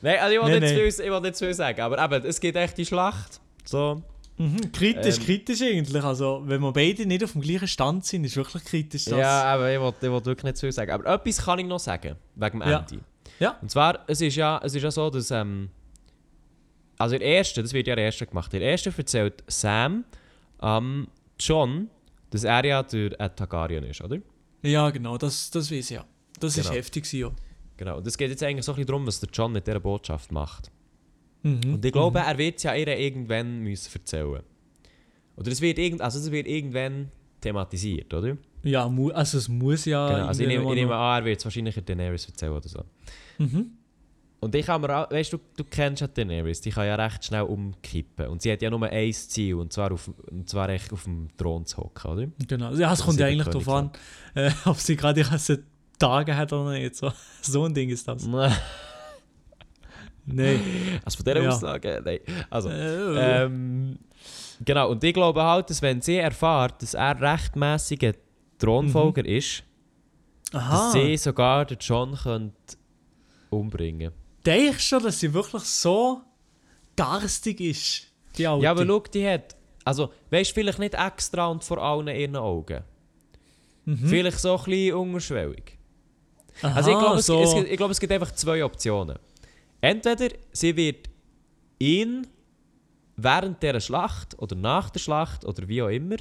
Nein, 0.02 0.18
also 0.18 0.34
ich 0.34 0.40
will 0.42 0.50
Nein, 0.50 0.60
nicht, 0.60 0.68
zu 0.70 0.74
nein. 0.80 0.92
viel, 0.92 1.04
ich 1.16 1.22
nicht 1.22 1.36
zu 1.36 1.44
viel 1.46 1.54
sagen, 1.54 1.80
aber 1.80 2.02
eben, 2.04 2.24
es 2.26 2.40
gibt 2.40 2.56
echt 2.56 2.78
die 2.78 2.86
Schlacht. 2.86 3.40
So. 3.64 4.02
Mhm. 4.40 4.72
Kritisch, 4.72 5.18
Ähm. 5.18 5.24
kritisch 5.24 5.60
eigentlich. 5.62 6.02
Also, 6.02 6.42
wenn 6.46 6.60
wir 6.62 6.72
beide 6.72 7.04
nicht 7.04 7.22
auf 7.22 7.32
dem 7.32 7.42
gleichen 7.42 7.68
Stand 7.68 8.06
sind, 8.06 8.24
ist 8.24 8.36
wirklich 8.36 8.64
kritisch. 8.64 9.04
Das. 9.04 9.18
Ja, 9.18 9.42
aber 9.44 9.72
ich 9.72 9.78
will, 9.80 9.92
ich 10.00 10.02
will 10.02 10.24
wirklich 10.24 10.44
nicht 10.44 10.56
zu 10.56 10.60
viel 10.66 10.72
sagen. 10.72 10.90
Aber 10.92 11.06
etwas 11.12 11.44
kann 11.44 11.58
ich 11.58 11.66
noch 11.66 11.78
sagen, 11.78 12.16
wegen 12.36 12.60
dem 12.60 12.68
Ja. 12.68 12.78
Ende. 12.78 13.04
Ja. 13.38 13.58
Und 13.60 13.70
zwar, 13.70 14.00
es 14.06 14.20
ist 14.20 14.36
ja, 14.36 14.60
es 14.64 14.74
ist 14.74 14.82
ja 14.82 14.90
so, 14.90 15.10
dass... 15.10 15.30
Ähm, 15.30 15.68
also 16.98 17.16
der 17.18 17.26
erste, 17.26 17.62
das 17.62 17.72
wird 17.72 17.86
ja 17.86 17.94
der 17.96 18.04
erste 18.04 18.26
gemacht. 18.26 18.52
Der 18.52 18.60
erste 18.60 18.92
erzählt 18.96 19.42
Sam 19.46 20.04
ähm, 20.62 21.08
John, 21.38 21.88
dass 22.30 22.44
er 22.44 22.64
ja 22.64 22.82
der 22.82 23.18
äh, 23.20 23.30
Targaryen 23.30 23.84
ist, 23.84 24.00
oder? 24.02 24.18
ja, 24.62 24.90
genau, 24.90 25.16
das, 25.16 25.50
das 25.50 25.70
weiß 25.70 25.90
ich 25.90 25.96
ja. 25.96 26.04
Das 26.38 26.56
ist 26.56 26.64
Genau. 26.64 26.76
heftig, 26.76 27.04
gewesen, 27.04 27.20
ja. 27.20 27.30
Genau. 27.78 27.96
Und 27.98 28.06
es 28.06 28.16
geht 28.18 28.28
jetzt 28.30 28.42
eigentlich 28.42 28.64
so 28.66 28.72
ein 28.72 28.76
bisschen 28.76 28.86
darum, 28.88 29.06
was 29.06 29.20
der 29.20 29.28
John 29.32 29.52
mit 29.52 29.66
dieser 29.66 29.80
Botschaft 29.80 30.30
macht. 30.32 30.70
Mhm. 31.42 31.74
Und 31.74 31.84
ich 31.84 31.92
glaube, 31.92 32.20
er 32.20 32.38
wird 32.38 32.56
es 32.58 32.62
ja 32.64 32.74
ihr 32.74 32.88
irgendwann 32.88 33.60
müssen 33.60 33.90
erzählen. 33.94 34.42
Oder 35.36 35.50
es 35.50 35.60
wird, 35.60 35.78
irgend, 35.78 36.02
also 36.02 36.18
es 36.18 36.30
wird 36.30 36.46
irgendwann 36.46 37.10
thematisiert, 37.40 38.12
oder? 38.12 38.36
Ja, 38.62 38.86
also 39.14 39.38
es 39.38 39.48
muss 39.48 39.86
ja. 39.86 40.08
Genau. 40.08 40.26
Also 40.26 40.42
ich 40.42 40.48
nehme, 40.48 40.64
ich 40.64 40.74
nehme 40.74 40.94
an, 40.94 41.22
er 41.22 41.24
wird 41.24 41.38
es 41.38 41.44
wahrscheinlich 41.44 41.76
in 41.76 41.84
Daenerys 41.84 42.26
erzählen 42.26 42.52
oder 42.52 42.68
so. 42.68 42.84
Mhm. 43.38 43.72
Und 44.40 44.54
ich 44.54 44.64
kann 44.64 44.80
mir 44.80 44.96
auch, 44.96 45.10
weißt 45.10 45.34
du, 45.34 45.38
du 45.56 45.64
kennst 45.64 46.00
ja 46.00 46.08
Daenerys, 46.08 46.62
die 46.62 46.70
kann 46.70 46.86
ja 46.86 46.94
recht 46.94 47.24
schnell 47.24 47.42
umkippen. 47.42 48.26
Und 48.28 48.40
sie 48.40 48.50
hat 48.50 48.62
ja 48.62 48.70
nur 48.70 48.82
ein 48.82 49.12
Ziel, 49.12 49.54
und 49.54 49.72
zwar, 49.72 49.92
auf, 49.92 50.10
und 50.30 50.48
zwar 50.48 50.68
echt 50.70 50.92
auf 50.92 51.04
dem 51.04 51.28
Thron 51.36 51.66
zu 51.66 51.78
hocken, 51.78 52.10
oder? 52.10 52.26
Genau. 52.48 52.72
Ja, 52.72 52.92
es 52.92 53.02
kommt 53.02 53.20
ja 53.20 53.26
eigentlich 53.26 53.48
darauf 53.48 53.68
an, 53.68 53.90
äh, 54.34 54.50
ob 54.64 54.76
sie 54.76 54.96
gerade 54.96 55.20
ihre 55.20 55.38
Tage 55.98 56.36
hat 56.36 56.52
oder 56.52 56.72
nicht. 56.72 56.96
So, 56.96 57.12
so 57.42 57.64
ein 57.64 57.74
Ding 57.74 57.90
ist 57.90 58.08
das. 58.08 58.26
Nein. 60.34 60.60
Also 61.04 61.16
von 61.18 61.24
dieser 61.24 61.42
Ja. 61.42 61.48
Aussage, 61.50 62.02
nein. 62.04 62.18
Also, 62.50 62.68
Äh, 62.70 63.42
ähm, 63.44 63.98
genau, 64.64 64.90
und 64.90 65.02
ich 65.04 65.14
glaube 65.14 65.42
halt, 65.42 65.70
dass 65.70 65.80
wenn 65.82 66.00
sie 66.00 66.16
erfährt, 66.16 66.82
dass 66.82 66.94
er 66.94 67.20
rechtmäßiger 67.20 68.12
Thronfolger 68.58 69.24
ist, 69.24 69.62
dass 70.52 70.62
aha. 70.62 70.90
sie 70.92 71.16
sogar 71.16 71.64
den 71.64 71.78
John 71.80 72.14
könnte 72.16 72.76
umbringen 73.50 74.12
Denkst 74.44 74.90
du, 74.90 74.98
dass 75.00 75.20
sie 75.20 75.32
wirklich 75.34 75.62
so 75.64 76.20
garstig 76.96 77.60
ist? 77.60 78.06
Die 78.36 78.46
Alte? 78.46 78.64
Ja, 78.64 78.70
aber 78.72 78.86
schau, 78.86 79.00
die 79.00 79.26
hat, 79.28 79.54
also, 79.84 80.12
weißt 80.30 80.50
du, 80.50 80.54
vielleicht 80.54 80.78
nicht 80.78 80.94
extra 80.94 81.46
und 81.46 81.62
vor 81.64 81.78
allen 81.78 82.08
ihren 82.08 82.36
Augen. 82.36 82.82
Mhm. 83.84 83.96
Vielleicht 84.06 84.38
so 84.38 84.56
ein 84.56 84.64
bisschen 84.64 84.94
unterschwellig. 84.94 85.78
Aha, 86.62 86.74
Also 86.76 86.90
ich 86.90 86.98
glaube, 86.98 87.18
es, 87.18 87.26
so. 87.26 87.40
es, 87.42 87.54
gibt- 87.54 87.68
ich 87.70 87.76
glaube, 87.76 87.92
es 87.92 88.00
gibt 88.00 88.12
einfach 88.12 88.30
zwei 88.32 88.64
Optionen. 88.64 89.18
Entweder 89.80 90.28
sie 90.52 90.76
wird 90.76 91.08
ihn 91.78 92.26
während 93.16 93.62
dieser 93.62 93.80
Schlacht 93.80 94.38
oder 94.38 94.56
nach 94.56 94.90
der 94.90 95.00
Schlacht 95.00 95.44
oder 95.44 95.66
wie 95.68 95.82
auch 95.82 95.88
immer, 95.88 96.16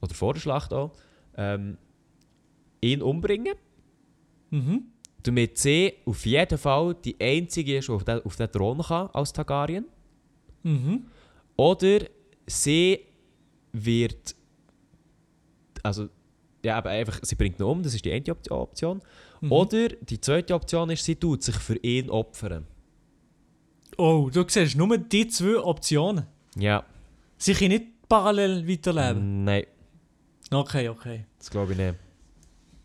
oder 0.00 0.14
vor 0.14 0.34
der 0.34 0.40
Schlacht 0.40 0.72
auch, 0.72 0.92
ähm, 1.36 1.78
ihn 2.80 3.02
umbringen, 3.02 3.54
Mhm. 4.50 4.84
damit 5.22 5.58
sie 5.58 5.94
auf 6.04 6.24
jeden 6.24 6.56
Fall 6.58 6.94
die 7.04 7.16
einzige 7.20 7.78
ist, 7.78 7.88
die 7.88 7.92
auf 7.92 8.04
den, 8.04 8.20
auf 8.24 8.36
den 8.36 8.50
Thron 8.52 8.78
kann 8.82 9.08
als 9.12 9.32
Targaryen. 9.32 9.86
Mhm. 10.62 11.06
Oder 11.56 12.00
sie 12.46 13.00
wird. 13.72 14.34
Also, 15.82 16.08
ja, 16.64 16.76
aber 16.78 16.90
einfach, 16.90 17.18
sie 17.22 17.34
bringt 17.34 17.58
ihn 17.58 17.64
um, 17.64 17.82
das 17.82 17.94
ist 17.94 18.04
die 18.04 18.12
eine 18.12 18.24
Op- 18.30 18.50
Option. 18.50 19.00
Mhm. 19.40 19.52
Oder 19.52 19.88
die 19.88 20.20
zweite 20.20 20.54
Option 20.54 20.90
ist, 20.90 21.04
sie 21.04 21.16
tut 21.16 21.42
sich 21.42 21.56
für 21.56 21.76
ihn 21.76 22.10
opfern. 22.10 22.66
Oh, 23.98 24.28
du 24.32 24.44
siehst 24.48 24.76
nur 24.76 24.98
die 24.98 25.28
zwei 25.28 25.58
Optionen. 25.58 26.26
Ja. 26.56 26.84
Sie 27.38 27.54
können 27.54 27.70
nicht 27.70 28.08
parallel 28.08 28.66
weiterleben. 28.68 29.44
Nein, 29.44 29.64
Okay, 30.50 30.88
okay. 30.88 31.24
das 31.38 31.50
glaube 31.50 31.72
ich 31.72 31.78
nicht. 31.78 31.94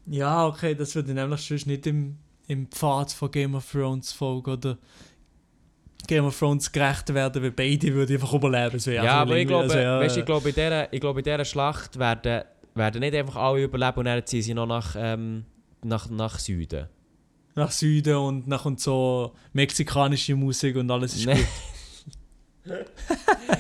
Ja, 0.08 0.47
okay, 0.47 0.74
das 0.74 0.95
würde 0.95 1.14
nämlich 1.14 1.41
sonst 1.41 1.68
nicht 1.68 1.86
im, 1.86 2.18
im 2.47 2.68
Pfad 2.68 3.12
von 3.12 3.30
Game 3.30 3.56
of 3.56 3.70
Thrones 3.72 4.12
folgen 4.12 4.52
oder 4.52 4.78
Game 6.08 6.26
of 6.26 6.38
Thrones 6.38 6.72
gerecht 6.72 7.14
werden, 7.14 7.43
weil 7.43 7.52
beide 7.52 7.93
würden 7.93 8.16
einfach 8.16 8.34
überleben. 8.34 8.84
Wäre 8.86 9.06
Ja, 9.06 9.22
aber 9.22 9.38
ich 9.38 9.47
glaube, 9.47 9.64
also, 9.66 9.78
ja, 9.78 9.99
weißt, 9.99 10.18
ich 10.18 10.26
glaube, 10.26 10.49
in 10.49 10.56
dieser, 10.56 10.91
ich 10.91 10.99
glaube, 10.99 11.20
in 11.20 11.24
dieser 11.24 11.45
Schlacht 11.45 11.99
werden, 11.99 12.43
werden 12.74 12.99
nicht 13.02 13.14
einfach 13.16 13.36
alle 13.36 13.64
überleben 13.64 13.99
und 13.99 14.06
dann 14.06 14.26
ziehen 14.26 14.41
sie 14.41 14.54
noch 14.56 14.66
nach, 14.66 14.95
ähm, 14.97 15.45
nach, 15.84 16.10
nach 16.10 16.40
Süden. 16.40 16.88
nach 17.56 17.72
Süden 17.72 18.16
und 18.16 18.48
nach 18.48 18.66
und 18.66 18.80
so 18.80 19.34
mexikanische 19.54 20.36
Musik 20.36 20.76
und 20.78 20.90
alles 20.92 21.16
ist 21.16 21.26
Nee. 21.26 21.36
gut. 21.36 21.46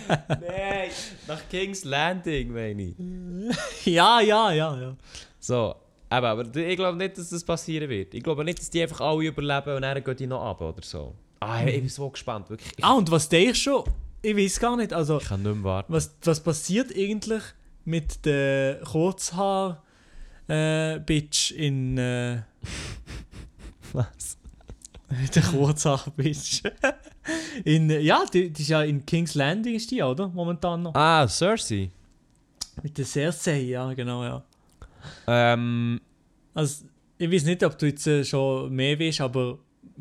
Nein, 0.07 0.89
nach 1.27 1.41
King's 1.49 1.83
Landing, 1.83 2.53
meine 2.53 2.81
ich. 2.83 2.95
ja, 3.85 4.21
ja, 4.21 4.51
ja, 4.51 4.79
ja. 4.79 4.95
So, 5.39 5.75
aber, 6.09 6.29
aber 6.29 6.55
ich 6.55 6.75
glaube 6.75 6.97
nicht, 6.97 7.17
dass 7.17 7.29
das 7.29 7.43
passieren 7.43 7.89
wird. 7.89 8.13
Ich 8.13 8.23
glaube 8.23 8.43
nicht, 8.43 8.59
dass 8.59 8.69
die 8.69 8.81
einfach 8.81 9.01
alle 9.01 9.25
überleben 9.25 9.75
und 9.75 9.81
dann 9.81 10.03
gehen 10.03 10.15
die 10.17 10.27
noch 10.27 10.43
ab 10.43 10.61
oder 10.61 10.81
so. 10.83 11.15
Ah, 11.39 11.63
ich 11.65 11.79
bin 11.79 11.89
so 11.89 12.09
gespannt, 12.09 12.49
wirklich. 12.49 12.71
Ich, 12.77 12.83
Ah, 12.83 12.93
und 12.93 13.09
was 13.09 13.27
denkst 13.27 13.63
du? 13.65 13.83
Ich 14.21 14.35
weiß 14.37 14.59
gar 14.59 14.77
nicht. 14.77 14.93
Also, 14.93 15.17
ich 15.17 15.27
kann 15.27 15.41
nicht 15.41 15.55
mehr 15.55 15.63
warten. 15.63 15.91
was, 15.91 16.13
was 16.23 16.39
passiert 16.39 16.95
eigentlich 16.95 17.41
mit 17.85 18.23
der 18.25 18.81
Kurzhaar 18.81 19.81
äh, 20.51 20.99
Bitch 20.99 21.51
in 21.51 21.97
äh, 21.97 22.41
Was? 23.93 24.37
der 25.35 25.43
Kurzhaar 25.43 26.05
Bitch. 26.15 26.61
In 27.65 27.89
äh, 27.89 27.99
ja 27.99 28.23
die, 28.33 28.49
die 28.49 28.61
ist 28.63 28.69
ja 28.69 28.81
in 28.81 29.05
King's 29.05 29.35
Landing 29.35 29.75
ist 29.75 29.91
die 29.91 30.01
oder? 30.01 30.27
Momentan 30.29 30.81
noch. 30.81 30.95
Ah, 30.95 31.27
Cersei. 31.27 31.91
mit 32.81 32.97
der 32.97 33.05
Cersei 33.05 33.59
ja 33.61 33.93
genau 33.93 34.23
ja. 34.23 34.43
Ähm, 35.27 36.01
also 36.53 36.85
ich 37.17 37.31
weiß 37.31 37.43
nicht 37.43 37.63
ob 37.63 37.77
du 37.77 37.85
jetzt 37.87 38.07
äh, 38.07 38.23
schon 38.25 38.73
mehr 38.73 38.99
weißt 38.99 39.21
aber 39.21 39.59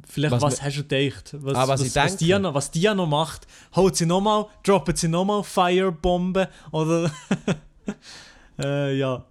vielleicht 0.09 0.32
Was 0.32 0.42
was, 0.42 0.62
hast 0.62 0.78
du 0.78 0.84
gedacht? 0.84 1.34
Was, 1.38 1.55
Ah, 1.57 1.68
was 1.68 1.80
was, 1.80 1.94
was, 1.96 2.16
denke? 2.16 2.24
die 2.24 2.38
noch, 2.38 2.55
was 2.55 2.70
die 2.70 2.94
noch 2.94 3.07
macht? 3.07 3.46
Haut 3.76 3.96
sie 3.96 4.07
nochmal 4.07 4.46
droppen 4.62 4.96
sie 4.96 5.09
nochmal 5.09 5.42
Firebombe? 5.44 6.48
Oder? 6.72 7.11
Äh, 8.59 8.96
ja 8.96 9.24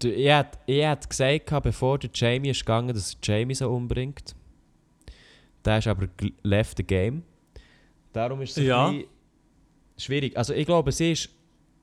du, 0.00 0.08
ich 0.12 0.28
hätte 0.28 0.58
ich 0.66 0.82
hätt 0.84 1.08
gesagt, 1.08 1.62
bevor 1.62 1.98
der 1.98 2.10
Jamie 2.12 2.50
ist 2.50 2.60
gegangen, 2.60 2.94
dass 2.94 3.14
er 3.14 3.18
Jamie 3.22 3.54
so 3.54 3.70
umbringt. 3.70 4.34
Der 5.64 5.78
ist 5.78 5.86
aber 5.86 6.08
left 6.42 6.76
the 6.78 6.82
game. 6.84 7.22
Darum 8.12 8.40
ist 8.42 8.56
es 8.58 8.64
Ja. 8.64 8.92
schwierig. 9.96 10.36
Also 10.36 10.54
ich 10.54 10.66
glaube, 10.66 10.90
sie 10.92 11.12
ist... 11.12 11.28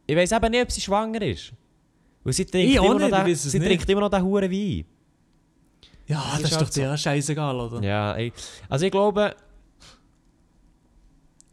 Ich 0.05 0.15
weiß 0.15 0.31
eben 0.31 0.51
nicht, 0.51 0.63
ob 0.63 0.71
sie 0.71 0.81
schwanger 0.81 1.21
ist. 1.21 1.53
Weil 2.23 2.33
sie 2.33 2.45
trinkt, 2.45 2.69
Ich 2.71 2.75
immer, 2.75 2.99
noch 2.99 3.07
ich 3.07 3.13
den, 3.23 3.31
es 3.33 3.43
sie 3.43 3.59
trinkt 3.59 3.89
immer 3.89 4.01
noch 4.01 4.09
den 4.09 4.23
Huren 4.23 4.51
Wein. 4.51 4.85
ja 6.07 6.17
Das 6.17 6.41
das, 6.41 6.51
ist 6.51 6.51
ist 6.51 6.61
doch 6.61 6.69
der 6.69 6.97
scheißegal 6.97 7.59
oder 7.59 7.81
Ja, 7.81 8.13
ey. 8.15 8.33
Also 8.67 8.85
ich 8.85 8.91
glaube. 8.91 9.35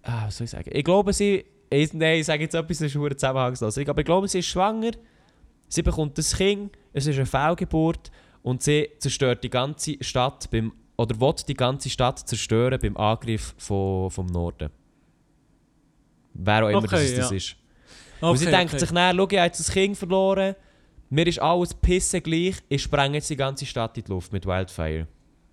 Ah, 0.03 0.27
was 0.27 0.37
soll 0.37 0.45
ich 0.47 0.51
sagen? 0.51 0.71
Ich 0.73 0.85
glaube, 0.85 1.13
sie. 1.13 1.45
Ich, 1.71 1.93
nein, 1.93 2.21
ich 2.21 2.27
sage 2.27 2.43
jetzt 2.43 2.55
etwas, 2.55 2.79
das 2.79 2.95
ist 2.95 3.21
zusammenhangslos. 3.21 3.77
Ich, 3.77 3.89
aber 3.89 4.01
ich 4.01 4.05
glaube, 4.05 4.29
sie 4.29 4.39
ist 4.41 4.47
schwanger, 4.47 4.93
sie 5.75 5.83
bekommt 5.83 6.17
das 6.19 6.37
Kind, 6.37 6.77
es 6.93 7.07
ist 7.07 7.17
eine 7.17 7.27
Fehlgeburt 7.27 8.11
und 8.43 8.63
sie 8.63 8.89
zerstört 8.99 9.43
die 9.45 9.51
ganze 9.51 9.97
Stadt 10.01 10.51
beim. 10.51 10.73
Oder 10.97 11.21
will 11.21 11.35
die 11.49 11.55
ganze 11.55 11.91
Stadt 11.91 12.21
zerstören 12.21 12.79
beim 12.81 12.97
Angriff 12.97 13.55
von, 13.59 14.11
vom 14.11 14.27
Norden. 14.27 14.71
Wer 16.35 16.65
auch 16.65 16.69
immer 16.69 16.79
Okay, 16.85 16.91
das, 16.91 17.15
das 17.17 17.31
ja. 17.31 17.37
ist. 17.37 17.57
und 18.21 18.37
sie 18.37 18.47
denkt 18.47 18.79
sich 18.79 18.91
dann, 18.91 19.17
schau, 19.17 19.25
ich 19.29 19.37
habe 19.39 19.47
jetzt 19.47 19.59
das 19.59 19.71
Kind 19.73 19.97
verloren, 19.97 20.55
mir 21.11 21.27
ist 21.27 21.41
alles 21.41 21.75
pissen 21.75 22.23
gleich, 22.23 22.57
ich 22.69 22.83
spreng 22.83 23.15
jetzt 23.15 23.29
die 23.29 23.37
ganze 23.37 23.67
Stadt 23.67 23.97
in 23.99 24.05
die 24.05 24.11
Luft 24.11 24.33
mit 24.33 24.47
Wildfire. 24.47 25.07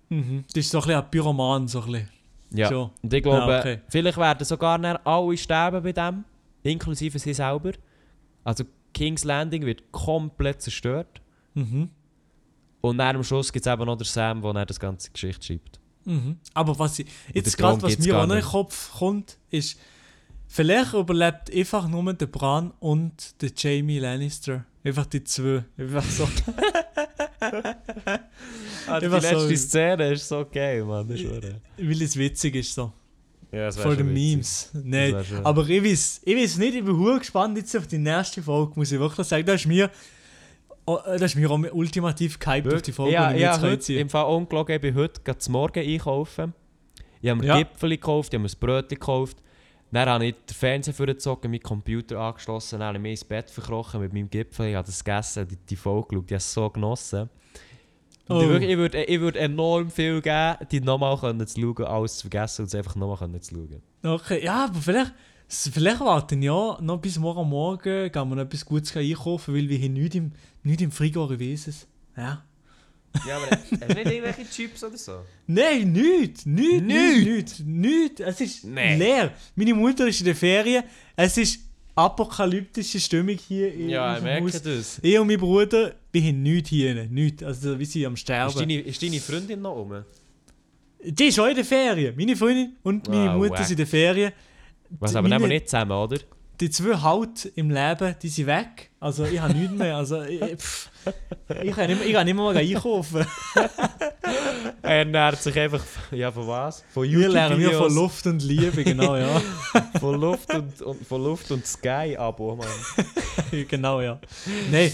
mhm. 0.08 0.44
das 0.46 0.64
ist 0.64 0.70
so 0.70 0.78
ein 0.78 0.82
bisschen 0.82 1.00
ein 1.00 1.10
Pyroman 1.10 1.66
so 1.68 1.80
ein 1.82 1.90
bisschen 1.92 2.08
Ja. 2.50 2.68
So. 2.68 2.90
Und 3.02 3.12
ich 3.12 3.22
glaube, 3.22 3.52
Ja, 3.52 3.58
okay. 3.60 3.80
vielleicht 3.88 4.18
werden 4.18 4.44
sogar 4.44 5.06
alle 5.06 5.36
sterben 5.36 5.82
bei 5.82 5.92
dem, 5.92 6.24
inklusive 6.62 7.18
sie 7.18 7.34
selber. 7.34 7.72
Also 8.44 8.64
King's 8.92 9.24
Landing 9.24 9.64
wird 9.64 9.92
komplett 9.92 10.62
zerstört. 10.62 11.20
mhm. 11.54 11.90
Und 12.80 12.98
dann 12.98 13.14
am 13.14 13.22
Schluss 13.22 13.52
gibt 13.52 13.64
es 13.64 13.72
eben 13.72 13.84
noch 13.84 13.96
den 13.96 14.04
Sam, 14.04 14.42
der 14.42 14.66
das 14.66 14.80
ganze 14.80 15.12
Geschichte 15.12 15.46
schreibt. 15.46 15.78
Mhm. 16.04 16.38
Aber 16.52 16.76
was 16.78 16.98
ich, 16.98 17.06
jetzt 17.32 17.56
gerade 17.56 17.80
was 17.80 17.96
mir 17.98 18.18
auch 18.18 18.26
noch 18.26 18.34
in 18.34 18.40
den. 18.40 18.48
Kopf 18.48 18.92
kommt, 18.98 19.38
ist, 19.50 19.78
vielleicht 20.48 20.92
überlebt 20.92 21.54
einfach 21.54 21.86
nur 21.86 22.12
der 22.12 22.26
Bran 22.26 22.72
und 22.80 23.40
der 23.40 23.52
Jamie 23.56 24.00
Lannister. 24.00 24.64
Einfach 24.84 25.06
die 25.06 25.22
zwei. 25.22 25.64
Einfach 25.78 26.04
so. 26.04 26.28
Ah, 28.86 28.98
die 28.98 29.06
letzte 29.06 29.56
Szene 29.56 30.12
ist 30.12 30.28
so 30.28 30.46
geil, 30.50 30.84
Mann. 30.84 31.08
Das 31.08 31.20
ist 31.20 31.30
weil 31.78 32.02
es 32.02 32.16
witzig 32.16 32.54
ist 32.56 32.74
so. 32.74 32.92
Ja, 33.52 33.66
das 33.66 33.76
Vor 33.76 33.94
den 33.94 34.12
Memes. 34.12 34.70
Nein. 34.72 35.14
Aber 35.44 35.68
ich 35.68 35.84
weiß, 35.84 36.22
ich 36.24 36.36
weiß 36.36 36.56
nicht, 36.56 36.74
ich 36.74 36.84
bin 36.84 36.96
hure 36.96 37.18
gespannt 37.18 37.56
jetzt 37.58 37.76
auf 37.76 37.86
die 37.86 37.98
nächste 37.98 38.42
Folge, 38.42 38.72
muss 38.76 38.90
ich 38.90 38.98
wirklich 38.98 39.26
sagen. 39.26 39.44
Da 39.44 39.52
ist 39.52 39.66
mir, 39.66 39.90
oh, 40.86 40.98
äh, 41.06 41.18
da 41.18 41.24
ist 41.26 41.36
mir 41.36 41.50
ultimativ 41.74 42.38
gehypt 42.38 42.72
auf 42.72 42.82
die 42.82 42.92
Folge, 42.92 43.12
ja, 43.12 43.28
die 43.28 43.36
ich 43.36 43.42
ja, 43.42 43.52
jetzt 43.52 43.62
heute, 43.62 43.92
im 43.94 44.08
Fall 44.08 44.24
ungelogen, 44.24 44.74
ich 44.74 44.80
bin 44.80 44.94
heute 44.94 45.20
gerade 45.22 45.38
zum 45.38 45.52
Morgen 45.52 45.86
einkaufen. 45.86 46.54
Ich 47.20 47.28
habe 47.28 47.40
mir 47.40 47.46
Ja. 47.46 47.58
Gipfel 47.58 47.90
gekauft, 47.90 48.32
ich 48.32 48.38
habe 48.38 48.48
mir 48.48 48.50
ein 48.50 48.58
Brötchen 48.58 48.98
gekauft. 48.98 49.36
Dann 49.92 50.08
habe 50.08 50.24
ich 50.24 50.34
den 50.34 50.54
Fernseher 50.54 50.94
vorgezogen, 50.94 51.50
meinen 51.50 51.62
Computer 51.62 52.18
angeschlossen, 52.18 52.78
dann 52.78 52.88
habe 52.88 52.96
ich 52.96 53.02
mich 53.02 53.10
ins 53.12 53.24
Bett 53.24 53.50
verkrochen 53.50 54.00
mit 54.00 54.14
meinem 54.14 54.30
Gipfel. 54.30 54.68
Ich 54.68 54.74
habe 54.74 54.86
das 54.86 55.04
gegessen, 55.04 55.46
die, 55.46 55.56
die 55.56 55.76
Folge 55.76 56.08
geschaut, 56.08 56.24
ich 56.24 56.32
habe 56.32 56.36
es 56.36 56.52
so 56.54 56.70
genossen. 56.70 57.28
Oh. 58.28 58.40
ich, 58.40 58.76
würde, 58.76 59.04
ich 59.04 59.20
würde 59.20 59.38
enorm 59.40 59.90
viel 59.90 60.20
geben, 60.22 60.56
die 60.70 60.80
nochmal 60.80 61.16
zu 61.46 61.60
schauen, 61.60 61.84
alles 61.84 62.16
zu 62.16 62.20
vergessen 62.22 62.62
und 62.62 62.66
es 62.68 62.74
einfach 62.74 62.94
nochmal 62.94 63.40
zu 63.40 63.54
schauen. 63.54 63.82
Okay, 64.04 64.44
ja, 64.44 64.64
aber 64.66 64.80
vielleicht, 64.80 65.12
vielleicht 65.48 66.00
warten 66.00 66.40
ja 66.42 66.78
noch 66.80 66.98
bis 66.98 67.18
morgen 67.18 67.48
Morgen, 67.48 68.10
gehen 68.12 68.28
wir 68.28 68.36
noch 68.36 68.42
etwas 68.44 68.64
Gutes 68.64 68.96
einkaufen, 68.96 69.54
weil 69.54 69.68
wir 69.68 69.76
hier 69.76 69.90
nichts 69.90 70.14
im, 70.16 70.32
nichts 70.62 70.82
im 70.82 70.90
Frigo 70.92 71.24
es. 71.68 71.86
Ja. 72.16 72.44
Ja, 73.28 73.36
aber 73.36 73.50
hast 73.50 73.70
du 73.70 73.76
nicht 73.76 74.06
irgendwelche 74.10 74.48
Chips 74.48 74.82
oder 74.84 74.96
so? 74.96 75.12
Nein, 75.46 75.92
nichts, 75.92 76.46
nichts, 76.46 76.80
Nichts? 76.82 77.58
nichts. 77.60 78.20
Es 78.20 78.40
ist 78.40 78.64
Nee. 78.64 78.96
leer. 78.96 79.32
Meine 79.54 79.74
Mutter 79.74 80.06
ist 80.08 80.20
in 80.20 80.26
der 80.26 80.34
Ferien, 80.36 80.84
es 81.16 81.36
ist 81.36 81.60
apokalyptische 81.94 82.98
Stimmung 83.00 83.36
hier 83.36 83.72
in 83.74 83.90
Ja, 83.90 84.16
ich 84.16 84.22
merke 84.22 84.46
Haus. 84.46 84.62
das. 84.62 84.98
Ich 85.02 85.18
und 85.18 85.26
mein 85.26 85.38
Bruder, 85.38 85.94
wir 86.12 86.22
haben 86.22 86.42
nichts 86.42 86.68
hier, 86.70 87.06
nichts. 87.06 87.42
Also 87.42 87.78
wir 87.78 87.86
sind 87.86 88.06
am 88.06 88.14
Ist 88.14 88.20
Sterben. 88.20 88.54
deine, 88.58 88.80
ist 88.80 89.02
deine 89.02 89.20
Freundin 89.20 89.60
noch 89.62 89.74
rum? 89.74 90.04
Die 91.04 91.24
ist 91.24 91.38
auch 91.40 91.46
in 91.46 91.56
der 91.56 91.64
Ferien. 91.64 92.14
Meine 92.16 92.36
Freundin 92.36 92.76
und 92.82 93.08
meine 93.08 93.30
Ah, 93.30 93.36
Mutter 93.36 93.50
wack. 93.50 93.58
sind 93.64 93.72
in 93.72 93.76
der 93.78 93.86
Ferien. 93.86 94.32
Was, 95.00 95.16
aber 95.16 95.26
nehmen 95.28 95.40
wir 95.40 95.48
meine- 95.48 95.54
nicht 95.54 95.68
zusammen, 95.68 95.92
oder? 95.92 96.18
Die 96.60 96.70
zwei 96.70 96.94
Halt 96.96 97.50
im 97.56 97.70
Leben, 97.70 98.14
die 98.22 98.28
sind 98.28 98.46
weg. 98.46 98.90
Also 99.00 99.24
ich 99.24 99.40
habe 99.40 99.52
nichts 99.54 99.74
mehr. 99.74 99.96
Also 99.96 100.22
ich, 100.22 100.40
pff, 100.58 100.90
ich 101.64 101.74
kann 101.74 101.88
nicht, 101.88 101.98
mehr- 101.98 102.06
ich 102.06 102.12
kann 102.12 102.24
nicht 102.26 102.34
mehr 102.36 102.44
mal 102.44 102.56
einkaufen. 102.56 103.26
Er 104.82 104.98
ernährt 104.98 105.40
sich 105.42 105.56
einfach, 105.58 105.84
ja, 106.10 106.30
von 106.32 106.46
was? 106.46 106.84
Von 106.92 107.08
Wir 107.08 107.28
lernen 107.28 107.58
wir 107.58 107.72
von 107.72 107.94
Luft 107.94 108.26
und 108.26 108.42
Liebe, 108.42 108.82
genau, 108.82 109.16
ja. 109.16 109.40
Von 110.00 110.20
Luft 110.20 110.52
und, 110.54 110.80
und, 110.82 111.06
von 111.06 111.22
Luft 111.22 111.50
und 111.52 111.64
Sky-Abo, 111.66 112.56
Mann. 112.56 112.68
genau, 113.68 114.00
ja. 114.00 114.18
Nein, 114.70 114.90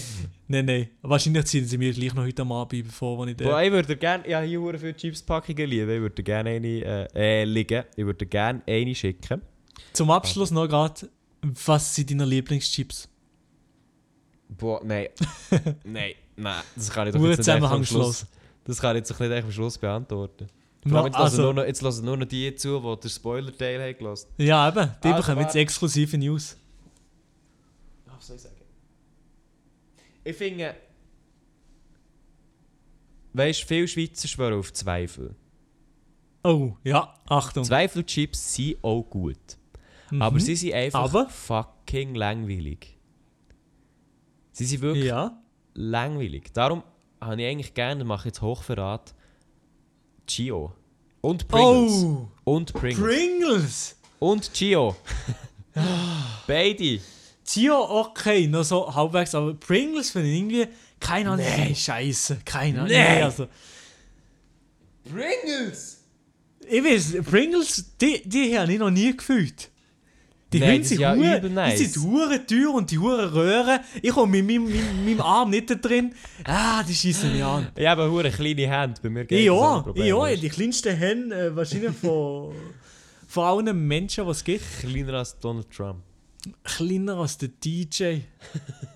nein, 0.49 0.65
nein. 0.65 0.89
Wahrscheinlich 1.01 1.45
ziehen 1.45 1.65
sie 1.65 1.77
mir 1.77 1.93
gleich 1.93 2.13
noch 2.13 2.23
heute 2.23 2.41
am 2.41 2.51
Abend, 2.51 2.83
bevor 2.83 3.25
ich 3.27 3.37
Boah, 3.37 3.51
da... 3.51 3.63
ich 3.63 3.71
würde 3.71 3.95
gerne, 3.95 4.29
ja, 4.29 4.41
hier 4.41 4.59
hure 4.59 4.77
viele 4.77 4.95
Chips-Packungen 4.95 5.69
lieben. 5.69 5.89
Ich 5.89 6.01
würde 6.01 6.23
gerne 6.23 6.49
eine, 6.49 6.67
äh, 6.67 7.07
äh, 7.15 7.43
liegen. 7.45 7.83
Ich 7.95 8.05
würde 8.05 8.25
gerne 8.25 8.61
eine 8.67 8.93
schicken. 8.93 9.41
Zum 9.93 10.11
Abschluss 10.11 10.51
noch 10.51 10.67
gerade, 10.67 11.09
was 11.41 11.95
sind 11.95 12.11
deine 12.11 12.25
Lieblingschips? 12.25 13.07
Boah, 14.49 14.81
nein. 14.83 15.07
nein, 15.83 16.13
nein. 16.35 16.63
Das 16.75 16.89
kann 16.89 17.07
ich 17.07 17.13
doch 17.13 17.23
jetzt 17.23 17.37
nicht 17.37 17.49
einfach 17.49 17.71
am. 17.71 17.85
Schluss. 17.85 18.25
Das 18.65 18.81
kann 18.81 18.95
ich 18.95 19.01
jetzt 19.01 19.19
nicht 19.19 19.31
einfach 19.31 19.47
am 19.47 19.51
Schluss 19.51 19.77
beantworten. 19.77 20.47
Ma- 20.83 21.05
jetzt, 21.05 21.15
hören 21.17 21.23
also- 21.23 21.41
nur 21.41 21.53
noch, 21.53 21.63
jetzt 21.65 21.81
hören 21.81 22.05
nur 22.05 22.17
noch 22.17 22.25
die 22.25 22.55
zu, 22.55 22.79
die 22.79 23.01
den 23.01 23.09
Spoiler-Teil 23.09 23.81
haben 23.81 23.97
gelassen. 23.97 24.27
Ja, 24.37 24.67
eben. 24.69 24.91
Die 25.03 25.07
Also, 25.07 25.21
bekommen 25.21 25.41
jetzt 25.41 25.55
exklusive 25.55 26.17
News. 26.17 26.57
Was 28.05 28.27
soll 28.27 28.35
ich 28.37 28.41
sagen? 28.41 28.55
Ich 30.29 30.35
finde. 30.37 30.75
Weißt 33.33 33.61
du, 33.63 33.65
viele 33.67 33.87
Schweizer 33.87 34.27
schwören 34.27 34.59
auf 34.59 34.73
Zweifel. 34.73 35.35
Oh, 36.43 36.73
ja, 36.83 37.13
Achtung. 37.27 37.63
Zweifelchips 37.63 38.55
sind 38.55 38.83
auch 38.83 39.03
gut. 39.03 39.37
Mhm. 40.11 40.21
Aber 40.21 40.39
sie 40.39 40.55
sind 40.55 40.73
einfach 40.73 41.03
Aber? 41.03 41.29
fucking 41.29 42.15
langweilig. 42.15 42.97
Sie 44.51 44.65
sind 44.65 44.81
wirklich 44.81 45.05
Ja. 45.05 45.41
langweilig. 45.73 46.51
Darum 46.53 46.83
habe 47.21 47.41
ich 47.41 47.47
eigentlich 47.47 47.73
gerne, 47.73 48.03
mache 48.03 48.21
ich 48.21 48.25
jetzt 48.33 48.41
Hochverrat, 48.41 49.13
Chio. 50.27 50.73
Und 51.21 51.47
Pringles. 51.47 52.03
Oh, 52.03 52.27
Und 52.45 52.73
Pringles. 52.73 52.99
Pringles. 53.03 53.99
Und 54.19 54.53
Chio. 54.53 54.95
Beide. 56.47 56.99
Tio, 57.51 57.81
okay, 58.01 58.47
noch 58.47 58.63
so 58.63 58.93
halbwegs, 58.93 59.33
aber 59.33 59.55
Pringles 59.55 60.11
finde 60.11 60.29
ich 60.29 60.37
irgendwie, 60.37 60.67
keine 60.99 61.31
Ahnung, 61.31 61.45
nee. 61.57 61.73
scheiße, 61.75 62.39
keine 62.45 62.81
Ahnung. 62.81 62.91
Nee. 62.91 63.15
Nee, 63.15 63.23
also, 63.23 63.47
Pringles! 65.03 66.03
ich 66.69 66.83
weiß, 66.83 67.23
Pringles, 67.25 67.85
die, 67.99 68.21
die 68.23 68.57
habe 68.57 68.71
ich 68.71 68.77
noch 68.77 68.91
nie 68.91 69.17
gefühlt. 69.17 69.71
Die 70.53 70.59
Nein, 70.59 70.83
sind 70.83 70.99
ja 70.99 71.13
hure- 71.15 71.37
übel 71.37 71.49
nice. 71.49 71.79
Die 71.79 71.85
sind 71.85 72.03
hure 72.03 72.45
teuer 72.45 72.73
und 72.73 72.89
die 72.91 72.97
hure 72.99 73.33
Röhren. 73.33 73.79
Ich 74.01 74.11
komme 74.11 74.41
mit 74.41 74.45
meinem, 74.45 74.63
meinem, 74.71 75.05
meinem 75.05 75.21
Arm 75.21 75.49
nicht 75.51 75.69
da 75.69 75.75
drin. 75.75 76.13
Ah, 76.43 76.83
die 76.83 76.93
schießen 76.93 77.31
mich 77.31 77.43
an. 77.43 77.67
Ich 77.75 77.85
habe 77.85 78.03
eine 78.03 78.31
kleine 78.31 78.69
Hand, 78.69 79.01
bei 79.01 79.09
mir 79.09 79.25
geht 79.25 79.39
Ich 79.39 79.47
das 79.47 79.95
ich 79.95 80.13
auch. 80.13 80.27
Die 80.27 80.49
kleinsten 80.49 80.95
Hände 80.95 81.35
äh, 81.35 81.55
wahrscheinlich 81.55 81.95
von, 81.95 82.53
von 83.27 83.43
allen 83.43 83.87
Menschen, 83.87 84.25
die 84.25 84.31
es 84.31 84.43
gibt. 84.43 84.63
Kleiner 84.81 85.13
als 85.15 85.37
Donald 85.39 85.69
Trump. 85.69 86.03
Kleiner 86.63 87.17
als 87.17 87.37
der 87.37 87.49
DJ. 87.49 88.19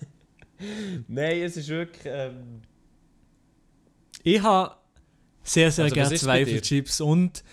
Nein, 1.08 1.42
es 1.42 1.56
ist 1.56 1.68
wirklich. 1.68 2.02
Ähm, 2.06 2.62
Ich 4.22 4.40
habe 4.42 4.74
sehr, 5.42 5.70
sehr 5.70 5.84
Also, 5.84 5.94
gerne? 5.94 6.14
Zweifelchips 6.16 7.00
und 7.00 7.44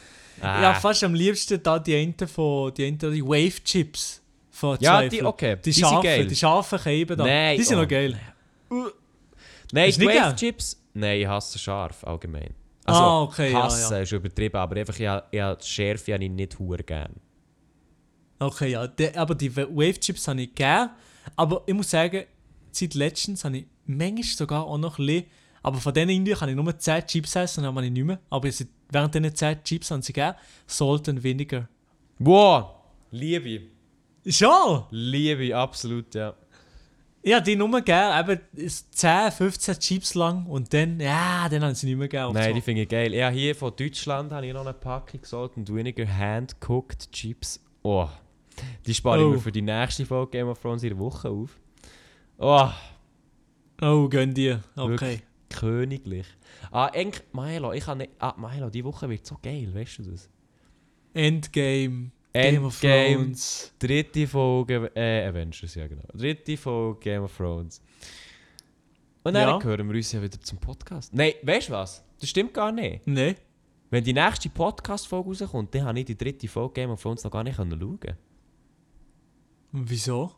ah. 0.42 0.62
ja, 0.62 0.74
fast 0.76 1.04
am 1.04 1.14
liebsten 1.14 1.62
da 1.62 1.78
die 1.78 1.96
einen 1.96 2.16
von 2.28 2.74
die, 2.74 2.86
einen, 2.86 2.98
die 2.98 3.24
Wave 3.24 3.62
Chips 3.64 4.22
von 4.50 4.78
Ja, 4.80 5.00
Zweifel. 5.00 5.10
die, 5.10 5.24
okay. 5.24 5.58
Die, 5.64 5.72
sind 5.74 5.82
scharfen, 5.82 6.04
geil. 6.04 6.28
die 6.28 6.36
scharfen 6.36 6.80
Scheiben 6.80 7.18
da. 7.18 7.26
Nein, 7.26 7.58
die 7.58 7.64
sind 7.64 7.78
oh, 7.78 7.82
noch 7.82 7.88
geil. 7.88 8.18
Nein, 9.74 9.90
Ist 9.90 10.00
die 10.00 10.06
Wave 10.06 10.14
gern? 10.14 10.36
Chips. 10.38 10.82
Nein, 10.94 11.20
ich 11.22 11.28
hasse 11.28 11.60
scharf 11.60 12.04
allgemein. 12.06 12.54
Ah, 12.86 13.22
okay, 13.22 13.52
ja, 13.52 13.64
hasse 13.64 13.96
ja. 13.96 14.02
ist 14.02 14.12
übertrieben, 14.12 14.56
aber 14.58 14.76
einfach, 14.78 14.98
ich, 14.98 15.08
ich, 15.32 15.42
die 15.42 15.66
Schärfe 15.68 16.14
habe 16.14 16.24
ich 16.24 16.30
nicht 16.30 16.58
hure 16.60 16.84
gern. 16.84 17.16
Okay, 18.42 18.72
ja. 18.72 18.88
Die, 18.88 19.16
aber 19.16 19.36
die 19.36 19.56
Wave 19.56 20.00
Chips 20.00 20.28
habe 20.28 20.42
ich 20.42 20.56
gerne. 20.56 20.92
Aber 21.36 21.62
ich 21.68 21.74
muss 21.76 21.92
sagen, 21.92 22.24
seit 22.72 22.96
letztens 22.96 23.46
habe 23.46 23.60
ich 23.60 23.66
manchmal 23.86 24.24
sogar 24.24 24.66
auch 24.66 24.80
noch 24.80 24.98
ein 24.98 25.06
bisschen, 25.06 25.26
aber 25.62 25.78
von 25.78 25.94
denen 25.94 26.10
Indien 26.10 26.38
kann 26.38 26.50
ich 26.50 26.56
nur 26.56 26.78
10 26.78 27.06
Chips 27.06 27.36
essen, 27.36 27.64
dann 27.64 27.76
habe 27.76 27.86
ich 27.86 27.92
nicht 27.92 28.04
mehr. 28.04 28.20
Aber 28.32 28.50
während 28.90 29.14
diesen 29.14 29.36
10 29.36 29.64
Chips 29.64 29.92
haben 29.92 30.02
sie 30.02 30.14
Salt 30.66 31.08
and 31.08 31.24
Vinegar. 31.24 31.70
Wow! 32.18 32.72
Liebe. 33.12 33.68
Schon! 34.26 34.86
Liebe, 34.90 35.56
absolut, 35.56 36.16
ja. 36.16 36.34
Ja, 37.24 37.40
die 37.40 37.56
nur 37.56 37.82
gerne, 37.82 38.42
eben 38.56 38.72
10, 38.90 39.32
15 39.32 39.80
Chips 39.80 40.16
lang 40.16 40.48
und 40.48 40.74
dann, 40.74 41.00
ja, 41.00 41.48
dann 41.48 41.64
haben 41.64 41.76
sie 41.76 41.86
nicht 41.86 41.98
mehr 41.98 42.08
gerne. 42.08 42.34
Nein, 42.34 42.56
die 42.56 42.62
finde 42.62 42.82
ich 42.82 42.90
geil. 42.90 43.14
Ja, 43.14 43.30
hier 43.30 43.56
von 43.56 43.72
Deutschland 43.76 44.32
habe 44.32 44.48
ich 44.48 44.54
noch 44.54 44.62
eine 44.62 44.74
Packung 44.74 45.20
Salt 45.24 45.52
and 45.58 45.72
Vinegar 45.72 46.08
Hand-Cooked 46.08 47.12
Chips. 47.12 47.60
Oh, 47.84 48.10
die 48.86 48.94
spare 48.94 49.20
ich 49.20 49.26
Oh. 49.26 49.30
mir 49.32 49.40
für 49.40 49.52
die 49.52 49.62
nächste 49.62 50.06
Folge 50.06 50.32
Game 50.32 50.48
of 50.48 50.60
Thrones 50.62 50.84
in 50.84 50.90
der 50.90 51.00
Woche 51.00 51.30
auf. 51.30 51.60
Oh, 52.38 52.70
Oh, 53.84 54.08
gönn 54.10 54.34
dir. 54.34 54.62
Okay. 54.76 54.90
Wirklich. 54.90 55.22
königlich. 55.50 56.28
Ah, 56.72 56.86
eigentlich, 56.94 57.24
Milo, 57.34 57.74
ich 57.74 57.86
nicht... 57.96 58.12
Ah, 58.20 58.36
Milo, 58.38 58.70
die 58.70 58.84
Woche 58.86 59.10
wird 59.10 59.26
so 59.26 59.38
geil, 59.42 59.74
weißt 59.74 60.00
du 60.00 60.04
das? 60.12 60.30
Endgame. 61.14 62.12
Game 62.34 62.64
of 62.64 62.82
Endgame. 62.84 63.16
Thrones. 63.26 63.74
Dritte 63.80 64.28
Folge, 64.28 64.92
äh, 64.96 65.26
Avengers, 65.28 65.76
ja 65.76 65.88
genau. 65.88 66.04
Dritte 66.14 66.56
Folge 66.58 67.00
Game 67.02 67.24
of 67.24 67.36
Thrones. 67.36 67.82
Und 69.24 69.34
dann 69.34 69.50
Ja. 69.60 69.64
hören 69.64 69.90
wir 69.90 69.96
uns 69.98 70.12
ja 70.14 70.22
wieder 70.22 70.40
zum 70.40 70.58
Podcast. 70.60 71.14
Nein, 71.14 71.34
weißt 71.44 71.70
du 71.70 71.74
was? 71.74 72.04
Das 72.20 72.30
stimmt 72.30 72.54
gar 72.54 72.72
nicht. 72.72 73.06
Nein. 73.06 73.36
Wenn 73.90 74.04
die 74.04 74.14
nächste 74.14 74.48
Podcast-Folge 74.50 75.30
rauskommt, 75.30 75.76
dann 75.76 75.84
habe 75.84 76.00
ich 76.00 76.06
die 76.06 76.18
dritte 76.18 76.48
Folge 76.48 76.74
Game 76.76 76.92
of 76.92 77.02
Thrones 77.02 77.24
noch 77.24 77.32
gar 77.32 77.44
nicht 77.44 77.58
können 77.58 77.78
schauen 77.80 78.00
Wieso? 79.72 80.32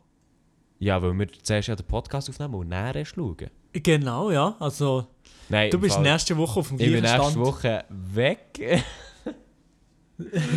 Ja, 0.78 1.00
weil 1.02 1.12
wir 1.18 1.28
zuerst 1.42 1.68
ja 1.68 1.76
den 1.76 1.86
Podcast 1.86 2.28
aufnehmen 2.28 2.54
und 2.54 2.72
erst 2.72 3.14
schauen. 3.14 3.36
Genau, 3.72 4.30
ja. 4.30 4.54
Also, 4.60 5.06
Nein, 5.48 5.70
du 5.70 5.78
bist 5.78 5.94
Fall- 5.94 6.04
nächste 6.04 6.36
Woche 6.36 6.60
auf 6.60 6.68
dem 6.68 6.78
Ich 6.78 6.90
bin 6.92 7.00
gleichen 7.00 7.16
nächste 7.18 7.30
Stand. 7.32 7.46
Woche 7.46 7.84
weg. 7.88 8.84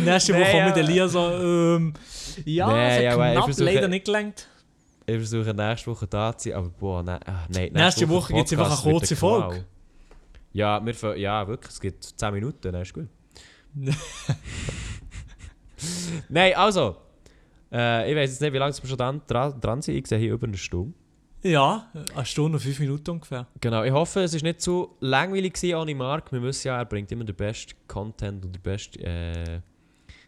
Nächste 0.04 0.32
Nee, 0.34 0.40
Woche 0.40 0.56
ja. 0.56 0.66
mit 0.68 0.76
Elia 0.76 1.08
so, 1.08 1.18
ähm, 1.32 1.92
ja, 2.44 2.68
Nee, 2.68 2.86
es 2.88 2.94
hat 2.96 3.02
ja, 3.02 3.10
ich 3.10 3.32
knapp 3.32 3.44
versuche- 3.46 3.64
leider 3.64 3.88
nicht 3.88 4.04
gelangt. 4.04 4.46
Ich 5.04 5.16
versuche 5.16 5.52
nächste 5.52 5.90
Woche 5.90 6.06
da 6.06 6.36
zu 6.36 6.48
sein, 6.50 6.58
aber 6.58 6.68
boah, 6.68 7.02
nein, 7.02 7.18
ah, 7.26 7.44
nein 7.48 7.72
Nächste 7.72 8.08
Woche 8.08 8.32
gibt's 8.34 8.52
einfach 8.52 8.66
eine 8.66 8.76
Podcast 8.76 8.86
wird 8.86 8.98
kurze. 9.00 9.16
Folge. 9.16 9.64
Ja, 10.52 10.80
wir, 10.86 11.16
ja, 11.16 11.48
wirklich, 11.48 11.72
es 11.72 11.80
gibt 11.80 12.04
10 12.04 12.32
Minuten, 12.34 12.70
dann 12.72 12.82
ist 12.82 12.94
gut. 12.94 13.08
nein, 16.28 16.54
also, 16.54 16.96
äh, 17.72 18.10
ich 18.10 18.16
weiß 18.16 18.30
jetzt 18.30 18.40
nicht, 18.40 18.52
wie 18.52 18.58
lange 18.58 18.74
wir 18.74 18.88
schon 18.88 18.98
dran, 18.98 19.20
dran, 19.26 19.60
dran 19.60 19.82
sind. 19.82 19.96
Ich 19.96 20.06
sehe 20.06 20.18
hier 20.18 20.32
über 20.32 20.46
eine 20.46 20.56
Stunde. 20.56 20.94
Ja, 21.42 21.88
eine 22.14 22.26
Stunde 22.26 22.56
und 22.56 22.62
fünf 22.62 22.80
Minuten 22.80 23.10
ungefähr. 23.10 23.46
Genau, 23.60 23.84
ich 23.84 23.92
hoffe, 23.92 24.22
es 24.22 24.34
war 24.34 24.42
nicht 24.42 24.60
zu 24.60 24.96
langweilig 25.00 25.56
ohne 25.74 25.94
Mark. 25.94 26.32
Wir 26.32 26.42
wissen 26.42 26.68
ja, 26.68 26.78
er 26.78 26.84
bringt 26.84 27.12
immer 27.12 27.24
den 27.24 27.36
besten 27.36 27.74
Content 27.86 28.44
und 28.44 28.52
die, 28.52 28.58
beste, 28.58 28.98
äh, 29.00 29.60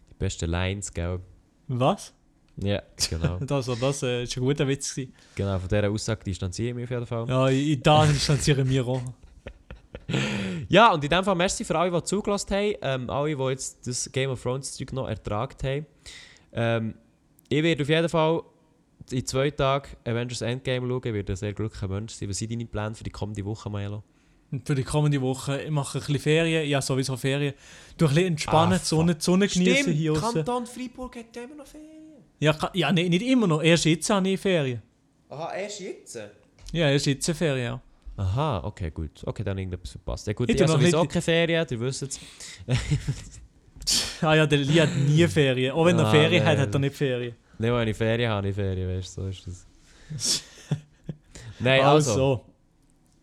die 0.08 0.14
besten 0.18 0.48
Lines, 0.48 0.92
gell? 0.92 1.18
Was? 1.66 2.14
Ja, 2.56 2.82
genau. 3.08 3.38
Das, 3.46 3.66
das 3.66 4.02
äh, 4.02 4.22
ist 4.22 4.36
ein 4.36 4.40
guter 4.40 4.68
Witz. 4.68 4.94
Gewesen. 4.94 5.12
genau, 5.34 5.58
von 5.58 5.68
dieser 5.68 5.90
Aussage 5.90 6.22
distanziere 6.24 6.68
ich 6.68 6.74
mich 6.74 6.84
auf 6.84 6.90
jeden 6.90 7.06
Fall. 7.06 7.28
Ja, 7.28 7.48
ich, 7.48 7.82
da 7.82 8.06
distanziere 8.06 8.68
wir 8.68 8.86
auch. 8.86 9.02
Ja, 10.68 10.92
und 10.92 11.02
in 11.02 11.10
dem 11.10 11.24
Fall 11.24 11.34
merci 11.34 11.64
für 11.64 11.76
alle, 11.76 11.90
die 11.90 12.02
zugelassen 12.04 12.54
haben. 12.54 12.74
Ähm, 12.82 13.10
alle, 13.10 13.34
die 13.34 13.42
jetzt 13.44 13.86
das 13.86 14.10
Game 14.12 14.30
of 14.30 14.40
Thrones 14.40 14.72
Zeug 14.72 14.92
noch 14.92 15.08
ertragen 15.08 15.56
haben. 15.64 15.86
Ähm, 16.52 16.94
ich 17.50 17.62
werde 17.62 17.82
auf 17.82 17.88
jeden 17.88 18.08
Fall 18.08 18.42
in 19.10 19.26
zwei 19.26 19.50
Tagen 19.50 19.88
Avengers 20.04 20.40
Endgame 20.40 20.86
schauen. 20.88 21.00
Ich 21.04 21.12
werde 21.12 21.32
ein 21.32 21.36
sehr 21.36 21.52
glücklicher 21.52 21.88
Mensch 21.88 22.14
sein. 22.14 22.28
Was 22.28 22.38
sind 22.38 22.50
deine 22.52 22.64
Pläne 22.64 22.94
für 22.94 23.04
die 23.04 23.10
kommende 23.10 23.44
Woche, 23.44 23.68
Milo? 23.68 24.02
Für 24.64 24.74
die 24.74 24.82
kommende 24.82 25.20
Woche, 25.20 25.62
ich 25.62 25.70
mache 25.70 25.98
ein 25.98 26.00
bisschen 26.00 26.18
Ferien. 26.20 26.68
Ja, 26.68 26.80
sowieso 26.82 27.16
Ferien. 27.16 27.54
Du 27.96 28.06
ein 28.06 28.14
bisschen 28.14 28.26
entspannen, 28.28 28.74
Ah, 28.74 28.78
die 28.78 28.84
Sonne, 28.84 29.14
die 29.14 29.22
Sonne 29.22 29.46
genießen 29.48 29.92
hier 29.92 30.12
raus. 30.12 30.32
Kanton 30.34 30.66
Freiburg 30.66 31.16
hat 31.16 31.36
immer 31.36 31.54
noch 31.56 31.66
Ferien. 31.66 31.88
Ja, 32.40 32.56
ja 32.74 32.90
nicht, 32.92 33.10
nicht 33.10 33.22
immer 33.22 33.46
noch. 33.46 33.62
Erst 33.62 33.84
jetzt 33.84 34.08
habe 34.10 34.28
ich 34.28 34.40
Ferien. 34.40 34.82
Aha, 35.28 35.54
erst 35.54 35.80
jetzt? 35.80 36.18
Ja, 36.72 36.88
erst 36.90 37.06
jetzt 37.06 37.30
Ferien, 37.30 37.64
ja. 37.64 37.80
Aha, 38.16 38.64
okay, 38.64 38.90
gut. 38.90 39.22
Okay, 39.24 39.44
dann 39.44 39.56
irgendetwas 39.56 39.92
verpasst. 39.92 40.26
Ja 40.26 40.32
gut, 40.32 40.48
Ich 40.50 40.56
ich, 40.56 40.62
habe 40.62 40.72
sowieso 40.72 41.04
keine 41.04 41.22
Ferien, 41.22 41.66
ihr 41.70 41.80
wisst 41.80 42.02
es. 42.02 42.20
Ah 44.22 44.34
ja, 44.34 44.46
der 44.46 44.58
Lee 44.58 44.80
hat 44.80 44.94
nie 44.94 45.26
Ferien. 45.28 45.72
Auch 45.72 45.84
wenn 45.86 45.98
er 45.98 46.06
Ah, 46.06 46.10
Ferien 46.10 46.44
hat, 46.44 46.56
nein. 46.56 46.66
hat 46.66 46.74
er 46.74 46.78
nicht 46.80 46.96
Ferien. 46.96 47.34
Nicht, 47.58 47.72
wenn 47.72 47.88
ich 47.88 47.96
Ferien 47.96 48.30
habe, 48.30 48.48
ich 48.48 48.54
Ferien, 48.54 48.88
weißt 48.96 49.16
du, 49.18 49.22
so 49.22 49.28
ist 49.28 49.46
das. 49.46 49.66
Nein, 51.58 51.82
also, 51.82 52.10
Also, 52.10 52.44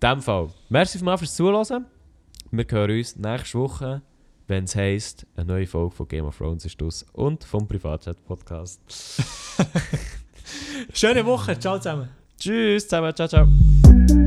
in 0.02 0.10
dem 0.10 0.22
Fall. 0.22 0.50
Merci 0.70 1.04
mal 1.04 1.18
fürs 1.18 1.36
Zuhören. 1.36 1.86
Wir 2.52 2.66
hören 2.70 2.98
uns 2.98 3.16
nächste 3.16 3.58
Woche, 3.58 4.02
wenn 4.48 4.66
es 4.66 4.76
heisst, 4.76 5.26
eine 5.36 5.46
neue 5.46 5.66
Folge 5.68 5.96
von 5.96 6.08
Game 6.08 6.26
of 6.26 6.38
Thrones 6.38 6.66
ist 6.66 6.82
aus 6.84 7.06
und 7.14 7.44
vom 7.44 7.68
Privatchat-Podcast. 7.68 8.80
schöne 10.94 11.26
Woche. 11.26 11.58
Ciao 11.60 11.78
zusammen. 11.78 12.10
Tschüss 12.40 12.88
zusammen, 12.88 13.14
ciao, 13.16 13.28
ciao. 13.28 14.27